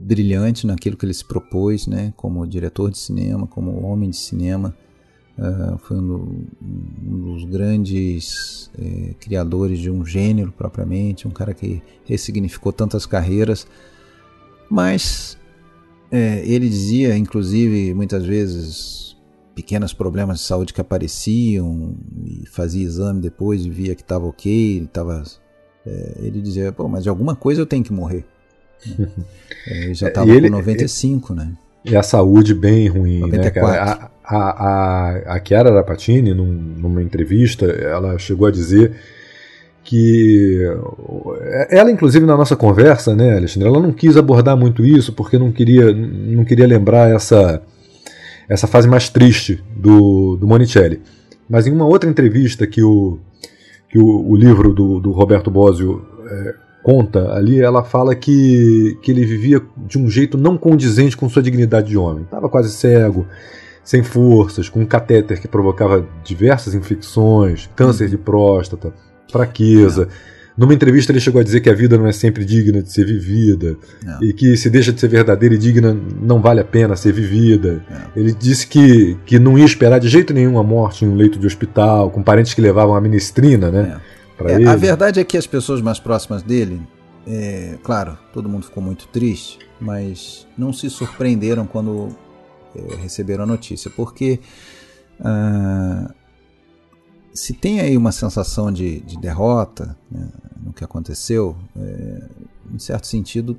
brilhante 0.05 0.67
naquilo 0.67 0.95
que 0.95 1.05
ele 1.05 1.13
se 1.13 1.25
propôs, 1.25 1.87
né, 1.87 2.13
como 2.15 2.45
diretor 2.45 2.91
de 2.91 2.97
cinema, 2.97 3.47
como 3.47 3.83
homem 3.83 4.11
de 4.11 4.17
cinema. 4.17 4.75
Uh, 5.37 5.77
foi 5.79 5.97
um, 5.97 6.45
um, 6.61 7.33
dos 7.33 7.43
grandes 7.43 8.71
eh, 8.79 9.13
criadores 9.19 9.79
de 9.79 9.91
um 9.91 10.05
gênero 10.05 10.53
propriamente, 10.53 11.27
um 11.27 11.31
cara 11.31 11.53
que 11.53 11.83
ressignificou 12.05 12.71
tantas 12.71 13.05
carreiras. 13.05 13.67
Mas 14.69 15.37
eh, 16.09 16.41
ele 16.45 16.69
dizia, 16.69 17.17
inclusive, 17.17 17.93
muitas 17.93 18.25
vezes 18.25 19.17
pequenos 19.53 19.91
problemas 19.91 20.39
de 20.39 20.45
saúde 20.45 20.73
que 20.73 20.79
apareciam 20.79 21.95
e 22.23 22.45
fazia 22.47 22.85
exame 22.85 23.19
depois 23.19 23.65
e 23.65 23.69
via 23.69 23.93
que 23.93 24.01
estava 24.01 24.25
ok, 24.25 24.77
ele, 24.77 24.87
tava, 24.87 25.21
eh, 25.85 26.19
ele 26.19 26.41
dizia, 26.41 26.71
pô, 26.71 26.87
mas 26.87 27.03
de 27.03 27.09
alguma 27.09 27.35
coisa 27.35 27.59
eu 27.61 27.65
tenho 27.65 27.83
que 27.83 27.91
morrer. 27.91 28.25
É, 29.67 29.93
já 29.93 30.09
estava 30.09 30.27
com 30.27 30.49
95, 30.49 31.33
né? 31.33 31.51
E 31.83 31.95
a 31.95 32.03
saúde 32.03 32.53
bem 32.53 32.87
ruim, 32.87 33.19
94. 33.19 33.37
né, 33.37 33.51
cara? 33.51 34.11
A, 34.23 34.37
a, 34.37 35.33
a, 35.33 35.35
a 35.35 35.41
Chiara 35.43 35.71
Rapatini, 35.71 36.33
num, 36.33 36.45
numa 36.45 37.01
entrevista, 37.01 37.65
ela 37.65 38.17
chegou 38.17 38.47
a 38.47 38.51
dizer 38.51 38.95
que 39.83 40.61
ela 41.69 41.91
inclusive 41.91 42.25
na 42.25 42.35
nossa 42.35 42.55
conversa, 42.55 43.15
né, 43.15 43.37
Alexandre, 43.37 43.69
ela 43.69 43.79
não 43.79 43.91
quis 43.91 44.17
abordar 44.17 44.57
muito 44.57 44.83
isso 44.83 45.13
porque 45.13 45.37
não 45.37 45.51
queria 45.51 45.93
não 45.93 46.43
queria 46.43 46.65
lembrar 46.65 47.13
essa 47.13 47.61
essa 48.49 48.65
fase 48.65 48.87
mais 48.87 49.09
triste 49.09 49.63
do, 49.75 50.35
do 50.37 50.47
Monicelli. 50.47 51.01
Mas 51.47 51.67
em 51.67 51.71
uma 51.71 51.85
outra 51.85 52.09
entrevista 52.09 52.65
que 52.65 52.81
o 52.81 53.19
que 53.87 53.99
o, 53.99 54.27
o 54.27 54.35
livro 54.35 54.73
do, 54.73 54.99
do 54.99 55.11
Roberto 55.11 55.51
Bosio 55.51 56.03
é, 56.27 56.55
conta 56.85 57.33
ali, 57.33 57.59
ela 57.59 57.83
fala 57.83 58.13
que, 58.13 58.95
que 59.01 59.09
ele 59.09 59.25
vivia 59.25 59.59
de 59.75 59.97
um 59.97 60.07
jeito 60.07 60.37
não 60.37 60.55
condizente 60.55 61.17
com 61.17 61.27
sua 61.27 61.41
dignidade 61.41 61.87
de 61.87 61.97
homem. 61.97 62.25
Estava 62.25 62.47
quase 62.47 62.71
cego, 62.71 63.25
sem 63.83 64.03
forças, 64.03 64.69
com 64.69 64.81
um 64.81 64.85
catéter 64.85 65.41
que 65.41 65.47
provocava 65.47 66.07
diversas 66.23 66.75
infecções, 66.75 67.67
câncer 67.75 68.07
de 68.07 68.19
próstata, 68.19 68.93
fraqueza, 69.31 70.07
Numa 70.57 70.73
entrevista 70.73 71.11
ele 71.11 71.19
chegou 71.19 71.41
a 71.41 71.43
dizer 71.43 71.59
que 71.59 71.69
a 71.69 71.73
vida 71.73 71.97
não 71.97 72.07
é 72.07 72.13
sempre 72.13 72.45
digna 72.45 72.81
de 72.81 72.89
ser 72.89 73.05
vivida 73.05 73.75
Não. 74.01 74.23
e 74.23 74.31
que 74.31 74.55
se 74.55 74.69
deixa 74.69 74.93
de 74.93 75.01
ser 75.01 75.09
verdadeira 75.09 75.55
e 75.55 75.57
digna 75.57 75.95
não 76.21 76.41
vale 76.41 76.61
a 76.61 76.63
pena 76.63 76.95
ser 76.95 77.11
vivida. 77.11 77.83
Ele 78.15 78.33
disse 78.33 78.65
que, 78.65 79.17
que 79.25 79.37
não 79.37 79.57
ia 79.57 79.65
esperar 79.65 79.99
de 79.99 80.07
jeito 80.07 80.33
nenhum 80.33 80.57
a 80.57 80.63
morte 80.63 81.03
em 81.03 81.09
um 81.09 81.15
leito 81.15 81.37
de 81.37 81.45
hospital, 81.45 82.09
com 82.09 82.23
parentes 82.23 82.53
que 82.53 82.61
levavam 82.61 82.95
a 82.95 83.01
ministrina, 83.01 83.69
né? 83.69 83.83
Pra 83.83 84.01
É, 84.39 84.55
ele. 84.55 84.67
a 84.67 84.75
verdade 84.75 85.19
é 85.19 85.23
que 85.23 85.37
as 85.37 85.47
pessoas 85.47 85.81
mais 85.81 85.99
próximas 85.99 86.43
dele, 86.43 86.81
é, 87.27 87.77
claro, 87.83 88.17
todo 88.33 88.49
mundo 88.49 88.65
ficou 88.65 88.83
muito 88.83 89.07
triste, 89.07 89.59
mas 89.79 90.47
não 90.57 90.73
se 90.73 90.89
surpreenderam 90.89 91.65
quando 91.65 92.09
é, 92.75 92.95
receberam 92.95 93.43
a 93.43 93.47
notícia, 93.47 93.89
porque 93.89 94.39
ah, 95.21 96.13
se 97.33 97.53
tem 97.53 97.81
aí 97.81 97.97
uma 97.97 98.11
sensação 98.11 98.71
de, 98.71 99.01
de 99.01 99.17
derrota 99.17 99.97
né, 100.09 100.29
no 100.61 100.73
que 100.73 100.83
aconteceu, 100.83 101.55
é, 101.75 102.29
em 102.73 102.79
certo 102.79 103.07
sentido, 103.07 103.57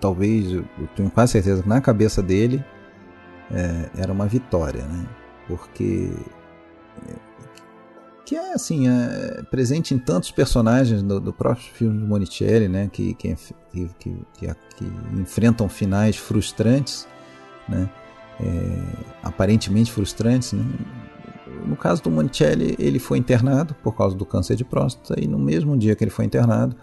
talvez, 0.00 0.52
eu, 0.52 0.64
tenho 0.94 1.10
quase 1.10 1.32
certeza 1.32 1.62
que 1.62 1.68
na 1.68 1.80
cabeça 1.80 2.22
dele 2.22 2.64
é, 3.50 3.90
era 3.96 4.12
uma 4.12 4.26
vitória, 4.26 4.84
né? 4.84 5.06
porque 5.46 6.10
que 8.24 8.36
é 8.36 8.54
assim 8.54 8.88
é 8.88 9.42
presente 9.50 9.94
em 9.94 9.98
tantos 9.98 10.30
personagens 10.30 11.02
do, 11.02 11.20
do 11.20 11.32
próprio 11.32 11.64
filme 11.66 11.98
de 12.00 12.04
Monicelli, 12.06 12.68
né, 12.68 12.88
que 12.92 13.14
que, 13.14 13.34
que, 13.70 13.88
que, 13.98 14.16
que- 14.38 14.54
que 14.76 14.84
enfrentam 15.20 15.68
finais 15.68 16.16
frustrantes, 16.16 17.06
né, 17.68 17.88
é, 18.40 19.06
aparentemente 19.22 19.92
frustrantes. 19.92 20.52
Né. 20.52 20.64
No 21.66 21.76
caso 21.76 22.02
do 22.02 22.10
Monicelli, 22.10 22.74
ele 22.78 22.98
foi 22.98 23.18
internado 23.18 23.74
por 23.82 23.94
causa 23.96 24.16
do 24.16 24.24
câncer 24.26 24.56
de 24.56 24.64
próstata 24.64 25.20
e 25.20 25.26
no 25.26 25.38
mesmo 25.38 25.76
dia 25.76 25.94
que 25.94 26.02
ele 26.04 26.10
foi 26.10 26.24
internado, 26.24 26.74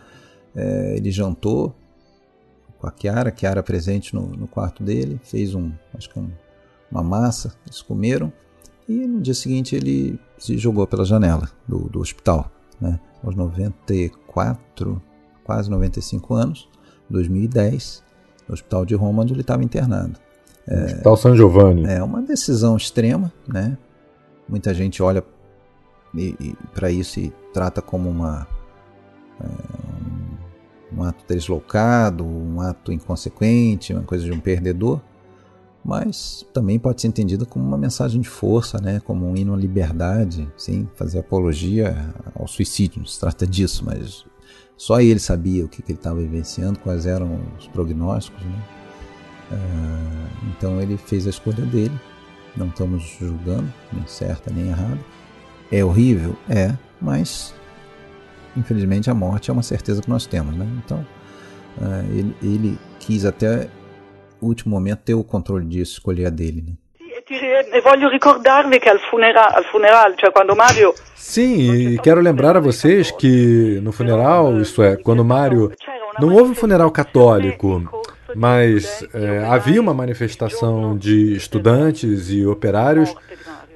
é, 0.55 0.95
ele 0.97 1.11
jantou 1.11 1.75
com 2.79 2.87
a 2.87 2.93
Chiara, 2.99 3.33
Chiara 3.35 3.61
presente 3.61 4.13
no, 4.15 4.27
no 4.27 4.47
quarto 4.47 4.83
dele, 4.83 5.19
fez 5.23 5.53
um, 5.53 5.71
acho 5.95 6.09
que 6.09 6.17
um, 6.19 6.29
uma 6.91 7.03
massa, 7.03 7.53
eles 7.65 7.81
comeram 7.81 8.31
e 8.91 9.07
no 9.07 9.21
dia 9.21 9.33
seguinte 9.33 9.75
ele 9.75 10.19
se 10.37 10.57
jogou 10.57 10.85
pela 10.85 11.05
janela 11.05 11.49
do, 11.67 11.89
do 11.89 11.99
hospital, 11.99 12.51
né? 12.79 12.99
aos 13.23 13.35
94, 13.35 15.01
quase 15.43 15.69
95 15.69 16.33
anos, 16.33 16.69
2010, 17.09 18.03
no 18.47 18.53
hospital 18.53 18.85
de 18.85 18.95
Roma, 18.95 19.23
onde 19.23 19.33
ele 19.33 19.41
estava 19.41 19.63
internado. 19.63 20.17
É, 20.67 20.85
Hospital 20.85 21.17
San 21.17 21.35
Giovanni. 21.35 21.85
é 21.85 22.03
uma 22.03 22.21
decisão 22.21 22.77
extrema, 22.77 23.31
né? 23.47 23.77
Muita 24.47 24.73
gente 24.73 25.01
olha 25.01 25.23
para 26.73 26.91
isso 26.91 27.19
e 27.19 27.33
trata 27.53 27.81
como 27.81 28.09
uma 28.09 28.47
é, 29.39 29.45
um, 30.93 30.99
um 30.99 31.03
ato 31.03 31.23
deslocado, 31.27 32.25
um 32.25 32.61
ato 32.61 32.91
inconsequente, 32.91 33.93
uma 33.93 34.03
coisa 34.03 34.25
de 34.25 34.31
um 34.31 34.39
perdedor, 34.39 35.01
mas 35.83 36.45
também 36.53 36.77
pode 36.77 37.01
ser 37.01 37.07
entendida 37.07 37.45
como 37.45 37.65
uma 37.65 37.77
mensagem 37.77 38.21
de 38.21 38.29
força, 38.29 38.79
né? 38.79 38.99
Como 39.03 39.27
um 39.27 39.35
hino 39.35 39.53
à 39.53 39.57
liberdade, 39.57 40.47
sim, 40.55 40.87
fazer 40.95 41.19
apologia 41.19 42.13
ao 42.35 42.47
suicídio, 42.47 42.99
não 42.99 43.05
se 43.05 43.19
trata 43.19 43.47
disso, 43.47 43.83
mas 43.85 44.23
só 44.77 45.01
ele 45.01 45.19
sabia 45.19 45.65
o 45.65 45.67
que, 45.67 45.81
que 45.81 45.91
ele 45.91 45.99
estava 45.99 46.19
vivenciando, 46.19 46.79
quais 46.79 47.05
eram 47.05 47.39
os 47.57 47.67
prognósticos, 47.67 48.43
né? 48.43 48.63
Ah, 49.51 50.27
então 50.57 50.81
ele 50.81 50.97
fez 50.97 51.27
a 51.27 51.29
escolha 51.29 51.65
dele. 51.65 51.99
Não 52.55 52.67
estamos 52.67 53.03
julgando, 53.19 53.71
nem 53.91 54.05
certa 54.05 54.51
nem 54.51 54.67
errada. 54.67 54.99
É 55.71 55.83
horrível? 55.83 56.35
É, 56.49 56.75
mas 57.01 57.53
infelizmente 58.55 59.09
a 59.09 59.13
morte 59.13 59.49
é 59.49 59.53
uma 59.53 59.63
certeza 59.63 60.01
que 60.01 60.09
nós 60.09 60.25
temos, 60.25 60.55
né? 60.55 60.67
Então 60.83 61.05
ah, 61.81 62.03
ele, 62.09 62.35
ele 62.41 62.79
quis 62.99 63.25
até 63.25 63.69
último 64.41 64.75
momento 64.75 65.01
ter 65.05 65.13
o 65.13 65.23
controle 65.23 65.65
disso, 65.65 65.93
escolher 65.93 66.25
a 66.27 66.29
dele. 66.29 66.63
Né? 66.67 66.73
E, 66.99 67.21
ti- 67.23 67.35
e 67.35 67.81
voglio 67.81 68.09
ricordarvi 68.09 68.79
che 68.79 68.89
al, 68.89 68.99
funera- 68.99 69.53
al 69.53 69.63
funeral, 69.65 70.15
cioè 70.17 70.31
quando 70.31 70.55
Mario 70.55 70.93
Sim, 71.13 71.93
e 71.93 71.99
quero 71.99 72.19
lembrar 72.19 72.55
a 72.57 72.59
vocês 72.59 73.11
que 73.11 73.79
no 73.81 73.91
funeral, 73.91 74.59
isso 74.59 74.81
é, 74.81 74.95
quando 74.97 75.23
Mário. 75.23 75.71
Não 76.19 76.33
houve 76.33 76.51
um 76.51 76.55
funeral 76.55 76.89
católico, 76.91 77.83
mas 78.35 79.05
é, 79.13 79.45
havia 79.45 79.79
uma 79.79 79.93
manifestação 79.93 80.97
de 80.97 81.33
estudantes 81.35 82.29
e 82.31 82.45
operários 82.45 83.13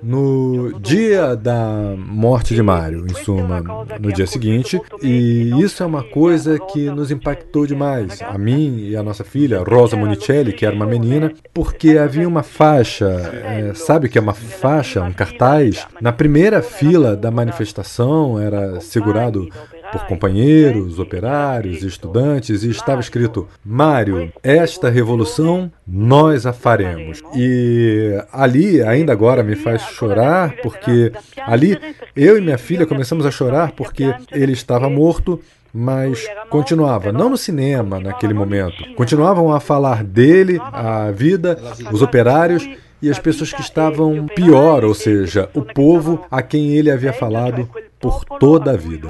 no 0.02 0.80
dia 0.80 1.36
da 1.36 1.96
morte 1.98 2.54
de 2.54 2.62
Mário, 2.62 3.06
em 3.06 3.14
suma, 3.14 3.62
no 4.00 4.12
dia 4.12 4.28
seguinte, 4.28 4.80
e 5.02 5.52
isso 5.62 5.82
é 5.84 5.86
uma 5.86 6.04
coisa 6.04 6.60
que 6.60 6.90
nos 6.90 7.12
impactou 7.12 7.66
demais, 7.66 8.22
a 8.22 8.38
mim 8.38 8.78
e 8.80 8.96
a 8.96 9.04
nossa 9.04 9.24
filha, 9.24 9.64
Rosa 9.64 9.96
Monicelli, 9.96 10.54
que 10.54 10.66
era 10.66 10.76
uma 10.76 10.86
menina, 10.86 11.32
porque 11.54 11.98
havia 11.98 12.28
uma 12.28 12.44
faixa, 12.44 13.06
é, 13.06 13.74
sabe 13.74 14.10
que 14.10 14.18
é 14.18 14.22
uma 14.22 14.34
faixa, 14.34 15.02
um 15.02 15.14
cartaz? 15.14 15.86
Na 16.02 16.12
primeira 16.12 16.62
fila 16.62 17.16
da 17.16 17.32
manifestação 17.32 18.40
era 18.40 18.80
segurado 18.82 19.50
por 19.92 20.06
companheiros, 20.06 21.00
operários, 21.00 21.84
estudantes, 21.84 22.64
e 22.64 22.70
estava 22.70 23.02
escrito: 23.02 23.48
Mário, 23.64 24.32
esta 24.44 24.90
revolução 24.90 25.72
nós 25.88 26.46
a 26.46 26.54
faremos. 26.54 27.22
E 27.36 28.18
ali, 28.32 28.82
ainda 28.82 29.12
agora, 29.12 29.44
me 29.44 29.56
faz 29.56 29.82
chorar, 29.82 30.56
porque 30.62 31.12
ali 31.46 31.78
eu 32.16 32.38
e 32.38 32.42
minha 32.42 32.58
filha 32.58 32.86
começamos 32.86 33.26
a 33.26 33.32
chorar 33.32 33.72
porque 33.72 34.14
ele 34.32 34.54
estava 34.54 34.90
morto. 34.90 35.40
Mas 35.78 36.26
continuava, 36.50 37.12
não 37.12 37.30
no 37.30 37.36
cinema 37.36 38.00
naquele 38.00 38.34
momento, 38.34 38.96
continuavam 38.96 39.54
a 39.54 39.60
falar 39.60 40.06
dele, 40.06 40.58
a 40.62 41.12
vida, 41.12 41.60
os 41.92 42.02
operários 42.02 42.66
e 43.02 43.10
as 43.10 43.20
pessoas 43.20 43.54
que 43.54 43.62
estavam 43.62 44.26
pior, 44.28 44.84
ou 44.84 44.94
seja, 44.94 45.50
o 45.54 45.62
povo 45.62 46.26
a 46.32 46.42
quem 46.42 46.76
ele 46.76 46.90
havia 46.90 47.14
falado 47.14 47.70
por 48.00 48.24
toda 48.40 48.72
a 48.72 48.78
vida. 48.78 49.08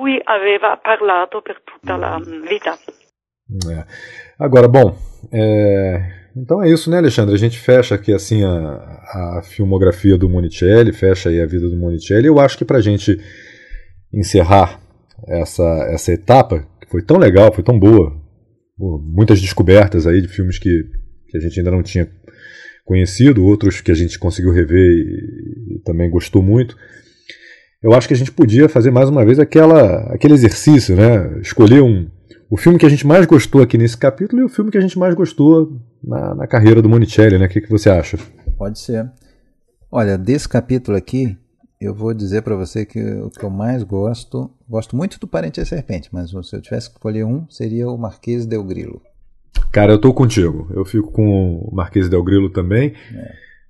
É. 3.70 3.86
Agora, 4.40 4.68
bom, 4.68 4.98
é, 5.32 6.26
então 6.36 6.62
é 6.62 6.70
isso, 6.70 6.90
né, 6.90 6.98
Alexandre? 6.98 7.34
A 7.34 7.38
gente 7.38 7.58
fecha 7.58 7.96
aqui 7.96 8.12
assim 8.12 8.44
a, 8.44 9.38
a 9.38 9.42
filmografia 9.44 10.18
do 10.18 10.30
Monicelli, 10.30 10.92
fecha 10.92 11.30
aí 11.30 11.42
a 11.42 11.46
vida 11.46 11.70
do 11.70 11.78
Monicelli. 11.78 12.28
Eu 12.28 12.40
acho 12.40 12.58
que 12.58 12.66
para 12.66 12.78
a 12.78 12.82
gente 12.82 13.18
encerrar 14.14 14.82
essa, 15.28 15.64
essa 15.92 16.12
etapa, 16.12 16.66
que 16.82 16.90
foi 16.90 17.02
tão 17.02 17.18
legal, 17.18 17.54
foi 17.54 17.64
tão 17.64 17.80
boa, 17.80 18.12
pô, 18.78 19.00
muitas 19.02 19.40
descobertas 19.40 20.06
aí 20.06 20.22
de 20.22 20.28
filmes 20.28 20.60
que, 20.60 20.84
que 21.30 21.38
a 21.38 21.40
gente 21.40 21.60
ainda 21.60 21.72
não 21.72 21.82
tinha 21.82 22.10
conhecido, 22.86 23.44
outros 23.44 23.82
que 23.82 23.92
a 23.92 23.96
gente 23.96 24.18
conseguiu 24.18 24.54
rever 24.54 24.80
e, 24.80 25.76
e 25.76 25.80
também 25.80 26.10
gostou 26.10 26.42
muito. 26.42 26.78
Eu 27.82 27.94
acho 27.94 28.08
que 28.08 28.14
a 28.14 28.18
gente 28.18 28.32
podia 28.32 28.70
fazer 28.70 28.92
mais 28.92 29.10
uma 29.10 29.26
vez 29.26 29.40
aquela, 29.40 30.14
aquele 30.14 30.34
exercício, 30.34 30.96
né? 30.96 31.40
Escolher 31.42 31.82
um, 31.82 32.08
o 32.50 32.58
filme 32.58 32.80
que 32.80 32.86
a 32.86 32.90
gente 32.90 33.06
mais 33.06 33.26
gostou 33.26 33.62
aqui 33.62 33.78
nesse 33.78 33.98
capítulo 33.98 34.42
e 34.42 34.46
o 34.46 34.50
filme 34.50 34.72
que 34.72 34.78
a 34.78 34.82
gente 34.82 34.98
mais 34.98 35.14
gostou 35.14 35.80
na, 36.04 36.36
na 36.36 36.48
carreira 36.48 36.82
do 36.82 36.90
Monicelli, 36.90 37.38
né? 37.38 37.46
O 37.46 37.50
que, 37.50 37.62
que 37.62 37.70
você 37.70 37.90
acha? 37.90 38.18
Pode 38.58 38.80
ser. 38.80 39.12
Olha, 39.92 40.18
desse 40.18 40.48
capítulo 40.48 40.98
aqui, 40.98 41.38
eu 41.80 41.94
vou 41.94 42.14
dizer 42.14 42.42
para 42.42 42.56
você 42.56 42.86
que 42.86 43.00
o 43.00 43.30
que 43.30 43.44
eu 43.44 43.50
mais 43.50 43.84
gosto, 43.84 44.50
gosto 44.68 44.96
muito 44.96 45.20
do 45.20 45.28
Parente 45.28 45.60
da 45.60 45.66
Serpente, 45.66 46.10
mas 46.12 46.30
se 46.30 46.56
eu 46.56 46.62
tivesse 46.62 46.90
que 46.90 46.96
escolher 46.96 47.26
um, 47.26 47.48
seria 47.50 47.88
o 47.88 47.98
Marquês 47.98 48.46
del 48.46 48.64
Grilo. 48.64 49.02
Cara, 49.72 49.92
eu 49.92 50.00
tô 50.00 50.14
contigo. 50.14 50.67
Eu 50.74 50.85
fico 50.85 51.11
com 51.11 51.58
o 51.58 51.75
Marquês 51.75 52.09
del 52.09 52.24
Grilo 52.24 52.50
também. 52.50 52.93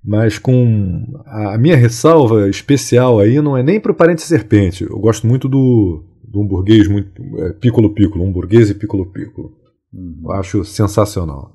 Mas 0.04 0.38
com 0.38 1.04
a 1.26 1.58
minha 1.58 1.76
ressalva 1.76 2.48
especial 2.48 3.18
aí 3.18 3.40
não 3.40 3.56
é 3.56 3.62
nem 3.62 3.80
pro 3.80 3.94
Parente 3.94 4.22
Serpente. 4.22 4.84
Eu 4.84 4.98
gosto 5.00 5.26
muito 5.26 5.48
do, 5.48 6.04
do 6.22 6.40
um 6.40 6.46
burguês 6.46 6.86
muito 6.86 7.10
é, 7.38 7.52
Piccolo 7.54 7.92
Piccolo, 7.92 8.24
um 8.24 8.32
burguês 8.32 8.70
e 8.70 8.74
Piccolo 8.74 9.06
Piccolo. 9.06 9.52
Eu 10.22 10.32
acho 10.32 10.64
sensacional. 10.64 11.52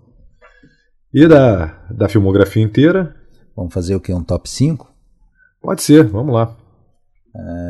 E 1.14 1.27
da, 1.27 1.85
da 1.90 2.10
filmografia 2.10 2.61
inteira? 2.61 3.16
Vamos 3.56 3.74
fazer 3.74 3.95
o 3.95 4.01
que? 4.01 4.14
Um 4.14 4.24
top 4.24 4.50
5? 4.50 4.92
Pode 5.61 5.82
ser, 5.82 6.06
vamos 6.08 6.34
lá. 6.34 6.58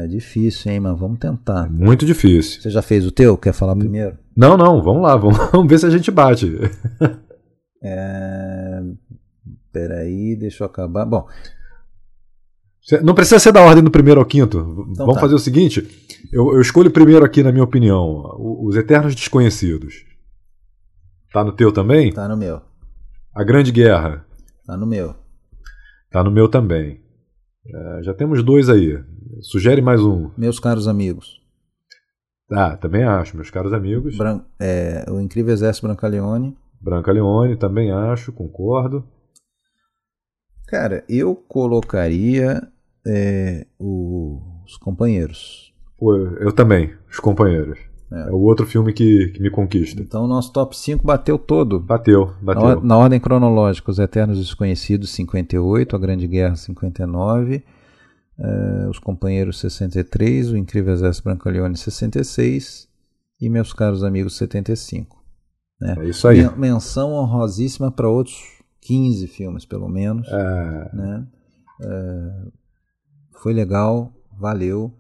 É 0.04 0.08
difícil, 0.08 0.72
hein, 0.72 0.80
mas 0.80 0.98
vamos 0.98 1.20
tentar. 1.20 1.70
Muito 1.70 2.06
difícil. 2.06 2.62
Você 2.62 2.70
já 2.72 2.82
fez 2.82 3.06
o 3.06 3.12
teu? 3.12 3.38
Quer 3.38 3.54
falar 3.54 3.76
primeiro? 3.76 4.18
Não, 4.36 4.56
não, 4.58 4.82
vamos 4.82 5.04
lá, 5.04 5.16
vamos, 5.18 5.38
vamos 5.52 5.68
ver 5.68 5.80
se 5.80 5.86
a 5.86 5.90
gente 5.90 6.10
bate. 6.12 6.58
É... 7.84 8.82
Peraí, 9.72 10.36
deixa 10.36 10.64
eu 10.64 10.68
acabar. 10.68 11.06
Bom, 11.06 11.28
Não 13.04 13.16
precisa 13.16 13.40
ser 13.40 13.52
da 13.52 13.62
ordem 13.62 13.84
do 13.84 13.92
primeiro 13.92 14.20
ao 14.20 14.26
quinto. 14.26 14.86
Então 14.92 15.06
Vamos 15.06 15.16
tá. 15.16 15.22
fazer 15.22 15.36
o 15.36 15.40
seguinte: 15.40 15.88
eu, 16.32 16.54
eu 16.54 16.62
escolho 16.62 16.92
primeiro 16.92 17.26
aqui, 17.26 17.42
na 17.42 17.52
minha 17.52 17.64
opinião, 17.64 18.36
Os 18.38 18.76
Eternos 18.76 19.16
Desconhecidos. 19.16 20.06
Tá 21.34 21.44
no 21.44 21.54
teu 21.54 21.72
também? 21.72 22.12
tá 22.12 22.28
no 22.28 22.36
meu. 22.36 22.62
A 23.34 23.44
Grande 23.44 23.72
Guerra. 23.72 24.26
Tá 24.66 24.76
no 24.76 24.86
meu. 24.86 25.16
Tá 26.12 26.22
no 26.24 26.30
meu 26.30 26.50
também. 26.50 27.00
É, 27.66 28.04
já 28.04 28.14
temos 28.14 28.44
dois 28.44 28.70
aí. 28.70 29.02
Sugere 29.42 29.82
mais 29.82 30.02
um. 30.02 30.30
Meus 30.38 30.60
caros 30.60 30.88
amigos. 30.88 31.41
Ah, 32.52 32.76
também 32.76 33.04
acho, 33.04 33.36
meus 33.36 33.50
caros 33.50 33.72
amigos. 33.72 34.18
Bran 34.18 34.42
é, 34.60 35.06
o 35.10 35.20
Incrível 35.20 35.54
Exército 35.54 35.88
Brancaleone. 35.88 36.58
Brancaleone, 36.82 37.56
também 37.56 37.92
acho, 37.92 38.32
concordo. 38.34 39.04
Cara, 40.68 41.04
eu 41.08 41.36
colocaria 41.36 42.68
é, 43.06 43.66
o, 43.80 44.42
os 44.66 44.78
companheiros. 44.78 45.74
Pô, 45.98 46.16
eu 46.16 46.52
também, 46.52 46.94
os 47.10 47.20
companheiros. 47.20 47.80
É. 48.12 48.30
é, 48.30 48.32
o 48.32 48.40
outro 48.40 48.66
filme 48.66 48.92
que, 48.92 49.28
que 49.30 49.42
me 49.42 49.50
conquista. 49.50 50.02
Então 50.02 50.26
o 50.26 50.28
nosso 50.28 50.52
top 50.52 50.76
5 50.76 51.06
bateu 51.06 51.38
todo. 51.38 51.80
Bateu, 51.80 52.34
bateu. 52.42 52.64
Na, 52.64 52.76
na, 52.82 52.98
ordem 52.98 53.20
cronológica, 53.20 53.92
Os 53.92 54.00
Eternos 54.00 54.38
Desconhecidos 54.38 55.10
58, 55.12 55.96
A 55.96 56.00
Grande 56.00 56.28
Guerra 56.28 56.56
59, 56.56 57.64
uh, 58.42 58.90
Os 58.90 59.00
Companheiros 59.00 59.60
63, 59.60 60.52
O 60.52 60.58
Incrível 60.58 60.94
Exército 60.94 61.26
Brancaleone 61.26 61.78
66 61.78 62.90
e 63.40 63.50
Meus 63.50 63.74
Caros 63.74 64.04
Amigos 64.04 64.36
75. 64.38 65.24
Né? 65.80 65.96
É 66.00 66.10
isso 66.10 66.28
aí. 66.28 66.48
Menção 66.58 67.14
honrosíssima 67.14 67.92
para 67.92 68.10
outros 68.10 68.36
15 68.82 69.28
filmes, 69.28 69.66
pelo 69.66 69.88
menos. 69.88 70.28
É... 70.28 70.96
Né? 70.96 71.28
Uh, 71.80 72.52
foi 73.42 73.54
legal, 73.54 74.14
valeu. 74.38 74.94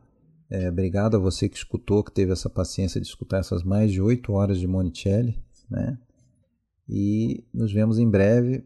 É, 0.50 0.68
obrigado 0.68 1.16
a 1.16 1.20
você 1.20 1.48
que 1.48 1.56
escutou, 1.56 2.03
que 2.03 2.11
teve 2.11 2.34
essa 2.34 2.50
paciência 2.50 3.00
de 3.00 3.08
escutar 3.08 3.38
essas 3.38 3.64
mais 3.64 3.92
de 3.92 4.02
oito 4.02 4.34
horas 4.34 4.60
de 4.60 4.68
Monicelli. 4.68 5.40
Né? 5.70 5.98
E 6.90 7.45
nos 7.53 7.72
vemos 7.72 7.98
em 7.98 8.10
breve. 8.10 8.66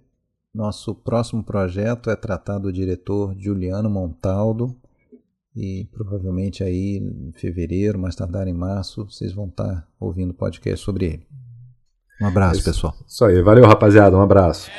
Nosso 0.56 0.96
próximo 0.96 1.44
projeto 1.44 2.10
é 2.10 2.16
tratar 2.16 2.60
do 2.60 2.72
diretor 2.72 3.36
Juliano 3.38 3.90
Montaldo. 3.90 4.74
E 5.54 5.86
provavelmente 5.92 6.64
aí 6.64 6.98
em 6.98 7.34
fevereiro, 7.34 8.00
mais 8.00 8.16
tardar 8.16 8.48
em 8.48 8.54
março, 8.54 9.04
vocês 9.04 9.34
vão 9.34 9.48
estar 9.48 9.86
ouvindo 10.00 10.34
podcast 10.34 10.84
sobre 10.84 11.06
ele. 11.08 11.28
Um 12.22 12.28
abraço, 12.28 12.60
isso, 12.60 12.70
pessoal. 12.70 12.96
Isso 13.06 13.26
aí, 13.26 13.42
valeu 13.42 13.66
rapaziada, 13.66 14.16
um 14.16 14.22
abraço. 14.22 14.72